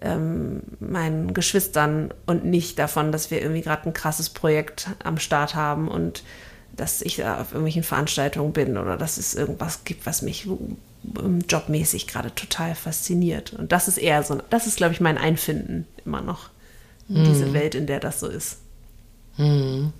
ähm, 0.00 0.62
meinen 0.80 1.32
Geschwistern 1.32 2.12
und 2.26 2.44
nicht 2.44 2.76
davon, 2.78 3.12
dass 3.12 3.30
wir 3.30 3.40
irgendwie 3.40 3.62
gerade 3.62 3.88
ein 3.88 3.92
krasses 3.92 4.30
Projekt 4.30 4.88
am 5.04 5.18
Start 5.18 5.54
haben 5.54 5.86
und 5.86 6.24
dass 6.72 7.02
ich 7.02 7.24
auf 7.24 7.52
irgendwelchen 7.52 7.84
Veranstaltungen 7.84 8.52
bin 8.52 8.76
oder 8.76 8.96
dass 8.96 9.16
es 9.16 9.36
irgendwas 9.36 9.84
gibt, 9.84 10.04
was 10.06 10.22
mich 10.22 10.46
ähm, 10.46 11.38
jobmäßig 11.48 12.08
gerade 12.08 12.34
total 12.34 12.74
fasziniert. 12.74 13.52
Und 13.52 13.70
das 13.70 13.86
ist 13.86 13.98
eher 13.98 14.24
so, 14.24 14.38
das 14.50 14.66
ist, 14.66 14.76
glaube 14.76 14.92
ich, 14.92 15.00
mein 15.00 15.18
Einfinden 15.18 15.86
immer 16.04 16.20
noch 16.20 16.49
mhm. 17.10 17.24
diese 17.24 17.52
Welt, 17.52 17.74
in 17.74 17.86
der 17.86 18.00
das 18.00 18.20
so 18.20 18.28
ist. 18.28 18.58
Mhm. 19.36 19.92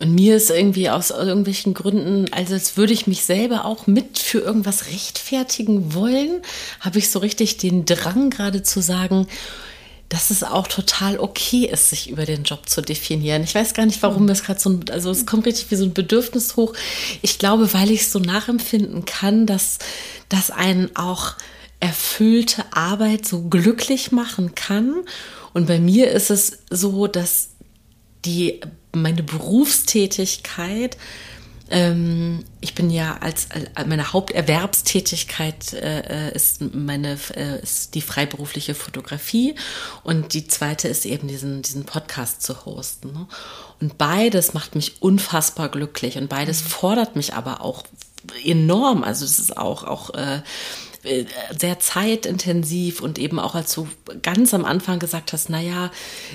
Und 0.00 0.14
mir 0.14 0.36
ist 0.36 0.50
irgendwie 0.50 0.90
aus 0.90 1.10
irgendwelchen 1.10 1.72
Gründen, 1.72 2.26
also 2.32 2.54
als 2.54 2.76
würde 2.76 2.92
ich 2.92 3.06
mich 3.06 3.24
selber 3.24 3.64
auch 3.64 3.86
mit 3.86 4.18
für 4.18 4.40
irgendwas 4.40 4.88
rechtfertigen 4.88 5.94
wollen, 5.94 6.42
habe 6.80 6.98
ich 6.98 7.10
so 7.10 7.20
richtig 7.20 7.58
den 7.58 7.84
Drang 7.84 8.30
gerade 8.30 8.62
zu 8.62 8.82
sagen, 8.82 9.28
dass 10.08 10.30
es 10.30 10.42
auch 10.42 10.66
total 10.66 11.18
okay 11.18 11.66
ist, 11.66 11.90
sich 11.90 12.10
über 12.10 12.26
den 12.26 12.44
Job 12.44 12.68
zu 12.68 12.82
definieren. 12.82 13.42
Ich 13.42 13.54
weiß 13.54 13.74
gar 13.74 13.86
nicht, 13.86 14.02
warum 14.02 14.26
das 14.26 14.42
gerade 14.42 14.60
so 14.60 14.70
ein, 14.70 14.84
also 14.90 15.10
es 15.10 15.26
kommt 15.26 15.46
richtig 15.46 15.70
wie 15.70 15.76
so 15.76 15.84
ein 15.84 15.94
Bedürfnis 15.94 16.56
hoch. 16.56 16.74
Ich 17.22 17.38
glaube, 17.38 17.72
weil 17.72 17.90
ich 17.90 18.02
es 18.02 18.12
so 18.12 18.18
nachempfinden 18.18 19.04
kann, 19.04 19.46
dass 19.46 19.78
das 20.28 20.50
einen 20.50 20.94
auch 20.96 21.34
erfüllte 21.80 22.64
Arbeit 22.72 23.26
so 23.26 23.42
glücklich 23.42 24.12
machen 24.12 24.54
kann. 24.54 25.04
Und 25.52 25.66
bei 25.66 25.78
mir 25.78 26.10
ist 26.10 26.30
es 26.30 26.58
so, 26.70 27.06
dass 27.06 27.50
die 28.24 28.60
meine 28.92 29.22
Berufstätigkeit 29.22 30.96
ähm, 31.70 32.44
ich 32.60 32.74
bin 32.74 32.90
ja 32.90 33.16
als, 33.20 33.48
als 33.50 33.86
meine 33.86 34.12
Haupterwerbstätigkeit 34.12 35.72
äh, 35.72 36.28
äh, 36.28 36.34
ist 36.34 36.60
meine 36.74 37.18
äh, 37.34 37.62
ist 37.62 37.94
die 37.94 38.02
freiberufliche 38.02 38.74
Fotografie 38.74 39.54
und 40.02 40.34
die 40.34 40.46
zweite 40.46 40.88
ist 40.88 41.06
eben 41.06 41.26
diesen 41.26 41.62
diesen 41.62 41.84
Podcast 41.84 42.42
zu 42.42 42.66
hosten. 42.66 43.12
Ne? 43.12 43.26
Und 43.80 43.96
beides 43.96 44.52
macht 44.52 44.74
mich 44.74 45.00
unfassbar 45.00 45.70
glücklich 45.70 46.18
und 46.18 46.28
beides 46.28 46.62
mhm. 46.62 46.68
fordert 46.68 47.16
mich 47.16 47.32
aber 47.32 47.62
auch 47.62 47.84
enorm. 48.44 49.02
Also 49.02 49.24
es 49.24 49.38
ist 49.38 49.56
auch 49.56 49.84
auch 49.84 50.12
äh, 50.14 50.36
äh, 50.36 50.42
sehr 51.56 51.78
zeitintensiv 51.80 53.00
und 53.00 53.18
eben 53.18 53.38
auch 53.38 53.54
als 53.54 53.74
du 53.74 53.88
ganz 54.22 54.54
am 54.54 54.64
Anfang 54.64 54.98
gesagt 54.98 55.32
hast, 55.32 55.50
naja, 55.50 55.90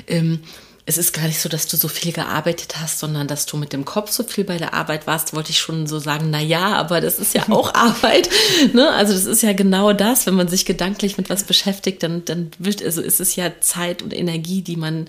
ähm, 0.07 0.41
es 0.89 0.97
ist 0.97 1.13
gar 1.13 1.27
nicht 1.27 1.39
so, 1.39 1.49
dass 1.49 1.67
du 1.67 1.77
so 1.77 1.87
viel 1.87 2.11
gearbeitet 2.11 2.77
hast, 2.81 2.97
sondern 2.97 3.27
dass 3.27 3.45
du 3.45 3.57
mit 3.57 3.73
dem 3.73 3.85
Kopf 3.85 4.09
so 4.09 4.23
viel 4.23 4.43
bei 4.43 4.57
der 4.57 4.73
Arbeit 4.73 5.05
warst, 5.05 5.35
wollte 5.35 5.51
ich 5.51 5.59
schon 5.59 5.85
so 5.85 5.99
sagen, 5.99 6.31
na 6.31 6.41
ja, 6.41 6.73
aber 6.73 6.99
das 6.99 7.19
ist 7.19 7.35
ja 7.35 7.47
auch 7.49 7.73
Arbeit. 7.75 8.27
Ne? 8.73 8.89
Also 8.89 9.13
das 9.13 9.25
ist 9.25 9.43
ja 9.43 9.53
genau 9.53 9.93
das, 9.93 10.25
wenn 10.25 10.33
man 10.33 10.47
sich 10.47 10.65
gedanklich 10.65 11.17
mit 11.17 11.29
was 11.29 11.43
beschäftigt, 11.43 12.01
dann, 12.01 12.25
dann 12.25 12.49
wird, 12.57 12.83
also 12.83 13.03
ist 13.03 13.19
es 13.19 13.35
ja 13.35 13.51
Zeit 13.61 14.01
und 14.01 14.15
Energie, 14.15 14.63
die 14.63 14.77
man 14.77 15.07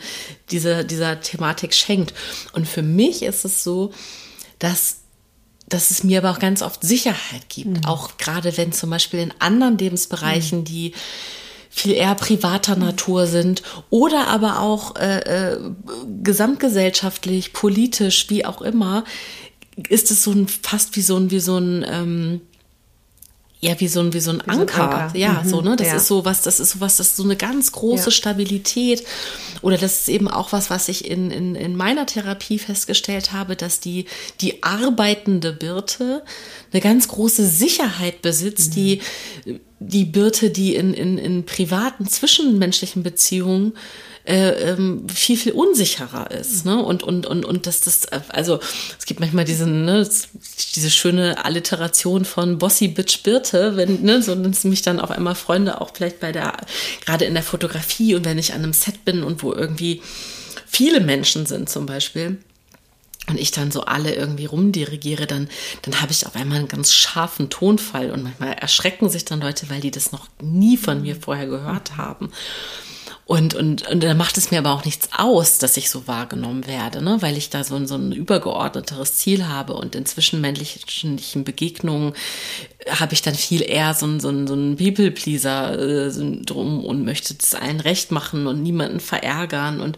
dieser, 0.50 0.84
dieser 0.84 1.22
Thematik 1.22 1.72
schenkt. 1.72 2.12
Und 2.52 2.68
für 2.68 2.82
mich 2.82 3.22
ist 3.22 3.46
es 3.46 3.64
so, 3.64 3.94
dass 4.58 4.99
dass 5.70 5.90
es 5.90 6.04
mir 6.04 6.18
aber 6.18 6.30
auch 6.30 6.38
ganz 6.38 6.62
oft 6.62 6.82
Sicherheit 6.82 7.48
gibt, 7.48 7.78
mhm. 7.78 7.84
auch 7.86 8.18
gerade 8.18 8.56
wenn 8.56 8.72
zum 8.72 8.90
Beispiel 8.90 9.20
in 9.20 9.32
anderen 9.38 9.78
Lebensbereichen, 9.78 10.60
mhm. 10.60 10.64
die 10.64 10.92
viel 11.70 11.92
eher 11.92 12.16
privater 12.16 12.76
Natur 12.76 13.26
sind 13.26 13.62
oder 13.90 14.26
aber 14.26 14.60
auch 14.60 14.96
äh, 14.96 15.20
äh, 15.20 15.58
gesamtgesellschaftlich, 16.22 17.52
politisch, 17.52 18.28
wie 18.28 18.44
auch 18.44 18.60
immer, 18.60 19.04
ist 19.88 20.10
es 20.10 20.24
so 20.24 20.32
ein 20.32 20.48
fast 20.48 20.96
wie 20.96 21.02
so 21.02 21.16
ein 21.16 21.30
wie 21.30 21.40
so 21.40 21.56
ein 21.56 21.86
ähm, 21.88 22.40
ja, 23.62 23.78
wie 23.78 23.88
so 23.88 24.00
ein, 24.00 24.14
wie 24.14 24.20
so 24.20 24.30
ein, 24.30 24.40
Anker. 24.40 24.74
So 24.74 24.82
ein 24.82 24.88
Anker. 24.88 25.18
Ja, 25.18 25.42
mhm, 25.42 25.48
so, 25.48 25.60
ne? 25.60 25.76
Das 25.76 25.88
ja. 25.88 25.96
ist 25.96 26.06
so 26.06 26.24
was, 26.24 26.40
das 26.40 26.60
ist 26.60 26.70
so 26.70 26.80
was, 26.80 26.96
das 26.96 27.08
ist 27.08 27.16
so 27.16 27.24
eine 27.24 27.36
ganz 27.36 27.72
große 27.72 28.06
ja. 28.06 28.10
Stabilität. 28.10 29.04
Oder 29.60 29.76
das 29.76 30.00
ist 30.00 30.08
eben 30.08 30.28
auch 30.28 30.52
was, 30.52 30.70
was 30.70 30.88
ich 30.88 31.10
in, 31.10 31.30
in, 31.30 31.54
in 31.54 31.76
meiner 31.76 32.06
Therapie 32.06 32.58
festgestellt 32.58 33.32
habe, 33.32 33.56
dass 33.56 33.78
die, 33.78 34.06
die 34.40 34.62
arbeitende 34.62 35.52
Birte 35.52 36.22
eine 36.72 36.80
ganz 36.80 37.08
große 37.08 37.46
Sicherheit 37.46 38.22
besitzt, 38.22 38.70
mhm. 38.70 38.74
die, 38.74 39.00
die 39.78 40.04
Birte, 40.06 40.50
die 40.50 40.74
in, 40.74 40.94
in, 40.94 41.18
in 41.18 41.44
privaten, 41.44 42.08
zwischenmenschlichen 42.08 43.02
Beziehungen 43.02 43.74
äh, 44.24 44.50
ähm, 44.70 45.08
viel, 45.08 45.36
viel 45.36 45.52
unsicherer 45.52 46.30
ist. 46.30 46.64
Ne? 46.64 46.82
Und, 46.82 47.02
und, 47.02 47.26
und, 47.26 47.44
und 47.44 47.66
dass 47.66 47.80
das, 47.80 48.06
also 48.28 48.60
es 48.98 49.06
gibt 49.06 49.20
manchmal 49.20 49.44
diesen, 49.44 49.84
ne, 49.84 50.08
diese 50.74 50.90
schöne 50.90 51.44
Alliteration 51.44 52.24
von 52.24 52.58
Bossy 52.58 52.88
Bitch 52.88 53.22
Birte, 53.22 53.76
wenn, 53.76 54.02
ne, 54.02 54.22
so 54.22 54.34
dass 54.34 54.64
mich 54.64 54.82
dann 54.82 55.00
auf 55.00 55.10
einmal 55.10 55.34
Freunde 55.34 55.80
auch 55.80 55.92
vielleicht 55.94 56.20
bei 56.20 56.32
der, 56.32 56.56
gerade 57.04 57.24
in 57.24 57.34
der 57.34 57.42
Fotografie 57.42 58.14
und 58.14 58.24
wenn 58.24 58.38
ich 58.38 58.52
an 58.52 58.62
einem 58.62 58.72
Set 58.72 59.04
bin 59.04 59.22
und 59.22 59.42
wo 59.42 59.52
irgendwie 59.52 60.02
viele 60.66 61.00
Menschen 61.00 61.46
sind 61.46 61.68
zum 61.68 61.86
Beispiel, 61.86 62.38
und 63.28 63.38
ich 63.38 63.52
dann 63.52 63.70
so 63.70 63.82
alle 63.82 64.14
irgendwie 64.14 64.46
rumdirigiere, 64.46 65.26
dann, 65.26 65.48
dann 65.82 66.00
habe 66.02 66.10
ich 66.10 66.26
auf 66.26 66.34
einmal 66.34 66.58
einen 66.58 66.68
ganz 66.68 66.92
scharfen 66.92 67.48
Tonfall 67.48 68.10
und 68.10 68.24
manchmal 68.24 68.54
erschrecken 68.54 69.08
sich 69.08 69.24
dann 69.24 69.40
Leute, 69.40 69.70
weil 69.70 69.80
die 69.80 69.90
das 69.92 70.10
noch 70.10 70.26
nie 70.42 70.76
von 70.76 71.02
mir 71.02 71.14
vorher 71.14 71.46
gehört 71.46 71.96
haben. 71.96 72.32
Und, 73.30 73.54
und, 73.54 73.86
und 73.86 74.02
da 74.02 74.12
macht 74.14 74.36
es 74.38 74.50
mir 74.50 74.58
aber 74.58 74.72
auch 74.72 74.84
nichts 74.84 75.10
aus, 75.16 75.58
dass 75.58 75.76
ich 75.76 75.88
so 75.88 76.08
wahrgenommen 76.08 76.66
werde, 76.66 77.00
ne? 77.00 77.18
weil 77.20 77.36
ich 77.36 77.48
da 77.48 77.62
so, 77.62 77.86
so 77.86 77.94
ein 77.94 78.10
übergeordneteres 78.10 79.18
Ziel 79.18 79.46
habe. 79.46 79.74
Und 79.74 79.94
in 79.94 80.04
zwischenmenschlichen 80.04 81.44
Begegnungen 81.44 82.14
habe 82.88 83.12
ich 83.12 83.22
dann 83.22 83.36
viel 83.36 83.62
eher 83.62 83.94
so 83.94 84.06
ein, 84.06 84.18
so 84.18 84.30
ein, 84.30 84.48
so 84.48 84.54
ein 84.54 84.76
People-Pleaser-Syndrom 84.76 86.84
und 86.84 87.04
möchte 87.04 87.36
es 87.40 87.54
allen 87.54 87.78
recht 87.78 88.10
machen 88.10 88.48
und 88.48 88.64
niemanden 88.64 88.98
verärgern. 88.98 89.80
Und 89.80 89.96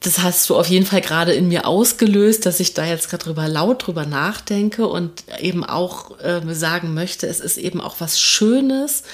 das 0.00 0.18
hast 0.18 0.50
du 0.50 0.56
auf 0.56 0.66
jeden 0.66 0.86
Fall 0.86 1.00
gerade 1.00 1.32
in 1.32 1.46
mir 1.46 1.66
ausgelöst, 1.66 2.44
dass 2.44 2.58
ich 2.58 2.74
da 2.74 2.84
jetzt 2.84 3.08
gerade 3.08 3.22
drüber 3.22 3.46
laut 3.46 3.86
drüber 3.86 4.04
nachdenke 4.04 4.88
und 4.88 5.22
eben 5.38 5.64
auch 5.64 6.18
äh, 6.18 6.40
sagen 6.54 6.92
möchte, 6.92 7.28
es 7.28 7.38
ist 7.38 7.56
eben 7.56 7.80
auch 7.80 8.00
was 8.00 8.18
Schönes, 8.18 9.04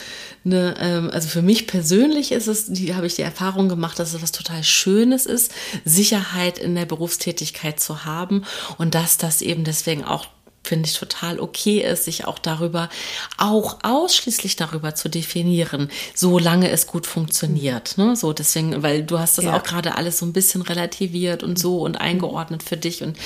eine, 0.52 0.76
ähm, 0.78 1.10
also 1.12 1.28
für 1.28 1.42
mich 1.42 1.66
persönlich 1.66 2.32
ist 2.32 2.46
es, 2.46 2.66
die 2.66 2.94
habe 2.94 3.06
ich 3.06 3.16
die 3.16 3.22
Erfahrung 3.22 3.68
gemacht, 3.68 3.98
dass 3.98 4.14
es 4.14 4.22
was 4.22 4.32
total 4.32 4.64
Schönes 4.64 5.26
ist, 5.26 5.52
Sicherheit 5.84 6.58
in 6.58 6.74
der 6.74 6.86
Berufstätigkeit 6.86 7.80
zu 7.80 8.04
haben 8.04 8.44
und 8.78 8.94
dass 8.94 9.18
das 9.18 9.42
eben 9.42 9.64
deswegen 9.64 10.04
auch 10.04 10.26
finde 10.68 10.86
ich 10.86 10.98
total 10.98 11.40
okay 11.40 11.80
ist, 11.80 12.04
sich 12.04 12.26
auch 12.26 12.38
darüber, 12.38 12.90
auch 13.38 13.78
ausschließlich 13.82 14.56
darüber 14.56 14.94
zu 14.94 15.08
definieren, 15.08 15.88
solange 16.14 16.70
es 16.70 16.86
gut 16.86 17.06
funktioniert. 17.06 17.96
Ne? 17.96 18.14
So 18.16 18.34
deswegen, 18.34 18.82
weil 18.82 19.02
du 19.02 19.18
hast 19.18 19.38
das 19.38 19.46
ja. 19.46 19.56
auch 19.56 19.62
gerade 19.62 19.96
alles 19.96 20.18
so 20.18 20.26
ein 20.26 20.34
bisschen 20.34 20.60
relativiert 20.60 21.42
und 21.42 21.58
so 21.58 21.80
und 21.80 21.98
eingeordnet 21.98 22.62
für 22.62 22.76
dich 22.76 23.02
und 23.02 23.16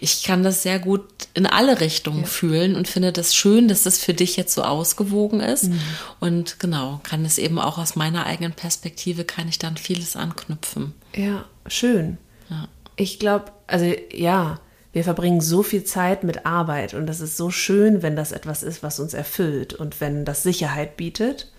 ich 0.00 0.24
kann 0.24 0.42
das 0.42 0.64
sehr 0.64 0.80
gut 0.80 1.04
in 1.34 1.46
alle 1.46 1.80
Richtungen 1.80 2.22
ja. 2.22 2.26
fühlen 2.26 2.74
und 2.74 2.88
finde 2.88 3.12
das 3.12 3.34
schön, 3.34 3.68
dass 3.68 3.84
das 3.84 4.00
für 4.00 4.14
dich 4.14 4.36
jetzt 4.36 4.54
so 4.54 4.62
ausgewogen 4.62 5.38
ist 5.40 5.64
mhm. 5.64 5.80
und 6.18 6.58
genau, 6.58 7.00
kann 7.04 7.24
es 7.24 7.38
eben 7.38 7.60
auch 7.60 7.78
aus 7.78 7.94
meiner 7.94 8.26
eigenen 8.26 8.52
Perspektive, 8.52 9.24
kann 9.24 9.48
ich 9.48 9.60
dann 9.60 9.76
vieles 9.76 10.16
anknüpfen. 10.16 10.94
Ja, 11.14 11.44
schön. 11.68 12.18
Ja. 12.50 12.66
Ich 12.96 13.20
glaube, 13.20 13.52
also 13.68 13.94
ja, 14.12 14.58
wir 14.92 15.04
verbringen 15.04 15.40
so 15.40 15.62
viel 15.62 15.84
Zeit 15.84 16.24
mit 16.24 16.46
Arbeit 16.46 16.94
und 16.94 17.06
das 17.06 17.20
ist 17.20 17.36
so 17.36 17.50
schön, 17.50 18.02
wenn 18.02 18.16
das 18.16 18.32
etwas 18.32 18.62
ist, 18.62 18.82
was 18.82 19.00
uns 19.00 19.14
erfüllt 19.14 19.74
und 19.74 20.00
wenn 20.00 20.24
das 20.24 20.42
Sicherheit 20.42 20.96
bietet. 20.96 21.52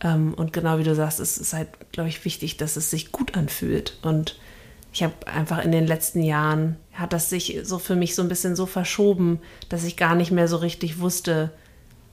Ähm, 0.00 0.34
und 0.34 0.52
genau 0.52 0.78
wie 0.78 0.84
du 0.84 0.94
sagst, 0.94 1.20
es 1.20 1.38
ist 1.38 1.52
halt, 1.52 1.68
glaube 1.92 2.08
ich, 2.08 2.24
wichtig, 2.24 2.56
dass 2.56 2.76
es 2.76 2.90
sich 2.90 3.12
gut 3.12 3.36
anfühlt. 3.36 3.98
Und 4.02 4.36
ich 4.92 5.02
habe 5.02 5.14
einfach 5.26 5.64
in 5.64 5.72
den 5.72 5.86
letzten 5.86 6.22
Jahren, 6.22 6.76
hat 6.92 7.12
das 7.12 7.30
sich 7.30 7.60
so 7.62 7.78
für 7.78 7.96
mich 7.96 8.14
so 8.14 8.22
ein 8.22 8.28
bisschen 8.28 8.56
so 8.56 8.66
verschoben, 8.66 9.40
dass 9.68 9.84
ich 9.84 9.96
gar 9.96 10.14
nicht 10.14 10.30
mehr 10.30 10.48
so 10.48 10.56
richtig 10.56 11.00
wusste, 11.00 11.50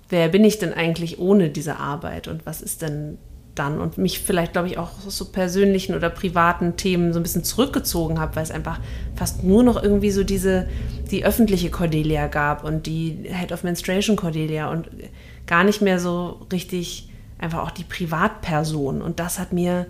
wer 0.10 0.30
bin 0.30 0.44
ich 0.44 0.60
denn 0.60 0.74
eigentlich 0.74 1.20
ohne 1.20 1.50
diese 1.50 1.78
Arbeit 1.78 2.28
und 2.28 2.46
was 2.46 2.62
ist 2.62 2.82
denn 2.82 3.18
dann 3.56 3.82
und 3.82 3.98
mich 3.98 4.20
vielleicht, 4.20 4.54
glaube 4.54 4.68
ich, 4.68 4.78
auch 4.78 4.92
so 5.08 5.26
persönlichen 5.26 5.96
oder 5.96 6.10
privaten 6.10 6.78
Themen 6.78 7.12
so 7.12 7.20
ein 7.20 7.24
bisschen 7.24 7.44
zurückgezogen 7.44 8.20
habe, 8.20 8.36
weil 8.36 8.44
es 8.44 8.52
einfach 8.52 8.80
fast 9.16 9.44
nur 9.44 9.64
noch 9.64 9.82
irgendwie 9.82 10.12
so 10.12 10.24
diese, 10.24 10.68
die 11.12 11.26
öffentliche 11.26 11.70
Cordelia 11.70 12.28
gab 12.28 12.64
und 12.64 12.86
die 12.86 13.26
Head 13.26 13.52
of 13.52 13.64
Menstruation 13.64 14.16
Cordelia 14.16 14.72
und 14.72 14.90
gar 15.48 15.64
nicht 15.64 15.82
mehr 15.82 16.00
so 16.00 16.40
richtig 16.52 17.10
einfach 17.40 17.60
auch 17.60 17.72
die 17.72 17.84
Privatperson. 17.84 19.02
Und 19.02 19.20
das 19.20 19.38
hat 19.40 19.52
mir, 19.52 19.88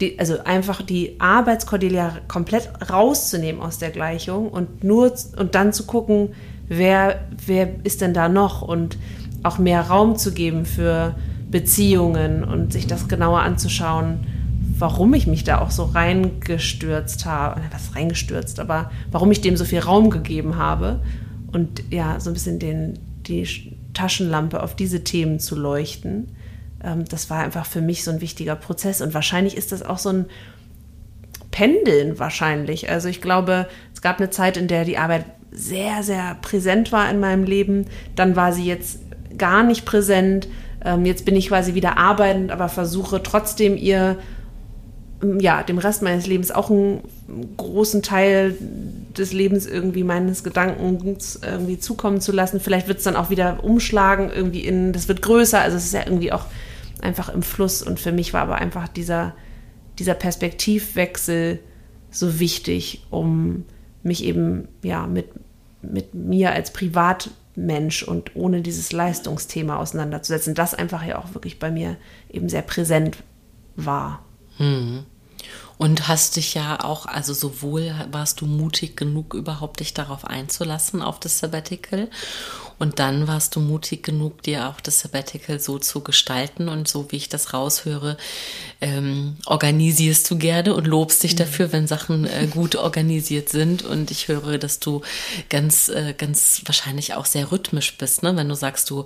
die, 0.00 0.18
also 0.18 0.42
einfach 0.44 0.82
die 0.82 1.20
Arbeitskordelia 1.20 2.18
komplett 2.26 2.68
rauszunehmen 2.90 3.62
aus 3.62 3.78
der 3.78 3.90
Gleichung 3.90 4.48
und 4.48 4.82
nur 4.82 5.12
und 5.36 5.54
dann 5.54 5.72
zu 5.72 5.86
gucken, 5.86 6.30
wer, 6.68 7.28
wer 7.46 7.68
ist 7.84 8.00
denn 8.00 8.14
da 8.14 8.28
noch 8.28 8.62
und 8.62 8.98
auch 9.42 9.58
mehr 9.58 9.82
Raum 9.82 10.16
zu 10.16 10.32
geben 10.32 10.64
für 10.64 11.14
Beziehungen 11.50 12.44
und 12.44 12.72
sich 12.72 12.86
das 12.86 13.08
genauer 13.08 13.40
anzuschauen, 13.40 14.26
warum 14.78 15.14
ich 15.14 15.26
mich 15.26 15.44
da 15.44 15.60
auch 15.60 15.70
so 15.70 15.84
reingestürzt 15.84 17.24
habe, 17.24 17.60
was 17.70 17.94
reingestürzt, 17.94 18.60
aber 18.60 18.90
warum 19.10 19.30
ich 19.30 19.40
dem 19.40 19.56
so 19.56 19.64
viel 19.64 19.78
Raum 19.78 20.10
gegeben 20.10 20.56
habe 20.56 21.00
und 21.52 21.82
ja, 21.90 22.20
so 22.20 22.30
ein 22.30 22.34
bisschen 22.34 22.58
den, 22.58 22.98
die 23.26 23.72
Taschenlampe 23.94 24.62
auf 24.62 24.76
diese 24.76 25.04
Themen 25.04 25.40
zu 25.40 25.56
leuchten. 25.56 26.28
Ähm, 26.84 27.04
das 27.06 27.30
war 27.30 27.42
einfach 27.42 27.66
für 27.66 27.80
mich 27.80 28.04
so 28.04 28.10
ein 28.10 28.20
wichtiger 28.20 28.56
Prozess 28.56 29.00
und 29.00 29.14
wahrscheinlich 29.14 29.56
ist 29.56 29.72
das 29.72 29.82
auch 29.82 29.98
so 29.98 30.10
ein 30.10 30.26
Pendeln 31.50 32.18
wahrscheinlich. 32.18 32.90
Also 32.90 33.08
ich 33.08 33.22
glaube, 33.22 33.66
es 33.94 34.02
gab 34.02 34.18
eine 34.18 34.28
Zeit, 34.28 34.58
in 34.58 34.68
der 34.68 34.84
die 34.84 34.98
Arbeit 34.98 35.24
sehr, 35.50 36.02
sehr 36.02 36.36
präsent 36.42 36.92
war 36.92 37.10
in 37.10 37.18
meinem 37.18 37.44
Leben. 37.44 37.86
Dann 38.14 38.36
war 38.36 38.52
sie 38.52 38.66
jetzt 38.66 38.98
gar 39.38 39.62
nicht 39.62 39.86
präsent 39.86 40.48
ähm, 40.84 41.04
jetzt 41.06 41.24
bin 41.24 41.36
ich 41.36 41.48
quasi 41.48 41.74
wieder 41.74 41.96
arbeitend, 41.96 42.50
aber 42.50 42.68
versuche 42.68 43.22
trotzdem 43.22 43.76
ihr, 43.76 44.18
ähm, 45.22 45.40
ja, 45.40 45.62
dem 45.62 45.78
Rest 45.78 46.02
meines 46.02 46.26
Lebens 46.26 46.50
auch 46.50 46.70
einen 46.70 47.02
großen 47.56 48.02
Teil 48.02 48.56
des 49.16 49.32
Lebens 49.32 49.66
irgendwie 49.66 50.04
meines 50.04 50.44
Gedankens 50.44 51.40
irgendwie 51.42 51.78
zukommen 51.78 52.20
zu 52.20 52.32
lassen. 52.32 52.60
Vielleicht 52.60 52.88
wird 52.88 52.98
es 52.98 53.04
dann 53.04 53.16
auch 53.16 53.30
wieder 53.30 53.64
umschlagen, 53.64 54.30
irgendwie 54.34 54.60
in, 54.60 54.92
das 54.92 55.08
wird 55.08 55.22
größer, 55.22 55.60
also 55.60 55.76
es 55.76 55.86
ist 55.86 55.94
ja 55.94 56.02
irgendwie 56.04 56.32
auch 56.32 56.44
einfach 57.00 57.28
im 57.28 57.42
Fluss 57.42 57.82
und 57.82 58.00
für 58.00 58.12
mich 58.12 58.32
war 58.32 58.42
aber 58.42 58.56
einfach 58.56 58.88
dieser, 58.88 59.34
dieser 59.98 60.14
Perspektivwechsel 60.14 61.60
so 62.10 62.38
wichtig, 62.38 63.02
um 63.10 63.64
mich 64.02 64.24
eben 64.24 64.68
ja 64.82 65.06
mit, 65.06 65.26
mit 65.82 66.14
mir 66.14 66.52
als 66.52 66.72
Privat 66.72 67.30
Mensch 67.56 68.02
und 68.02 68.36
ohne 68.36 68.60
dieses 68.60 68.92
Leistungsthema 68.92 69.76
auseinanderzusetzen, 69.76 70.54
das 70.54 70.74
einfach 70.74 71.02
ja 71.02 71.18
auch 71.18 71.34
wirklich 71.34 71.58
bei 71.58 71.70
mir 71.70 71.96
eben 72.30 72.48
sehr 72.48 72.62
präsent 72.62 73.18
war. 73.74 74.24
Hm. 74.58 75.04
Und 75.78 76.08
hast 76.08 76.36
dich 76.36 76.54
ja 76.54 76.82
auch, 76.82 77.04
also 77.06 77.34
sowohl 77.34 77.94
warst 78.10 78.40
du 78.40 78.46
mutig 78.46 78.96
genug, 78.96 79.34
überhaupt 79.34 79.80
dich 79.80 79.92
darauf 79.92 80.24
einzulassen, 80.24 81.02
auf 81.02 81.20
das 81.20 81.38
Sabbatical. 81.38 82.08
Und 82.78 82.98
dann 82.98 83.26
warst 83.26 83.56
du 83.56 83.60
mutig 83.60 84.02
genug, 84.02 84.42
dir 84.42 84.68
auch 84.68 84.80
das 84.80 85.00
Sabbatical 85.00 85.60
so 85.60 85.78
zu 85.78 86.00
gestalten. 86.00 86.68
Und 86.68 86.88
so 86.88 87.10
wie 87.10 87.16
ich 87.16 87.28
das 87.28 87.54
raushöre, 87.54 88.16
ähm, 88.80 89.36
organisierst 89.46 90.30
du 90.30 90.36
gerne 90.36 90.74
und 90.74 90.86
lobst 90.86 91.22
dich 91.22 91.32
mhm. 91.34 91.38
dafür, 91.38 91.72
wenn 91.72 91.86
Sachen 91.86 92.26
äh, 92.26 92.46
gut 92.50 92.76
organisiert 92.76 93.48
sind. 93.48 93.82
Und 93.82 94.10
ich 94.10 94.28
höre, 94.28 94.58
dass 94.58 94.78
du 94.78 95.00
ganz, 95.48 95.88
äh, 95.88 96.14
ganz 96.16 96.62
wahrscheinlich 96.66 97.14
auch 97.14 97.24
sehr 97.24 97.50
rhythmisch 97.50 97.96
bist, 97.96 98.22
ne? 98.22 98.36
Wenn 98.36 98.48
du 98.48 98.54
sagst, 98.54 98.90
du 98.90 99.04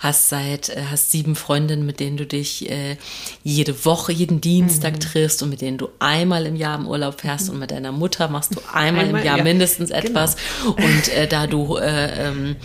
hast 0.00 0.28
seit, 0.28 0.68
äh, 0.70 0.82
hast 0.90 1.12
sieben 1.12 1.36
Freundinnen, 1.36 1.86
mit 1.86 2.00
denen 2.00 2.16
du 2.16 2.26
dich 2.26 2.68
äh, 2.70 2.96
jede 3.44 3.84
Woche, 3.84 4.12
jeden 4.12 4.40
Dienstag 4.40 4.94
mhm. 4.94 5.00
triffst 5.00 5.42
und 5.42 5.50
mit 5.50 5.60
denen 5.60 5.78
du 5.78 5.88
einmal 5.98 6.46
im 6.46 6.56
Jahr 6.56 6.78
im 6.78 6.88
Urlaub 6.88 7.20
fährst 7.20 7.46
mhm. 7.46 7.54
und 7.54 7.58
mit 7.60 7.70
deiner 7.70 7.92
Mutter 7.92 8.28
machst 8.28 8.56
du 8.56 8.60
einmal, 8.72 9.04
einmal 9.04 9.20
im 9.20 9.26
Jahr 9.26 9.38
ja. 9.38 9.44
mindestens 9.44 9.90
genau. 9.90 10.00
etwas. 10.00 10.36
Genau. 10.62 10.76
Und 10.76 11.08
äh, 11.08 11.28
da 11.28 11.46
du 11.46 11.76
äh, 11.76 12.28
ähm, 12.28 12.56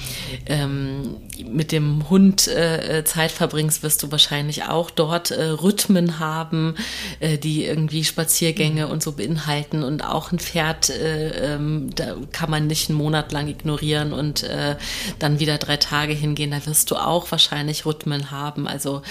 ähm, 0.48 1.18
mit 1.46 1.72
dem 1.72 2.10
Hund 2.10 2.48
äh, 2.48 3.04
Zeit 3.06 3.32
verbringst, 3.32 3.84
wirst 3.84 4.04
du 4.04 4.12
wahrscheinlich 4.12 4.64
auch 4.64 4.90
dort 4.90 5.32
äh, 5.32 5.44
Rhythmen 5.44 6.20
haben, 6.20 6.76
äh, 7.20 7.38
die 7.38 7.66
irgendwie 7.66 8.04
Spaziergänge 8.04 8.86
mhm. 8.86 8.92
und 8.92 9.04
so 9.04 9.14
beinhalten. 9.14 9.84
Und 9.84 10.02
auch 10.04 10.32
ein 10.32 10.40
Pferd, 10.40 10.90
äh, 10.90 11.56
ähm, 11.56 11.90
da 11.96 12.16
kann 12.32 12.50
man 12.50 12.68
nicht 12.68 12.90
einen 12.90 12.98
Monat 12.98 13.32
lang 13.32 13.48
ignorieren 13.48 14.14
und 14.14 14.44
äh, 14.44 14.78
dann 15.20 15.40
wieder 15.40 15.58
drei 15.58 15.78
Tage 15.78 16.14
hingehen. 16.14 16.52
Da 16.52 16.66
wirst 16.66 16.92
du 16.92 16.96
auch 16.96 17.30
wahrscheinlich 17.32 17.86
Rhythmen 17.86 18.32
haben. 18.32 18.68
Also 18.68 19.02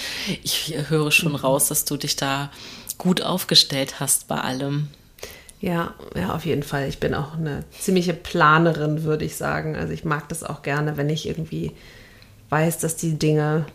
ich 0.43 0.73
höre 0.89 1.11
schon 1.11 1.33
mhm. 1.33 1.37
raus, 1.37 1.67
dass 1.67 1.85
du 1.85 1.97
dich 1.97 2.15
da 2.15 2.51
gut 2.97 3.21
aufgestellt 3.21 3.99
hast 3.99 4.27
bei 4.27 4.39
allem. 4.41 4.89
Ja, 5.59 5.95
ja, 6.15 6.35
auf 6.35 6.45
jeden 6.45 6.63
Fall. 6.63 6.87
Ich 6.87 6.99
bin 6.99 7.13
auch 7.13 7.35
eine 7.35 7.63
ziemliche 7.71 8.13
Planerin, 8.13 9.03
würde 9.03 9.25
ich 9.25 9.35
sagen. 9.35 9.75
Also 9.75 9.91
ich 9.91 10.05
mag 10.05 10.29
das 10.29 10.43
auch 10.43 10.61
gerne, 10.61 10.97
wenn 10.97 11.09
ich 11.09 11.27
irgendwie 11.27 11.71
weiß, 12.49 12.77
dass 12.77 12.95
die 12.95 13.17
Dinge, 13.17 13.65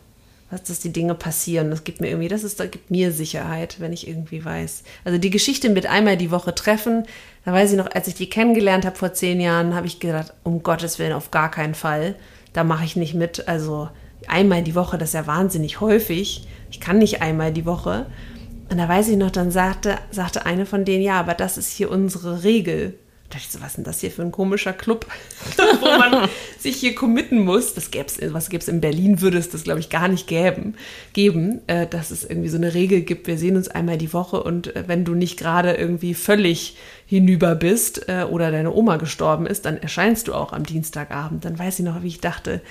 dass 0.50 0.78
die 0.78 0.92
Dinge 0.92 1.14
passieren. 1.14 1.70
Das 1.70 1.82
gibt 1.82 2.00
mir 2.00 2.08
irgendwie, 2.08 2.28
das 2.28 2.44
ist, 2.44 2.60
da 2.60 2.66
gibt 2.66 2.90
mir 2.90 3.10
Sicherheit, 3.10 3.80
wenn 3.80 3.92
ich 3.92 4.06
irgendwie 4.06 4.44
weiß. 4.44 4.84
Also 5.04 5.18
die 5.18 5.30
Geschichte 5.30 5.70
mit 5.70 5.86
einmal 5.86 6.16
die 6.16 6.30
Woche 6.30 6.54
treffen, 6.54 7.04
da 7.44 7.52
weiß 7.52 7.72
ich 7.72 7.78
noch, 7.78 7.90
als 7.90 8.06
ich 8.06 8.14
die 8.14 8.30
kennengelernt 8.30 8.86
habe 8.86 8.96
vor 8.96 9.12
zehn 9.12 9.40
Jahren, 9.40 9.74
habe 9.74 9.88
ich 9.88 9.98
gedacht, 9.98 10.32
um 10.44 10.62
Gottes 10.62 11.00
Willen, 11.00 11.12
auf 11.12 11.32
gar 11.32 11.50
keinen 11.50 11.74
Fall. 11.74 12.14
Da 12.52 12.62
mache 12.62 12.84
ich 12.84 12.94
nicht 12.94 13.14
mit. 13.14 13.48
Also 13.48 13.88
einmal 14.28 14.62
die 14.62 14.76
Woche, 14.76 14.98
das 14.98 15.08
ist 15.10 15.14
ja 15.14 15.26
wahnsinnig 15.26 15.80
häufig. 15.80 16.46
Ich 16.70 16.78
kann 16.78 16.98
nicht 16.98 17.22
einmal 17.22 17.52
die 17.52 17.66
Woche. 17.66 18.06
Und 18.72 18.78
da 18.78 18.88
weiß 18.88 19.08
ich 19.08 19.18
noch, 19.18 19.30
dann 19.30 19.50
sagte, 19.50 19.98
sagte 20.10 20.46
eine 20.46 20.64
von 20.64 20.86
denen, 20.86 21.02
ja, 21.02 21.20
aber 21.20 21.34
das 21.34 21.58
ist 21.58 21.70
hier 21.70 21.90
unsere 21.90 22.42
Regel. 22.42 22.94
Da 23.28 23.34
dachte 23.34 23.44
ich 23.46 23.50
so, 23.50 23.60
was 23.60 23.68
ist 23.68 23.76
denn 23.76 23.84
das 23.84 24.00
hier 24.00 24.10
für 24.10 24.22
ein 24.22 24.32
komischer 24.32 24.72
Club, 24.72 25.04
wo 25.80 25.84
man 25.98 26.26
sich 26.58 26.76
hier 26.76 26.94
committen 26.94 27.44
muss? 27.44 27.74
Das 27.74 27.90
gäb's, 27.90 28.16
was 28.28 28.48
gäbe 28.48 28.62
es 28.62 28.68
in 28.68 28.80
Berlin, 28.80 29.20
würde 29.20 29.36
es 29.36 29.50
das, 29.50 29.64
glaube 29.64 29.80
ich, 29.80 29.90
gar 29.90 30.08
nicht 30.08 30.26
geben, 30.26 30.74
geben 31.12 31.60
äh, 31.66 31.86
dass 31.86 32.10
es 32.10 32.24
irgendwie 32.24 32.48
so 32.48 32.56
eine 32.56 32.72
Regel 32.72 33.02
gibt, 33.02 33.26
wir 33.26 33.36
sehen 33.36 33.56
uns 33.56 33.68
einmal 33.68 33.98
die 33.98 34.14
Woche 34.14 34.42
und 34.42 34.74
äh, 34.74 34.84
wenn 34.86 35.04
du 35.04 35.14
nicht 35.14 35.38
gerade 35.38 35.74
irgendwie 35.74 36.14
völlig 36.14 36.78
hinüber 37.04 37.54
bist 37.54 38.08
äh, 38.08 38.24
oder 38.24 38.50
deine 38.50 38.72
Oma 38.72 38.96
gestorben 38.96 39.44
ist, 39.44 39.66
dann 39.66 39.76
erscheinst 39.76 40.28
du 40.28 40.34
auch 40.34 40.54
am 40.54 40.64
Dienstagabend. 40.64 41.44
Dann 41.44 41.58
weiß 41.58 41.78
ich 41.78 41.84
noch, 41.84 42.02
wie 42.02 42.08
ich 42.08 42.20
dachte, 42.22 42.62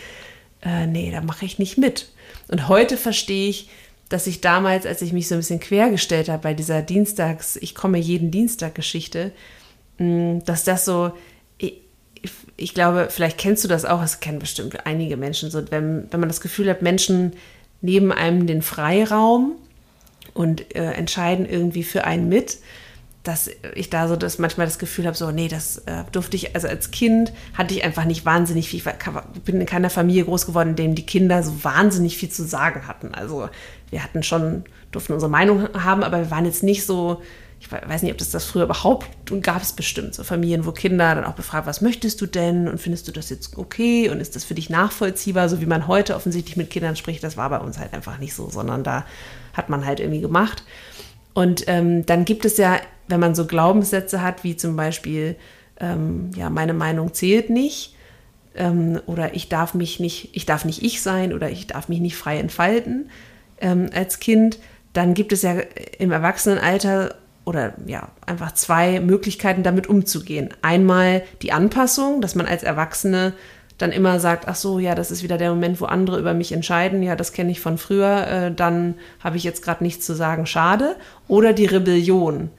äh, 0.63 0.87
nee, 0.87 1.11
da 1.11 1.21
mache 1.21 1.45
ich 1.45 1.59
nicht 1.59 1.77
mit. 1.77 2.09
Und 2.47 2.67
heute 2.67 2.97
verstehe 2.97 3.49
ich, 3.49 3.69
dass 4.11 4.27
ich 4.27 4.41
damals, 4.41 4.85
als 4.85 5.01
ich 5.01 5.13
mich 5.13 5.29
so 5.29 5.35
ein 5.35 5.39
bisschen 5.39 5.61
quergestellt 5.61 6.27
habe 6.27 6.43
bei 6.43 6.53
dieser 6.53 6.81
Dienstags, 6.81 7.55
ich 7.55 7.73
komme 7.73 7.97
jeden 7.97 8.29
Dienstag 8.29 8.75
Geschichte, 8.75 9.31
mm, 9.99 10.39
dass 10.45 10.65
das 10.65 10.83
so, 10.83 11.13
ich, 11.57 11.81
ich 12.57 12.73
glaube, 12.73 13.07
vielleicht 13.09 13.37
kennst 13.37 13.63
du 13.63 13.69
das 13.69 13.85
auch, 13.85 14.03
es 14.03 14.19
kennen 14.19 14.39
bestimmt 14.39 14.85
einige 14.85 15.15
Menschen, 15.15 15.49
so 15.49 15.63
wenn, 15.71 16.07
wenn 16.11 16.19
man 16.19 16.27
das 16.29 16.41
Gefühl 16.41 16.69
hat, 16.69 16.81
Menschen 16.81 17.31
nehmen 17.79 18.11
einem 18.11 18.47
den 18.47 18.61
Freiraum 18.61 19.53
und 20.33 20.75
äh, 20.75 20.91
entscheiden 20.91 21.45
irgendwie 21.45 21.83
für 21.83 22.03
einen 22.03 22.27
mit 22.27 22.57
dass 23.23 23.51
ich 23.75 23.89
da 23.89 24.07
so 24.07 24.15
das 24.15 24.39
manchmal 24.39 24.65
das 24.65 24.79
Gefühl 24.79 25.05
habe, 25.05 25.15
so, 25.15 25.29
nee, 25.31 25.47
das 25.47 25.77
äh, 25.79 26.03
durfte 26.11 26.35
ich, 26.35 26.55
also 26.55 26.67
als 26.67 26.89
Kind 26.89 27.31
hatte 27.53 27.73
ich 27.73 27.83
einfach 27.83 28.05
nicht 28.05 28.25
wahnsinnig 28.25 28.69
viel, 28.69 28.79
ich 28.79 29.41
bin 29.41 29.61
in 29.61 29.67
keiner 29.67 29.91
Familie 29.91 30.25
groß 30.25 30.47
geworden, 30.47 30.69
in 30.69 30.75
dem 30.75 30.95
die 30.95 31.05
Kinder 31.05 31.43
so 31.43 31.63
wahnsinnig 31.63 32.17
viel 32.17 32.29
zu 32.29 32.43
sagen 32.43 32.87
hatten. 32.87 33.13
Also 33.13 33.49
wir 33.91 34.03
hatten 34.03 34.23
schon, 34.23 34.63
durften 34.91 35.13
unsere 35.13 35.29
Meinung 35.29 35.69
haben, 35.73 36.03
aber 36.03 36.19
wir 36.19 36.31
waren 36.31 36.45
jetzt 36.45 36.63
nicht 36.63 36.85
so 36.85 37.21
ich 37.61 37.71
weiß 37.71 38.01
nicht, 38.01 38.11
ob 38.11 38.17
das 38.17 38.31
das 38.31 38.45
früher 38.45 38.63
überhaupt 38.63 39.29
und 39.29 39.43
gab 39.43 39.61
es 39.61 39.73
bestimmt 39.73 40.15
so 40.15 40.23
Familien, 40.23 40.65
wo 40.65 40.71
Kinder 40.71 41.13
dann 41.13 41.23
auch 41.23 41.35
befragt, 41.35 41.67
was 41.67 41.79
möchtest 41.79 42.19
du 42.19 42.25
denn 42.25 42.67
und 42.67 42.79
findest 42.79 43.07
du 43.07 43.11
das 43.11 43.29
jetzt 43.29 43.55
okay 43.55 44.09
und 44.09 44.19
ist 44.19 44.35
das 44.35 44.43
für 44.43 44.55
dich 44.55 44.71
nachvollziehbar, 44.71 45.47
so 45.47 45.61
wie 45.61 45.67
man 45.67 45.87
heute 45.87 46.15
offensichtlich 46.15 46.57
mit 46.57 46.71
Kindern 46.71 46.95
spricht. 46.95 47.23
Das 47.23 47.37
war 47.37 47.51
bei 47.51 47.59
uns 47.59 47.77
halt 47.77 47.93
einfach 47.93 48.17
nicht 48.17 48.33
so, 48.33 48.49
sondern 48.49 48.83
da 48.83 49.05
hat 49.53 49.69
man 49.69 49.85
halt 49.85 49.99
irgendwie 49.99 50.21
gemacht. 50.21 50.63
Und 51.35 51.65
ähm, 51.67 52.03
dann 52.07 52.25
gibt 52.25 52.45
es 52.45 52.57
ja, 52.57 52.79
wenn 53.07 53.19
man 53.19 53.35
so 53.35 53.45
Glaubenssätze 53.45 54.23
hat, 54.23 54.43
wie 54.43 54.57
zum 54.57 54.75
Beispiel, 54.75 55.35
ähm, 55.79 56.31
ja, 56.35 56.49
meine 56.49 56.73
Meinung 56.73 57.13
zählt 57.13 57.51
nicht 57.51 57.95
ähm, 58.55 58.99
oder 59.05 59.35
ich 59.35 59.49
darf 59.49 59.75
mich 59.75 59.99
nicht, 59.99 60.29
ich 60.33 60.47
darf 60.47 60.65
nicht 60.65 60.81
ich 60.81 61.03
sein 61.03 61.31
oder 61.31 61.51
ich 61.51 61.67
darf 61.67 61.89
mich 61.89 61.99
nicht 61.99 62.15
frei 62.15 62.39
entfalten 62.39 63.07
ähm, 63.61 63.89
als 63.93 64.19
Kind, 64.19 64.59
dann 64.93 65.13
gibt 65.13 65.31
es 65.31 65.41
ja 65.41 65.55
im 65.99 66.11
Erwachsenenalter 66.11 67.15
oder 67.45 67.73
ja, 67.85 68.09
einfach 68.25 68.53
zwei 68.53 68.99
Möglichkeiten, 68.99 69.63
damit 69.63 69.87
umzugehen. 69.87 70.49
Einmal 70.61 71.23
die 71.41 71.51
Anpassung, 71.51 72.21
dass 72.21 72.35
man 72.35 72.45
als 72.45 72.63
Erwachsene 72.63 73.33
dann 73.77 73.91
immer 73.91 74.19
sagt, 74.19 74.47
ach 74.47 74.55
so, 74.55 74.79
ja, 74.79 74.93
das 74.93 75.11
ist 75.11 75.23
wieder 75.23 75.37
der 75.37 75.49
Moment, 75.49 75.81
wo 75.81 75.85
andere 75.85 76.19
über 76.19 76.33
mich 76.33 76.51
entscheiden, 76.51 77.01
ja, 77.01 77.15
das 77.15 77.33
kenne 77.33 77.51
ich 77.51 77.59
von 77.59 77.77
früher, 77.77 78.27
äh, 78.27 78.53
dann 78.53 78.95
habe 79.19 79.37
ich 79.37 79.43
jetzt 79.43 79.63
gerade 79.63 79.83
nichts 79.83 80.05
zu 80.05 80.13
sagen, 80.13 80.45
schade. 80.45 80.95
Oder 81.27 81.53
die 81.53 81.65
Rebellion, 81.65 82.51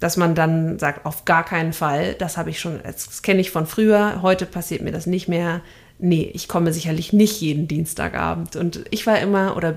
dass 0.00 0.16
man 0.16 0.34
dann 0.34 0.78
sagt, 0.78 1.06
auf 1.06 1.24
gar 1.24 1.44
keinen 1.44 1.72
Fall, 1.72 2.14
das 2.14 2.36
habe 2.36 2.50
ich 2.50 2.58
schon, 2.58 2.80
das 2.82 3.22
kenne 3.22 3.40
ich 3.40 3.50
von 3.50 3.66
früher, 3.66 4.20
heute 4.22 4.46
passiert 4.46 4.82
mir 4.82 4.92
das 4.92 5.06
nicht 5.06 5.28
mehr. 5.28 5.60
Nee, 6.00 6.28
ich 6.34 6.48
komme 6.48 6.72
sicherlich 6.72 7.12
nicht 7.12 7.40
jeden 7.40 7.68
Dienstagabend. 7.68 8.56
Und 8.56 8.84
ich 8.90 9.06
war 9.06 9.20
immer, 9.20 9.56
oder 9.56 9.76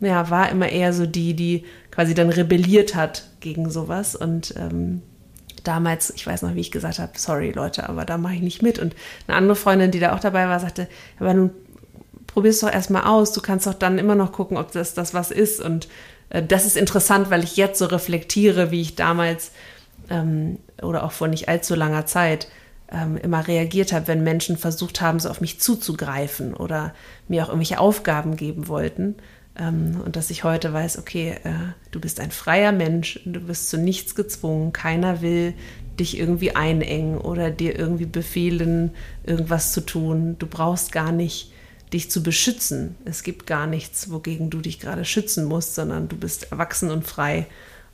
ja, 0.00 0.30
war 0.30 0.50
immer 0.50 0.68
eher 0.68 0.92
so 0.92 1.06
die, 1.06 1.34
die 1.34 1.64
quasi 1.90 2.14
dann 2.14 2.30
rebelliert 2.30 2.94
hat 2.94 3.24
gegen 3.40 3.70
sowas. 3.70 4.14
Und 4.14 4.54
ähm, 4.56 5.02
damals, 5.64 6.10
ich 6.10 6.26
weiß 6.26 6.42
noch, 6.42 6.54
wie 6.54 6.60
ich 6.60 6.70
gesagt 6.70 6.98
habe, 6.98 7.12
sorry 7.16 7.52
Leute, 7.52 7.88
aber 7.88 8.04
da 8.04 8.18
mache 8.18 8.34
ich 8.34 8.42
nicht 8.42 8.62
mit. 8.62 8.78
Und 8.78 8.94
eine 9.26 9.36
andere 9.36 9.56
Freundin, 9.56 9.90
die 9.90 10.00
da 10.00 10.14
auch 10.14 10.20
dabei 10.20 10.48
war, 10.48 10.60
sagte, 10.60 10.88
aber 11.18 11.34
nun 11.34 11.50
probier's 12.26 12.60
doch 12.60 12.72
erstmal 12.72 13.04
aus, 13.04 13.32
du 13.32 13.40
kannst 13.40 13.66
doch 13.66 13.74
dann 13.74 13.98
immer 13.98 14.14
noch 14.14 14.32
gucken, 14.32 14.56
ob 14.56 14.72
das 14.72 14.94
das 14.94 15.14
was 15.14 15.30
ist. 15.30 15.60
Und 15.60 15.88
äh, 16.30 16.42
das 16.42 16.66
ist 16.66 16.76
interessant, 16.76 17.30
weil 17.30 17.44
ich 17.44 17.56
jetzt 17.56 17.78
so 17.78 17.86
reflektiere, 17.86 18.70
wie 18.70 18.82
ich 18.82 18.94
damals 18.94 19.52
ähm, 20.10 20.58
oder 20.82 21.04
auch 21.04 21.12
vor 21.12 21.28
nicht 21.28 21.48
allzu 21.48 21.74
langer 21.74 22.06
Zeit 22.06 22.48
ähm, 22.92 23.16
immer 23.16 23.46
reagiert 23.48 23.92
habe, 23.92 24.08
wenn 24.08 24.22
Menschen 24.22 24.56
versucht 24.56 25.00
haben, 25.00 25.18
so 25.18 25.28
auf 25.28 25.40
mich 25.40 25.60
zuzugreifen 25.60 26.54
oder 26.54 26.94
mir 27.28 27.42
auch 27.42 27.48
irgendwelche 27.48 27.80
Aufgaben 27.80 28.36
geben 28.36 28.68
wollten. 28.68 29.16
Ähm, 29.58 30.00
und 30.04 30.16
dass 30.16 30.30
ich 30.30 30.44
heute 30.44 30.72
weiß, 30.72 30.98
okay, 30.98 31.36
äh, 31.44 31.50
du 31.90 32.00
bist 32.00 32.20
ein 32.20 32.30
freier 32.30 32.72
Mensch, 32.72 33.20
du 33.24 33.40
bist 33.40 33.70
zu 33.70 33.78
nichts 33.78 34.14
gezwungen, 34.14 34.72
keiner 34.72 35.22
will 35.22 35.54
dich 35.98 36.18
irgendwie 36.18 36.54
einengen 36.54 37.18
oder 37.18 37.50
dir 37.50 37.78
irgendwie 37.78 38.06
befehlen, 38.06 38.90
irgendwas 39.24 39.72
zu 39.72 39.80
tun. 39.80 40.36
Du 40.38 40.46
brauchst 40.46 40.92
gar 40.92 41.10
nicht 41.10 41.52
dich 41.92 42.10
zu 42.10 42.22
beschützen. 42.22 42.96
Es 43.04 43.22
gibt 43.22 43.46
gar 43.46 43.66
nichts, 43.66 44.10
wogegen 44.10 44.50
du 44.50 44.60
dich 44.60 44.80
gerade 44.80 45.04
schützen 45.04 45.44
musst, 45.44 45.74
sondern 45.74 46.08
du 46.08 46.16
bist 46.16 46.50
erwachsen 46.52 46.90
und 46.90 47.06
frei 47.06 47.46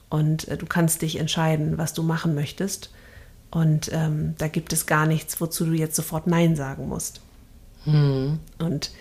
und 0.08 0.48
äh, 0.48 0.56
du 0.56 0.66
kannst 0.66 1.02
dich 1.02 1.16
entscheiden, 1.16 1.78
was 1.78 1.94
du 1.94 2.02
machen 2.02 2.34
möchtest. 2.34 2.90
Und 3.50 3.90
ähm, 3.92 4.34
da 4.38 4.48
gibt 4.48 4.72
es 4.72 4.86
gar 4.86 5.06
nichts, 5.06 5.40
wozu 5.40 5.66
du 5.66 5.72
jetzt 5.72 5.94
sofort 5.94 6.26
Nein 6.26 6.56
sagen 6.56 6.88
musst. 6.88 7.20
Hm. 7.84 8.38
Und 8.58 8.92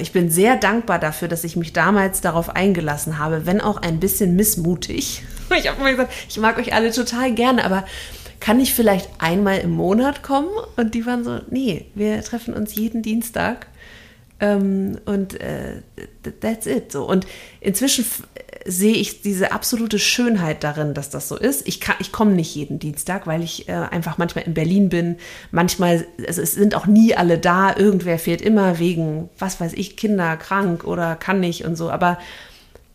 ich 0.00 0.12
bin 0.12 0.30
sehr 0.30 0.56
dankbar 0.56 0.98
dafür, 0.98 1.28
dass 1.28 1.44
ich 1.44 1.56
mich 1.56 1.72
damals 1.72 2.20
darauf 2.20 2.50
eingelassen 2.50 3.18
habe, 3.18 3.44
wenn 3.44 3.60
auch 3.60 3.76
ein 3.76 4.00
bisschen 4.00 4.36
missmutig. 4.36 5.22
Ich 5.58 5.66
habe 5.66 5.80
immer 5.80 5.90
gesagt, 5.92 6.12
ich 6.28 6.36
mag 6.36 6.58
euch 6.58 6.74
alle 6.74 6.92
total 6.92 7.32
gerne, 7.32 7.64
aber 7.64 7.86
kann 8.38 8.60
ich 8.60 8.74
vielleicht 8.74 9.08
einmal 9.18 9.60
im 9.60 9.70
Monat 9.70 10.22
kommen? 10.22 10.50
Und 10.76 10.94
die 10.94 11.06
waren 11.06 11.24
so, 11.24 11.40
nee, 11.48 11.86
wir 11.94 12.22
treffen 12.22 12.52
uns 12.52 12.74
jeden 12.74 13.00
Dienstag. 13.00 13.66
Ähm, 14.40 14.98
und 15.06 15.40
äh, 15.40 15.82
that's 16.40 16.66
it. 16.66 16.92
So. 16.92 17.08
Und 17.08 17.26
inzwischen 17.60 18.04
sehe 18.66 18.94
ich 18.94 19.22
diese 19.22 19.52
absolute 19.52 19.98
Schönheit 19.98 20.64
darin, 20.64 20.94
dass 20.94 21.10
das 21.10 21.28
so 21.28 21.36
ist. 21.36 21.66
Ich, 21.66 21.80
ich 22.00 22.12
komme 22.12 22.32
nicht 22.32 22.54
jeden 22.54 22.78
Dienstag, 22.78 23.26
weil 23.26 23.42
ich 23.42 23.68
äh, 23.68 23.72
einfach 23.72 24.18
manchmal 24.18 24.44
in 24.44 24.54
Berlin 24.54 24.88
bin. 24.88 25.16
Manchmal, 25.50 26.06
also 26.26 26.42
es 26.42 26.52
sind 26.52 26.74
auch 26.74 26.86
nie 26.86 27.14
alle 27.14 27.38
da. 27.38 27.74
Irgendwer 27.74 28.18
fehlt 28.18 28.40
immer 28.42 28.78
wegen, 28.78 29.28
was 29.38 29.60
weiß 29.60 29.72
ich, 29.74 29.96
Kinder 29.96 30.36
krank 30.36 30.84
oder 30.84 31.16
kann 31.16 31.40
nicht 31.40 31.64
und 31.64 31.76
so. 31.76 31.90
Aber 31.90 32.18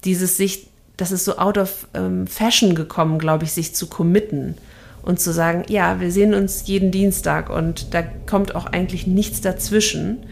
dieses 0.04 0.38
sich, 0.38 0.68
das 0.98 1.12
ist 1.12 1.26
so 1.26 1.38
out 1.38 1.58
of 1.58 1.88
ähm, 1.94 2.28
fashion 2.28 2.76
gekommen, 2.76 3.20
glaube 3.20 3.46
ich, 3.46 3.52
sich 3.52 3.74
zu 3.74 3.88
committen 3.88 4.56
und 5.02 5.20
zu 5.20 5.34
sagen, 5.34 5.64
ja, 5.68 6.00
wir 6.00 6.12
sehen 6.12 6.34
uns 6.34 6.66
jeden 6.66 6.92
Dienstag 6.92 7.50
und 7.50 7.94
da 7.94 8.02
kommt 8.02 8.56
auch 8.56 8.66
eigentlich 8.66 9.06
nichts 9.06 9.42
dazwischen. 9.42 10.26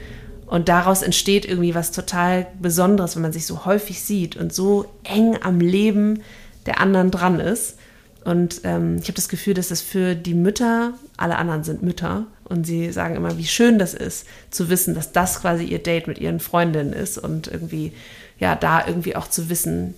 Und 0.52 0.68
daraus 0.68 1.02
entsteht 1.02 1.46
irgendwie 1.46 1.76
was 1.76 1.94
total 1.94 2.46
Besonderes, 2.60 3.16
wenn 3.16 3.22
man 3.22 3.32
sich 3.32 3.46
so 3.46 3.64
häufig 3.64 4.02
sieht 4.02 4.36
und 4.36 4.54
so 4.54 4.86
eng 5.06 5.38
am 5.42 5.62
Leben 5.62 6.24
der 6.66 6.82
anderen 6.82 7.10
dran 7.10 7.40
ist. 7.40 7.78
Und 8.26 8.60
ähm, 8.66 8.98
ich 8.98 9.04
habe 9.04 9.14
das 9.14 9.30
Gefühl, 9.30 9.54
dass 9.54 9.72
es 9.72 9.82
für 9.82 10.14
die 10.14 10.34
Mütter, 10.34 10.94
alle 11.16 11.38
anderen 11.38 11.64
sind 11.64 11.84
Mütter, 11.84 12.26
und 12.44 12.68
sie 12.68 12.92
sagen 12.92 13.16
immer, 13.16 13.38
wie 13.38 13.46
schön 13.46 13.80
das 13.80 13.94
ist, 13.94 14.28
zu 14.50 14.70
wissen, 14.70 14.94
dass 14.94 15.14
das 15.14 15.40
quasi 15.40 15.64
ihr 15.64 15.82
Date 15.82 16.08
mit 16.08 16.20
ihren 16.20 16.42
Freundinnen 16.42 16.92
ist 16.92 17.18
und 17.18 17.48
irgendwie, 17.48 17.94
ja, 18.38 18.56
da 18.56 18.86
irgendwie 18.86 19.16
auch 19.16 19.30
zu 19.30 19.50
wissen, 19.50 19.96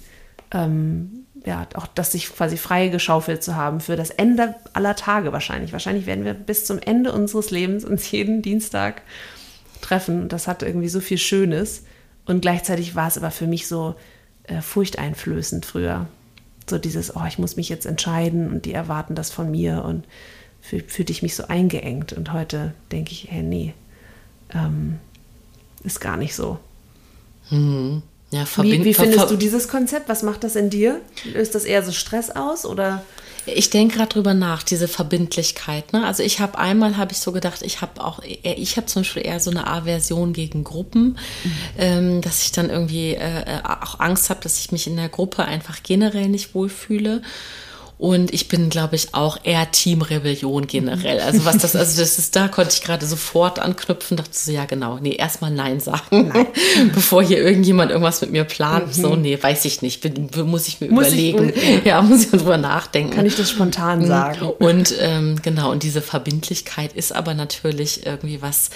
ähm, 0.51 1.26
ja, 1.47 1.66
auch 1.74 1.88
das 1.88 2.12
sich 2.12 2.30
quasi 2.32 2.58
frei 2.58 2.89
geschaufelt 2.89 3.41
zu 3.41 3.56
haben 3.56 3.80
für 3.80 3.95
das 3.95 4.12
Ende 4.12 4.54
aller 4.74 4.95
Tage 4.95 5.34
wahrscheinlich. 5.34 5.74
Wahrscheinlich 5.74 6.06
werden 6.06 6.26
wir 6.26 6.36
bis 6.36 6.66
zum 6.66 6.78
Ende 6.78 7.12
unseres 7.12 7.49
Lebens 7.49 7.84
uns 7.84 8.12
jeden 8.12 8.43
Dienstag 8.43 9.01
treffen. 9.84 10.30
Das 10.30 10.48
hatte 10.48 10.66
irgendwie 10.66 10.90
so 10.90 11.00
viel 11.00 11.18
Schönes. 11.18 11.84
Und 12.26 12.42
gleichzeitig 12.42 12.96
war 12.96 13.08
es 13.08 13.18
aber 13.18 13.32
für 13.32 13.48
mich 13.48 13.68
so 13.68 13.96
äh, 14.44 14.62
furchteinflößend 14.62 15.66
früher. 15.66 16.08
So 16.70 16.78
dieses, 16.78 17.16
oh, 17.16 17.24
ich 17.28 17.38
muss 17.38 17.58
mich 17.58 17.70
jetzt 17.70 17.86
entscheiden 17.86 18.50
und 18.50 18.66
die 18.66 18.74
erwarten 18.74 19.16
das 19.16 19.30
von 19.30 19.52
mir 19.52 19.84
und 19.84 20.06
fühlte 20.62 21.12
ich 21.12 21.22
mich 21.22 21.36
so 21.36 21.48
eingeengt. 21.48 22.14
Und 22.14 22.32
heute 22.32 22.74
denke 22.92 23.12
ich, 23.12 23.28
hey, 23.30 23.44
nee, 23.44 23.74
ähm, 24.54 25.00
ist 25.84 26.00
gar 26.00 26.18
nicht 26.18 26.36
so. 26.36 26.58
Hm. 27.50 28.02
Ja, 28.32 28.46
wie, 28.64 28.84
wie 28.84 28.94
findest 28.94 29.30
du 29.30 29.36
dieses 29.36 29.68
Konzept? 29.68 30.10
Was 30.10 30.24
macht 30.24 30.44
das 30.44 30.56
in 30.56 30.72
dir? 30.72 31.02
Löst 31.26 31.54
das 31.54 31.66
eher 31.66 31.84
so 31.84 31.92
Stress 31.92 32.32
aus 32.32 32.66
oder? 32.66 33.04
Ich 33.46 33.70
denke 33.70 33.98
gerade 33.98 34.10
drüber 34.10 34.34
nach, 34.34 34.64
diese 34.64 34.88
Verbindlichkeit. 34.88 35.94
Ne? 35.94 36.06
Also 36.06 36.24
ich 36.24 36.39
habe 36.39 36.58
einmal 36.58 36.98
habe 36.98 37.12
ich 37.12 37.20
so 37.20 37.32
gedacht, 37.32 37.62
ich 37.62 37.82
habe 37.82 38.04
auch, 38.04 38.22
ich 38.24 38.78
habe 38.78 38.88
zum 38.88 39.02
Beispiel 39.02 39.26
eher 39.26 39.39
so 39.39 39.52
eine 39.52 39.68
Aversion 39.68 40.34
gegen 40.34 40.64
Gruppen, 40.64 41.18
mhm. 41.44 41.52
ähm, 41.78 42.22
dass 42.22 42.44
ich 42.44 42.52
dann 42.52 42.70
irgendwie 42.70 43.16
äh, 43.16 43.60
auch 43.64 44.00
Angst 44.00 44.30
habe, 44.30 44.41
dass 44.41 44.60
ich 44.60 44.72
mich 44.72 44.88
in 44.88 44.96
der 44.96 45.10
Gruppe 45.10 45.46
einfach 45.46 45.84
generell 45.84 46.30
nicht 46.30 46.56
wohlfühle. 46.56 47.22
Und 48.04 48.34
ich 48.34 48.49
bin, 48.49 48.70
glaube 48.70 48.97
ich, 48.97 49.14
auch 49.14 49.38
eher 49.43 49.72
Team 49.72 50.01
Rebellion 50.01 50.68
generell. 50.68 51.22
Also 51.22 51.45
was 51.45 51.60
das, 51.60 51.74
also 51.74 52.01
das 52.01 52.20
ist, 52.20 52.36
da 52.36 52.49
konnte 52.49 52.72
ich 52.74 52.82
gerade 52.82 53.06
sofort 53.06 53.60
anknüpfen, 53.60 54.18
dachte 54.18 54.32
so, 54.34 54.51
ja 54.51 54.66
genau, 54.66 54.99
nee, 55.01 55.16
erstmal 55.16 55.51
Nein 55.51 55.80
sagen, 55.80 56.28
Nein. 56.28 56.47
bevor 56.93 57.24
hier 57.24 57.38
irgendjemand 57.38 57.91
irgendwas 57.91 58.20
mit 58.20 58.34
mir 58.34 58.43
plant. 58.43 58.88
Mhm. 58.88 59.01
So, 59.01 59.16
nee, 59.16 59.41
weiß 59.41 59.64
ich 59.64 59.82
nicht, 59.82 60.01
bin, 60.01 60.30
muss 60.43 60.68
ich 60.68 60.82
mir 60.82 60.91
muss 60.91 61.08
überlegen. 61.08 61.54
Ich, 61.56 61.86
ja, 61.86 62.01
muss 62.01 62.26
ich 62.26 62.32
drüber 62.32 62.58
nachdenken. 62.58 63.16
Kann 63.16 63.26
ich 63.26 63.38
das 63.38 63.49
spontan 63.49 63.99
mhm. 63.99 64.08
sagen. 64.08 64.49
Und 64.49 64.93
ähm, 64.99 65.41
genau, 65.41 65.72
und 65.72 65.84
diese 65.84 66.01
Verbindlichkeit 66.01 66.91
ist 66.91 67.16
aber 67.16 67.34
natürlich 67.34 68.06
irgendwie 68.06 68.41
was, 68.41 68.70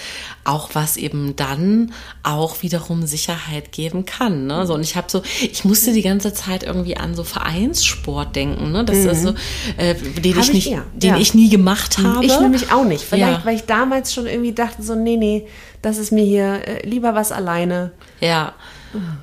auch 0.44 0.70
was 0.72 0.96
eben 0.96 1.36
dann 1.36 1.92
auch 2.22 2.62
wiederum 2.62 3.06
Sicherheit 3.06 3.72
geben 3.72 4.06
kann. 4.06 4.46
Ne? 4.46 4.66
So, 4.66 4.72
und 4.72 4.80
ich 4.80 4.96
habe 4.96 5.08
so, 5.10 5.20
ich 5.42 5.66
musste 5.66 5.92
die 5.92 6.00
ganze 6.00 6.32
Zeit 6.32 6.62
irgendwie 6.62 6.96
an 6.96 7.14
so 7.14 7.24
Vereinssport 7.24 8.34
denken. 8.34 8.72
Ne? 8.72 8.86
Das 8.86 8.96
mhm 8.96 9.17
also 9.26 9.38
äh, 9.76 9.94
den, 9.94 10.38
ich, 10.38 10.52
nicht, 10.52 10.70
den 10.94 11.10
ja. 11.10 11.16
ich 11.16 11.34
nie 11.34 11.48
gemacht 11.48 11.98
habe. 11.98 12.24
Ich 12.24 12.38
nämlich 12.40 12.72
auch 12.72 12.84
nicht. 12.84 13.04
Vielleicht, 13.04 13.44
weil 13.44 13.56
ich 13.56 13.64
damals 13.64 14.12
schon 14.12 14.26
irgendwie 14.26 14.52
dachte, 14.52 14.82
so, 14.82 14.94
nee, 14.94 15.16
nee, 15.16 15.46
das 15.82 15.98
ist 15.98 16.12
mir 16.12 16.24
hier 16.24 16.66
äh, 16.66 16.86
lieber 16.86 17.14
was 17.14 17.32
alleine. 17.32 17.92
Ja. 18.20 18.54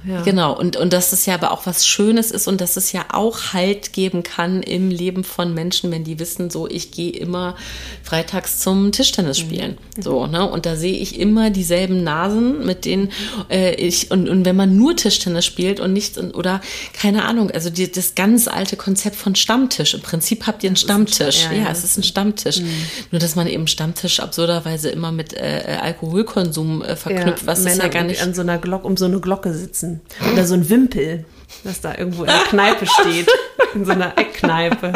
Ja. 0.07 0.21
Genau, 0.21 0.57
und, 0.57 0.77
und 0.77 0.93
dass 0.93 1.11
es 1.11 1.25
ja 1.25 1.33
aber 1.33 1.51
auch 1.51 1.65
was 1.65 1.87
Schönes 1.87 2.29
ist 2.29 2.47
und 2.47 2.61
dass 2.61 2.77
es 2.77 2.91
ja 2.91 3.05
auch 3.11 3.53
Halt 3.53 3.93
geben 3.93 4.21
kann 4.21 4.61
im 4.61 4.91
Leben 4.91 5.23
von 5.23 5.53
Menschen, 5.53 5.91
wenn 5.91 6.03
die 6.03 6.19
wissen, 6.19 6.49
so, 6.49 6.67
ich 6.67 6.91
gehe 6.91 7.11
immer 7.11 7.55
freitags 8.03 8.59
zum 8.59 8.91
Tischtennis 8.91 9.39
mhm. 9.39 9.43
spielen. 9.43 9.77
Mhm. 9.97 10.01
So, 10.01 10.27
ne? 10.27 10.47
Und 10.47 10.65
da 10.65 10.75
sehe 10.75 10.93
ich 10.93 11.19
immer 11.19 11.49
dieselben 11.49 12.03
Nasen, 12.03 12.65
mit 12.65 12.85
denen 12.85 13.11
äh, 13.49 13.73
ich, 13.75 14.11
und, 14.11 14.29
und 14.29 14.45
wenn 14.45 14.55
man 14.55 14.77
nur 14.77 14.95
Tischtennis 14.95 15.45
spielt 15.45 15.79
und 15.79 15.93
nichts, 15.93 16.17
oder 16.17 16.61
keine 16.93 17.25
Ahnung, 17.25 17.49
also 17.49 17.69
die, 17.69 17.91
das 17.91 18.13
ganz 18.13 18.47
alte 18.47 18.77
Konzept 18.77 19.15
von 19.15 19.35
Stammtisch. 19.35 19.95
Im 19.95 20.01
Prinzip 20.01 20.45
habt 20.45 20.63
ihr 20.63 20.69
einen 20.69 20.77
Stammtisch. 20.77 21.47
Ein, 21.47 21.57
ja, 21.57 21.63
ja, 21.63 21.71
es 21.71 21.83
ist 21.83 21.97
ein 21.97 22.03
Stammtisch. 22.03 22.59
Mhm. 22.59 22.69
Nur, 23.11 23.19
dass 23.19 23.35
man 23.35 23.47
eben 23.47 23.67
Stammtisch 23.67 24.19
absurderweise 24.19 24.89
immer 24.89 25.11
mit 25.11 25.33
äh, 25.33 25.77
Alkoholkonsum 25.81 26.83
äh, 26.83 26.95
verknüpft, 26.95 27.47
was 27.47 27.59
Männer 27.59 27.71
ist 27.71 27.81
ja 27.81 27.87
gar 27.87 28.03
nicht. 28.03 28.21
An 28.21 28.33
so 28.35 28.41
einer 28.41 28.59
Glocke, 28.59 28.85
um 28.85 28.95
so 28.95 29.05
eine 29.05 29.19
Glocke 29.19 29.54
sitzen. 29.55 30.01
Oder 30.31 30.45
so 30.45 30.53
ein 30.53 30.69
Wimpel, 30.69 31.25
das 31.63 31.81
da 31.81 31.97
irgendwo 31.97 32.23
in 32.23 32.29
der 32.29 32.43
Kneipe 32.49 32.85
steht. 32.85 33.27
In 33.73 33.85
so 33.85 33.91
einer 33.91 34.17
Eckkneipe. 34.17 34.93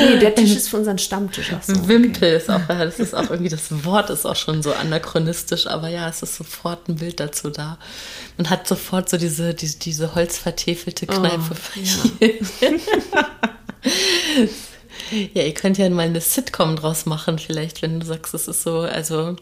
Nee, 0.00 0.18
der 0.18 0.34
Tisch 0.34 0.56
ist 0.56 0.68
für 0.68 0.78
unseren 0.78 0.98
Stammtisch. 0.98 1.52
Ach 1.54 1.62
so, 1.62 1.88
Wimpel 1.88 2.34
ist 2.34 2.50
auch, 2.50 2.66
das 2.68 2.98
ist 2.98 3.14
auch 3.14 3.30
irgendwie, 3.30 3.50
das 3.50 3.84
Wort 3.84 4.10
ist 4.10 4.24
auch 4.24 4.36
schon 4.36 4.62
so 4.62 4.72
anachronistisch, 4.72 5.66
aber 5.66 5.88
ja, 5.88 6.08
es 6.08 6.22
ist 6.22 6.36
sofort 6.36 6.88
ein 6.88 6.96
Bild 6.96 7.20
dazu 7.20 7.50
da. 7.50 7.78
Man 8.36 8.50
hat 8.50 8.66
sofort 8.66 9.08
so 9.08 9.16
diese, 9.16 9.54
diese, 9.54 9.78
diese 9.78 10.14
holzvertäfelte 10.14 11.06
Kneipe. 11.06 11.50
Oh, 11.50 12.24
ja. 12.24 12.70
ja, 15.34 15.42
ihr 15.42 15.54
könnt 15.54 15.78
ja 15.78 15.88
mal 15.90 16.06
eine 16.06 16.20
Sitcom 16.20 16.76
draus 16.76 17.06
machen, 17.06 17.38
vielleicht, 17.38 17.82
wenn 17.82 18.00
du 18.00 18.06
sagst, 18.06 18.34
es 18.34 18.48
ist 18.48 18.62
so, 18.62 18.80
also 18.80 19.36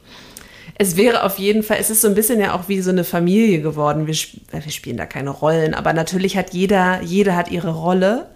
es 0.79 0.97
wäre 0.97 1.23
auf 1.23 1.39
jeden 1.39 1.63
Fall, 1.63 1.79
es 1.81 1.91
ist 1.91 2.03
so 2.03 2.09
ein 2.09 2.15
bisschen 2.15 2.39
ja 2.39 2.55
auch 2.55 2.69
wie 2.69 2.81
so 2.83 2.91
eine 2.91 3.05
Familie 3.05 3.63
geworden. 3.63 4.07
Wir, 4.07 4.15
wir 4.53 4.73
spielen 4.73 4.99
da 4.99 5.07
keine 5.07 5.31
Rollen, 5.31 5.73
aber 5.73 5.93
natürlich 5.95 6.37
hat 6.37 6.53
jeder, 6.53 7.03
jeder 7.03 7.35
hat 7.35 7.51
ihre 7.51 7.71
Rolle. 7.71 8.27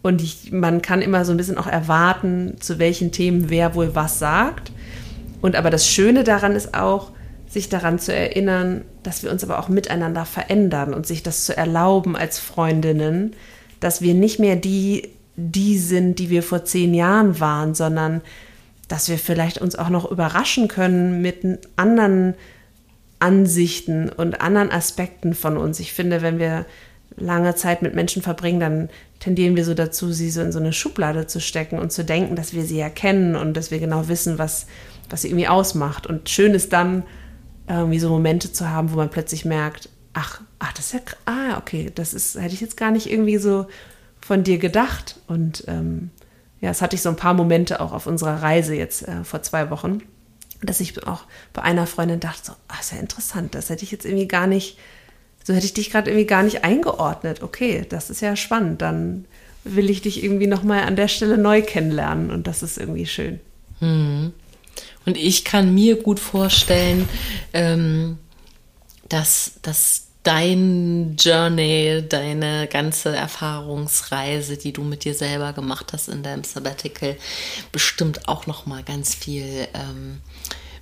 Und 0.00 0.22
ich, 0.22 0.52
man 0.52 0.82
kann 0.82 1.02
immer 1.02 1.24
so 1.24 1.32
ein 1.32 1.36
bisschen 1.36 1.58
auch 1.58 1.66
erwarten, 1.66 2.56
zu 2.60 2.78
welchen 2.78 3.10
Themen 3.10 3.50
wer 3.50 3.74
wohl 3.74 3.94
was 3.94 4.18
sagt. 4.18 4.70
Und 5.40 5.56
aber 5.56 5.70
das 5.70 5.88
Schöne 5.88 6.22
daran 6.22 6.54
ist 6.54 6.74
auch, 6.74 7.10
sich 7.48 7.68
daran 7.68 7.98
zu 7.98 8.14
erinnern, 8.14 8.82
dass 9.02 9.22
wir 9.22 9.30
uns 9.30 9.44
aber 9.44 9.58
auch 9.58 9.68
miteinander 9.68 10.24
verändern 10.24 10.94
und 10.94 11.06
sich 11.06 11.22
das 11.22 11.44
zu 11.44 11.56
erlauben 11.56 12.16
als 12.16 12.38
Freundinnen, 12.38 13.34
dass 13.80 14.00
wir 14.00 14.14
nicht 14.14 14.38
mehr 14.38 14.56
die, 14.56 15.10
die 15.36 15.78
sind, 15.78 16.18
die 16.18 16.30
wir 16.30 16.42
vor 16.42 16.64
zehn 16.64 16.94
Jahren 16.94 17.40
waren, 17.40 17.74
sondern 17.74 18.22
dass 18.92 19.08
wir 19.08 19.16
vielleicht 19.16 19.56
uns 19.56 19.74
auch 19.74 19.88
noch 19.88 20.10
überraschen 20.10 20.68
können 20.68 21.22
mit 21.22 21.60
anderen 21.76 22.34
Ansichten 23.20 24.10
und 24.10 24.42
anderen 24.42 24.70
Aspekten 24.70 25.32
von 25.32 25.56
uns. 25.56 25.80
Ich 25.80 25.94
finde, 25.94 26.20
wenn 26.20 26.38
wir 26.38 26.66
lange 27.16 27.54
Zeit 27.54 27.80
mit 27.80 27.94
Menschen 27.94 28.20
verbringen, 28.20 28.60
dann 28.60 28.90
tendieren 29.18 29.56
wir 29.56 29.64
so 29.64 29.72
dazu, 29.72 30.12
sie 30.12 30.28
so 30.28 30.42
in 30.42 30.52
so 30.52 30.58
eine 30.58 30.74
Schublade 30.74 31.26
zu 31.26 31.40
stecken 31.40 31.78
und 31.78 31.90
zu 31.90 32.04
denken, 32.04 32.36
dass 32.36 32.52
wir 32.52 32.64
sie 32.64 32.80
erkennen 32.80 33.34
und 33.34 33.56
dass 33.56 33.70
wir 33.70 33.78
genau 33.78 34.08
wissen, 34.08 34.36
was, 34.36 34.66
was 35.08 35.22
sie 35.22 35.28
irgendwie 35.28 35.48
ausmacht. 35.48 36.06
Und 36.06 36.28
schön 36.28 36.52
ist 36.52 36.74
dann, 36.74 37.04
irgendwie 37.66 37.98
so 37.98 38.10
Momente 38.10 38.52
zu 38.52 38.68
haben, 38.68 38.92
wo 38.92 38.96
man 38.96 39.08
plötzlich 39.08 39.46
merkt, 39.46 39.88
ach, 40.12 40.42
ach, 40.58 40.74
das 40.74 40.92
ist 40.92 40.92
ja, 40.92 41.00
ah, 41.24 41.56
okay, 41.56 41.90
das 41.94 42.12
ist, 42.12 42.38
hätte 42.38 42.52
ich 42.52 42.60
jetzt 42.60 42.76
gar 42.76 42.90
nicht 42.90 43.10
irgendwie 43.10 43.38
so 43.38 43.68
von 44.20 44.44
dir 44.44 44.58
gedacht. 44.58 45.18
Und 45.28 45.64
ähm, 45.66 46.10
ja, 46.62 46.68
das 46.68 46.80
hatte 46.80 46.94
ich 46.94 47.02
so 47.02 47.08
ein 47.08 47.16
paar 47.16 47.34
Momente 47.34 47.80
auch 47.80 47.92
auf 47.92 48.06
unserer 48.06 48.40
Reise 48.40 48.74
jetzt 48.74 49.06
äh, 49.06 49.24
vor 49.24 49.42
zwei 49.42 49.68
Wochen, 49.70 50.00
dass 50.62 50.78
ich 50.80 51.06
auch 51.06 51.24
bei 51.52 51.62
einer 51.62 51.88
Freundin 51.88 52.20
dachte, 52.20 52.40
so, 52.44 52.52
ah, 52.68 52.80
ist 52.80 52.92
ja 52.92 52.98
interessant, 52.98 53.56
das 53.56 53.68
hätte 53.68 53.82
ich 53.82 53.90
jetzt 53.90 54.06
irgendwie 54.06 54.28
gar 54.28 54.46
nicht, 54.46 54.78
so 55.42 55.52
hätte 55.52 55.66
ich 55.66 55.74
dich 55.74 55.90
gerade 55.90 56.10
irgendwie 56.10 56.26
gar 56.26 56.44
nicht 56.44 56.62
eingeordnet. 56.62 57.42
Okay, 57.42 57.84
das 57.88 58.10
ist 58.10 58.22
ja 58.22 58.36
spannend, 58.36 58.80
dann 58.80 59.24
will 59.64 59.90
ich 59.90 60.02
dich 60.02 60.22
irgendwie 60.22 60.46
nochmal 60.46 60.84
an 60.84 60.94
der 60.94 61.08
Stelle 61.08 61.36
neu 61.36 61.62
kennenlernen 61.62 62.30
und 62.30 62.46
das 62.46 62.62
ist 62.62 62.78
irgendwie 62.78 63.06
schön. 63.06 63.40
Hm. 63.80 64.32
Und 65.04 65.16
ich 65.16 65.44
kann 65.44 65.74
mir 65.74 66.00
gut 66.00 66.20
vorstellen, 66.20 67.08
ähm, 67.52 68.18
dass, 69.08 69.54
dass 69.62 70.11
dein 70.22 71.16
Journey, 71.18 72.04
deine 72.08 72.68
ganze 72.68 73.14
Erfahrungsreise, 73.14 74.56
die 74.56 74.72
du 74.72 74.82
mit 74.82 75.04
dir 75.04 75.14
selber 75.14 75.52
gemacht 75.52 75.92
hast 75.92 76.08
in 76.08 76.22
deinem 76.22 76.44
Sabbatical, 76.44 77.16
bestimmt 77.72 78.28
auch 78.28 78.46
noch 78.46 78.66
mal 78.66 78.82
ganz 78.82 79.14
viel 79.14 79.68
ähm, 79.74 80.20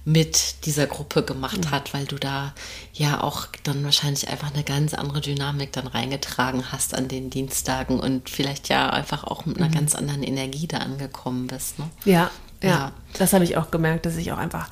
mit 0.04 0.66
dieser 0.66 0.86
Gruppe 0.86 1.22
gemacht 1.22 1.66
mhm. 1.66 1.70
hat, 1.70 1.94
weil 1.94 2.06
du 2.06 2.16
da 2.16 2.54
ja 2.92 3.22
auch 3.22 3.46
dann 3.62 3.84
wahrscheinlich 3.84 4.28
einfach 4.28 4.52
eine 4.52 4.64
ganz 4.64 4.94
andere 4.94 5.20
Dynamik 5.20 5.72
dann 5.72 5.86
reingetragen 5.86 6.72
hast 6.72 6.94
an 6.94 7.08
den 7.08 7.30
Dienstagen 7.30 8.00
und 8.00 8.28
vielleicht 8.30 8.68
ja 8.68 8.90
einfach 8.90 9.24
auch 9.24 9.46
mit 9.46 9.58
einer 9.58 9.68
mhm. 9.68 9.74
ganz 9.74 9.94
anderen 9.94 10.22
Energie 10.22 10.66
da 10.66 10.78
angekommen 10.78 11.46
bist. 11.46 11.78
Ne? 11.78 11.88
Ja, 12.04 12.30
ja, 12.62 12.68
ja. 12.68 12.92
das 13.18 13.32
habe 13.32 13.44
ich 13.44 13.56
auch 13.56 13.70
gemerkt, 13.70 14.06
dass 14.06 14.16
ich 14.16 14.32
auch 14.32 14.38
einfach 14.38 14.68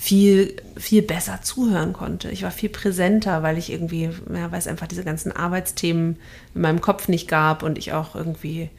viel, 0.00 0.56
viel 0.78 1.02
besser 1.02 1.42
zuhören 1.42 1.92
konnte. 1.92 2.30
Ich 2.30 2.42
war 2.42 2.50
viel 2.50 2.70
präsenter, 2.70 3.42
weil 3.42 3.58
ich 3.58 3.70
irgendwie, 3.70 4.04
ja, 4.04 4.50
weil 4.50 4.58
es 4.58 4.66
einfach 4.66 4.86
diese 4.86 5.04
ganzen 5.04 5.30
Arbeitsthemen 5.30 6.16
in 6.54 6.60
meinem 6.62 6.80
Kopf 6.80 7.06
nicht 7.08 7.28
gab 7.28 7.62
und 7.62 7.76
ich 7.76 7.92
auch 7.92 8.14
irgendwie 8.16 8.70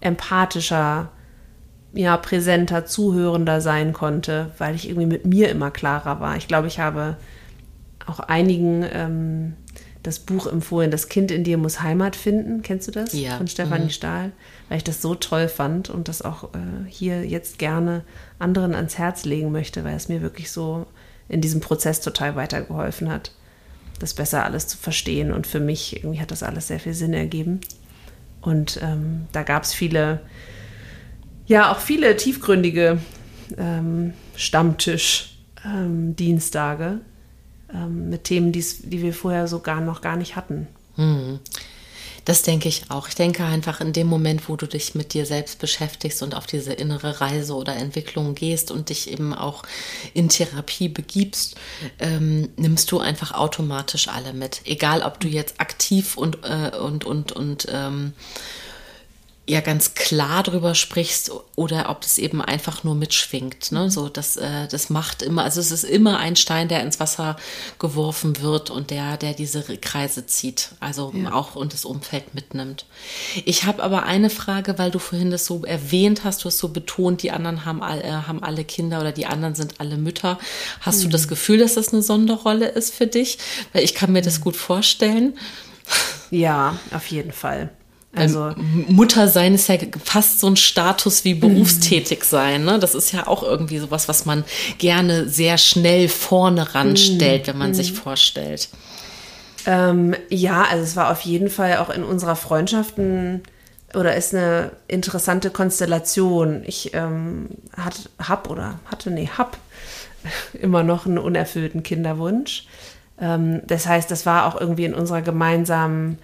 empathischer, 0.00 1.10
ja, 1.92 2.16
präsenter, 2.16 2.86
zuhörender 2.86 3.60
sein 3.60 3.92
konnte, 3.92 4.52
weil 4.56 4.74
ich 4.74 4.88
irgendwie 4.88 5.06
mit 5.06 5.26
mir 5.26 5.50
immer 5.50 5.70
klarer 5.70 6.18
war. 6.20 6.38
Ich 6.38 6.48
glaube, 6.48 6.68
ich 6.68 6.78
habe 6.78 7.18
auch 8.06 8.20
einigen 8.20 8.86
ähm, 8.90 9.52
das 10.04 10.20
Buch 10.20 10.46
empfohlen, 10.46 10.90
Das 10.90 11.08
Kind 11.08 11.30
in 11.30 11.44
dir 11.44 11.56
muss 11.56 11.80
Heimat 11.80 12.14
finden. 12.14 12.60
Kennst 12.62 12.86
du 12.86 12.92
das? 12.92 13.14
Ja. 13.14 13.38
Von 13.38 13.48
Stefanie 13.48 13.86
mhm. 13.86 13.90
Stahl. 13.90 14.32
Weil 14.68 14.76
ich 14.76 14.84
das 14.84 15.00
so 15.02 15.14
toll 15.14 15.48
fand 15.48 15.88
und 15.88 16.08
das 16.08 16.20
auch 16.22 16.52
äh, 16.54 16.58
hier 16.86 17.26
jetzt 17.26 17.58
gerne 17.58 18.04
anderen 18.38 18.74
ans 18.74 18.98
Herz 18.98 19.24
legen 19.24 19.50
möchte, 19.50 19.82
weil 19.82 19.96
es 19.96 20.10
mir 20.10 20.20
wirklich 20.20 20.52
so 20.52 20.86
in 21.28 21.40
diesem 21.40 21.62
Prozess 21.62 22.02
total 22.02 22.36
weitergeholfen 22.36 23.10
hat, 23.10 23.32
das 23.98 24.12
besser 24.12 24.44
alles 24.44 24.66
zu 24.66 24.76
verstehen. 24.76 25.32
Und 25.32 25.46
für 25.46 25.60
mich 25.60 25.96
irgendwie 25.96 26.20
hat 26.20 26.30
das 26.30 26.42
alles 26.42 26.68
sehr 26.68 26.80
viel 26.80 26.94
Sinn 26.94 27.14
ergeben. 27.14 27.60
Und 28.42 28.78
ähm, 28.82 29.22
da 29.32 29.42
gab 29.42 29.62
es 29.62 29.72
viele, 29.72 30.20
ja, 31.46 31.72
auch 31.72 31.78
viele 31.78 32.14
tiefgründige 32.18 32.98
ähm, 33.56 34.12
Stammtisch-Dienstage, 34.36 36.84
ähm, 36.84 37.00
mit 37.88 38.24
Themen, 38.24 38.52
die 38.52 39.02
wir 39.02 39.12
vorher 39.12 39.48
so 39.48 39.60
gar 39.60 39.80
noch 39.80 40.00
gar 40.00 40.16
nicht 40.16 40.36
hatten. 40.36 40.66
Hm. 40.96 41.40
Das 42.24 42.42
denke 42.42 42.68
ich 42.68 42.90
auch. 42.90 43.08
Ich 43.08 43.14
denke 43.14 43.44
einfach 43.44 43.82
in 43.82 43.92
dem 43.92 44.06
Moment, 44.06 44.48
wo 44.48 44.56
du 44.56 44.66
dich 44.66 44.94
mit 44.94 45.12
dir 45.12 45.26
selbst 45.26 45.58
beschäftigst 45.58 46.22
und 46.22 46.34
auf 46.34 46.46
diese 46.46 46.72
innere 46.72 47.20
Reise 47.20 47.54
oder 47.54 47.76
Entwicklung 47.76 48.34
gehst 48.34 48.70
und 48.70 48.88
dich 48.88 49.10
eben 49.10 49.34
auch 49.34 49.62
in 50.14 50.30
Therapie 50.30 50.88
begibst, 50.88 51.56
ähm, 51.98 52.48
nimmst 52.56 52.90
du 52.90 52.98
einfach 52.98 53.32
automatisch 53.32 54.08
alle 54.08 54.32
mit. 54.32 54.62
Egal, 54.64 55.02
ob 55.02 55.20
du 55.20 55.28
jetzt 55.28 55.60
aktiv 55.60 56.16
und, 56.16 56.38
äh, 56.44 56.74
und, 56.74 57.04
und, 57.04 57.32
und 57.32 57.66
ähm, 57.70 58.14
ja 59.46 59.60
ganz 59.60 59.94
klar 59.94 60.42
drüber 60.42 60.74
sprichst 60.74 61.30
oder 61.54 61.90
ob 61.90 62.00
das 62.00 62.16
eben 62.16 62.40
einfach 62.40 62.82
nur 62.82 62.94
mitschwingt. 62.94 63.72
Ne? 63.72 63.90
So, 63.90 64.08
das, 64.08 64.36
äh, 64.36 64.68
das 64.68 64.88
macht 64.88 65.20
immer, 65.20 65.44
also 65.44 65.60
es 65.60 65.70
ist 65.70 65.84
immer 65.84 66.18
ein 66.18 66.36
Stein, 66.36 66.68
der 66.68 66.82
ins 66.82 66.98
Wasser 66.98 67.36
geworfen 67.78 68.40
wird 68.40 68.70
und 68.70 68.90
der, 68.90 69.18
der 69.18 69.34
diese 69.34 69.62
Kreise 69.62 70.26
zieht, 70.26 70.70
also 70.80 71.12
ja. 71.14 71.32
auch 71.32 71.56
und 71.56 71.74
das 71.74 71.84
Umfeld 71.84 72.34
mitnimmt. 72.34 72.86
Ich 73.44 73.64
habe 73.64 73.82
aber 73.82 74.04
eine 74.04 74.30
Frage, 74.30 74.78
weil 74.78 74.90
du 74.90 74.98
vorhin 74.98 75.30
das 75.30 75.44
so 75.44 75.62
erwähnt 75.64 76.24
hast, 76.24 76.42
du 76.42 76.46
hast 76.46 76.58
so 76.58 76.68
betont, 76.68 77.22
die 77.22 77.30
anderen 77.30 77.66
haben, 77.66 77.82
all, 77.82 78.00
äh, 78.00 78.10
haben 78.10 78.42
alle 78.42 78.64
Kinder 78.64 79.00
oder 79.00 79.12
die 79.12 79.26
anderen 79.26 79.54
sind 79.54 79.78
alle 79.78 79.98
Mütter. 79.98 80.38
Hast 80.80 81.00
mhm. 81.00 81.04
du 81.04 81.08
das 81.10 81.28
Gefühl, 81.28 81.58
dass 81.58 81.74
das 81.74 81.92
eine 81.92 82.02
Sonderrolle 82.02 82.68
ist 82.68 82.94
für 82.94 83.06
dich? 83.06 83.38
Weil 83.74 83.84
ich 83.84 83.94
kann 83.94 84.12
mir 84.12 84.22
das 84.22 84.40
gut 84.40 84.56
vorstellen. 84.56 85.36
Ja, 86.30 86.78
auf 86.92 87.08
jeden 87.08 87.32
Fall. 87.32 87.70
Also 88.16 88.52
Mutter 88.88 89.28
sein 89.28 89.54
ist 89.54 89.68
ja 89.68 89.76
fast 90.04 90.40
so 90.40 90.46
ein 90.46 90.56
Status 90.56 91.24
wie 91.24 91.34
berufstätig 91.34 92.24
sein. 92.24 92.64
Ne? 92.64 92.78
Das 92.78 92.94
ist 92.94 93.12
ja 93.12 93.26
auch 93.26 93.42
irgendwie 93.42 93.78
sowas, 93.78 94.08
was 94.08 94.24
man 94.24 94.44
gerne 94.78 95.28
sehr 95.28 95.58
schnell 95.58 96.08
vorne 96.08 96.74
ranstellt, 96.74 97.46
wenn 97.46 97.58
man 97.58 97.70
mhm. 97.70 97.74
sich 97.74 97.92
vorstellt. 97.92 98.68
Ähm, 99.66 100.14
ja, 100.28 100.62
also 100.62 100.84
es 100.84 100.96
war 100.96 101.10
auf 101.10 101.22
jeden 101.22 101.48
Fall 101.48 101.78
auch 101.78 101.90
in 101.90 102.02
unserer 102.02 102.36
Freundschaft 102.36 102.98
ein, 102.98 103.42
oder 103.94 104.14
ist 104.14 104.34
eine 104.34 104.72
interessante 104.88 105.50
Konstellation. 105.50 106.62
Ich 106.66 106.92
ähm, 106.94 107.48
hat, 107.76 108.10
hab 108.18 108.50
oder 108.50 108.80
hatte, 108.86 109.10
nee, 109.10 109.30
hab 109.36 109.56
immer 110.52 110.82
noch 110.82 111.06
einen 111.06 111.18
unerfüllten 111.18 111.82
Kinderwunsch. 111.82 112.66
Ähm, 113.18 113.62
das 113.66 113.86
heißt, 113.86 114.10
das 114.10 114.26
war 114.26 114.46
auch 114.46 114.60
irgendwie 114.60 114.84
in 114.84 114.94
unserer 114.94 115.22
gemeinsamen 115.22 116.18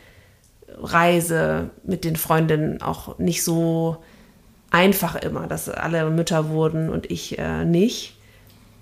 Reise 0.79 1.71
mit 1.85 2.05
den 2.05 2.17
Freundinnen 2.17 2.83
auch 2.83 3.19
nicht 3.19 3.45
so 3.45 3.99
einfach 4.71 5.17
immer, 5.17 5.47
dass 5.47 5.69
alle 5.69 6.09
Mütter 6.11 6.49
wurden 6.49 6.91
und 6.91 7.11
ich 7.11 7.39
äh, 7.39 7.65
nicht. 7.65 8.15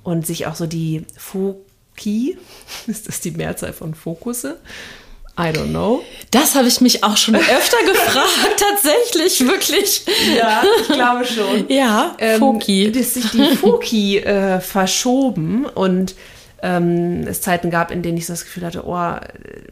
Und 0.02 0.26
sich 0.26 0.46
auch 0.46 0.54
so 0.54 0.66
die 0.66 1.04
Foki, 1.16 2.38
ist 2.86 3.08
das 3.08 3.20
die 3.20 3.32
Mehrzahl 3.32 3.72
von 3.72 3.94
Fokusse? 3.94 4.58
I 5.38 5.52
don't 5.52 5.68
know. 5.68 6.02
Das 6.32 6.56
habe 6.56 6.66
ich 6.66 6.80
mich 6.80 7.04
auch 7.04 7.16
schon 7.16 7.34
öfter 7.36 7.76
gefragt, 7.86 8.56
tatsächlich, 8.56 9.46
wirklich. 9.46 10.04
Ja, 10.36 10.64
ich 10.80 10.88
glaube 10.88 11.24
schon. 11.24 11.68
Ja, 11.68 12.16
ähm, 12.18 12.40
Foki. 12.40 12.90
Dass 12.90 13.14
sich 13.14 13.30
die 13.30 13.56
Foki 13.56 14.18
äh, 14.18 14.60
verschoben 14.60 15.64
und 15.66 16.16
ähm, 16.62 17.24
es 17.26 17.40
Zeiten 17.40 17.70
gab, 17.70 17.90
in 17.90 18.02
denen 18.02 18.18
ich 18.18 18.26
so 18.26 18.32
das 18.32 18.44
Gefühl 18.44 18.64
hatte, 18.64 18.86
oh, 18.86 19.16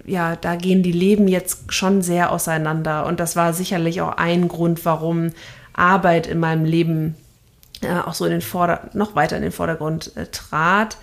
ja, 0.04 0.36
da 0.36 0.56
gehen 0.56 0.82
die 0.82 0.92
Leben 0.92 1.28
jetzt 1.28 1.72
schon 1.72 2.02
sehr 2.02 2.32
auseinander. 2.32 3.06
Und 3.06 3.20
das 3.20 3.36
war 3.36 3.52
sicherlich 3.52 4.00
auch 4.00 4.16
ein 4.16 4.48
Grund, 4.48 4.84
warum 4.84 5.32
Arbeit 5.72 6.26
in 6.26 6.38
meinem 6.38 6.64
Leben 6.64 7.16
äh, 7.82 7.98
auch 7.98 8.14
so 8.14 8.24
in 8.24 8.30
den 8.30 8.40
Vorder 8.40 8.88
noch 8.94 9.14
weiter 9.14 9.36
in 9.36 9.42
den 9.42 9.52
Vordergrund 9.52 10.16
äh, 10.16 10.26
trat, 10.26 10.96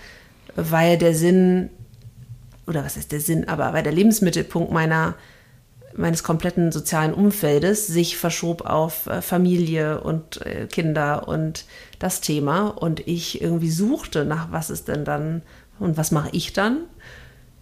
weil 0.55 0.97
der 0.97 1.14
Sinn, 1.14 1.69
oder 2.65 2.84
was 2.84 2.97
ist 2.97 3.11
der 3.11 3.19
Sinn, 3.19 3.47
aber 3.47 3.73
weil 3.73 3.84
der 3.84 3.93
Lebensmittelpunkt 3.93 4.72
meiner 4.72 5.15
meines 5.95 6.23
kompletten 6.23 6.72
sozialen 6.72 7.14
Umfeldes 7.14 7.85
sich 7.85 8.18
verschob 8.18 8.65
auf 8.65 9.05
äh, 9.05 9.22
Familie 9.22 10.01
und 10.01 10.43
äh, 10.43 10.65
Kinder 10.65 11.27
und 11.27 11.65
das 11.99 12.19
Thema 12.19 12.69
und 12.69 13.07
ich 13.07 13.41
irgendwie 13.41 13.69
suchte 13.69 14.26
nach 14.26 14.51
was 14.51 14.72
ist 14.72 14.88
denn 14.88 15.05
dann 15.05 15.43
und 15.84 15.97
was 15.97 16.11
mache 16.11 16.30
ich 16.31 16.53
dann 16.53 16.80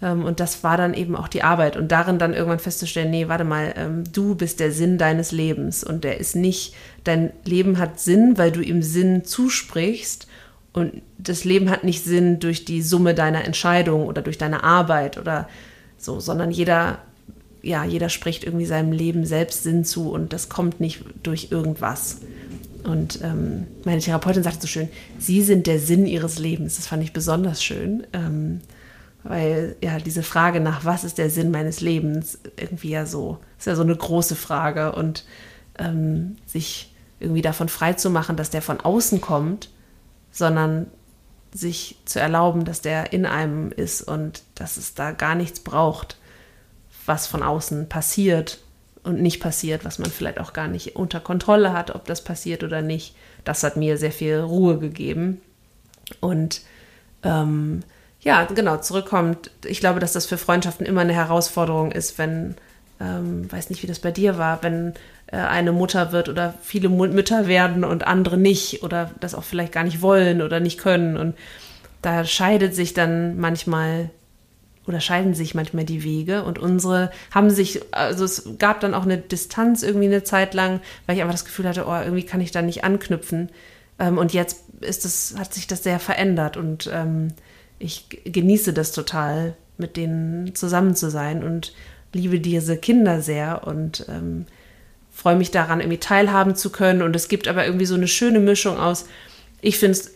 ähm, 0.02 0.26
und 0.26 0.40
das 0.40 0.64
war 0.64 0.78
dann 0.78 0.94
eben 0.94 1.16
auch 1.16 1.28
die 1.28 1.44
Arbeit 1.44 1.78
und 1.78 1.92
darin 1.92 2.18
dann 2.18 2.34
irgendwann 2.34 2.60
festzustellen, 2.60 3.12
nee, 3.12 3.28
warte 3.28 3.44
mal, 3.44 3.74
ähm, 3.78 4.04
du 4.12 4.36
bist 4.36 4.60
der 4.60 4.72
Sinn 4.72 4.98
deines 4.98 5.32
Lebens 5.32 5.84
und 5.84 6.04
der 6.04 6.20
ist 6.20 6.36
nicht, 6.36 6.74
dein 7.04 7.32
Leben 7.46 7.78
hat 7.78 8.00
Sinn, 8.00 8.38
weil 8.38 8.52
du 8.52 8.62
ihm 8.62 8.82
Sinn 8.82 9.24
zusprichst 9.26 10.28
und 10.74 11.02
das 11.18 11.44
Leben 11.44 11.70
hat 11.70 11.84
nicht 11.84 12.04
Sinn 12.04 12.40
durch 12.40 12.66
die 12.66 12.82
Summe 12.82 13.14
deiner 13.14 13.46
Entscheidung 13.46 14.08
oder 14.08 14.22
durch 14.22 14.38
deine 14.38 14.64
Arbeit 14.64 15.18
oder 15.18 15.48
so, 15.98 16.20
sondern 16.20 16.50
jeder, 16.50 17.00
ja, 17.62 17.84
jeder 17.84 18.10
spricht 18.10 18.44
irgendwie 18.44 18.66
seinem 18.66 18.92
Leben 18.92 19.26
selbst 19.26 19.64
Sinn 19.64 19.86
zu 19.86 20.12
und 20.12 20.34
das 20.34 20.50
kommt 20.50 20.80
nicht 20.80 21.04
durch 21.22 21.50
irgendwas. 21.52 22.22
Und 22.84 23.22
ähm, 23.22 23.68
meine 23.86 24.02
Therapeutin 24.02 24.44
sagte 24.44 24.62
so 24.62 24.68
schön, 24.68 24.90
Sie 25.20 25.42
sind 25.42 25.68
der 25.68 25.80
Sinn 25.80 26.06
Ihres 26.06 26.40
Lebens. 26.40 26.78
Das 26.78 26.88
fand 26.88 27.04
ich 27.04 27.14
besonders 27.14 27.64
schön. 27.64 28.08
Ähm, 28.14 28.62
weil 29.24 29.76
ja 29.82 30.00
diese 30.00 30.24
Frage 30.24 30.60
nach, 30.60 30.86
was 30.86 31.04
ist 31.04 31.18
der 31.18 31.30
Sinn 31.30 31.52
meines 31.52 31.82
Lebens, 31.82 32.40
irgendwie 32.58 32.90
ja 32.90 33.06
so, 33.06 33.38
ist 33.58 33.68
ja 33.68 33.76
so 33.76 33.84
eine 33.84 33.96
große 33.96 34.36
Frage 34.36 34.94
und 34.94 35.26
ähm, 35.78 36.38
sich 36.46 36.94
irgendwie 37.20 37.44
davon 37.44 37.70
frei 37.70 37.94
zu 37.94 38.10
machen, 38.10 38.36
dass 38.36 38.50
der 38.50 38.62
von 38.62 38.80
außen 38.80 39.22
kommt, 39.22 39.70
sondern 40.32 40.88
sich 41.54 41.98
zu 42.06 42.20
erlauben, 42.20 42.66
dass 42.66 42.82
der 42.82 43.14
in 43.14 43.26
einem 43.26 43.72
ist 43.72 44.02
und 44.02 44.44
dass 44.56 44.78
es 44.78 44.96
da 44.96 45.12
gar 45.12 45.36
nichts 45.36 45.60
braucht, 45.60 46.18
was 47.06 47.28
von 47.28 47.44
außen 47.44 47.90
passiert 47.90 48.60
und 49.04 49.22
nicht 49.22 49.40
passiert, 49.40 49.86
was 49.86 50.00
man 50.00 50.12
vielleicht 50.12 50.40
auch 50.40 50.54
gar 50.54 50.68
nicht 50.68 50.96
unter 50.96 51.20
Kontrolle 51.20 51.74
hat, 51.74 51.94
ob 51.94 52.06
das 52.06 52.24
passiert 52.24 52.64
oder 52.64 52.82
nicht. 52.82 53.16
Das 53.44 53.64
hat 53.64 53.78
mir 53.78 53.98
sehr 53.98 54.12
viel 54.12 54.40
Ruhe 54.40 54.78
gegeben. 54.78 55.42
Und 56.20 56.62
ähm, 57.24 57.84
ja, 58.22 58.46
genau, 58.46 58.78
zurückkommt. 58.78 59.50
Ich 59.66 59.80
glaube, 59.80 60.00
dass 60.00 60.14
das 60.14 60.28
für 60.28 60.38
Freundschaften 60.38 60.86
immer 60.86 61.02
eine 61.02 61.14
Herausforderung 61.14 61.92
ist, 61.92 62.18
wenn, 62.20 62.56
ähm, 63.00 63.52
weiß 63.52 63.70
nicht, 63.70 63.82
wie 63.82 63.88
das 63.88 64.00
bei 64.00 64.12
dir 64.12 64.38
war, 64.38 64.62
wenn 64.62 64.94
äh, 65.28 65.38
eine 65.38 65.72
Mutter 65.72 66.12
wird 66.12 66.30
oder 66.30 66.54
viele 66.62 66.90
Mütter 66.90 67.48
werden 67.48 67.84
und 67.84 68.06
andere 68.06 68.38
nicht 68.38 68.84
oder 68.84 69.10
das 69.20 69.34
auch 69.34 69.44
vielleicht 69.44 69.72
gar 69.72 69.84
nicht 69.84 70.04
wollen 70.04 70.42
oder 70.44 70.60
nicht 70.60 70.80
können. 70.80 71.18
Und 71.18 71.36
da 72.04 72.24
scheidet 72.26 72.76
sich 72.76 72.94
dann 72.94 73.40
manchmal 73.40 74.12
oder 74.88 75.00
scheiden 75.00 75.34
sich 75.34 75.54
manchmal 75.54 75.86
die 75.86 76.04
Wege 76.04 76.44
und 76.44 76.58
unsere 76.58 77.12
haben 77.32 77.50
sich, 77.50 77.82
also 77.92 78.26
es 78.26 78.50
gab 78.58 78.80
dann 78.80 78.94
auch 78.94 79.04
eine 79.04 79.18
Distanz 79.18 79.84
irgendwie 79.84 80.08
eine 80.08 80.24
Zeit 80.24 80.54
lang, 80.54 80.80
weil 81.06 81.16
ich 81.16 81.22
einfach 81.22 81.36
das 81.36 81.46
Gefühl 81.46 81.68
hatte, 81.68 81.86
oh, 81.88 81.94
irgendwie 81.94 82.26
kann 82.26 82.42
ich 82.42 82.52
da 82.52 82.62
nicht 82.62 82.84
anknüpfen. 82.84 83.50
Ähm, 84.00 84.18
und 84.18 84.34
jetzt 84.34 84.64
ist 84.82 85.06
es, 85.06 85.36
hat 85.38 85.54
sich 85.54 85.68
das 85.68 85.84
sehr 85.84 86.00
verändert 86.00 86.58
und 86.58 86.90
ähm, 86.92 87.30
ich 87.78 88.08
genieße 88.26 88.74
das 88.74 88.92
total, 88.92 89.56
mit 89.78 89.98
denen 89.98 90.56
zusammen 90.56 90.96
zu 90.96 91.10
sein 91.10 91.44
und 91.44 91.74
liebe 92.14 92.40
diese 92.40 92.78
Kinder 92.78 93.22
sehr 93.22 93.68
und 93.68 94.06
ähm, 94.10 94.46
freue 95.12 95.36
mich 95.36 95.52
daran, 95.52 95.80
irgendwie 95.80 95.98
teilhaben 95.98 96.56
zu 96.56 96.72
können. 96.72 97.02
Und 97.02 97.16
es 97.16 97.28
gibt 97.28 97.48
aber 97.48 97.66
irgendwie 97.66 97.86
so 97.86 97.96
eine 97.96 98.08
schöne 98.08 98.40
Mischung 98.40 98.78
aus, 98.78 99.06
ich 99.62 99.78
finde 99.78 99.98
es 99.98 100.12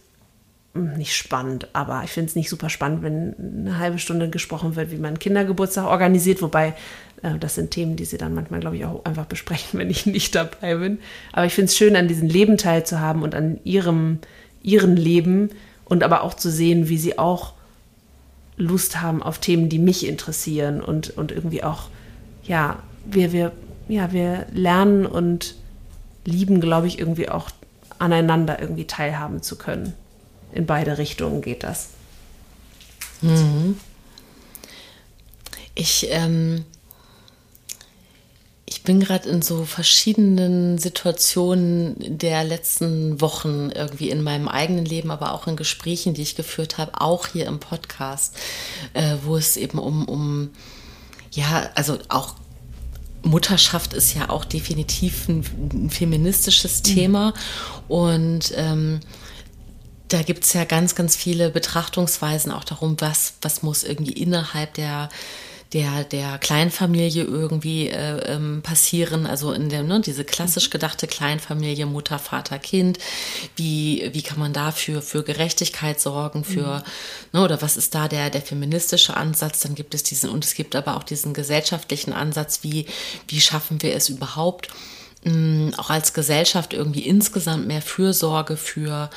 nicht 0.75 1.15
spannend, 1.15 1.69
aber 1.73 2.01
ich 2.03 2.11
finde 2.11 2.29
es 2.29 2.35
nicht 2.35 2.49
super 2.49 2.69
spannend, 2.69 3.01
wenn 3.01 3.35
eine 3.37 3.79
halbe 3.79 3.97
Stunde 3.97 4.29
gesprochen 4.29 4.75
wird, 4.75 4.91
wie 4.91 4.97
man 4.97 5.19
Kindergeburtstag 5.19 5.85
organisiert, 5.87 6.41
wobei 6.41 6.73
äh, 7.21 7.37
das 7.39 7.55
sind 7.55 7.71
Themen, 7.71 7.95
die 7.95 8.05
sie 8.05 8.17
dann 8.17 8.33
manchmal, 8.33 8.59
glaube 8.59 8.77
ich, 8.77 8.85
auch 8.85 9.05
einfach 9.05 9.25
besprechen, 9.25 9.79
wenn 9.79 9.89
ich 9.89 10.05
nicht 10.05 10.35
dabei 10.35 10.75
bin. 10.75 10.99
Aber 11.31 11.45
ich 11.45 11.53
finde 11.53 11.69
es 11.69 11.77
schön, 11.77 11.95
an 11.95 12.07
diesem 12.07 12.27
Leben 12.27 12.57
teilzuhaben 12.57 13.23
und 13.23 13.35
an 13.35 13.59
ihrem, 13.63 14.19
ihren 14.61 14.97
Leben 14.97 15.49
und 15.85 16.03
aber 16.03 16.23
auch 16.23 16.33
zu 16.33 16.49
sehen, 16.51 16.89
wie 16.89 16.97
sie 16.97 17.17
auch 17.17 17.53
Lust 18.57 19.01
haben 19.01 19.23
auf 19.23 19.39
Themen, 19.39 19.69
die 19.69 19.79
mich 19.79 20.07
interessieren 20.07 20.81
und, 20.81 21.17
und 21.17 21.31
irgendwie 21.31 21.63
auch, 21.63 21.89
ja, 22.43 22.79
wir, 23.05 23.31
wir, 23.31 23.51
ja, 23.87 24.11
wir 24.11 24.45
lernen 24.53 25.05
und 25.05 25.55
lieben, 26.25 26.59
glaube 26.59 26.87
ich, 26.87 26.99
irgendwie 26.99 27.29
auch 27.29 27.49
aneinander 27.99 28.59
irgendwie 28.59 28.85
teilhaben 28.85 29.41
zu 29.41 29.57
können. 29.57 29.93
In 30.51 30.65
beide 30.65 30.97
Richtungen 30.97 31.41
geht 31.41 31.63
das. 31.63 31.89
Mhm. 33.21 33.77
Ich 35.75 36.07
ähm, 36.09 36.65
ich 38.67 38.81
bin 38.81 38.99
gerade 38.99 39.29
in 39.29 39.41
so 39.41 39.63
verschiedenen 39.63 40.77
Situationen 40.79 41.95
der 42.17 42.43
letzten 42.43 43.21
Wochen 43.21 43.69
irgendwie 43.73 44.09
in 44.09 44.23
meinem 44.23 44.47
eigenen 44.47 44.85
Leben, 44.85 45.11
aber 45.11 45.33
auch 45.33 45.47
in 45.47 45.55
Gesprächen, 45.55 46.15
die 46.15 46.23
ich 46.23 46.35
geführt 46.35 46.77
habe, 46.79 46.99
auch 46.99 47.27
hier 47.27 47.45
im 47.45 47.59
Podcast, 47.59 48.35
äh, 48.93 49.17
wo 49.23 49.37
es 49.37 49.55
eben 49.55 49.77
um, 49.77 50.05
um, 50.05 50.49
ja, 51.31 51.69
also 51.75 51.99
auch 52.09 52.35
Mutterschaft 53.21 53.93
ist 53.93 54.15
ja 54.15 54.29
auch 54.29 54.45
definitiv 54.45 55.27
ein, 55.29 55.43
ein 55.73 55.89
feministisches 55.91 56.79
mhm. 56.79 56.83
Thema 56.83 57.33
und 57.87 58.51
ähm, 58.55 58.99
da 60.07 60.21
gibt 60.21 60.43
es 60.43 60.53
ja 60.53 60.65
ganz, 60.65 60.95
ganz 60.95 61.15
viele 61.15 61.49
Betrachtungsweisen 61.49 62.51
auch 62.51 62.63
darum, 62.63 62.95
was, 62.99 63.33
was 63.41 63.63
muss 63.63 63.83
irgendwie 63.83 64.13
innerhalb 64.13 64.73
der 64.75 65.09
der, 65.73 66.05
der 66.05 66.37
Kleinfamilie 66.37 67.23
irgendwie 67.23 67.89
äh, 67.89 68.33
ähm, 68.33 68.61
passieren, 68.61 69.25
also 69.25 69.51
in 69.51 69.67
der, 69.67 69.83
ne, 69.83 69.99
diese 69.99 70.23
klassisch 70.23 70.69
gedachte 70.69 71.05
Kleinfamilie, 71.05 71.85
Mutter, 71.85 72.17
Vater, 72.17 72.59
Kind, 72.59 72.97
wie, 73.57 74.09
wie 74.13 74.21
kann 74.21 74.39
man 74.39 74.53
dafür 74.53 75.01
für 75.01 75.23
Gerechtigkeit 75.23 75.99
sorgen, 75.99 76.45
für, 76.45 76.77
mhm. 76.77 77.39
ne, 77.39 77.43
oder 77.43 77.61
was 77.61 77.75
ist 77.75 77.93
da 77.93 78.07
der, 78.07 78.29
der 78.29 78.41
feministische 78.41 79.17
Ansatz, 79.17 79.59
dann 79.61 79.75
gibt 79.75 79.93
es 79.95 80.03
diesen, 80.03 80.29
und 80.29 80.45
es 80.45 80.53
gibt 80.53 80.75
aber 80.75 80.95
auch 80.95 81.03
diesen 81.03 81.33
gesellschaftlichen 81.33 82.13
Ansatz, 82.13 82.59
wie, 82.61 82.85
wie 83.27 83.41
schaffen 83.41 83.81
wir 83.81 83.95
es 83.95 84.07
überhaupt, 84.07 84.69
auch 85.77 85.89
als 85.89 86.13
Gesellschaft 86.13 86.71
irgendwie 86.71 86.99
insgesamt 86.99 87.65
mehr 87.65 87.81
Fürsorge 87.81 88.57
für, 88.57 89.09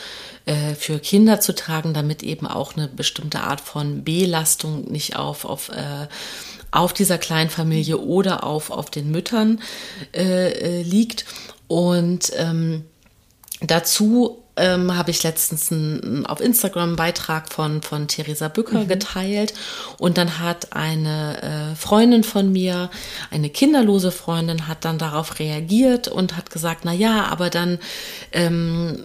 äh, 0.48 0.74
für 0.74 0.98
Kinder 0.98 1.40
zu 1.40 1.54
tragen, 1.54 1.92
damit 1.92 2.22
eben 2.22 2.46
auch 2.46 2.74
eine 2.74 2.88
bestimmte 2.88 3.40
Art 3.40 3.60
von 3.60 4.02
Belastung 4.02 4.90
nicht 4.90 5.14
auf, 5.14 5.44
auf, 5.44 5.68
äh, 5.68 6.08
auf 6.70 6.94
dieser 6.94 7.18
Kleinfamilie 7.18 7.98
oder 7.98 8.44
auf, 8.44 8.70
auf 8.70 8.88
den 8.90 9.10
Müttern 9.10 9.60
äh, 10.14 10.52
äh 10.52 10.82
liegt. 10.82 11.26
Und 11.66 12.32
ähm, 12.36 12.86
dazu 13.60 14.42
ähm, 14.58 14.96
habe 14.96 15.10
ich 15.10 15.22
letztens 15.22 15.70
einen, 15.72 16.26
auf 16.26 16.40
Instagram 16.40 16.88
einen 16.88 16.96
Beitrag 16.96 17.52
von, 17.52 17.82
von 17.82 18.08
Theresa 18.08 18.48
Bücker 18.48 18.80
mhm. 18.80 18.88
geteilt 18.88 19.54
und 19.98 20.18
dann 20.18 20.38
hat 20.38 20.72
eine 20.72 21.72
äh, 21.72 21.76
Freundin 21.76 22.24
von 22.24 22.52
mir, 22.52 22.90
eine 23.30 23.50
kinderlose 23.50 24.10
Freundin, 24.10 24.68
hat 24.68 24.84
dann 24.84 24.98
darauf 24.98 25.38
reagiert 25.38 26.08
und 26.08 26.36
hat 26.36 26.50
gesagt, 26.50 26.80
na 26.84 26.92
ja, 26.92 27.26
aber 27.26 27.50
dann 27.50 27.78
ähm, 28.32 29.04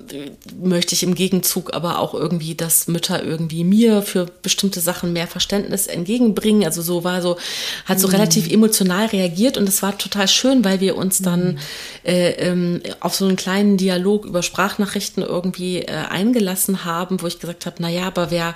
möchte 0.61 0.95
ich 0.95 1.03
im 1.03 1.15
Gegenzug 1.15 1.73
aber 1.73 1.99
auch 1.99 2.13
irgendwie, 2.13 2.55
dass 2.55 2.87
Mütter 2.87 3.23
irgendwie 3.23 3.63
mir 3.63 4.01
für 4.01 4.25
bestimmte 4.41 4.79
Sachen 4.79 5.13
mehr 5.13 5.27
Verständnis 5.27 5.87
entgegenbringen. 5.87 6.65
Also 6.65 6.81
so 6.81 7.03
war 7.03 7.21
so, 7.21 7.37
hat 7.85 7.99
so 7.99 8.07
mhm. 8.07 8.15
relativ 8.15 8.51
emotional 8.51 9.07
reagiert 9.07 9.57
und 9.57 9.69
es 9.69 9.81
war 9.81 9.97
total 9.97 10.27
schön, 10.27 10.65
weil 10.65 10.79
wir 10.79 10.97
uns 10.97 11.19
dann 11.19 11.53
mhm. 11.53 11.57
äh, 12.03 12.31
ähm, 12.31 12.81
auf 12.99 13.15
so 13.15 13.25
einen 13.25 13.35
kleinen 13.35 13.77
Dialog 13.77 14.25
über 14.25 14.41
Sprachnachrichten 14.41 15.23
irgendwie 15.23 15.42
irgendwie 15.43 15.79
äh, 15.79 15.91
eingelassen 15.91 16.85
haben, 16.85 17.21
wo 17.21 17.27
ich 17.27 17.39
gesagt 17.39 17.65
habe, 17.65 17.75
na 17.79 17.89
ja, 17.89 18.07
aber 18.07 18.31
wer 18.31 18.55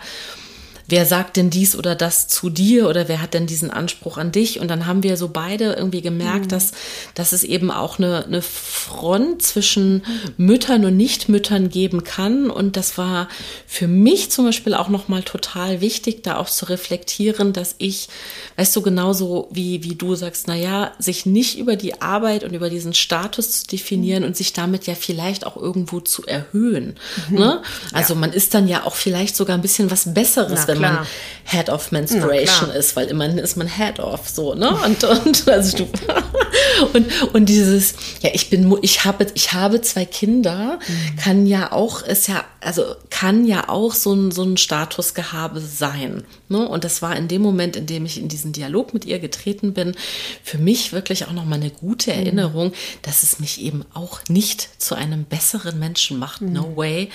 wer 0.88 1.06
sagt 1.06 1.38
denn 1.38 1.50
dies 1.50 1.76
oder 1.76 1.96
das 1.96 2.28
zu 2.28 2.50
dir 2.50 2.88
oder 2.88 3.08
wer 3.08 3.22
hat 3.22 3.34
denn 3.34 3.46
diesen 3.46 3.72
Anspruch 3.72 4.18
an 4.18 4.32
dich? 4.32 4.60
Und 4.60 4.70
dann 4.70 4.86
haben 4.86 5.04
wir 5.04 5.18
so 5.18 5.30
beide 5.30 5.74
irgendwie 5.74 6.02
gemerkt, 6.02 6.46
mhm. 6.46 6.50
dass, 6.50 6.72
dass 7.14 7.34
es 7.34 7.44
eben 7.44 7.72
auch 7.72 8.00
eine, 8.00 8.26
eine 8.26 8.42
Front 8.42 9.42
zwischen 9.42 10.04
Müttern 10.38 10.86
und 10.86 10.96
Nichtmüttern 10.96 11.70
geben 11.70 12.04
kann. 12.04 12.50
Und 12.50 12.78
das 12.78 12.98
war 12.98 13.28
für 13.66 13.88
mich 13.88 14.32
zum 14.32 14.46
Beispiel 14.46 14.74
auch 14.74 14.88
nochmal 14.88 15.24
total 15.24 15.82
wichtig, 15.82 16.24
da 16.24 16.38
auch 16.38 16.50
zu 16.50 16.66
reflektieren, 16.66 17.52
dass 17.52 17.76
ich, 17.80 18.08
weißt 18.56 18.76
du, 18.76 18.82
genauso 18.82 19.50
wie, 19.52 19.84
wie 19.84 19.96
du 19.96 20.16
sagst, 20.16 20.48
na 20.48 20.56
ja, 20.56 20.94
sich 21.00 21.26
nicht 21.26 21.58
über 21.58 21.76
die 21.76 22.02
Arbeit 22.02 22.44
und 22.46 22.54
über 22.54 22.70
diesen 22.70 22.94
Status 22.94 23.62
zu 23.62 23.68
definieren 23.68 24.24
mhm. 24.24 24.30
und 24.30 24.38
sich 24.38 24.54
damit 24.54 24.88
ja 24.88 24.96
vielleicht 24.96 25.46
auch 25.46 25.58
irgendwo 25.58 26.00
zu 26.00 26.26
erhöhen. 26.26 26.96
Mhm. 27.30 27.38
Ne? 27.38 27.62
Also 27.92 28.14
ja. 28.14 28.20
man 28.22 28.32
ist 28.32 28.54
dann 28.54 28.68
ja 28.70 28.86
auch 28.86 28.96
vielleicht 28.96 29.36
sogar 29.36 29.58
ein 29.58 29.62
bisschen 29.62 29.92
was 29.92 30.14
Besseres, 30.14 30.62
Na, 30.62 30.68
wenn 30.68 30.77
wenn 30.82 30.94
man 30.94 31.08
Head 31.50 31.70
of 31.70 31.92
Menstruation 31.92 32.72
ist, 32.72 32.98
weil 32.98 33.08
immerhin 33.08 33.38
ist 33.38 33.56
man 33.56 33.68
Head 33.68 34.00
of 34.02 34.28
so, 34.28 34.54
ne? 34.54 34.70
Und, 34.84 35.04
und 35.04 35.48
also 35.48 35.78
du. 35.78 35.88
und, 36.94 37.34
und 37.34 37.46
dieses, 37.48 37.94
ja, 38.22 38.32
ich 38.34 38.50
bin, 38.50 38.78
ich 38.82 39.06
habe, 39.06 39.28
ich 39.34 39.54
habe 39.54 39.82
zwei 39.82 40.04
Kinder, 40.04 40.80
mhm. 40.86 41.16
kann 41.16 41.46
ja 41.46 41.72
auch, 41.72 42.02
ist 42.02 42.28
ja, 42.28 42.44
also 42.60 42.84
kann 43.10 43.46
ja 43.46 43.70
auch 43.70 43.94
so 43.94 44.14
ein, 44.14 44.32
so 44.32 44.44
ein 44.44 44.58
Statusgehabe 44.58 45.62
sein. 45.62 46.26
Ne? 46.50 46.68
Und 46.68 46.84
das 46.84 47.02
war 47.02 47.16
in 47.16 47.30
dem 47.30 47.42
Moment, 47.44 47.78
in 47.78 47.86
dem 47.86 48.06
ich 48.06 48.20
in 48.20 48.28
diesen 48.28 48.52
Dialog 48.52 48.94
mit 48.94 49.06
ihr 49.06 49.20
getreten 49.20 49.74
bin, 49.74 49.96
für 50.44 50.58
mich 50.58 50.92
wirklich 50.92 51.28
auch 51.28 51.32
nochmal 51.32 51.60
eine 51.60 51.70
gute 51.70 52.12
mhm. 52.12 52.20
Erinnerung, 52.20 52.74
dass 53.04 53.24
es 53.24 53.40
mich 53.40 53.62
eben 53.62 53.86
auch 53.94 54.20
nicht 54.28 54.70
zu 54.82 54.96
einem 54.96 55.24
besseren 55.24 55.80
Menschen 55.80 56.20
macht. 56.20 56.42
Mhm. 56.42 56.54
No 56.54 56.76
way, 56.76 57.10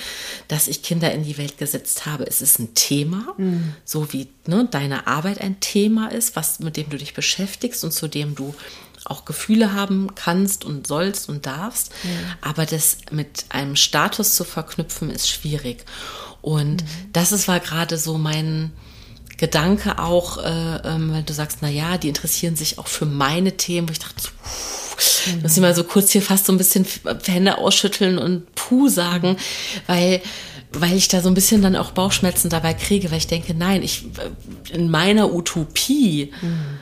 dass 0.48 0.68
ich 0.68 0.82
Kinder 0.82 1.12
in 1.12 1.24
die 1.24 1.36
Welt 1.36 1.58
gesetzt 1.58 2.06
habe. 2.06 2.26
Es 2.26 2.40
ist 2.40 2.58
ein 2.58 2.74
Thema, 2.74 3.34
mhm. 3.36 3.51
So 3.84 4.12
wie 4.12 4.28
ne, 4.46 4.68
deine 4.70 5.06
Arbeit 5.06 5.40
ein 5.40 5.60
Thema 5.60 6.08
ist, 6.08 6.36
was, 6.36 6.60
mit 6.60 6.76
dem 6.76 6.88
du 6.90 6.98
dich 6.98 7.14
beschäftigst 7.14 7.84
und 7.84 7.92
zu 7.92 8.08
dem 8.08 8.34
du 8.34 8.54
auch 9.04 9.24
Gefühle 9.24 9.72
haben 9.72 10.14
kannst 10.14 10.64
und 10.64 10.86
sollst 10.86 11.28
und 11.28 11.46
darfst. 11.46 11.92
Ja. 12.04 12.10
Aber 12.40 12.66
das 12.66 12.98
mit 13.10 13.46
einem 13.48 13.76
Status 13.76 14.34
zu 14.34 14.44
verknüpfen, 14.44 15.10
ist 15.10 15.28
schwierig. 15.28 15.84
Und 16.40 16.82
mhm. 16.82 16.86
das 17.12 17.32
ist, 17.32 17.48
war 17.48 17.60
gerade 17.60 17.98
so 17.98 18.18
mein 18.18 18.72
Gedanke 19.38 19.98
auch, 19.98 20.38
äh, 20.38 20.76
ähm, 20.84 21.12
weil 21.12 21.22
du 21.22 21.32
sagst, 21.32 21.58
na 21.62 21.68
ja, 21.68 21.98
die 21.98 22.08
interessieren 22.08 22.54
sich 22.54 22.78
auch 22.78 22.86
für 22.86 23.06
meine 23.06 23.56
Themen, 23.56 23.88
wo 23.88 23.92
ich 23.92 23.98
dachte, 23.98 24.28
puh, 24.42 25.30
mhm. 25.32 25.42
muss 25.42 25.54
ich 25.54 25.60
mal 25.60 25.74
so 25.74 25.84
kurz 25.84 26.10
hier 26.10 26.22
fast 26.22 26.46
so 26.46 26.52
ein 26.52 26.58
bisschen 26.58 26.86
Hände 27.26 27.58
ausschütteln 27.58 28.18
und 28.18 28.54
puh 28.54 28.88
sagen, 28.88 29.36
weil 29.86 30.20
weil 30.74 30.96
ich 30.96 31.08
da 31.08 31.20
so 31.20 31.28
ein 31.28 31.34
bisschen 31.34 31.62
dann 31.62 31.76
auch 31.76 31.92
Bauchschmerzen 31.92 32.48
dabei 32.48 32.74
kriege, 32.74 33.10
weil 33.10 33.18
ich 33.18 33.26
denke, 33.26 33.54
nein, 33.54 33.82
ich 33.82 34.06
in 34.72 34.90
meiner 34.90 35.32
Utopie 35.32 36.32
mhm 36.40 36.78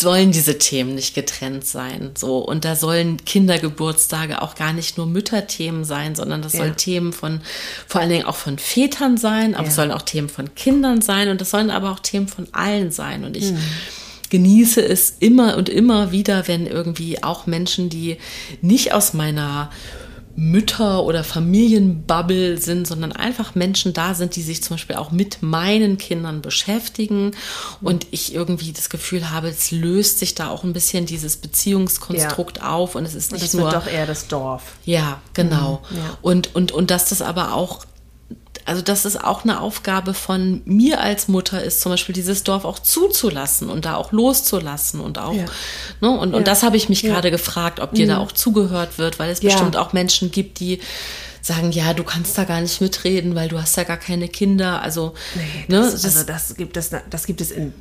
sollen 0.00 0.32
diese 0.32 0.58
Themen 0.58 0.94
nicht 0.94 1.14
getrennt 1.14 1.64
sein. 1.66 2.12
So. 2.16 2.38
Und 2.38 2.64
da 2.64 2.74
sollen 2.74 3.24
Kindergeburtstage 3.24 4.40
auch 4.42 4.54
gar 4.54 4.72
nicht 4.72 4.96
nur 4.96 5.06
Mütterthemen 5.06 5.84
sein, 5.84 6.14
sondern 6.14 6.42
das 6.42 6.54
ja. 6.54 6.60
sollen 6.60 6.76
Themen 6.76 7.12
von, 7.12 7.40
vor 7.86 8.00
allen 8.00 8.10
Dingen 8.10 8.24
auch 8.24 8.36
von 8.36 8.58
Vätern 8.58 9.16
sein, 9.16 9.54
aber 9.54 9.64
ja. 9.64 9.68
es 9.68 9.76
sollen 9.76 9.92
auch 9.92 10.02
Themen 10.02 10.28
von 10.28 10.54
Kindern 10.54 11.02
sein 11.02 11.28
und 11.28 11.40
das 11.40 11.50
sollen 11.50 11.70
aber 11.70 11.90
auch 11.90 12.00
Themen 12.00 12.28
von 12.28 12.48
allen 12.52 12.90
sein. 12.90 13.24
Und 13.24 13.36
ich, 13.36 13.52
mhm 13.52 13.58
genieße 14.30 14.80
es 14.80 15.16
immer 15.18 15.56
und 15.56 15.68
immer 15.68 16.12
wieder, 16.12 16.46
wenn 16.46 16.66
irgendwie 16.66 17.20
auch 17.22 17.46
Menschen, 17.46 17.90
die 17.90 18.16
nicht 18.62 18.92
aus 18.94 19.12
meiner 19.12 19.70
Mütter- 20.36 21.04
oder 21.04 21.24
Familienbubble 21.24 22.58
sind, 22.58 22.86
sondern 22.86 23.12
einfach 23.12 23.54
Menschen 23.54 23.92
da 23.92 24.14
sind, 24.14 24.36
die 24.36 24.42
sich 24.42 24.62
zum 24.62 24.74
Beispiel 24.76 24.96
auch 24.96 25.10
mit 25.10 25.42
meinen 25.42 25.98
Kindern 25.98 26.40
beschäftigen 26.40 27.32
und 27.80 28.06
ich 28.10 28.34
irgendwie 28.34 28.72
das 28.72 28.90
Gefühl 28.90 29.30
habe, 29.30 29.48
es 29.48 29.70
löst 29.70 30.18
sich 30.18 30.34
da 30.34 30.48
auch 30.48 30.64
ein 30.64 30.72
bisschen 30.72 31.06
dieses 31.06 31.36
Beziehungskonstrukt 31.36 32.58
ja. 32.58 32.70
auf 32.70 32.94
und 32.94 33.04
es 33.04 33.14
ist 33.14 33.32
nicht 33.32 33.42
und 33.42 33.48
das 33.48 33.54
nur. 33.54 33.72
Wird 33.72 33.82
doch 33.82 33.90
eher 33.90 34.06
das 34.06 34.28
Dorf. 34.28 34.62
Ja, 34.84 35.20
genau. 35.34 35.82
Mhm, 35.90 35.96
ja. 35.96 36.18
Und, 36.22 36.54
und, 36.54 36.72
und 36.72 36.90
dass 36.90 37.08
das 37.08 37.22
aber 37.22 37.52
auch 37.52 37.84
also 38.64 38.82
dass 38.82 39.04
es 39.04 39.16
auch 39.16 39.44
eine 39.44 39.60
Aufgabe 39.60 40.14
von 40.14 40.62
mir 40.64 41.00
als 41.00 41.28
Mutter 41.28 41.62
ist, 41.62 41.80
zum 41.80 41.92
Beispiel 41.92 42.14
dieses 42.14 42.44
Dorf 42.44 42.64
auch 42.64 42.78
zuzulassen 42.78 43.70
und 43.70 43.84
da 43.84 43.96
auch 43.96 44.12
loszulassen 44.12 45.00
und 45.00 45.18
auch, 45.18 45.34
ja. 45.34 45.44
ne, 46.00 46.10
und, 46.10 46.30
ja. 46.32 46.36
und 46.36 46.46
das 46.46 46.62
habe 46.62 46.76
ich 46.76 46.88
mich 46.88 47.02
ja. 47.02 47.12
gerade 47.12 47.30
gefragt, 47.30 47.80
ob 47.80 47.94
dir 47.94 48.06
mhm. 48.06 48.10
da 48.10 48.18
auch 48.18 48.32
zugehört 48.32 48.98
wird, 48.98 49.18
weil 49.18 49.30
es 49.30 49.40
bestimmt 49.40 49.76
auch 49.76 49.92
Menschen 49.92 50.30
gibt, 50.30 50.60
die 50.60 50.80
sagen, 51.42 51.72
ja, 51.72 51.94
du 51.94 52.04
kannst 52.04 52.36
da 52.36 52.44
gar 52.44 52.60
nicht 52.60 52.80
mitreden, 52.80 53.34
weil 53.34 53.48
du 53.48 53.60
hast 53.60 53.76
ja 53.76 53.84
gar 53.84 53.96
keine 53.96 54.28
Kinder. 54.28 54.82
Also, 54.82 55.14
nee, 55.34 55.42
ne, 55.68 55.80
das, 55.80 56.04
also 56.04 56.24
das 56.24 56.54
gibt 56.56 56.76
es, 56.76 56.90
das 57.08 57.26
gibt 57.26 57.40
es 57.40 57.50
in, 57.50 57.72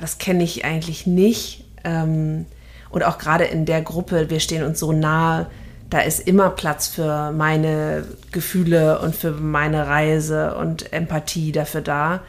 das 0.00 0.18
kenne 0.18 0.44
ich 0.44 0.64
eigentlich 0.64 1.06
nicht. 1.06 1.64
Ähm, 1.84 2.46
und 2.90 3.04
auch 3.04 3.18
gerade 3.18 3.44
in 3.44 3.64
der 3.64 3.82
Gruppe, 3.82 4.30
wir 4.30 4.40
stehen 4.40 4.62
uns 4.62 4.80
so 4.80 4.92
nahe, 4.92 5.50
da 5.90 6.00
ist 6.00 6.20
immer 6.20 6.50
Platz 6.50 6.88
für 6.88 7.32
meine 7.32 8.04
Gefühle 8.30 9.00
und 9.00 9.14
für 9.14 9.32
meine 9.32 9.86
Reise 9.86 10.54
und 10.56 10.92
Empathie 10.92 11.52
dafür 11.52 11.80
da. 11.80 12.20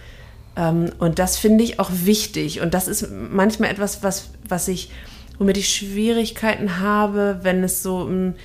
Ähm, 0.55 0.91
und 0.99 1.19
das 1.19 1.37
finde 1.37 1.63
ich 1.63 1.79
auch 1.79 1.91
wichtig. 1.91 2.61
Und 2.61 2.73
das 2.73 2.87
ist 2.87 3.09
manchmal 3.11 3.69
etwas, 3.69 4.01
was, 4.01 4.29
was 4.47 4.67
ich, 4.67 4.91
womit 5.37 5.57
ich 5.57 5.69
Schwierigkeiten 5.69 6.79
habe, 6.79 7.39
wenn 7.41 7.63
es 7.63 7.83
so 7.83 7.97
um 7.97 8.35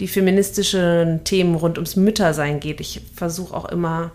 die 0.00 0.08
feministischen 0.08 1.22
Themen 1.22 1.54
rund 1.54 1.78
ums 1.78 1.94
Müttersein 1.94 2.58
geht. 2.58 2.80
Ich 2.80 3.02
versuche 3.14 3.56
auch 3.56 3.66
immer, 3.66 4.10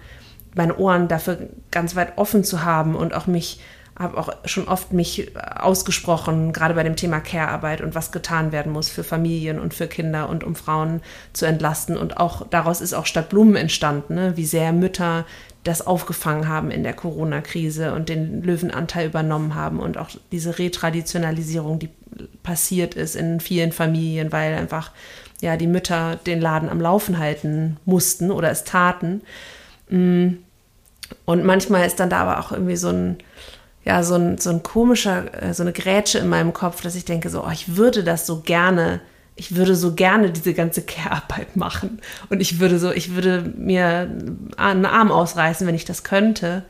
meine 0.56 0.77
Ohren 0.77 1.07
dafür 1.07 1.38
ganz 1.72 1.95
weit 1.95 2.18
offen 2.18 2.44
zu 2.44 2.64
haben 2.64 2.95
und 2.95 3.14
auch 3.14 3.27
mich 3.27 3.61
habe 4.00 4.18
auch 4.18 4.30
schon 4.46 4.70
oft 4.70 4.94
mich 4.94 5.32
ausgesprochen, 5.38 6.54
gerade 6.54 6.74
bei 6.74 6.84
dem 6.84 6.96
Thema 6.96 7.20
Care-Arbeit 7.20 7.82
und 7.82 7.96
was 7.96 8.14
getan 8.14 8.54
werden 8.54 8.72
muss 8.72 8.88
für 8.88 9.04
Familien 9.04 9.60
und 9.60 9.74
für 9.74 9.88
Kinder 9.88 10.30
und 10.30 10.46
um 10.46 10.56
Frauen 10.56 11.02
zu 11.34 11.46
entlasten. 11.46 11.98
Und 11.98 12.18
auch 12.18 12.48
daraus 12.50 12.80
ist 12.80 12.94
auch 12.94 13.06
Stadt 13.06 13.28
Blumen 13.28 13.58
entstanden, 13.58 14.16
ne? 14.16 14.38
wie 14.38 14.46
sehr 14.46 14.72
Mütter 14.72 15.26
das 15.66 15.86
aufgefangen 15.86 16.48
haben 16.48 16.72
in 16.72 16.84
der 16.84 16.94
Corona-Krise 16.94 17.94
und 17.94 18.08
den 18.08 18.42
Löwenanteil 18.42 19.08
übernommen 19.08 19.56
haben 19.56 19.82
und 19.82 19.98
auch 19.98 20.10
diese 20.32 20.58
Retraditionalisierung, 20.58 21.80
die 21.80 21.90
passiert 22.42 22.96
ist 22.96 23.18
in 23.18 23.42
vielen 23.42 23.74
Familien, 23.74 24.32
weil 24.32 24.56
einfach 24.56 24.92
ja 25.42 25.58
die 25.58 25.68
Mütter 25.68 26.16
den 26.26 26.40
Laden 26.40 26.70
am 26.70 26.80
Laufen 26.80 27.18
halten 27.18 27.78
mussten 27.84 28.32
oder 28.32 28.50
es 28.50 28.64
taten. 28.64 29.22
Mm. 29.90 30.38
Und 31.26 31.44
manchmal 31.44 31.88
ist 31.88 32.00
dann 32.00 32.10
da 32.10 32.22
aber 32.22 32.40
auch 32.40 32.52
irgendwie 32.52 32.76
so 32.76 32.90
ein 32.90 33.18
ja, 33.86 34.04
so 34.04 34.16
ein, 34.16 34.38
so 34.38 34.50
ein 34.50 34.64
komischer, 34.64 35.42
äh, 35.42 35.54
so 35.54 35.64
eine 35.64 35.74
Grätsche 35.74 36.20
in 36.20 36.30
meinem 36.30 36.54
Kopf, 36.54 36.82
dass 36.82 36.96
ich 36.96 37.06
denke, 37.06 37.30
so, 37.30 37.44
oh, 37.46 37.52
ich 37.52 37.76
würde 37.78 38.04
das 38.04 38.26
so 38.26 38.42
gerne, 38.42 39.02
ich 39.36 39.56
würde 39.56 39.76
so 39.76 39.96
gerne 39.96 40.32
diese 40.32 40.54
ganze 40.54 40.82
Care-Arbeit 40.82 41.56
machen. 41.56 42.02
Und 42.30 42.42
ich 42.42 42.60
würde 42.60 42.78
so, 42.78 42.92
ich 42.92 43.16
würde 43.16 43.54
mir 43.56 44.10
einen 44.58 44.86
Arm 44.86 45.12
ausreißen, 45.12 45.66
wenn 45.66 45.76
ich 45.76 45.86
das 45.86 46.04
könnte. 46.04 46.66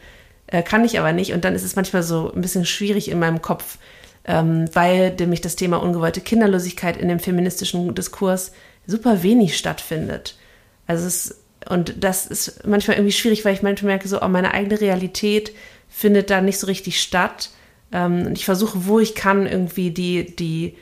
Äh, 0.48 0.64
kann 0.64 0.86
ich 0.86 1.00
aber 1.00 1.12
nicht. 1.12 1.34
Und 1.34 1.46
dann 1.46 1.56
ist 1.56 1.64
es 1.64 1.76
manchmal 1.76 2.04
so 2.04 2.32
ein 2.32 2.42
bisschen 2.42 2.66
schwierig 2.66 3.10
in 3.10 3.20
meinem 3.20 3.42
Kopf, 3.42 3.80
ähm, 4.26 4.66
weil 4.74 5.16
nämlich 5.20 5.42
das 5.42 5.56
Thema 5.56 5.78
ungewollte 5.78 6.22
Kinderlosigkeit 6.22 6.98
in 6.98 7.08
dem 7.08 7.20
feministischen 7.20 7.96
Diskurs 7.96 8.52
super 8.86 9.24
wenig 9.24 9.58
stattfindet. 9.58 10.38
Also 10.86 11.08
es, 11.08 11.42
und 11.68 12.04
das 12.04 12.26
ist 12.26 12.66
manchmal 12.66 12.98
irgendwie 12.98 13.14
schwierig, 13.14 13.46
weil 13.46 13.54
ich 13.54 13.62
manchmal 13.62 13.94
merke, 13.94 14.08
so, 14.08 14.22
oh, 14.22 14.28
meine 14.28 14.54
eigene 14.54 14.80
Realität 14.80 15.52
findet 15.90 16.30
da 16.30 16.42
nicht 16.42 16.60
so 16.60 16.68
richtig 16.68 17.02
statt. 17.02 17.50
Ähm, 17.92 18.28
und 18.28 18.38
ich 18.38 18.46
versuche, 18.46 18.86
wo 18.86 19.00
ich 19.00 19.16
kann, 19.16 19.48
irgendwie 19.48 19.92
die, 19.92 20.36
die, 20.36 20.76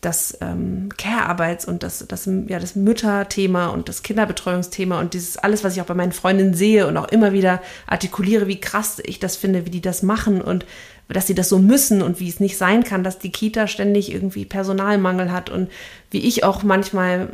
das 0.00 0.38
ähm, 0.40 0.90
Care-Arbeits- 0.96 1.66
und 1.66 1.82
das, 1.82 2.06
das, 2.06 2.28
ja, 2.46 2.58
das 2.58 2.76
Mütterthema 2.76 3.68
und 3.68 3.88
das 3.88 4.02
Kinderbetreuungsthema 4.02 5.00
und 5.00 5.14
dieses 5.14 5.36
alles, 5.38 5.64
was 5.64 5.74
ich 5.74 5.82
auch 5.82 5.86
bei 5.86 5.94
meinen 5.94 6.12
Freundinnen 6.12 6.54
sehe 6.54 6.86
und 6.86 6.96
auch 6.96 7.08
immer 7.08 7.32
wieder 7.32 7.60
artikuliere, 7.86 8.46
wie 8.46 8.60
krass 8.60 9.00
ich 9.04 9.18
das 9.18 9.36
finde, 9.36 9.66
wie 9.66 9.70
die 9.70 9.80
das 9.80 10.02
machen 10.02 10.40
und 10.40 10.66
dass 11.08 11.26
sie 11.26 11.34
das 11.34 11.48
so 11.48 11.58
müssen 11.58 12.02
und 12.02 12.20
wie 12.20 12.28
es 12.28 12.40
nicht 12.40 12.58
sein 12.58 12.84
kann, 12.84 13.02
dass 13.02 13.18
die 13.18 13.32
Kita 13.32 13.66
ständig 13.66 14.12
irgendwie 14.12 14.44
Personalmangel 14.44 15.32
hat 15.32 15.48
und 15.48 15.70
wie 16.10 16.18
ich 16.18 16.44
auch 16.44 16.62
manchmal 16.62 17.28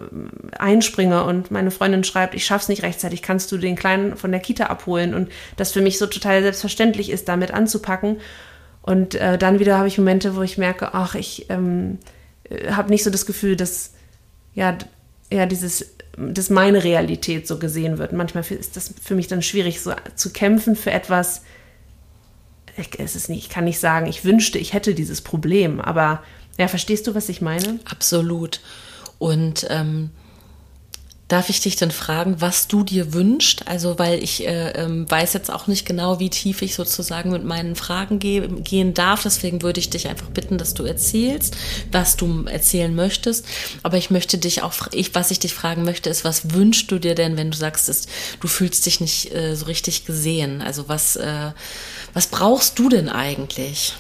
äh, 0.53 0.57
einspringe 0.57 1.25
und 1.25 1.51
meine 1.51 1.71
Freundin 1.71 2.05
schreibt, 2.05 2.35
ich 2.35 2.45
schaff's 2.45 2.69
nicht 2.69 2.83
rechtzeitig, 2.83 3.23
kannst 3.23 3.51
du 3.51 3.59
den 3.59 3.77
Kleinen 3.77 4.17
von 4.17 4.31
der 4.31 4.41
Kita 4.41 4.67
abholen 4.67 5.15
und 5.15 5.29
das 5.57 5.73
für 5.73 5.81
mich 5.81 5.99
so 5.99 6.07
total 6.07 6.43
selbstverständlich 6.43 7.11
ist, 7.11 7.29
damit 7.29 7.53
anzupacken. 7.53 8.19
Und 8.83 9.15
äh, 9.15 9.39
dann 9.39 9.59
wieder 9.59 9.79
habe 9.79 9.89
ich 9.89 9.99
Momente, 9.99 10.37
wo 10.37 10.43
ich 10.43 10.59
merke, 10.59 10.95
ach, 10.95 11.15
ich 11.15 11.47
ähm, 11.49 11.99
äh, 12.49 12.71
habe 12.71 12.91
nicht 12.91 13.03
so 13.03 13.11
das 13.11 13.27
Gefühl, 13.27 13.57
dass 13.57 13.95
ja, 14.55 14.77
ja 15.33 15.47
dieses 15.47 15.95
dass 16.17 16.49
meine 16.49 16.85
Realität 16.85 17.49
so 17.49 17.59
gesehen 17.59 17.99
wird. 17.99 18.13
Manchmal 18.13 18.45
ist 18.45 18.77
das 18.77 18.95
für 19.03 19.17
mich 19.17 19.27
dann 19.27 19.43
schwierig, 19.43 19.81
so 19.81 19.93
zu 20.15 20.33
kämpfen 20.33 20.77
für 20.77 20.93
etwas, 20.93 21.43
ich, 22.77 22.99
es 22.99 23.17
ist 23.17 23.29
nicht, 23.29 23.45
ich 23.45 23.49
kann 23.49 23.65
nicht 23.65 23.79
sagen, 23.79 24.07
ich 24.07 24.25
wünschte, 24.25 24.59
ich 24.59 24.73
hätte 24.73 24.95
dieses 24.95 25.21
Problem, 25.21 25.81
aber 25.81 26.23
ja, 26.59 26.69
verstehst 26.69 27.07
du, 27.07 27.15
was 27.15 27.29
ich 27.29 27.41
meine? 27.41 27.81
Absolut. 27.85 28.61
Und 29.19 29.67
ähm, 29.71 30.11
Darf 31.29 31.49
ich 31.49 31.61
dich 31.61 31.77
denn 31.77 31.91
fragen, 31.91 32.43
was 32.43 32.69
du 32.69 32.85
dir 32.85 33.15
wünschst? 33.15 33.67
Also, 33.67 33.99
weil 33.99 34.23
ich 34.23 34.47
äh, 34.47 34.73
ähm, 34.73 35.11
weiß 35.11 35.33
jetzt 35.33 35.51
auch 35.51 35.67
nicht 35.67 35.87
genau, 35.87 36.21
wie 36.21 36.29
tief 36.29 36.61
ich 36.61 36.75
sozusagen 36.75 37.31
mit 37.31 37.45
meinen 37.45 37.77
Fragen 37.77 38.19
ge 38.19 38.47
gehen 38.63 38.93
darf. 38.93 39.23
Deswegen 39.23 39.63
würde 39.63 39.81
ich 39.81 39.89
dich 39.89 40.07
einfach 40.07 40.29
bitten, 40.29 40.59
dass 40.59 40.75
du 40.75 40.85
erzählst, 40.85 41.57
was 41.91 42.17
du 42.17 42.45
erzählen 42.45 42.95
möchtest. 42.95 43.47
Aber 43.83 43.97
ich 43.97 44.11
möchte 44.11 44.37
dich 44.37 44.63
auch, 44.63 44.75
ich, 44.93 45.15
was 45.15 45.31
ich 45.31 45.39
dich 45.39 45.55
fragen 45.55 45.83
möchte, 45.83 46.11
ist, 46.11 46.25
was 46.25 46.53
wünschst 46.53 46.91
du 46.91 46.99
dir 46.99 47.15
denn, 47.15 47.39
wenn 47.39 47.51
du 47.51 47.57
sagst, 47.57 47.89
ist, 47.89 48.07
du 48.41 48.47
fühlst 48.47 48.85
dich 48.85 49.01
nicht 49.01 49.35
äh, 49.35 49.57
so 49.57 49.65
richtig 49.65 50.05
gesehen? 50.05 50.61
Also, 50.61 50.91
was, 50.91 51.17
äh, 51.17 51.53
was 52.15 52.29
brauchst 52.29 52.79
du 52.79 52.89
denn 52.89 53.09
eigentlich? 53.09 53.95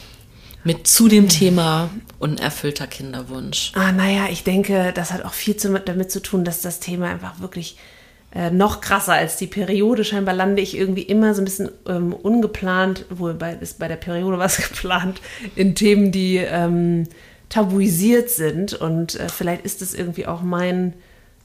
mit 0.64 0.86
zu 0.86 1.08
dem 1.08 1.28
Thema 1.28 1.90
unerfüllter 2.18 2.86
Kinderwunsch? 2.86 3.72
Ah, 3.74 3.92
naja, 3.92 4.28
ich 4.30 4.44
denke, 4.44 4.92
das 4.94 5.12
hat 5.12 5.24
auch 5.24 5.34
viel 5.34 5.54
damit 5.54 6.10
zu 6.10 6.20
tun, 6.20 6.44
dass 6.44 6.62
das 6.62 6.80
Thema 6.80 7.08
einfach 7.10 7.40
wirklich 7.40 7.76
äh, 8.34 8.50
noch 8.50 8.80
krasser 8.80 9.12
als 9.12 9.36
die 9.36 9.46
Periode. 9.46 10.04
Scheinbar 10.04 10.34
lande 10.34 10.62
ich 10.62 10.76
irgendwie 10.76 11.02
immer 11.02 11.34
so 11.34 11.42
ein 11.42 11.44
bisschen 11.44 11.70
ähm, 11.86 12.12
ungeplant, 12.14 13.04
wohl 13.10 13.34
bei, 13.34 13.52
ist 13.54 13.78
bei 13.78 13.88
der 13.88 13.96
Periode 13.96 14.38
was 14.38 14.56
geplant, 14.68 15.20
in 15.54 15.74
Themen, 15.74 16.10
die 16.10 16.38
ähm, 16.38 17.04
tabuisiert 17.50 18.30
sind. 18.30 18.72
Und 18.72 19.20
äh, 19.20 19.28
vielleicht 19.28 19.64
ist 19.64 19.82
es 19.82 19.94
irgendwie 19.94 20.26
auch 20.26 20.40
mein 20.40 20.94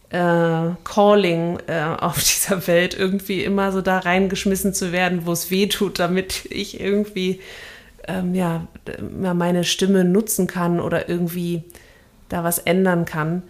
äh, 0.10 0.76
Calling 0.84 1.60
äh, 1.68 1.84
auf 2.00 2.16
dieser 2.20 2.68
Welt, 2.68 2.98
irgendwie 2.98 3.44
immer 3.44 3.72
so 3.72 3.82
da 3.82 4.00
reingeschmissen 4.00 4.74
zu 4.74 4.92
werden, 4.92 5.26
wo 5.26 5.32
es 5.32 5.52
weh 5.52 5.68
tut, 5.68 6.00
damit 6.00 6.46
ich 6.50 6.80
irgendwie 6.80 7.40
ähm, 8.08 8.34
ja, 8.34 8.68
meine 9.34 9.64
Stimme 9.64 10.04
nutzen 10.04 10.48
kann 10.48 10.80
oder 10.80 11.10
irgendwie 11.10 11.64
da 12.30 12.44
was 12.44 12.60
ändern 12.60 13.06
kann. 13.06 13.44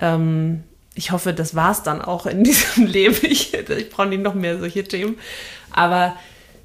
Ähm, 0.00 0.64
ich 0.94 1.12
hoffe, 1.12 1.32
das 1.32 1.54
war 1.54 1.70
es 1.70 1.82
dann 1.82 2.02
auch 2.02 2.26
in 2.26 2.44
diesem 2.44 2.86
Leben. 2.86 3.16
Ich, 3.22 3.54
ich 3.54 3.90
brauche 3.90 4.08
nicht 4.08 4.22
noch 4.22 4.34
mehr 4.34 4.58
solche 4.58 4.84
Themen. 4.84 5.18
Aber 5.70 6.16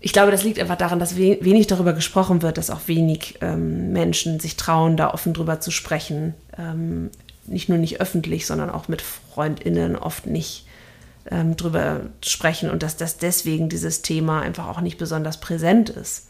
ich 0.01 0.13
glaube, 0.13 0.31
das 0.31 0.43
liegt 0.43 0.59
einfach 0.59 0.77
daran, 0.77 0.99
dass 0.99 1.17
wenig 1.17 1.67
darüber 1.67 1.93
gesprochen 1.93 2.41
wird, 2.41 2.57
dass 2.57 2.69
auch 2.69 2.81
wenig 2.87 3.39
ähm, 3.41 3.91
Menschen 3.91 4.39
sich 4.39 4.55
trauen, 4.55 4.97
da 4.97 5.11
offen 5.11 5.33
drüber 5.33 5.59
zu 5.59 5.71
sprechen. 5.71 6.35
Ähm, 6.57 7.09
nicht 7.47 7.69
nur 7.69 7.77
nicht 7.77 8.01
öffentlich, 8.01 8.45
sondern 8.45 8.69
auch 8.69 8.87
mit 8.87 9.01
FreundInnen 9.01 9.95
oft 9.95 10.27
nicht 10.27 10.65
ähm, 11.29 11.55
drüber 11.57 12.01
sprechen 12.23 12.69
und 12.69 12.83
dass 12.83 12.97
das 12.97 13.17
deswegen 13.17 13.69
dieses 13.69 14.01
Thema 14.01 14.41
einfach 14.41 14.67
auch 14.67 14.81
nicht 14.81 14.97
besonders 14.97 15.39
präsent 15.39 15.89
ist. 15.89 16.27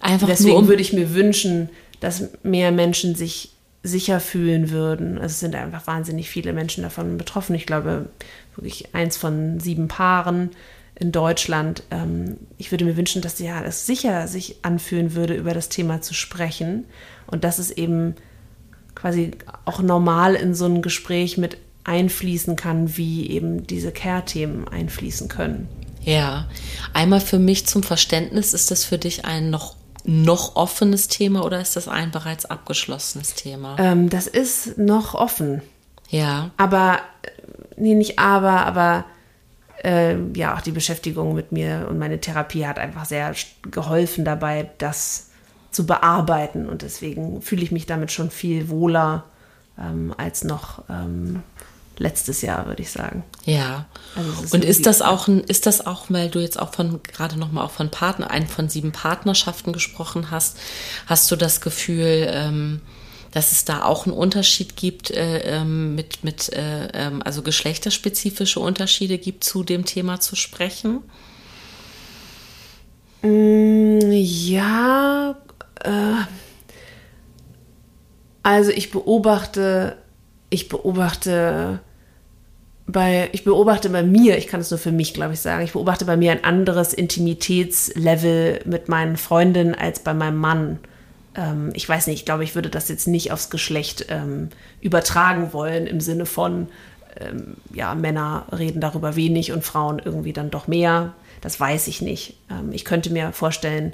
Einfach 0.00 0.26
deswegen 0.26 0.50
nur 0.50 0.58
um 0.58 0.68
würde 0.68 0.82
ich 0.82 0.92
mir 0.92 1.14
wünschen, 1.14 1.70
dass 2.00 2.28
mehr 2.42 2.72
Menschen 2.72 3.14
sich 3.14 3.52
sicher 3.82 4.20
fühlen 4.20 4.70
würden. 4.70 5.18
Also 5.18 5.32
es 5.32 5.40
sind 5.40 5.54
einfach 5.54 5.86
wahnsinnig 5.86 6.28
viele 6.28 6.52
Menschen 6.52 6.82
davon 6.82 7.18
betroffen. 7.18 7.54
Ich 7.54 7.66
glaube, 7.66 8.06
wirklich 8.54 8.94
eins 8.94 9.16
von 9.16 9.60
sieben 9.60 9.88
Paaren 9.88 10.50
in 10.98 11.12
Deutschland. 11.12 11.82
Ähm, 11.90 12.38
ich 12.58 12.70
würde 12.70 12.84
mir 12.84 12.96
wünschen, 12.96 13.22
dass 13.22 13.38
ja 13.38 13.62
es 13.62 13.86
sicher 13.86 14.28
sich 14.28 14.56
anfühlen 14.62 15.14
würde, 15.14 15.34
über 15.34 15.54
das 15.54 15.68
Thema 15.68 16.00
zu 16.02 16.14
sprechen 16.14 16.84
und 17.26 17.44
dass 17.44 17.58
es 17.58 17.70
eben 17.70 18.14
quasi 18.96 19.32
auch 19.64 19.80
normal 19.80 20.34
in 20.34 20.54
so 20.54 20.64
ein 20.64 20.82
Gespräch 20.82 21.38
mit 21.38 21.58
einfließen 21.84 22.56
kann, 22.56 22.96
wie 22.96 23.30
eben 23.30 23.66
diese 23.66 23.92
Care-Themen 23.92 24.66
einfließen 24.66 25.28
können. 25.28 25.68
Ja, 26.02 26.48
einmal 26.92 27.20
für 27.20 27.38
mich 27.38 27.66
zum 27.66 27.84
Verständnis, 27.84 28.54
ist 28.54 28.72
das 28.72 28.84
für 28.84 28.98
dich 28.98 29.24
ein 29.24 29.50
noch 29.50 29.76
noch 30.08 30.54
offenes 30.54 31.08
Thema 31.08 31.44
oder 31.44 31.60
ist 31.60 31.74
das 31.74 31.88
ein 31.88 32.12
bereits 32.12 32.44
abgeschlossenes 32.44 33.34
Thema? 33.34 33.76
Ähm, 33.80 34.08
das 34.08 34.28
ist 34.28 34.78
noch 34.78 35.14
offen. 35.14 35.62
Ja. 36.10 36.52
Aber, 36.56 37.00
nee, 37.76 37.94
nicht 37.94 38.20
aber, 38.20 38.66
aber 38.66 39.04
äh, 39.82 40.16
ja, 40.34 40.56
auch 40.56 40.60
die 40.60 40.70
Beschäftigung 40.70 41.34
mit 41.34 41.50
mir 41.50 41.88
und 41.90 41.98
meine 41.98 42.20
Therapie 42.20 42.66
hat 42.66 42.78
einfach 42.78 43.04
sehr 43.04 43.34
geholfen 43.68 44.24
dabei, 44.24 44.70
das 44.78 45.30
zu 45.76 45.84
bearbeiten. 45.84 46.68
Und 46.70 46.80
deswegen 46.80 47.42
fühle 47.42 47.62
ich 47.62 47.70
mich 47.70 47.84
damit 47.84 48.10
schon 48.10 48.30
viel 48.30 48.70
wohler 48.70 49.24
ähm, 49.78 50.14
als 50.16 50.42
noch 50.42 50.84
ähm, 50.88 51.42
letztes 51.98 52.40
Jahr, 52.40 52.66
würde 52.66 52.80
ich 52.80 52.90
sagen. 52.90 53.24
Ja. 53.44 53.84
Also 54.16 54.42
ist 54.42 54.54
und 54.54 54.64
ist 54.64 54.86
das 54.86 55.02
auch 55.02 55.28
ein, 55.28 55.40
ist 55.44 55.66
das 55.66 55.86
auch, 55.86 56.06
weil 56.08 56.30
du 56.30 56.40
jetzt 56.40 56.58
auch 56.58 56.72
von 56.72 57.02
gerade 57.02 57.38
nochmal 57.38 57.66
auch 57.66 57.72
von 57.72 57.90
Partner, 57.90 58.30
einen 58.30 58.46
von 58.46 58.70
sieben 58.70 58.92
Partnerschaften 58.92 59.74
gesprochen 59.74 60.30
hast, 60.30 60.56
hast 61.04 61.30
du 61.30 61.36
das 61.36 61.60
Gefühl, 61.60 62.26
ähm, 62.30 62.80
dass 63.32 63.52
es 63.52 63.66
da 63.66 63.84
auch 63.84 64.06
einen 64.06 64.16
Unterschied 64.16 64.76
gibt, 64.76 65.10
äh, 65.10 65.40
ähm, 65.40 65.94
mit, 65.94 66.24
mit 66.24 66.50
äh, 66.54 66.88
ähm, 66.94 67.20
also 67.22 67.42
geschlechterspezifische 67.42 68.60
Unterschiede 68.60 69.18
gibt, 69.18 69.44
zu 69.44 69.62
dem 69.62 69.84
Thema 69.84 70.20
zu 70.20 70.36
sprechen? 70.36 71.02
Mm, 73.20 74.00
ja, 74.10 75.36
also 78.42 78.70
ich 78.70 78.90
beobachte, 78.90 79.96
ich 80.50 80.68
beobachte 80.68 81.80
bei, 82.86 83.28
ich 83.32 83.44
beobachte 83.44 83.90
bei 83.90 84.02
mir, 84.02 84.38
ich 84.38 84.46
kann 84.46 84.60
es 84.60 84.70
nur 84.70 84.78
für 84.78 84.92
mich, 84.92 85.12
glaube 85.12 85.34
ich, 85.34 85.40
sagen, 85.40 85.64
ich 85.64 85.72
beobachte 85.72 86.04
bei 86.04 86.16
mir 86.16 86.30
ein 86.32 86.44
anderes 86.44 86.92
Intimitätslevel 86.92 88.60
mit 88.64 88.88
meinen 88.88 89.16
Freundinnen 89.16 89.74
als 89.74 89.98
bei 90.00 90.14
meinem 90.14 90.36
Mann. 90.36 90.78
Ähm, 91.34 91.70
ich 91.74 91.88
weiß 91.88 92.06
nicht, 92.06 92.20
ich 92.20 92.24
glaube, 92.24 92.44
ich 92.44 92.54
würde 92.54 92.70
das 92.70 92.88
jetzt 92.88 93.08
nicht 93.08 93.32
aufs 93.32 93.50
Geschlecht 93.50 94.06
ähm, 94.08 94.50
übertragen 94.80 95.52
wollen 95.52 95.88
im 95.88 96.00
Sinne 96.00 96.26
von, 96.26 96.68
ähm, 97.18 97.56
ja, 97.74 97.94
Männer 97.94 98.46
reden 98.56 98.80
darüber 98.80 99.16
wenig 99.16 99.52
und 99.52 99.64
Frauen 99.64 100.00
irgendwie 100.04 100.32
dann 100.32 100.50
doch 100.50 100.68
mehr. 100.68 101.14
Das 101.40 101.58
weiß 101.58 101.88
ich 101.88 102.02
nicht. 102.02 102.36
Ähm, 102.50 102.70
ich 102.72 102.84
könnte 102.84 103.10
mir 103.10 103.32
vorstellen, 103.32 103.92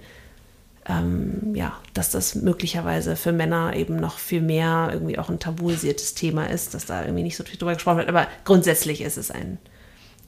ähm, 0.87 1.55
ja, 1.55 1.79
dass 1.95 2.11
das 2.11 2.35
möglicherweise 2.35 3.15
für 3.15 3.33
Männer 3.33 3.77
eben 3.77 3.97
noch 3.97 4.19
viel 4.19 4.41
mehr 4.41 4.91
irgendwie 4.93 5.19
auch 5.19 5.29
ein 5.29 5.39
tabuisiertes 5.39 6.15
Thema 6.15 6.47
ist, 6.47 6.75
dass 6.75 6.87
da 6.87 7.03
irgendwie 7.03 7.23
nicht 7.23 7.37
so 7.37 7.45
viel 7.45 7.57
drüber 7.57 7.75
gesprochen 7.75 7.99
wird. 7.99 8.09
Aber 8.09 8.27
grundsätzlich 8.45 9.01
ist 9.01 9.17
es 9.17 9.31
ein, 9.31 9.59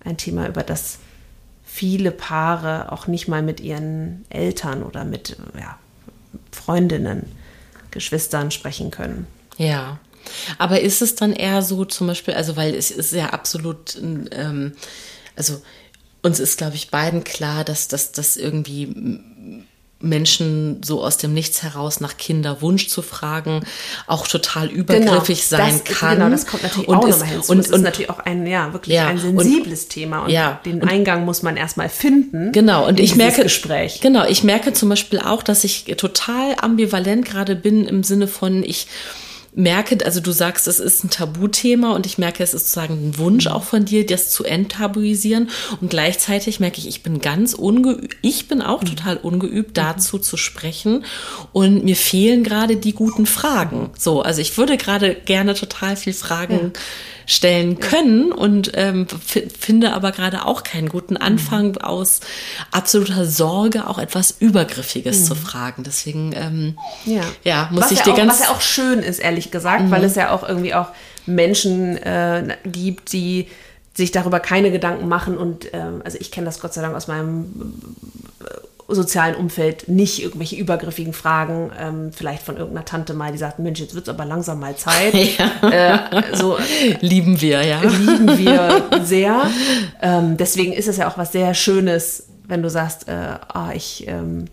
ein 0.04 0.16
Thema, 0.16 0.46
über 0.46 0.62
das 0.62 0.98
viele 1.64 2.12
Paare 2.12 2.92
auch 2.92 3.08
nicht 3.08 3.26
mal 3.26 3.42
mit 3.42 3.60
ihren 3.60 4.24
Eltern 4.30 4.84
oder 4.84 5.04
mit 5.04 5.36
ja, 5.58 5.76
Freundinnen, 6.52 7.32
Geschwistern 7.90 8.52
sprechen 8.52 8.92
können. 8.92 9.26
Ja. 9.56 9.98
Aber 10.58 10.80
ist 10.80 11.02
es 11.02 11.16
dann 11.16 11.32
eher 11.32 11.62
so 11.62 11.84
zum 11.84 12.06
Beispiel, 12.06 12.34
also 12.34 12.56
weil 12.56 12.74
es 12.74 12.90
ist 12.90 13.12
ja 13.12 13.30
absolut, 13.30 14.00
ähm, 14.00 14.72
also 15.36 15.60
uns 16.22 16.38
ist, 16.38 16.58
glaube 16.58 16.76
ich, 16.76 16.90
beiden 16.90 17.24
klar, 17.24 17.64
dass 17.64 17.88
das 17.88 18.36
irgendwie 18.36 19.64
Menschen 20.04 20.82
so 20.84 21.02
aus 21.02 21.16
dem 21.16 21.34
Nichts 21.34 21.62
heraus 21.62 22.00
nach 22.00 22.16
Kinderwunsch 22.16 22.88
zu 22.88 23.02
fragen, 23.02 23.64
auch 24.06 24.26
total 24.26 24.68
übergriffig 24.68 25.48
genau, 25.48 25.62
sein 25.62 25.80
das, 25.84 25.98
kann. 25.98 26.18
Genau, 26.18 26.30
das 26.30 26.46
kommt 26.46 26.62
natürlich 26.62 26.88
und 26.88 26.96
auch 26.96 27.08
nochmal 27.08 27.28
hinzu. 27.28 27.52
Und, 27.52 27.58
es 27.58 27.70
ist 27.70 27.80
natürlich 27.80 28.10
auch 28.10 28.20
ein, 28.20 28.46
ja, 28.46 28.72
wirklich 28.72 28.94
ja, 28.94 29.08
ein 29.08 29.18
sensibles 29.18 29.84
und, 29.84 29.90
Thema. 29.90 30.24
Und 30.24 30.30
ja, 30.30 30.60
den 30.64 30.82
und, 30.82 30.88
Eingang 30.88 31.24
muss 31.24 31.42
man 31.42 31.56
erstmal 31.56 31.88
finden. 31.88 32.52
Genau, 32.52 32.86
und 32.86 33.00
ich 33.00 33.16
merke, 33.16 33.42
Gespräch. 33.42 34.00
genau, 34.00 34.26
ich 34.26 34.44
merke 34.44 34.72
zum 34.72 34.88
Beispiel 34.88 35.18
auch, 35.18 35.42
dass 35.42 35.64
ich 35.64 35.84
total 35.96 36.54
ambivalent 36.60 37.24
gerade 37.24 37.56
bin 37.56 37.86
im 37.86 38.02
Sinne 38.02 38.28
von, 38.28 38.62
ich, 38.62 38.86
merke, 39.54 40.04
also 40.04 40.20
du 40.20 40.32
sagst, 40.32 40.66
es 40.66 40.80
ist 40.80 41.04
ein 41.04 41.10
Tabuthema 41.10 41.92
und 41.92 42.06
ich 42.06 42.18
merke, 42.18 42.42
es 42.42 42.54
ist 42.54 42.66
sozusagen 42.66 42.94
ein 42.94 43.18
Wunsch 43.18 43.46
auch 43.46 43.64
von 43.64 43.84
dir, 43.84 44.04
das 44.04 44.30
zu 44.30 44.44
enttabuisieren. 44.44 45.50
Und 45.80 45.90
gleichzeitig 45.90 46.60
merke 46.60 46.78
ich, 46.78 46.88
ich 46.88 47.02
bin 47.02 47.20
ganz 47.20 47.54
ungeübt, 47.54 48.16
ich 48.22 48.48
bin 48.48 48.62
auch 48.62 48.82
mhm. 48.82 48.86
total 48.86 49.16
ungeübt, 49.16 49.76
dazu 49.76 50.18
zu 50.18 50.36
sprechen. 50.36 51.04
Und 51.52 51.84
mir 51.84 51.96
fehlen 51.96 52.42
gerade 52.42 52.76
die 52.76 52.94
guten 52.94 53.26
Fragen. 53.26 53.90
So, 53.98 54.22
also 54.22 54.40
ich 54.40 54.56
würde 54.58 54.76
gerade 54.76 55.14
gerne 55.14 55.54
total 55.54 55.96
viel 55.96 56.14
Fragen 56.14 56.72
ja 56.74 56.80
stellen 57.26 57.80
können 57.80 58.32
und 58.32 58.72
ähm, 58.74 59.06
finde 59.58 59.92
aber 59.94 60.12
gerade 60.12 60.44
auch 60.46 60.62
keinen 60.62 60.88
guten 60.88 61.16
Anfang 61.16 61.72
mhm. 61.72 61.78
aus 61.78 62.20
absoluter 62.70 63.24
Sorge 63.26 63.88
auch 63.88 63.98
etwas 63.98 64.36
Übergriffiges 64.38 65.20
mhm. 65.20 65.24
zu 65.24 65.34
fragen. 65.34 65.82
Deswegen 65.84 66.32
ähm, 66.34 66.78
ja. 67.06 67.22
ja, 67.42 67.68
muss 67.72 67.84
was 67.84 67.90
ich 67.92 67.98
ja 68.00 68.04
dir 68.04 68.12
auch, 68.12 68.16
ganz... 68.16 68.32
Was 68.32 68.40
ja 68.40 68.50
auch 68.50 68.60
schön 68.60 68.98
ist, 68.98 69.20
ehrlich 69.20 69.43
gesagt, 69.50 69.84
mhm. 69.84 69.90
weil 69.90 70.04
es 70.04 70.14
ja 70.14 70.30
auch 70.30 70.46
irgendwie 70.48 70.74
auch 70.74 70.88
Menschen 71.26 71.96
äh, 71.96 72.56
gibt, 72.64 73.12
die 73.12 73.48
sich 73.94 74.10
darüber 74.10 74.40
keine 74.40 74.70
Gedanken 74.70 75.08
machen 75.08 75.38
und 75.38 75.72
ähm, 75.72 76.02
also 76.04 76.18
ich 76.20 76.30
kenne 76.30 76.46
das 76.46 76.60
Gott 76.60 76.74
sei 76.74 76.82
Dank 76.82 76.96
aus 76.96 77.06
meinem 77.06 77.74
sozialen 78.88 79.34
Umfeld 79.34 79.88
nicht 79.88 80.22
irgendwelche 80.22 80.56
übergriffigen 80.56 81.12
Fragen, 81.12 81.70
ähm, 81.78 82.12
vielleicht 82.12 82.42
von 82.42 82.56
irgendeiner 82.56 82.84
Tante 82.84 83.14
mal, 83.14 83.32
die 83.32 83.38
sagt, 83.38 83.58
Mensch, 83.58 83.80
jetzt 83.80 83.94
wird 83.94 84.08
es 84.08 84.14
aber 84.14 84.24
langsam 84.24 84.60
mal 84.60 84.76
Zeit. 84.76 85.14
Ja. 85.34 86.10
Äh, 86.10 86.36
so, 86.36 86.58
lieben 87.00 87.40
wir, 87.40 87.64
ja. 87.64 87.80
Lieben 87.80 88.38
wir 88.38 88.84
sehr. 89.04 89.50
Ähm, 90.00 90.36
deswegen 90.36 90.72
ist 90.72 90.86
es 90.86 90.96
ja 90.96 91.08
auch 91.08 91.18
was 91.18 91.32
sehr 91.32 91.54
Schönes, 91.54 92.26
wenn 92.46 92.62
du 92.62 92.70
sagst, 92.70 93.08
äh, 93.08 93.12
ah, 93.12 93.72
ich, 93.74 94.06
ähm, 94.06 94.46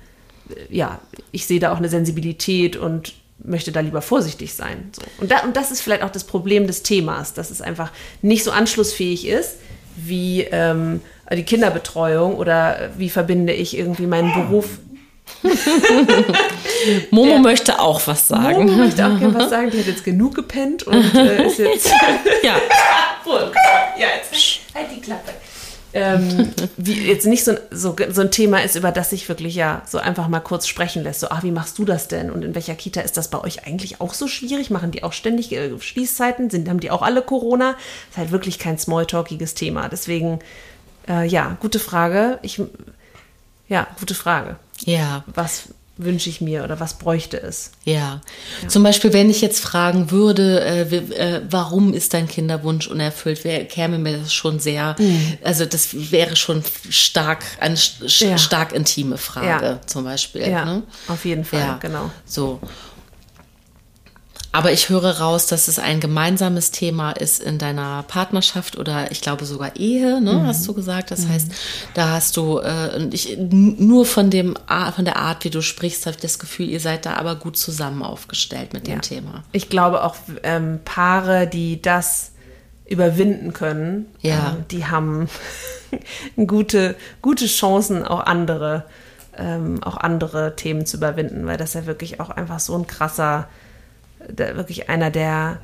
ja, 0.69 0.99
ich 1.31 1.45
sehe 1.45 1.59
da 1.59 1.71
auch 1.73 1.77
eine 1.77 1.89
Sensibilität 1.89 2.77
und 2.77 3.13
möchte 3.43 3.71
da 3.71 3.79
lieber 3.79 4.01
vorsichtig 4.01 4.53
sein. 4.53 4.91
So. 4.93 5.01
Und, 5.19 5.31
da, 5.31 5.39
und 5.39 5.55
das 5.55 5.71
ist 5.71 5.81
vielleicht 5.81 6.03
auch 6.03 6.11
das 6.11 6.23
Problem 6.23 6.67
des 6.67 6.83
Themas, 6.83 7.33
dass 7.33 7.51
es 7.51 7.61
einfach 7.61 7.91
nicht 8.21 8.43
so 8.43 8.51
anschlussfähig 8.51 9.27
ist, 9.27 9.57
wie 9.95 10.41
ähm, 10.51 11.01
die 11.31 11.43
Kinderbetreuung 11.43 12.35
oder 12.35 12.91
wie 12.97 13.09
verbinde 13.09 13.53
ich 13.53 13.77
irgendwie 13.77 14.07
meinen 14.07 14.33
Beruf 14.33 14.79
Momo 17.11 17.31
Der, 17.31 17.39
möchte 17.39 17.79
auch 17.79 18.05
was 18.05 18.27
sagen. 18.27 18.65
Momo 18.65 18.83
möchte 18.83 19.05
auch 19.05 19.17
gerne 19.17 19.33
was 19.33 19.49
sagen. 19.49 19.71
Die 19.71 19.79
hat 19.79 19.87
jetzt 19.87 20.03
genug 20.03 20.35
gepennt 20.35 20.83
und 20.83 21.15
äh, 21.15 21.47
ist 21.47 21.59
jetzt. 21.59 21.87
ja. 22.43 22.55
ja, 23.97 24.07
jetzt 24.15 24.59
halt 24.73 24.87
die 24.95 25.01
Klappe. 25.01 25.31
Ähm, 25.93 26.53
wie 26.77 27.07
jetzt 27.07 27.25
nicht 27.25 27.43
so, 27.43 27.53
so, 27.69 27.95
so 28.09 28.21
ein 28.21 28.31
Thema 28.31 28.63
ist, 28.63 28.75
über 28.75 28.91
das 28.91 29.09
sich 29.09 29.27
wirklich 29.27 29.55
ja 29.55 29.81
so 29.85 29.97
einfach 29.97 30.27
mal 30.27 30.39
kurz 30.39 30.67
sprechen 30.67 31.03
lässt. 31.03 31.19
So, 31.19 31.27
ach, 31.29 31.43
wie 31.43 31.51
machst 31.51 31.77
du 31.77 31.85
das 31.85 32.07
denn? 32.07 32.31
Und 32.31 32.43
in 32.43 32.55
welcher 32.55 32.75
Kita 32.75 33.01
ist 33.01 33.17
das 33.17 33.29
bei 33.29 33.39
euch 33.39 33.65
eigentlich 33.65 34.01
auch 34.01 34.13
so 34.13 34.27
schwierig? 34.27 34.69
Machen 34.69 34.91
die 34.91 35.03
auch 35.03 35.13
ständig 35.13 35.51
äh, 35.51 35.77
Schließzeiten? 35.79 36.49
Sind, 36.49 36.69
haben 36.69 36.79
die 36.79 36.91
auch 36.91 37.01
alle 37.01 37.21
Corona? 37.21 37.75
Ist 38.09 38.17
halt 38.17 38.31
wirklich 38.31 38.59
kein 38.59 38.77
smalltalkiges 38.77 39.53
Thema. 39.53 39.89
Deswegen 39.89 40.39
äh, 41.07 41.25
ja, 41.27 41.57
gute 41.59 41.79
Frage. 41.79 42.39
Ich, 42.41 42.61
ja, 43.67 43.87
gute 43.99 44.15
Frage. 44.15 44.57
Ja. 44.85 45.23
Was 45.27 45.69
wünsche 46.03 46.29
ich 46.29 46.41
mir 46.41 46.63
oder 46.63 46.79
was 46.79 46.95
bräuchte 46.95 47.41
es? 47.41 47.71
Ja. 47.83 48.21
ja. 48.61 48.67
Zum 48.67 48.83
Beispiel, 48.83 49.13
wenn 49.13 49.29
ich 49.29 49.41
jetzt 49.41 49.59
fragen 49.59 50.11
würde, 50.11 50.61
äh, 50.61 50.95
äh, 50.95 51.41
warum 51.49 51.93
ist 51.93 52.13
dein 52.13 52.27
Kinderwunsch 52.27 52.87
unerfüllt, 52.87 53.43
wär, 53.43 53.65
käme 53.65 53.97
mir 53.97 54.17
das 54.17 54.33
schon 54.33 54.59
sehr, 54.59 54.95
mhm. 54.99 55.37
also 55.43 55.65
das 55.65 56.11
wäre 56.11 56.35
schon 56.35 56.63
stark, 56.89 57.43
eine 57.59 57.75
ja. 57.99 58.37
stark 58.37 58.73
intime 58.73 59.17
Frage 59.17 59.65
ja. 59.65 59.79
zum 59.85 60.03
Beispiel. 60.03 60.47
Ja, 60.47 60.65
ne? 60.65 60.83
auf 61.07 61.25
jeden 61.25 61.45
Fall, 61.45 61.77
genau. 61.79 62.11
So. 62.25 62.59
Aber 64.53 64.71
ich 64.73 64.89
höre 64.89 65.19
raus, 65.19 65.47
dass 65.47 65.67
es 65.67 65.79
ein 65.79 66.01
gemeinsames 66.01 66.71
Thema 66.71 67.11
ist 67.11 67.41
in 67.41 67.57
deiner 67.57 68.03
Partnerschaft 68.03 68.77
oder 68.77 69.11
ich 69.11 69.21
glaube 69.21 69.45
sogar 69.45 69.77
Ehe, 69.77 70.21
ne, 70.21 70.33
mhm. 70.33 70.47
hast 70.47 70.67
du 70.67 70.73
gesagt. 70.73 71.11
Das 71.11 71.21
mhm. 71.21 71.29
heißt, 71.29 71.51
da 71.93 72.09
hast 72.09 72.35
du 72.35 72.59
äh, 72.59 73.07
ich, 73.11 73.37
nur 73.37 74.05
von 74.05 74.29
dem 74.29 74.57
von 74.95 75.05
der 75.05 75.17
Art, 75.17 75.45
wie 75.45 75.49
du 75.49 75.61
sprichst, 75.61 76.05
habe 76.05 76.15
ich 76.15 76.21
das 76.21 76.37
Gefühl, 76.37 76.67
ihr 76.67 76.81
seid 76.81 77.05
da 77.05 77.13
aber 77.13 77.35
gut 77.35 77.57
zusammen 77.57 78.03
aufgestellt 78.03 78.73
mit 78.73 78.87
dem 78.87 78.95
ja. 78.95 78.99
Thema. 78.99 79.43
Ich 79.53 79.69
glaube 79.69 80.03
auch 80.03 80.15
ähm, 80.43 80.79
Paare, 80.83 81.47
die 81.47 81.81
das 81.81 82.31
überwinden 82.85 83.53
können, 83.53 84.07
ja. 84.19 84.55
ähm, 84.57 84.65
die 84.69 84.85
haben 84.85 85.29
gute 86.45 86.95
gute 87.21 87.45
Chancen, 87.45 88.03
auch 88.03 88.25
andere 88.25 88.83
ähm, 89.37 89.81
auch 89.81 89.95
andere 89.95 90.57
Themen 90.57 90.85
zu 90.85 90.97
überwinden, 90.97 91.45
weil 91.45 91.55
das 91.55 91.73
ja 91.73 91.85
wirklich 91.85 92.19
auch 92.19 92.29
einfach 92.29 92.59
so 92.59 92.77
ein 92.77 92.85
krasser 92.85 93.47
wirklich 94.35 94.89
einer 94.89 95.11
der, 95.11 95.59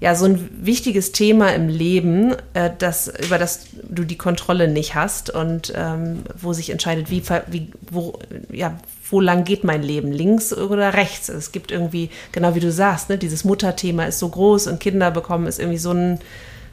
ja, 0.00 0.16
so 0.16 0.24
ein 0.24 0.48
wichtiges 0.66 1.12
Thema 1.12 1.54
im 1.54 1.68
Leben, 1.68 2.34
äh, 2.54 2.70
das, 2.76 3.06
über 3.24 3.38
das 3.38 3.66
du 3.88 4.02
die 4.02 4.18
Kontrolle 4.18 4.66
nicht 4.66 4.96
hast 4.96 5.30
und 5.30 5.72
ähm, 5.76 6.24
wo 6.36 6.52
sich 6.52 6.70
entscheidet, 6.70 7.08
wie, 7.08 7.22
wie 7.48 7.70
wo, 7.88 8.18
ja, 8.50 8.76
wo 9.08 9.20
lang 9.20 9.44
geht 9.44 9.62
mein 9.62 9.82
Leben, 9.82 10.10
links 10.10 10.52
oder 10.52 10.94
rechts. 10.94 11.28
Es 11.28 11.52
gibt 11.52 11.70
irgendwie, 11.70 12.10
genau 12.32 12.56
wie 12.56 12.60
du 12.60 12.72
sagst, 12.72 13.10
ne, 13.10 13.18
dieses 13.18 13.44
Mutterthema 13.44 14.06
ist 14.06 14.18
so 14.18 14.28
groß 14.28 14.66
und 14.66 14.80
Kinder 14.80 15.12
bekommen 15.12 15.46
ist 15.46 15.60
irgendwie 15.60 15.78
so 15.78 15.92
ein, 15.92 16.18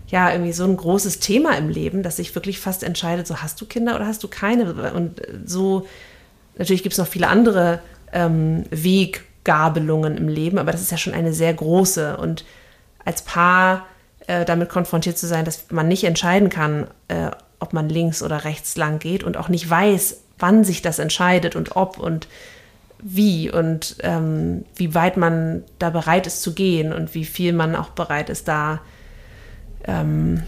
ja, 0.08 0.32
irgendwie 0.32 0.54
so 0.54 0.64
ein 0.64 0.76
großes 0.76 1.20
Thema 1.20 1.56
im 1.56 1.70
Leben, 1.70 2.02
dass 2.02 2.16
sich 2.16 2.34
wirklich 2.34 2.60
fast 2.60 2.84
entscheidet, 2.84 3.28
so 3.28 3.44
hast 3.44 3.62
du 3.62 3.68
Kinder 3.68 3.96
oder 3.96 4.08
hast 4.08 4.24
du 4.24 4.28
keine? 4.28 4.92
Und 4.94 5.22
so, 5.46 5.86
natürlich 6.58 6.82
gibt 6.82 6.94
es 6.94 7.00
noch 7.00 7.08
viele 7.08 7.28
andere 7.28 7.80
ähm, 8.12 8.64
Weg- 8.72 9.29
Gabelungen 9.50 10.16
im 10.16 10.28
Leben, 10.28 10.60
aber 10.60 10.72
das 10.72 10.82
ist 10.82 10.92
ja 10.92 10.98
schon 10.98 11.16
eine 11.16 11.34
sehr 11.34 11.52
große. 11.52 12.18
Und 12.18 12.46
als 13.04 13.24
Paar 13.24 13.88
äh, 14.28 14.46
damit 14.46 14.70
konfrontiert 14.70 15.18
zu 15.18 15.26
sein, 15.26 15.44
dass 15.44 15.72
man 15.72 15.88
nicht 15.88 16.04
entscheiden 16.04 16.50
kann, 16.50 16.86
äh, 17.08 17.32
ob 17.60 17.74
man 17.74 17.90
links 17.90 18.22
oder 18.22 18.44
rechts 18.44 18.78
lang 18.78 19.00
geht 19.00 19.24
und 19.24 19.38
auch 19.38 19.50
nicht 19.50 19.68
weiß, 19.68 20.18
wann 20.38 20.64
sich 20.64 20.84
das 20.84 21.00
entscheidet 21.00 21.56
und 21.56 21.76
ob 21.76 21.98
und 21.98 22.28
wie 23.02 23.50
und 23.50 23.96
ähm, 24.04 24.66
wie 24.76 24.94
weit 24.94 25.18
man 25.18 25.64
da 25.80 25.90
bereit 25.90 26.28
ist 26.28 26.44
zu 26.44 26.54
gehen 26.54 26.94
und 26.94 27.16
wie 27.16 27.26
viel 27.26 27.52
man 27.52 27.76
auch 27.76 27.90
bereit 27.90 28.30
ist, 28.30 28.48
da 28.48 28.82
ähm, 29.86 30.44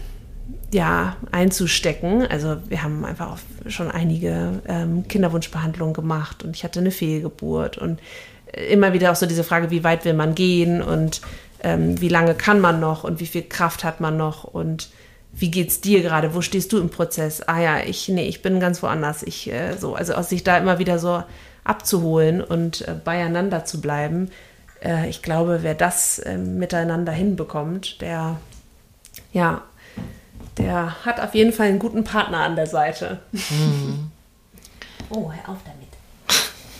ja, 0.72 1.16
einzustecken. 1.32 2.24
Also 2.28 2.58
wir 2.68 2.84
haben 2.84 3.04
einfach 3.04 3.36
schon 3.66 3.90
einige 3.90 4.62
ähm, 4.68 5.08
Kinderwunschbehandlungen 5.08 5.92
gemacht 5.92 6.44
und 6.44 6.54
ich 6.54 6.62
hatte 6.62 6.78
eine 6.78 6.92
Fehlgeburt 6.92 7.78
und 7.78 7.98
immer 8.52 8.92
wieder 8.92 9.12
auch 9.12 9.16
so 9.16 9.26
diese 9.26 9.44
Frage, 9.44 9.70
wie 9.70 9.84
weit 9.84 10.04
will 10.04 10.14
man 10.14 10.34
gehen 10.34 10.82
und 10.82 11.20
ähm, 11.62 12.00
wie 12.00 12.08
lange 12.08 12.34
kann 12.34 12.60
man 12.60 12.80
noch 12.80 13.04
und 13.04 13.20
wie 13.20 13.26
viel 13.26 13.42
Kraft 13.42 13.84
hat 13.84 14.00
man 14.00 14.16
noch 14.16 14.44
und 14.44 14.90
wie 15.32 15.50
geht's 15.50 15.80
dir 15.80 16.02
gerade? 16.02 16.34
Wo 16.34 16.42
stehst 16.42 16.72
du 16.72 16.78
im 16.78 16.90
Prozess? 16.90 17.40
Ah 17.42 17.60
ja, 17.60 17.78
ich 17.80 18.08
nee, 18.08 18.28
ich 18.28 18.42
bin 18.42 18.60
ganz 18.60 18.82
woanders. 18.82 19.22
Ich 19.22 19.50
äh, 19.50 19.76
so 19.78 19.94
also 19.94 20.14
aus 20.14 20.28
sich 20.28 20.44
da 20.44 20.58
immer 20.58 20.78
wieder 20.78 20.98
so 20.98 21.22
abzuholen 21.64 22.42
und 22.42 22.86
äh, 22.86 22.94
beieinander 23.02 23.64
zu 23.64 23.80
bleiben. 23.80 24.30
Äh, 24.84 25.08
ich 25.08 25.22
glaube, 25.22 25.60
wer 25.62 25.74
das 25.74 26.20
ähm, 26.24 26.58
miteinander 26.58 27.12
hinbekommt, 27.12 28.00
der 28.02 28.36
ja, 29.32 29.62
der 30.58 31.04
hat 31.04 31.20
auf 31.20 31.34
jeden 31.34 31.52
Fall 31.52 31.68
einen 31.68 31.78
guten 31.78 32.04
Partner 32.04 32.40
an 32.40 32.56
der 32.56 32.66
Seite. 32.66 33.20
Mhm. 33.32 34.10
Oh, 35.14 35.30
hör 35.30 35.52
auf 35.52 35.58
damit 35.66 35.81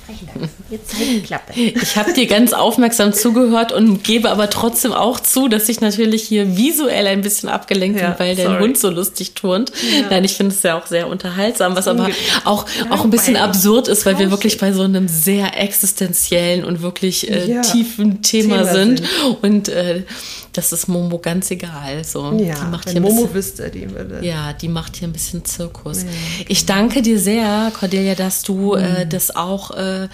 sprechen 0.02 0.28
lassen. 0.34 0.64
Jetzt 0.70 0.94
Klappe. 1.24 1.52
Ich 1.54 1.96
habe 1.96 2.12
dir 2.12 2.26
ganz 2.26 2.52
aufmerksam 2.52 3.12
zugehört 3.12 3.72
und 3.72 4.04
gebe 4.04 4.30
aber 4.30 4.50
trotzdem 4.50 4.92
auch 4.92 5.20
zu, 5.20 5.48
dass 5.48 5.68
ich 5.68 5.80
natürlich 5.80 6.22
hier 6.22 6.56
visuell 6.56 7.06
ein 7.06 7.22
bisschen 7.22 7.48
abgelenkt 7.48 8.00
ja, 8.00 8.10
bin, 8.10 8.18
weil 8.18 8.36
sorry. 8.36 8.48
der 8.48 8.60
Hund 8.60 8.78
so 8.78 8.90
lustig 8.90 9.34
turnt. 9.34 9.72
Ja. 9.92 10.08
Nein, 10.10 10.24
ich 10.24 10.34
finde 10.34 10.54
es 10.54 10.62
ja 10.62 10.78
auch 10.78 10.86
sehr 10.86 11.08
unterhaltsam, 11.08 11.76
was 11.76 11.88
aber 11.88 12.08
auch, 12.44 12.66
auch 12.90 13.04
ein 13.04 13.10
bisschen 13.10 13.36
absurd 13.36 13.88
ist, 13.88 14.06
weil 14.06 14.18
wir 14.18 14.30
wirklich 14.30 14.58
bei 14.58 14.72
so 14.72 14.82
einem 14.82 15.08
sehr 15.08 15.58
existenziellen 15.58 16.64
und 16.64 16.82
wirklich 16.82 17.30
äh, 17.30 17.50
ja. 17.50 17.60
tiefen 17.62 18.22
Thema, 18.22 18.58
Thema 18.58 18.64
sind. 18.64 18.98
sind. 18.98 19.38
Und 19.42 19.68
äh, 19.68 20.02
das 20.52 20.72
ist 20.72 20.86
Momo 20.86 21.18
ganz 21.18 21.50
egal. 21.50 22.04
So, 22.04 22.32
ja, 22.32 22.54
die 22.54 22.70
macht 22.70 22.90
hier 22.90 23.00
Momo 23.00 23.22
bisschen, 23.22 23.34
wüsste, 23.34 23.70
die 23.70 23.90
würde. 23.90 24.24
Ja, 24.24 24.52
die 24.52 24.68
macht 24.68 24.96
hier 24.96 25.08
ein 25.08 25.12
bisschen 25.12 25.44
Zirkus. 25.44 26.02
Ja. 26.02 26.08
Ich 26.46 26.66
danke 26.66 27.00
dir 27.00 27.18
sehr, 27.18 27.72
Cordelia, 27.78 28.14
dass 28.14 28.42
du 28.42 28.74
äh, 28.74 28.78
mhm. 28.78 28.96
äh, 28.96 29.06
das 29.06 29.34
auch 29.34 29.70
äh, 29.70 30.08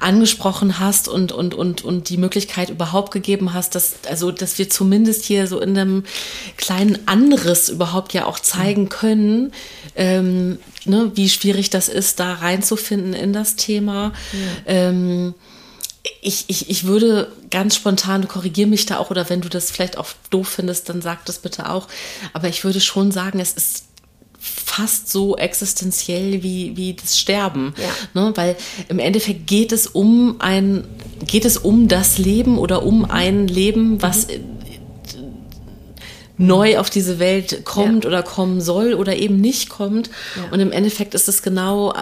angesprochen 0.00 0.80
hast 0.80 1.08
und, 1.08 1.32
und, 1.32 1.54
und, 1.54 1.84
und 1.84 2.08
die 2.08 2.16
Möglichkeit 2.16 2.70
überhaupt 2.70 3.12
gegeben 3.12 3.54
hast, 3.54 3.74
dass, 3.74 3.94
also, 4.08 4.32
dass 4.32 4.58
wir 4.58 4.68
zumindest 4.68 5.24
hier 5.24 5.46
so 5.46 5.60
in 5.60 5.78
einem 5.78 6.04
kleinen 6.56 6.98
Anriss 7.06 7.68
überhaupt 7.68 8.12
ja 8.12 8.26
auch 8.26 8.40
zeigen 8.40 8.82
mhm. 8.82 8.88
können, 8.88 9.52
ähm, 9.94 10.58
ne, 10.84 11.12
wie 11.14 11.28
schwierig 11.28 11.70
das 11.70 11.88
ist, 11.88 12.18
da 12.18 12.34
reinzufinden 12.34 13.12
in 13.12 13.32
das 13.32 13.54
Thema. 13.54 14.12
Ja. 14.32 14.72
Ähm, 14.72 15.34
ich, 16.20 16.44
ich, 16.48 16.70
ich 16.70 16.84
würde 16.84 17.32
ganz 17.50 17.76
spontan, 17.76 18.22
du 18.22 18.28
korrigier 18.28 18.66
mich 18.66 18.86
da 18.86 18.98
auch, 18.98 19.10
oder 19.10 19.28
wenn 19.30 19.40
du 19.40 19.48
das 19.48 19.70
vielleicht 19.70 19.98
auch 19.98 20.08
doof 20.30 20.48
findest, 20.48 20.88
dann 20.88 21.02
sag 21.02 21.24
das 21.24 21.38
bitte 21.38 21.70
auch. 21.70 21.88
Aber 22.32 22.48
ich 22.48 22.64
würde 22.64 22.80
schon 22.80 23.12
sagen, 23.12 23.40
es 23.40 23.52
ist 23.52 23.84
fast 24.38 25.10
so 25.10 25.36
existenziell 25.36 26.42
wie, 26.42 26.76
wie 26.76 26.94
das 26.94 27.18
Sterben. 27.18 27.74
Ja. 28.14 28.22
Ne? 28.22 28.32
Weil 28.36 28.56
im 28.88 28.98
Endeffekt 28.98 29.46
geht 29.46 29.72
es 29.72 29.86
um 29.86 30.36
ein, 30.38 30.84
geht 31.26 31.44
es 31.44 31.56
um 31.56 31.88
das 31.88 32.18
Leben 32.18 32.58
oder 32.58 32.84
um 32.84 33.04
ein 33.04 33.48
Leben, 33.48 34.02
was 34.02 34.28
mhm. 34.28 34.44
neu 36.36 36.78
auf 36.78 36.90
diese 36.90 37.18
Welt 37.18 37.64
kommt 37.64 38.04
ja. 38.04 38.10
oder 38.10 38.22
kommen 38.22 38.60
soll 38.60 38.94
oder 38.94 39.16
eben 39.16 39.40
nicht 39.40 39.68
kommt. 39.68 40.10
Ja. 40.36 40.50
Und 40.52 40.60
im 40.60 40.72
Endeffekt 40.72 41.14
ist 41.14 41.28
es 41.28 41.42
genau 41.42 41.94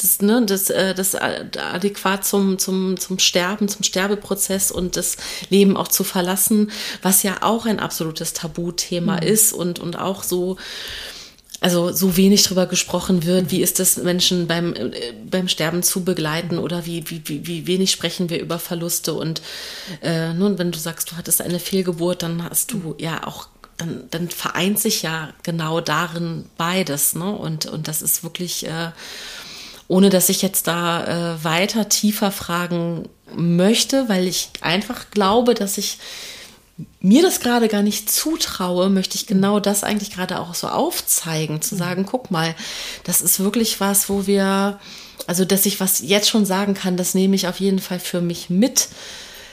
das, 0.00 0.20
ne, 0.20 0.44
das, 0.44 0.70
äh, 0.70 0.94
das 0.94 1.14
adäquat 1.14 2.24
zum, 2.24 2.58
zum, 2.58 2.98
zum 2.98 3.18
Sterben, 3.18 3.68
zum 3.68 3.82
Sterbeprozess 3.82 4.70
und 4.70 4.96
das 4.96 5.16
Leben 5.50 5.76
auch 5.76 5.88
zu 5.88 6.04
verlassen, 6.04 6.70
was 7.02 7.22
ja 7.22 7.38
auch 7.42 7.66
ein 7.66 7.80
absolutes 7.80 8.32
Tabuthema 8.32 9.16
mhm. 9.16 9.22
ist 9.26 9.52
und, 9.52 9.78
und 9.78 9.98
auch 9.98 10.22
so, 10.22 10.56
also 11.60 11.92
so 11.92 12.16
wenig 12.16 12.44
darüber 12.44 12.66
gesprochen 12.66 13.24
wird, 13.24 13.50
wie 13.50 13.62
ist 13.62 13.80
es 13.80 13.96
Menschen 13.96 14.46
beim, 14.46 14.74
äh, 14.74 15.12
beim 15.28 15.48
Sterben 15.48 15.82
zu 15.82 16.04
begleiten 16.04 16.58
oder 16.58 16.86
wie, 16.86 17.08
wie, 17.10 17.22
wie, 17.26 17.46
wie 17.46 17.66
wenig 17.66 17.90
sprechen 17.90 18.30
wir 18.30 18.40
über 18.40 18.58
Verluste 18.58 19.14
und 19.14 19.42
äh, 20.02 20.32
nun, 20.34 20.58
wenn 20.58 20.70
du 20.70 20.78
sagst, 20.78 21.10
du 21.10 21.16
hattest 21.16 21.42
eine 21.42 21.58
Fehlgeburt, 21.58 22.22
dann 22.22 22.44
hast 22.48 22.72
du 22.72 22.94
ja 22.98 23.26
auch 23.26 23.48
dann, 23.78 24.04
dann 24.10 24.28
vereint 24.28 24.78
sich 24.78 25.02
ja 25.02 25.32
genau 25.44 25.80
darin 25.80 26.46
beides, 26.56 27.14
ne? 27.14 27.30
Und, 27.30 27.66
und 27.66 27.88
das 27.88 28.02
ist 28.02 28.24
wirklich 28.24 28.66
äh, 28.66 28.90
ohne 29.88 30.10
dass 30.10 30.28
ich 30.28 30.42
jetzt 30.42 30.66
da 30.66 31.34
äh, 31.34 31.44
weiter 31.44 31.88
tiefer 31.88 32.30
fragen 32.30 33.08
möchte, 33.34 34.08
weil 34.08 34.26
ich 34.26 34.50
einfach 34.60 35.10
glaube, 35.10 35.54
dass 35.54 35.78
ich 35.78 35.98
mir 37.00 37.22
das 37.22 37.40
gerade 37.40 37.68
gar 37.68 37.82
nicht 37.82 38.10
zutraue, 38.10 38.88
möchte 38.88 39.16
ich 39.16 39.26
genau 39.26 39.58
das 39.60 39.82
eigentlich 39.82 40.12
gerade 40.12 40.38
auch 40.38 40.54
so 40.54 40.68
aufzeigen, 40.68 41.60
zu 41.60 41.74
mhm. 41.74 41.78
sagen, 41.78 42.06
guck 42.06 42.30
mal, 42.30 42.54
das 43.04 43.22
ist 43.22 43.40
wirklich 43.40 43.80
was, 43.80 44.08
wo 44.08 44.26
wir, 44.26 44.78
also 45.26 45.44
dass 45.44 45.66
ich 45.66 45.80
was 45.80 46.00
jetzt 46.00 46.28
schon 46.28 46.44
sagen 46.44 46.74
kann, 46.74 46.96
das 46.96 47.14
nehme 47.14 47.34
ich 47.34 47.48
auf 47.48 47.58
jeden 47.58 47.80
Fall 47.80 47.98
für 47.98 48.20
mich 48.20 48.50
mit 48.50 48.88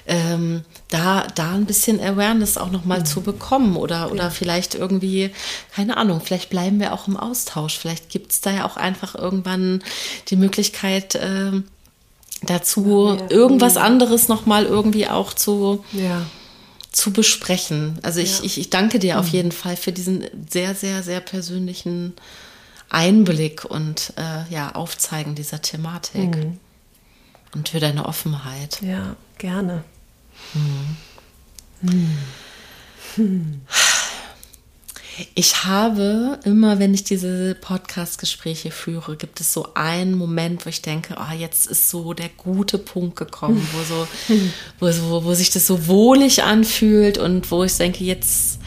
ähm, 0.07 0.63
da, 0.89 1.27
da 1.33 1.53
ein 1.53 1.65
bisschen 1.65 1.99
Awareness 1.99 2.57
auch 2.57 2.69
nochmal 2.69 2.99
mhm. 2.99 3.05
zu 3.05 3.21
bekommen 3.21 3.75
oder, 3.75 4.11
oder 4.11 4.25
ja. 4.25 4.29
vielleicht 4.29 4.75
irgendwie, 4.75 5.31
keine 5.73 5.97
Ahnung, 5.97 6.21
vielleicht 6.23 6.49
bleiben 6.49 6.79
wir 6.79 6.93
auch 6.93 7.07
im 7.07 7.17
Austausch. 7.17 7.77
Vielleicht 7.77 8.09
gibt 8.09 8.31
es 8.31 8.41
da 8.41 8.51
ja 8.51 8.65
auch 8.65 8.77
einfach 8.77 9.15
irgendwann 9.15 9.83
die 10.27 10.35
Möglichkeit, 10.35 11.15
äh, 11.15 11.51
dazu 12.43 13.17
ja, 13.19 13.29
irgendwas 13.29 13.77
anderes 13.77 14.27
nochmal 14.27 14.65
irgendwie 14.65 15.07
auch 15.07 15.33
zu, 15.33 15.83
ja. 15.91 16.25
zu 16.91 17.11
besprechen. 17.11 17.97
Also 18.03 18.19
ich, 18.19 18.43
ich, 18.43 18.59
ich 18.59 18.69
danke 18.69 18.99
dir 18.99 19.19
auf 19.19 19.27
mhm. 19.27 19.33
jeden 19.33 19.51
Fall 19.51 19.75
für 19.75 19.91
diesen 19.91 20.25
sehr, 20.49 20.75
sehr, 20.75 21.01
sehr 21.01 21.19
persönlichen 21.19 22.13
Einblick 22.89 23.65
und 23.65 24.13
äh, 24.17 24.53
ja, 24.53 24.75
Aufzeigen 24.75 25.33
dieser 25.33 25.61
Thematik. 25.61 26.37
Mhm. 26.37 26.59
Und 27.55 27.69
für 27.69 27.79
deine 27.79 28.05
Offenheit. 28.05 28.81
Ja, 28.81 29.15
gerne. 29.37 29.83
Ich 35.33 35.63
habe 35.63 36.39
immer, 36.43 36.79
wenn 36.79 36.93
ich 36.93 37.05
diese 37.05 37.55
Podcast-Gespräche 37.55 38.71
führe, 38.71 39.15
gibt 39.15 39.39
es 39.39 39.53
so 39.53 39.69
einen 39.73 40.13
Moment, 40.17 40.65
wo 40.65 40.69
ich 40.69 40.81
denke, 40.81 41.15
oh, 41.17 41.33
jetzt 41.33 41.67
ist 41.67 41.89
so 41.89 42.13
der 42.13 42.29
gute 42.29 42.77
Punkt 42.77 43.15
gekommen, 43.15 43.65
wo 43.71 43.83
so, 43.83 44.07
wo, 44.79 44.91
so, 44.91 45.23
wo 45.23 45.33
sich 45.33 45.51
das 45.51 45.67
so 45.67 45.87
wohlig 45.87 46.43
anfühlt 46.43 47.17
und 47.17 47.49
wo 47.49 47.63
ich 47.63 47.77
denke, 47.77 48.03
jetzt, 48.03 48.59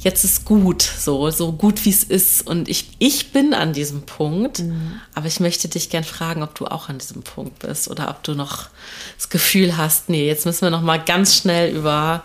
jetzt 0.00 0.24
ist 0.24 0.44
gut, 0.44 0.82
so, 0.82 1.30
so 1.30 1.52
gut 1.52 1.84
wie 1.84 1.90
es 1.90 2.04
ist. 2.04 2.46
Und 2.46 2.68
ich, 2.68 2.90
ich 2.98 3.32
bin 3.32 3.54
an 3.54 3.72
diesem 3.72 4.02
Punkt, 4.02 4.60
mhm. 4.60 5.00
aber 5.14 5.26
ich 5.26 5.40
möchte 5.40 5.68
dich 5.68 5.90
gern 5.90 6.04
fragen, 6.04 6.42
ob 6.42 6.54
du 6.54 6.66
auch 6.66 6.88
an 6.88 6.98
diesem 6.98 7.22
Punkt 7.22 7.58
bist 7.60 7.88
oder 7.88 8.10
ob 8.10 8.22
du 8.22 8.34
noch 8.34 8.68
das 9.16 9.28
Gefühl 9.28 9.76
hast, 9.76 10.08
nee, 10.08 10.26
jetzt 10.26 10.46
müssen 10.46 10.62
wir 10.62 10.70
noch 10.70 10.82
mal 10.82 10.98
ganz 10.98 11.36
schnell 11.36 11.74
über 11.74 12.22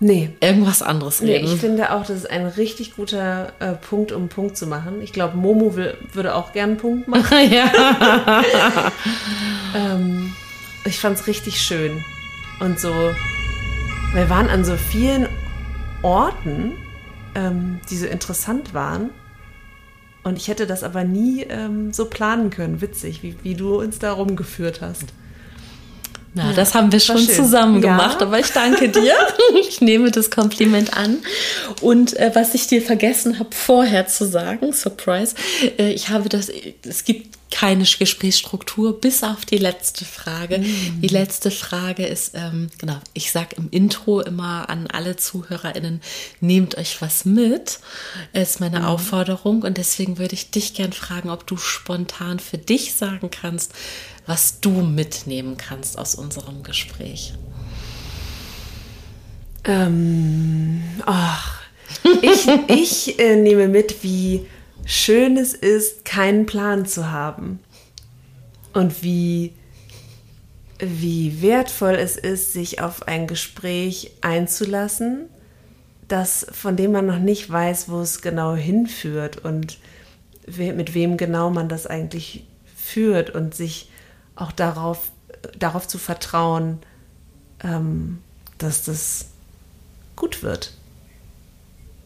Nee. 0.00 0.36
Irgendwas 0.40 0.82
anderes 0.82 1.22
reden. 1.22 1.46
Nee, 1.46 1.54
ich 1.54 1.60
finde 1.60 1.92
auch, 1.92 2.04
das 2.04 2.18
ist 2.18 2.30
ein 2.30 2.46
richtig 2.46 2.94
guter 2.94 3.52
äh, 3.60 3.72
Punkt, 3.72 4.12
um 4.12 4.22
einen 4.22 4.28
Punkt 4.28 4.56
zu 4.56 4.66
machen. 4.66 5.00
Ich 5.00 5.12
glaube, 5.12 5.36
Momo 5.36 5.76
will, 5.76 5.96
würde 6.12 6.34
auch 6.34 6.52
gern 6.52 6.70
einen 6.70 6.78
Punkt 6.78 7.08
machen. 7.08 7.24
ähm, 9.74 10.34
ich 10.84 10.98
fand 10.98 11.18
es 11.18 11.26
richtig 11.26 11.62
schön. 11.62 12.04
Und 12.60 12.78
so, 12.78 12.92
wir 14.12 14.28
waren 14.28 14.50
an 14.50 14.64
so 14.64 14.76
vielen 14.76 15.26
Orten, 16.04 16.74
ähm, 17.34 17.80
die 17.90 17.96
so 17.96 18.06
interessant 18.06 18.74
waren. 18.74 19.10
Und 20.22 20.36
ich 20.36 20.48
hätte 20.48 20.66
das 20.66 20.82
aber 20.82 21.04
nie 21.04 21.42
ähm, 21.42 21.92
so 21.92 22.06
planen 22.06 22.50
können. 22.50 22.80
Witzig, 22.80 23.22
wie, 23.22 23.36
wie 23.42 23.54
du 23.54 23.80
uns 23.80 23.98
da 23.98 24.12
rumgeführt 24.12 24.80
hast. 24.80 25.12
Na, 26.34 26.50
ja, 26.50 26.52
das 26.52 26.74
haben 26.74 26.90
wir 26.90 26.98
schon 26.98 27.18
zusammen 27.18 27.80
gemacht, 27.80 28.20
ja. 28.20 28.26
aber 28.26 28.40
ich 28.40 28.48
danke 28.48 28.88
dir. 28.88 29.14
ich 29.60 29.80
nehme 29.80 30.10
das 30.10 30.32
Kompliment 30.32 30.96
an. 30.96 31.18
Und 31.80 32.16
äh, 32.16 32.32
was 32.34 32.54
ich 32.54 32.66
dir 32.66 32.82
vergessen 32.82 33.38
habe 33.38 33.50
vorher 33.52 34.08
zu 34.08 34.26
sagen, 34.26 34.72
Surprise, 34.72 35.36
äh, 35.78 35.92
ich 35.92 36.08
habe 36.08 36.28
das, 36.28 36.50
es 36.82 37.04
gibt 37.04 37.28
keine 37.54 37.84
Gesprächsstruktur, 37.84 39.00
bis 39.00 39.22
auf 39.22 39.44
die 39.44 39.58
letzte 39.58 40.04
Frage. 40.04 40.58
Mm. 40.58 41.02
Die 41.02 41.08
letzte 41.08 41.52
Frage 41.52 42.04
ist, 42.04 42.32
ähm, 42.34 42.68
genau, 42.78 42.98
ich 43.12 43.30
sage 43.30 43.54
im 43.56 43.68
Intro 43.70 44.20
immer 44.20 44.68
an 44.68 44.88
alle 44.88 45.14
ZuhörerInnen, 45.14 46.00
nehmt 46.40 46.76
euch 46.76 47.00
was 47.00 47.24
mit, 47.24 47.78
ist 48.32 48.58
meine 48.58 48.80
mm. 48.80 48.84
Aufforderung. 48.86 49.62
Und 49.62 49.78
deswegen 49.78 50.18
würde 50.18 50.34
ich 50.34 50.50
dich 50.50 50.74
gern 50.74 50.92
fragen, 50.92 51.30
ob 51.30 51.46
du 51.46 51.56
spontan 51.56 52.40
für 52.40 52.58
dich 52.58 52.94
sagen 52.94 53.30
kannst, 53.30 53.72
was 54.26 54.60
du 54.60 54.70
mitnehmen 54.70 55.56
kannst 55.56 55.98
aus 55.98 56.14
unserem 56.14 56.62
Gespräch? 56.62 57.34
Ähm, 59.64 60.82
ach, 61.06 61.62
ich, 62.22 62.48
ich 62.68 63.18
äh, 63.18 63.36
nehme 63.36 63.68
mit, 63.68 64.02
wie 64.02 64.46
schön 64.84 65.36
es 65.36 65.54
ist, 65.54 66.04
keinen 66.04 66.46
Plan 66.46 66.86
zu 66.86 67.10
haben. 67.10 67.60
Und 68.72 69.02
wie, 69.02 69.52
wie 70.78 71.42
wertvoll 71.42 71.94
es 71.94 72.16
ist, 72.16 72.52
sich 72.52 72.80
auf 72.80 73.06
ein 73.06 73.26
Gespräch 73.26 74.12
einzulassen, 74.20 75.28
das, 76.08 76.46
von 76.50 76.76
dem 76.76 76.92
man 76.92 77.06
noch 77.06 77.18
nicht 77.18 77.50
weiß, 77.50 77.88
wo 77.88 78.00
es 78.00 78.20
genau 78.20 78.54
hinführt 78.54 79.38
und 79.38 79.78
mit 80.46 80.92
wem 80.94 81.16
genau 81.16 81.48
man 81.50 81.68
das 81.68 81.86
eigentlich 81.86 82.44
führt 82.76 83.30
und 83.30 83.54
sich 83.54 83.88
auch 84.36 84.52
darauf, 84.52 85.10
darauf 85.58 85.86
zu 85.88 85.98
vertrauen, 85.98 86.78
ähm, 87.62 88.18
dass 88.58 88.84
das 88.84 89.28
gut 90.16 90.42
wird. 90.42 90.72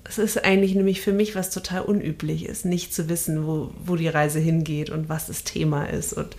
Es 0.05 0.19
ist 0.19 0.43
eigentlich 0.43 0.75
nämlich 0.75 1.03
für 1.03 1.13
mich 1.13 1.35
was 1.35 1.51
total 1.51 1.83
unüblich 1.83 2.47
ist, 2.47 2.65
nicht 2.65 2.95
zu 2.95 3.09
wissen, 3.09 3.47
wo, 3.47 3.71
wo 3.85 3.97
die 3.97 4.09
Reise 4.09 4.39
hingeht 4.39 4.89
und 4.89 5.09
was 5.09 5.27
das 5.27 5.45
Thema 5.45 5.85
ist. 5.85 6.15
Und 6.15 6.35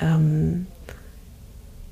ähm, 0.00 0.66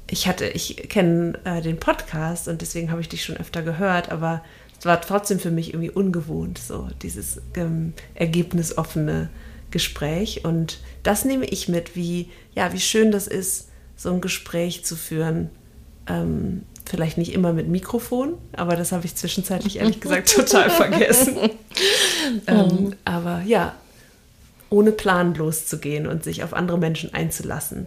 ich 0.09 0.27
hatte, 0.27 0.47
ich 0.49 0.89
kenne 0.89 1.39
äh, 1.45 1.62
den 1.62 1.78
Podcast 1.78 2.49
und 2.49 2.61
deswegen 2.61 2.91
habe 2.91 3.01
ich 3.01 3.09
dich 3.09 3.24
schon 3.24 3.37
öfter 3.37 3.62
gehört, 3.62 4.11
aber 4.11 4.43
es 4.81 4.85
war 4.87 5.01
trotzdem 5.01 5.39
für 5.39 5.53
mich 5.53 5.73
irgendwie 5.74 5.91
ungewohnt, 5.91 6.59
so 6.59 6.89
dieses 7.03 7.41
ähm, 7.55 7.93
ergebnisoffene 8.15 9.28
Gespräch. 9.70 10.45
Und 10.45 10.81
das 11.02 11.24
nehme 11.24 11.47
ich 11.47 11.68
mit, 11.68 11.97
wie, 11.97 12.31
ja, 12.55 12.72
wie 12.72 12.81
schön 12.81 13.10
das 13.12 13.27
ist, 13.27 13.68
so 13.97 14.12
ein 14.12 14.20
Gespräch 14.20 14.85
zu 14.85 14.97
führen. 14.97 15.51
Ähm, 16.06 16.62
vielleicht 16.89 17.18
nicht 17.18 17.32
immer 17.32 17.52
mit 17.52 17.68
Mikrofon, 17.68 18.35
aber 18.52 18.74
das 18.74 18.93
habe 18.93 19.06
ich 19.06 19.14
zwischenzeitlich 19.14 19.78
ehrlich 19.78 20.01
gesagt 20.01 20.35
total 20.35 20.70
vergessen. 20.70 21.36
ähm, 22.47 22.94
aber 23.05 23.43
ja, 23.47 23.74
ohne 24.70 24.93
Plan 24.93 25.35
loszugehen 25.35 26.06
und 26.06 26.24
sich 26.24 26.43
auf 26.44 26.55
andere 26.55 26.78
Menschen 26.78 27.12
einzulassen. 27.12 27.86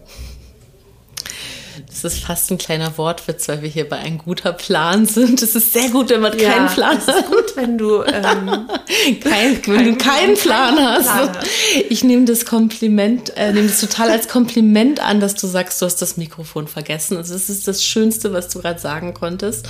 Das 1.86 2.04
ist 2.04 2.24
fast 2.24 2.50
ein 2.50 2.58
kleiner 2.58 2.96
Wortwitz, 2.98 3.48
weil 3.48 3.62
wir 3.62 3.68
hier 3.68 3.88
bei 3.88 3.98
ein 3.98 4.18
guter 4.18 4.52
Plan 4.52 5.06
sind. 5.06 5.42
Es 5.42 5.54
ist 5.54 5.72
sehr 5.72 5.90
gut, 5.90 6.10
wenn 6.10 6.20
man 6.20 6.38
ja, 6.38 6.52
keinen 6.52 6.68
Plan 6.68 6.98
hat. 6.98 7.08
Es 7.08 7.16
ist 7.16 7.26
gut, 7.26 7.56
wenn 7.56 7.78
du, 7.78 8.02
ähm, 8.02 8.68
kein, 9.20 9.60
wenn 9.66 9.84
du 9.84 9.96
keinen 9.96 10.36
Plan 10.36 10.78
hast. 10.78 11.04
Plan 11.04 11.30
hast. 11.36 11.48
Ich 11.88 12.04
nehme 12.04 12.24
das 12.24 12.46
Kompliment, 12.46 13.36
äh, 13.36 13.52
nehme 13.52 13.68
das 13.68 13.80
total 13.80 14.10
als 14.10 14.28
Kompliment 14.28 15.00
an, 15.00 15.20
dass 15.20 15.34
du 15.34 15.46
sagst, 15.46 15.80
du 15.80 15.86
hast 15.86 16.00
das 16.02 16.16
Mikrofon 16.16 16.68
vergessen. 16.68 17.16
Also 17.16 17.34
es 17.34 17.50
ist 17.50 17.66
das 17.66 17.84
Schönste, 17.84 18.32
was 18.32 18.48
du 18.48 18.60
gerade 18.60 18.80
sagen 18.80 19.14
konntest. 19.14 19.66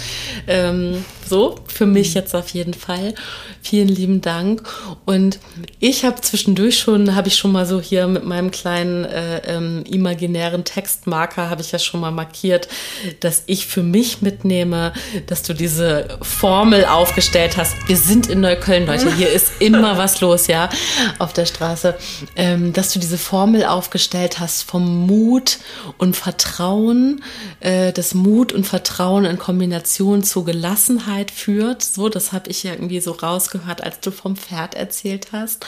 Ähm, 0.47 1.05
so, 1.29 1.57
für 1.67 1.87
mich 1.87 2.11
mhm. 2.11 2.15
jetzt 2.15 2.35
auf 2.35 2.49
jeden 2.51 2.75
Fall. 2.75 3.15
Vielen 3.63 3.89
lieben 3.89 4.21
Dank. 4.21 4.63
Und 5.05 5.39
ich 5.81 6.05
habe 6.05 6.21
zwischendurch 6.21 6.79
schon, 6.79 7.15
habe 7.15 7.29
ich 7.29 7.37
schon 7.37 7.53
mal 7.53 7.67
so 7.67 7.81
hier 7.81 8.07
mit 8.07 8.25
meinem 8.25 8.51
kleinen 8.51 9.05
äh, 9.05 9.39
ähm, 9.47 9.85
imaginären 9.87 10.65
Textmarker, 10.65 11.49
habe 11.49 11.63
ich 11.63 11.73
ja 11.73 11.79
schon 11.79 11.94
mal 12.01 12.11
markiert, 12.11 12.69
dass 13.21 13.43
ich 13.47 13.67
für 13.67 13.83
mich 13.83 14.23
mitnehme, 14.23 14.93
dass 15.27 15.43
du 15.43 15.55
diese 15.55 16.19
Formel 16.23 16.85
aufgestellt 16.85 17.57
hast. 17.57 17.75
Wir 17.89 17.97
sind 17.97 18.29
in 18.29 18.41
Neukölln, 18.41 18.87
Leute. 18.87 19.15
Hier 19.15 19.31
ist 19.31 19.61
immer 19.61 19.99
was 19.99 20.21
los, 20.21 20.47
ja, 20.47 20.69
auf 21.19 21.33
der 21.33 21.47
Straße. 21.47 21.97
Ähm, 22.37 22.73
dass 22.73 22.93
du 22.93 22.99
diese 22.99 23.19
Formel 23.19 23.65
aufgestellt 23.65 24.39
hast 24.39 24.63
vom 24.63 25.07
Mut 25.07 25.59
und 25.99 26.17
Vertrauen, 26.17 27.25
äh, 27.61 27.93
das 27.93 28.15
Mut 28.15 28.53
und 28.53 28.67
Vertrauen 28.67 29.25
in 29.25 29.39
Kombination 29.39 30.23
zu 30.23 30.45
Gelassenheit 30.45 31.31
führt. 31.31 31.83
So, 31.83 32.09
das 32.09 32.33
habe 32.33 32.51
ich 32.51 32.65
irgendwie 32.65 33.01
so 33.01 33.13
rausgekommen 33.13 33.65
gehört, 33.65 33.83
als 33.83 34.01
du 34.01 34.11
vom 34.11 34.37
Pferd 34.37 34.75
erzählt 34.75 35.29
hast. 35.33 35.67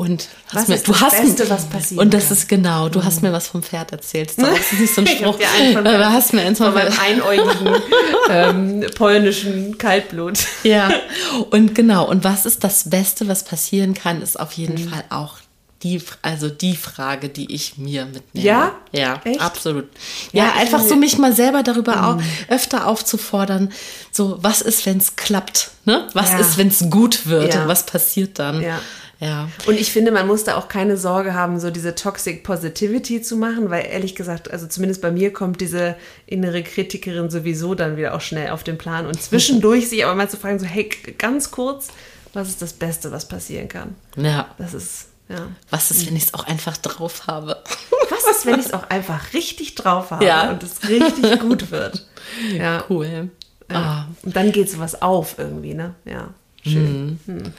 Und 0.00 0.28
was 0.52 0.68
mir, 0.68 0.76
ist 0.76 0.86
du 0.86 0.92
das 0.92 1.00
hast 1.00 1.20
Beste, 1.20 1.50
was 1.50 1.64
passiert? 1.64 2.00
Und 2.00 2.14
das 2.14 2.28
kann. 2.28 2.36
ist 2.36 2.48
genau, 2.48 2.88
du 2.88 3.00
mhm. 3.00 3.04
hast 3.04 3.20
mir 3.20 3.32
was 3.32 3.48
vom 3.48 3.64
Pferd 3.64 3.90
erzählt. 3.90 4.32
Das 4.36 4.72
ist 4.72 4.78
nicht 4.78 4.94
so 4.94 5.00
ein 5.00 5.06
Spruch. 5.08 5.36
du 5.36 6.08
hast 6.08 6.32
mir 6.32 6.42
eins 6.42 6.58
von 6.58 6.72
meinem 6.72 6.94
einäugigen 6.96 7.82
ähm, 8.30 8.86
polnischen 8.96 9.76
Kaltblut. 9.76 10.38
Ja, 10.62 10.88
und 11.50 11.74
genau. 11.74 12.08
Und 12.08 12.22
was 12.22 12.46
ist 12.46 12.62
das 12.62 12.90
Beste, 12.90 13.26
was 13.26 13.42
passieren 13.42 13.92
kann, 13.92 14.22
ist 14.22 14.38
auf 14.38 14.52
jeden 14.52 14.84
mhm. 14.84 14.88
Fall 14.88 15.04
auch 15.10 15.38
die, 15.82 16.00
also 16.22 16.48
die 16.48 16.76
Frage, 16.76 17.28
die 17.28 17.52
ich 17.52 17.76
mir 17.76 18.06
mitnehme. 18.06 18.46
Ja? 18.46 18.76
Ja, 18.92 19.20
Echt? 19.24 19.40
absolut. 19.40 19.88
Ja, 20.30 20.44
ja 20.44 20.52
einfach 20.54 20.80
so 20.80 20.94
mich 20.94 21.18
mal 21.18 21.32
selber 21.32 21.64
darüber 21.64 21.96
mhm. 21.96 22.04
auch 22.04 22.22
öfter 22.48 22.86
aufzufordern, 22.86 23.72
so, 24.12 24.38
was 24.42 24.60
ist, 24.60 24.86
wenn 24.86 24.98
es 24.98 25.16
klappt? 25.16 25.72
Ne? 25.86 26.06
Was 26.14 26.30
ja. 26.30 26.38
ist, 26.38 26.56
wenn 26.56 26.68
es 26.68 26.88
gut 26.88 27.26
wird? 27.26 27.54
Ja. 27.54 27.66
Was 27.66 27.84
passiert 27.84 28.38
dann? 28.38 28.62
Ja. 28.62 28.80
Ja. 29.20 29.48
Und 29.66 29.80
ich 29.80 29.90
finde, 29.90 30.12
man 30.12 30.26
muss 30.26 30.44
da 30.44 30.56
auch 30.56 30.68
keine 30.68 30.96
Sorge 30.96 31.34
haben, 31.34 31.58
so 31.58 31.70
diese 31.70 31.94
Toxic 31.94 32.44
Positivity 32.44 33.20
zu 33.20 33.36
machen, 33.36 33.68
weil 33.68 33.86
ehrlich 33.86 34.14
gesagt, 34.14 34.50
also 34.50 34.66
zumindest 34.68 35.02
bei 35.02 35.10
mir 35.10 35.32
kommt 35.32 35.60
diese 35.60 35.96
innere 36.26 36.62
Kritikerin 36.62 37.28
sowieso 37.28 37.74
dann 37.74 37.96
wieder 37.96 38.14
auch 38.14 38.20
schnell 38.20 38.50
auf 38.50 38.62
den 38.62 38.78
Plan 38.78 39.06
und 39.06 39.20
zwischendurch 39.20 39.88
sich 39.88 40.04
aber 40.04 40.14
mal 40.14 40.30
zu 40.30 40.36
fragen, 40.36 40.60
so, 40.60 40.66
hey, 40.66 40.88
ganz 41.18 41.50
kurz, 41.50 41.88
was 42.32 42.48
ist 42.48 42.62
das 42.62 42.72
Beste, 42.72 43.10
was 43.10 43.26
passieren 43.26 43.68
kann? 43.68 43.96
Ja. 44.16 44.54
Das 44.58 44.74
ist 44.74 45.08
ja. 45.28 45.48
Was 45.70 45.90
ist, 45.90 46.06
wenn 46.06 46.16
ich 46.16 46.24
es 46.24 46.34
auch 46.34 46.46
einfach 46.46 46.76
drauf 46.78 47.26
habe? 47.26 47.62
Was 48.10 48.36
ist, 48.36 48.46
wenn 48.46 48.58
ich 48.58 48.66
es 48.66 48.72
auch 48.72 48.88
einfach 48.88 49.34
richtig 49.34 49.74
drauf 49.74 50.10
habe 50.10 50.24
ja. 50.24 50.50
und 50.50 50.62
es 50.62 50.88
richtig 50.88 51.40
gut 51.40 51.70
wird? 51.70 52.06
Ja. 52.52 52.84
Cool. 52.90 53.30
Ja. 53.70 54.06
Oh. 54.10 54.26
Und 54.26 54.36
dann 54.36 54.52
geht 54.52 54.70
sowas 54.70 55.00
auf 55.00 55.38
irgendwie, 55.38 55.72
ne? 55.72 55.94
Ja. 56.04 56.28
Schön. 56.62 57.18
Mhm. 57.24 57.36
Hm. 57.38 57.52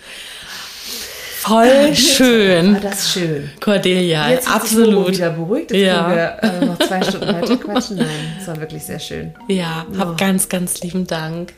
Voll 1.41 1.95
schön. 1.95 2.73
War 2.73 2.81
das 2.81 3.13
schön. 3.13 3.49
Cordelia, 3.61 4.29
Jetzt 4.29 4.53
absolut. 4.53 5.07
Jetzt 5.07 5.17
wieder 5.17 5.29
beruhigt. 5.29 5.71
Jetzt 5.71 5.81
ja. 5.81 6.03
können 6.03 6.15
wir 6.15 6.61
äh, 6.61 6.65
noch 6.65 6.79
zwei 6.79 7.01
Stunden 7.01 7.27
weiter 7.27 7.55
quatschen. 7.55 7.95
Nein, 7.95 8.07
das 8.37 8.47
war 8.49 8.59
wirklich 8.59 8.83
sehr 8.83 8.99
schön. 8.99 9.33
Ja, 9.47 9.85
hab 9.97 10.09
oh. 10.09 10.15
ganz, 10.17 10.49
ganz 10.49 10.81
lieben 10.81 11.07
Dank. 11.07 11.53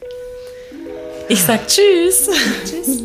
Ich 1.30 1.42
sag 1.42 1.68
Tschüss. 1.68 2.30
Tschüss. 2.64 3.02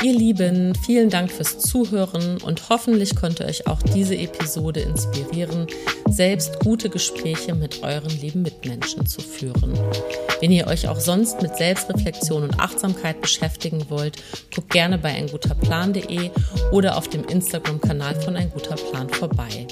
Ihr 0.00 0.12
Lieben, 0.12 0.76
vielen 0.76 1.10
Dank 1.10 1.32
fürs 1.32 1.58
Zuhören 1.58 2.38
und 2.42 2.68
hoffentlich 2.68 3.16
konnte 3.16 3.44
euch 3.44 3.66
auch 3.66 3.82
diese 3.82 4.16
Episode 4.16 4.78
inspirieren, 4.80 5.66
selbst 6.08 6.60
gute 6.60 6.88
Gespräche 6.88 7.56
mit 7.56 7.82
euren 7.82 8.10
lieben 8.20 8.42
Mitmenschen 8.42 9.06
zu 9.06 9.20
führen. 9.20 9.76
Wenn 10.40 10.52
ihr 10.52 10.68
euch 10.68 10.86
auch 10.86 11.00
sonst 11.00 11.42
mit 11.42 11.56
Selbstreflexion 11.56 12.44
und 12.44 12.60
Achtsamkeit 12.60 13.20
beschäftigen 13.20 13.86
wollt, 13.88 14.22
guckt 14.54 14.70
gerne 14.70 14.98
bei 14.98 15.08
einguterplan.de 15.08 16.30
oder 16.70 16.96
auf 16.96 17.08
dem 17.08 17.24
Instagram-Kanal 17.24 18.20
von 18.20 18.36
Ein 18.36 18.50
guter 18.50 18.76
Plan 18.76 19.08
vorbei. 19.08 19.66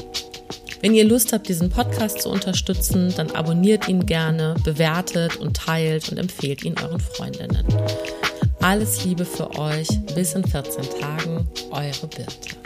Wenn 0.81 0.95
ihr 0.95 1.05
Lust 1.05 1.33
habt, 1.33 1.49
diesen 1.49 1.71
Podcast 1.71 2.23
zu 2.23 2.31
unterstützen, 2.31 3.15
dann 3.17 3.31
abonniert 3.31 3.89
ihn 3.89 4.07
gerne, 4.07 4.57
bewertet 4.65 5.37
und 5.37 5.57
teilt 5.57 6.11
und 6.11 6.19
empfehlt 6.19 6.65
ihn 6.65 6.75
euren 6.83 7.01
Freundinnen. 7.01 7.65
Alles 8.61 9.05
Liebe 9.05 9.25
für 9.25 9.51
euch. 9.59 9.89
Bis 10.15 10.35
in 10.35 10.45
14 10.45 10.85
Tagen. 11.01 11.49
Eure 11.71 12.07
Birte. 12.09 12.57